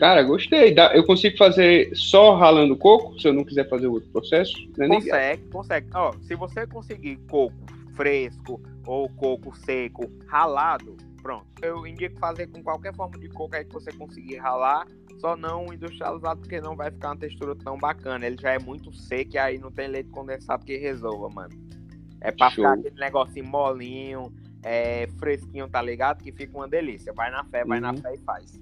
Cara, 0.00 0.20
gostei. 0.24 0.74
Eu 0.92 1.06
consigo 1.06 1.36
fazer 1.36 1.94
só 1.94 2.34
ralando 2.34 2.76
coco, 2.76 3.16
se 3.20 3.28
eu 3.28 3.32
não 3.32 3.44
quiser 3.44 3.68
fazer 3.68 3.86
outro 3.86 4.10
processo? 4.10 4.52
Não 4.76 4.86
é 4.86 4.88
consegue, 4.88 5.48
consegue. 5.48 5.86
Ó, 5.94 6.12
se 6.20 6.34
você 6.34 6.66
conseguir 6.66 7.16
coco 7.30 7.54
fresco 7.94 8.60
ou 8.86 9.08
coco 9.08 9.56
seco 9.56 10.10
ralado, 10.26 10.96
pronto. 11.22 11.46
Eu 11.62 11.86
indico 11.86 12.18
fazer 12.18 12.46
com 12.48 12.62
qualquer 12.62 12.94
forma 12.94 13.18
de 13.18 13.28
coco 13.28 13.56
aí 13.56 13.64
que 13.64 13.72
você 13.72 13.92
conseguir 13.92 14.36
ralar, 14.36 14.86
só 15.18 15.36
não 15.36 15.72
industrializado, 15.72 16.40
porque 16.40 16.60
não 16.60 16.76
vai 16.76 16.90
ficar 16.90 17.10
uma 17.10 17.16
textura 17.16 17.54
tão 17.56 17.78
bacana. 17.78 18.26
Ele 18.26 18.36
já 18.40 18.52
é 18.52 18.58
muito 18.58 18.92
seco 18.92 19.34
e 19.34 19.38
aí 19.38 19.58
não 19.58 19.70
tem 19.70 19.88
leite 19.88 20.10
condensado 20.10 20.64
que 20.64 20.76
resolva, 20.76 21.28
mano. 21.30 21.54
É 22.20 22.30
pra 22.30 22.50
Show. 22.50 22.64
ficar 22.64 22.78
aquele 22.78 23.00
negocinho 23.00 23.46
molinho, 23.46 24.32
é, 24.62 25.06
fresquinho, 25.18 25.68
tá 25.68 25.80
ligado? 25.80 26.22
Que 26.22 26.32
fica 26.32 26.56
uma 26.56 26.66
delícia. 26.66 27.12
Vai 27.12 27.30
na 27.30 27.44
fé, 27.44 27.64
vai 27.64 27.80
na 27.80 27.90
uhum. 27.90 27.98
fé 27.98 28.14
e 28.14 28.18
faz. 28.18 28.60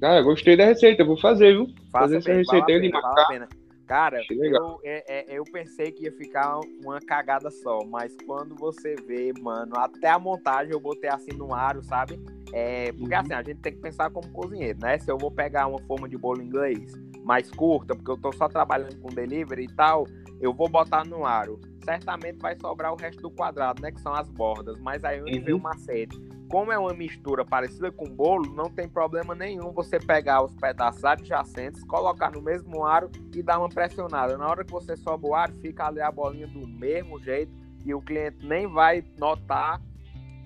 Cara, 0.00 0.20
gostei 0.22 0.56
da 0.56 0.66
receita, 0.66 1.04
vou 1.04 1.16
fazer, 1.16 1.52
viu? 1.52 1.66
Faça 1.90 2.14
fazer 2.14 2.22
bem, 2.24 2.40
essa 2.40 2.56
receita 2.56 2.80
de 2.80 2.90
marcar. 2.90 3.48
Cara, 3.86 4.22
eu, 4.30 4.80
é, 4.82 5.32
é, 5.32 5.38
eu 5.38 5.44
pensei 5.44 5.92
que 5.92 6.04
ia 6.04 6.12
ficar 6.12 6.58
uma 6.82 7.00
cagada 7.00 7.50
só, 7.50 7.84
mas 7.84 8.16
quando 8.26 8.54
você 8.54 8.94
vê, 9.06 9.32
mano, 9.40 9.72
até 9.76 10.08
a 10.08 10.18
montagem 10.18 10.72
eu 10.72 10.80
botei 10.80 11.10
assim 11.10 11.32
no 11.32 11.54
aro, 11.54 11.82
sabe? 11.82 12.18
É, 12.52 12.92
porque 12.92 13.14
uhum. 13.14 13.20
assim, 13.20 13.32
a 13.34 13.42
gente 13.42 13.60
tem 13.60 13.72
que 13.72 13.80
pensar 13.80 14.10
como 14.10 14.30
cozinheiro, 14.30 14.78
né? 14.80 14.98
Se 14.98 15.10
eu 15.10 15.18
vou 15.18 15.30
pegar 15.30 15.66
uma 15.66 15.80
forma 15.82 16.08
de 16.08 16.16
bolo 16.16 16.40
inglês 16.40 16.92
mais 17.24 17.50
curta, 17.50 17.94
porque 17.94 18.10
eu 18.10 18.16
tô 18.16 18.32
só 18.32 18.48
trabalhando 18.48 18.98
com 19.00 19.08
delivery 19.08 19.64
e 19.64 19.74
tal, 19.74 20.06
eu 20.40 20.52
vou 20.52 20.68
botar 20.68 21.04
no 21.06 21.26
aro. 21.26 21.60
Certamente 21.84 22.38
vai 22.38 22.56
sobrar 22.58 22.92
o 22.92 22.96
resto 22.96 23.20
do 23.20 23.30
quadrado, 23.30 23.82
né? 23.82 23.90
Que 23.92 24.00
são 24.00 24.14
as 24.14 24.28
bordas. 24.30 24.78
Mas 24.80 25.04
aí 25.04 25.20
onde 25.20 25.38
uhum. 25.38 25.44
vem 25.44 25.54
o 25.54 25.58
macete. 25.58 26.16
Como 26.48 26.70
é 26.70 26.78
uma 26.78 26.92
mistura 26.92 27.44
parecida 27.44 27.90
com 27.90 28.04
bolo, 28.04 28.54
não 28.54 28.70
tem 28.70 28.88
problema 28.88 29.34
nenhum 29.34 29.72
você 29.72 29.98
pegar 29.98 30.42
os 30.42 30.54
pedaços 30.54 31.04
adjacentes, 31.04 31.82
colocar 31.84 32.30
no 32.30 32.42
mesmo 32.42 32.84
aro 32.84 33.10
e 33.34 33.42
dar 33.42 33.58
uma 33.58 33.68
pressionada. 33.68 34.36
Na 34.36 34.48
hora 34.48 34.64
que 34.64 34.70
você 34.70 34.96
sobe 34.96 35.26
o 35.26 35.34
aro, 35.34 35.54
fica 35.54 35.86
ali 35.86 36.00
a 36.00 36.12
bolinha 36.12 36.46
do 36.46 36.66
mesmo 36.66 37.18
jeito 37.20 37.52
e 37.84 37.94
o 37.94 38.00
cliente 38.00 38.46
nem 38.46 38.66
vai 38.66 39.04
notar 39.18 39.80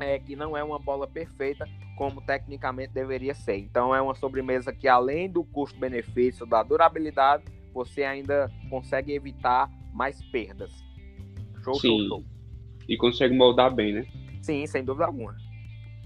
é, 0.01 0.19
que 0.19 0.37
não 0.37 0.57
é 0.57 0.63
uma 0.63 0.79
bola 0.79 1.07
perfeita 1.07 1.67
como 1.97 2.21
tecnicamente 2.21 2.93
deveria 2.93 3.35
ser. 3.35 3.57
Então 3.57 3.95
é 3.95 4.01
uma 4.01 4.15
sobremesa 4.15 4.73
que 4.73 4.87
além 4.87 5.29
do 5.29 5.45
custo-benefício, 5.45 6.47
da 6.47 6.63
durabilidade, 6.63 7.45
você 7.75 8.05
ainda 8.05 8.51
consegue 8.71 9.13
evitar 9.13 9.69
mais 9.93 10.23
perdas. 10.31 10.71
Show, 11.65 11.75
Sim. 11.75 11.89
show, 11.89 12.09
show. 12.09 12.25
E 12.89 12.97
consegue 12.97 13.37
moldar 13.37 13.75
bem, 13.75 13.93
né? 13.93 14.07
Sim, 14.41 14.65
sem 14.67 14.85
dúvida 14.85 15.07
alguma. 15.07 15.37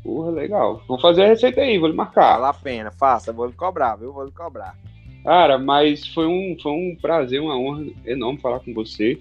Porra, 0.03 0.31
legal. 0.31 0.83
Vou 0.89 0.99
fazer 0.99 1.25
a 1.25 1.29
receita 1.29 1.61
aí, 1.61 1.79
vou 1.79 1.89
lhe 1.89 1.95
marcar. 1.95 2.39
Vale 2.39 2.47
a 2.47 2.53
pena, 2.53 2.91
faça, 2.91 3.33
vou 3.33 3.47
lhe 3.47 3.53
cobrar, 3.53 3.97
viu? 3.97 4.13
Vou 4.13 4.25
lhe 4.25 4.33
cobrar. 4.33 4.77
Cara, 5.23 5.59
mas 5.59 6.07
foi 6.09 6.27
um, 6.27 6.57
foi 6.61 6.73
um 6.73 6.97
prazer, 7.01 7.41
uma 7.41 7.57
honra 7.57 7.87
enorme 8.05 8.41
falar 8.41 8.61
com 8.61 8.75
você. 8.75 9.21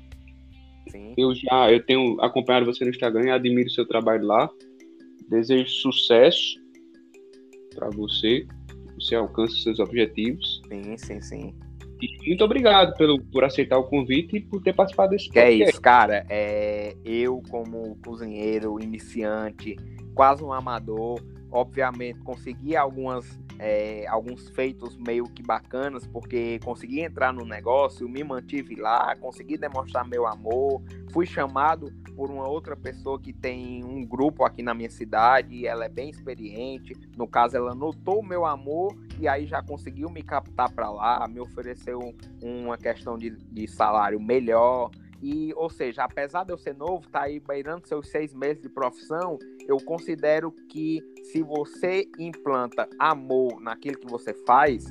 Sim. 0.90 1.14
Eu 1.16 1.34
já 1.36 1.72
eu 1.72 1.84
tenho 1.86 2.20
acompanhado 2.22 2.66
você 2.66 2.84
no 2.84 2.90
Instagram 2.90 3.26
e 3.26 3.32
admiro 3.32 3.68
o 3.68 3.72
seu 3.72 3.88
trabalho 3.88 4.26
lá. 4.26 4.50
Desejo 5.30 5.70
sucesso 5.70 6.60
para 7.76 7.90
você, 7.90 8.46
você 8.96 9.16
alcance 9.16 9.62
seus 9.62 9.80
objetivos. 9.80 10.62
Sim, 10.68 10.98
sim, 10.98 11.22
sim. 11.22 11.56
E 12.02 12.28
muito 12.28 12.44
obrigado 12.44 12.96
pelo, 12.98 13.22
por 13.22 13.44
aceitar 13.44 13.78
o 13.78 13.84
convite 13.84 14.38
e 14.38 14.42
por 14.42 14.62
ter 14.62 14.74
participado 14.74 15.12
desse 15.12 15.30
que 15.30 15.34
podcast. 15.34 15.64
é 15.64 15.70
isso, 15.70 15.82
cara. 15.82 16.26
É, 16.30 16.96
eu, 17.06 17.42
como 17.50 17.96
cozinheiro 18.04 18.82
iniciante, 18.82 19.76
quase 20.16 20.44
um 20.44 20.52
amador, 20.52 21.22
obviamente 21.52 22.20
consegui 22.20 22.76
algumas 22.76 23.40
é, 23.60 24.08
alguns 24.08 24.50
feitos 24.50 24.98
meio 24.98 25.26
que 25.26 25.44
bacanas, 25.44 26.08
porque 26.08 26.58
consegui 26.64 27.02
entrar 27.02 27.32
no 27.32 27.46
negócio, 27.46 28.10
me 28.10 28.24
mantive 28.24 28.76
lá, 28.76 29.16
consegui 29.18 29.56
demonstrar 29.56 30.04
meu 30.08 30.26
amor, 30.26 30.82
fui 31.12 31.28
chamado 31.28 31.94
por 32.16 32.32
uma 32.32 32.48
outra 32.48 32.76
pessoa 32.76 33.20
que 33.20 33.32
tem 33.32 33.84
um 33.84 34.04
grupo 34.04 34.44
aqui 34.44 34.64
na 34.64 34.74
minha 34.74 34.90
cidade, 34.90 35.68
ela 35.68 35.86
é 35.86 35.90
bem 35.90 36.10
experiente, 36.10 36.96
no 37.16 37.28
caso 37.28 37.56
ela 37.56 37.76
notou 37.76 38.22
o 38.22 38.26
meu 38.26 38.48
amor 38.48 38.98
e 39.20 39.28
aí 39.28 39.46
já 39.46 39.62
conseguiu 39.62 40.10
me 40.10 40.24
captar 40.24 40.72
para 40.72 40.90
lá, 40.90 41.28
me 41.28 41.40
ofereceu 41.40 42.16
uma 42.42 42.78
questão 42.80 43.16
de, 43.16 43.30
de 43.30 43.68
salário 43.68 44.20
melhor, 44.20 44.90
e, 45.22 45.54
ou 45.56 45.70
seja, 45.70 46.04
apesar 46.04 46.44
de 46.44 46.52
eu 46.52 46.58
ser 46.58 46.76
novo, 46.76 47.08
tá 47.10 47.24
aí 47.24 47.40
beirando 47.40 47.88
seus 47.88 48.10
seis 48.10 48.34
meses 48.34 48.62
de 48.62 48.70
profissão, 48.70 49.38
eu 49.68 49.78
considero 49.78 50.52
que 50.70 51.00
se 51.32 51.44
você 51.44 52.08
implanta 52.18 52.90
amor 53.00 53.62
naquilo 53.62 54.00
que 54.00 54.10
você 54.10 54.34
faz, 54.46 54.86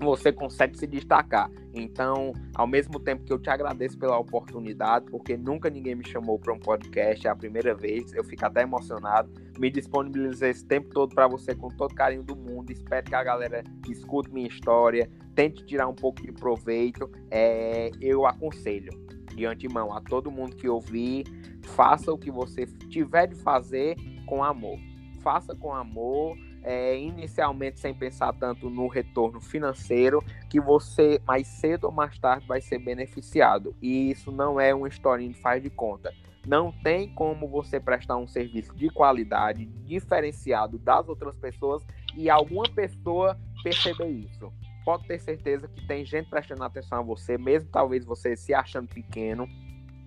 você 0.00 0.32
consegue 0.32 0.78
se 0.78 0.86
destacar. 0.86 1.50
Então, 1.74 2.32
ao 2.54 2.66
mesmo 2.66 3.00
tempo 3.00 3.24
que 3.24 3.32
eu 3.32 3.38
te 3.38 3.50
agradeço 3.50 3.98
pela 3.98 4.16
oportunidade, 4.16 5.06
porque 5.10 5.36
nunca 5.36 5.68
ninguém 5.68 5.96
me 5.96 6.06
chamou 6.06 6.38
para 6.38 6.52
um 6.54 6.58
podcast, 6.58 7.26
é 7.26 7.30
a 7.30 7.36
primeira 7.36 7.74
vez, 7.74 8.12
eu 8.12 8.22
fico 8.22 8.46
até 8.46 8.62
emocionado. 8.62 9.30
Me 9.58 9.70
disponibilizei 9.70 10.50
esse 10.50 10.64
tempo 10.64 10.88
todo 10.90 11.14
para 11.14 11.26
você 11.26 11.54
com 11.54 11.68
todo 11.68 11.94
carinho 11.94 12.22
do 12.22 12.36
mundo. 12.36 12.70
Espero 12.70 13.04
que 13.06 13.14
a 13.14 13.24
galera 13.24 13.64
escute 13.88 14.32
minha 14.32 14.46
história, 14.46 15.10
tente 15.34 15.64
tirar 15.66 15.88
um 15.88 15.94
pouco 15.94 16.22
de 16.22 16.32
proveito. 16.32 17.10
É, 17.28 17.90
eu 18.00 18.24
aconselho 18.24 19.07
de 19.38 19.46
antemão 19.46 19.94
a 19.94 20.00
todo 20.00 20.32
mundo 20.32 20.56
que 20.56 20.68
ouvir, 20.68 21.24
faça 21.62 22.12
o 22.12 22.18
que 22.18 22.30
você 22.30 22.66
tiver 22.66 23.28
de 23.28 23.36
fazer 23.36 23.96
com 24.26 24.42
amor. 24.42 24.78
Faça 25.22 25.54
com 25.54 25.72
amor, 25.72 26.36
é, 26.62 26.98
inicialmente 26.98 27.78
sem 27.78 27.94
pensar 27.94 28.32
tanto 28.32 28.68
no 28.68 28.88
retorno 28.88 29.40
financeiro, 29.40 30.22
que 30.50 30.60
você 30.60 31.20
mais 31.24 31.46
cedo 31.46 31.84
ou 31.84 31.92
mais 31.92 32.18
tarde 32.18 32.46
vai 32.48 32.60
ser 32.60 32.80
beneficiado. 32.80 33.76
E 33.80 34.10
isso 34.10 34.32
não 34.32 34.60
é 34.60 34.74
uma 34.74 34.88
historinha 34.88 35.30
de 35.30 35.40
faz 35.40 35.62
de 35.62 35.70
conta. 35.70 36.12
Não 36.46 36.72
tem 36.72 37.08
como 37.14 37.46
você 37.46 37.78
prestar 37.78 38.16
um 38.16 38.26
serviço 38.26 38.74
de 38.74 38.88
qualidade, 38.90 39.66
diferenciado 39.66 40.78
das 40.78 41.08
outras 41.08 41.36
pessoas 41.36 41.84
e 42.16 42.28
alguma 42.28 42.68
pessoa 42.68 43.38
perceber 43.62 44.08
isso 44.08 44.52
pode 44.88 45.06
ter 45.06 45.20
certeza 45.20 45.68
que 45.68 45.86
tem 45.86 46.02
gente 46.02 46.30
prestando 46.30 46.64
atenção 46.64 47.00
a 47.00 47.02
você, 47.02 47.36
mesmo 47.36 47.68
talvez 47.70 48.06
você 48.06 48.34
se 48.34 48.54
achando 48.54 48.88
pequeno. 48.88 49.46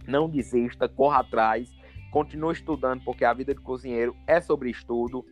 Não 0.08 0.28
desista, 0.28 0.90
corra 0.90 1.20
atrás, 1.20 1.72
continue 2.12 2.52
estudando, 2.52 3.04
porque 3.04 3.24
a 3.24 3.32
vida 3.32 3.54
de 3.54 3.62
cozinheiro 3.62 4.16
é 4.26 4.42
sobre 4.42 4.72
estudo. 4.72 5.24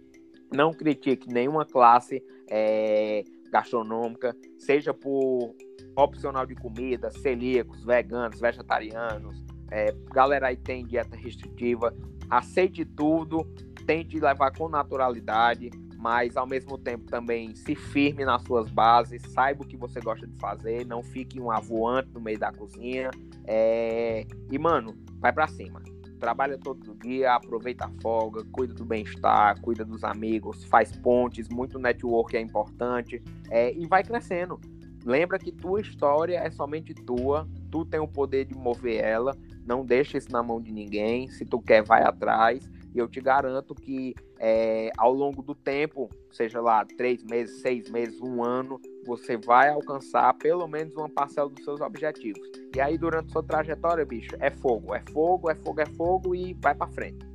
Não 0.54 0.72
critique 0.72 1.28
nenhuma 1.28 1.66
classe 1.66 2.24
é, 2.48 3.24
gastronômica, 3.52 4.36
seja 4.60 4.94
por 4.94 5.56
opcional 5.96 6.46
de 6.46 6.54
comida, 6.54 7.10
celíacos, 7.10 7.84
veganos, 7.84 8.40
vegetarianos, 8.40 9.44
é, 9.72 9.92
galera 10.14 10.50
aí 10.50 10.58
tem 10.58 10.86
dieta 10.86 11.18
restritiva. 11.18 11.92
Aceite 12.30 12.86
tudo, 12.86 13.52
tente 13.88 14.20
levar 14.20 14.52
com 14.56 14.70
naturalidade 14.70 15.72
mas 16.00 16.38
ao 16.38 16.48
mesmo 16.48 16.78
tempo 16.78 17.06
também 17.12 17.54
se 17.54 17.76
firme 17.76 18.24
nas 18.24 18.42
suas 18.44 18.72
bases, 18.72 19.22
saiba 19.34 19.64
o 19.64 19.68
que 19.68 19.76
você 19.76 20.00
gosta 20.00 20.26
de 20.26 20.34
fazer, 20.38 20.86
não 20.86 21.04
fique 21.04 21.42
um 21.42 21.52
avoante 21.52 22.10
no 22.14 22.22
meio 22.22 22.40
da 22.40 22.54
cozinha. 22.54 23.12
É... 23.46 24.26
E, 24.50 24.58
mano, 24.58 24.98
vai 25.20 25.34
para 25.34 25.46
cima. 25.48 25.82
Trabalha 26.18 26.58
todo 26.58 26.96
dia, 26.96 27.34
aproveita 27.34 27.86
a 27.86 27.92
folga, 28.02 28.46
cuida 28.50 28.74
do 28.74 28.86
bem-estar, 28.86 29.60
cuida 29.60 29.84
dos 29.84 30.06
amigos, 30.06 30.64
faz 30.64 30.96
pontes, 30.96 31.50
muito 31.50 31.78
network 31.78 32.36
é 32.36 32.40
importante 32.40 33.22
é... 33.50 33.74
e 33.74 33.86
vai 33.86 34.02
crescendo. 34.02 34.58
Lembra 35.06 35.38
que 35.38 35.52
tua 35.52 35.82
história 35.82 36.38
é 36.38 36.50
somente 36.50 36.94
tua, 36.94 37.46
tu 37.70 37.84
tem 37.84 38.00
o 38.00 38.08
poder 38.08 38.46
de 38.46 38.56
mover 38.56 39.04
ela, 39.04 39.36
não 39.66 39.86
deixa 39.86 40.18
isso 40.18 40.32
na 40.32 40.42
mão 40.42 40.62
de 40.62 40.72
ninguém. 40.72 41.28
Se 41.28 41.44
tu 41.44 41.60
quer, 41.60 41.84
vai 41.84 42.04
atrás. 42.04 42.70
E 43.00 43.02
eu 43.02 43.08
te 43.08 43.22
garanto 43.22 43.74
que 43.74 44.14
é, 44.38 44.92
ao 44.98 45.14
longo 45.14 45.42
do 45.42 45.56
tempo, 45.56 46.10
seja 46.34 46.60
lá 46.60 46.84
três 46.84 47.24
meses, 47.24 47.62
seis 47.62 47.90
meses, 47.90 48.20
um 48.20 48.44
ano, 48.44 48.78
você 49.06 49.38
vai 49.38 49.70
alcançar 49.70 50.34
pelo 50.34 50.68
menos 50.68 50.94
uma 50.98 51.08
parcela 51.08 51.50
dos 51.50 51.64
seus 51.64 51.80
objetivos. 51.80 52.42
E 52.76 52.82
aí, 52.82 52.98
durante 52.98 53.32
sua 53.32 53.42
trajetória, 53.42 54.06
bicho, 54.06 54.36
é 54.42 54.50
fogo, 54.50 54.94
é 54.94 55.02
fogo, 55.14 55.50
é 55.50 55.56
fogo, 55.56 55.80
é 55.80 55.86
fogo 55.86 56.36
e 56.36 56.54
vai 56.56 56.76
para 56.76 56.92
frente. 56.92 57.26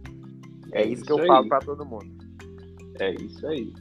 É, 0.71 0.83
é, 0.83 0.87
isso, 0.87 1.03
que 1.03 1.13
eu 1.13 1.21
aí. 1.21 1.27
falo 1.27 1.49
para 1.49 1.61
todo 1.61 1.87
mundo. 1.87 2.13
É 3.01 3.15
isso 3.15 3.47
aí. 3.47 3.73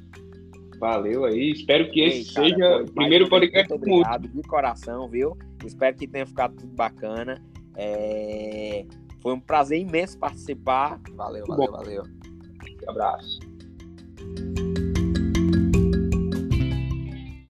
Valeu 0.80 1.26
aí. 1.26 1.52
Espero 1.52 1.92
que 1.92 2.00
Ei, 2.00 2.22
esse 2.22 2.34
cara, 2.34 2.48
seja 2.48 2.82
o 2.84 2.92
primeiro 2.94 3.28
podcast. 3.28 3.70
Muito 3.70 3.92
obrigado 3.92 4.30
de 4.30 4.42
coração, 4.44 5.10
viu? 5.10 5.38
Espero 5.66 5.98
que 5.98 6.08
tenha 6.08 6.26
ficado 6.26 6.56
tudo 6.56 6.74
bacana. 6.74 7.44
É... 7.76 8.86
Foi 9.24 9.34
um 9.34 9.40
prazer 9.40 9.80
imenso 9.80 10.20
participar. 10.20 11.00
Valeu, 11.16 11.46
valeu, 11.48 11.72
valeu. 11.72 12.04
Um 12.86 12.92
abraço. 12.92 13.40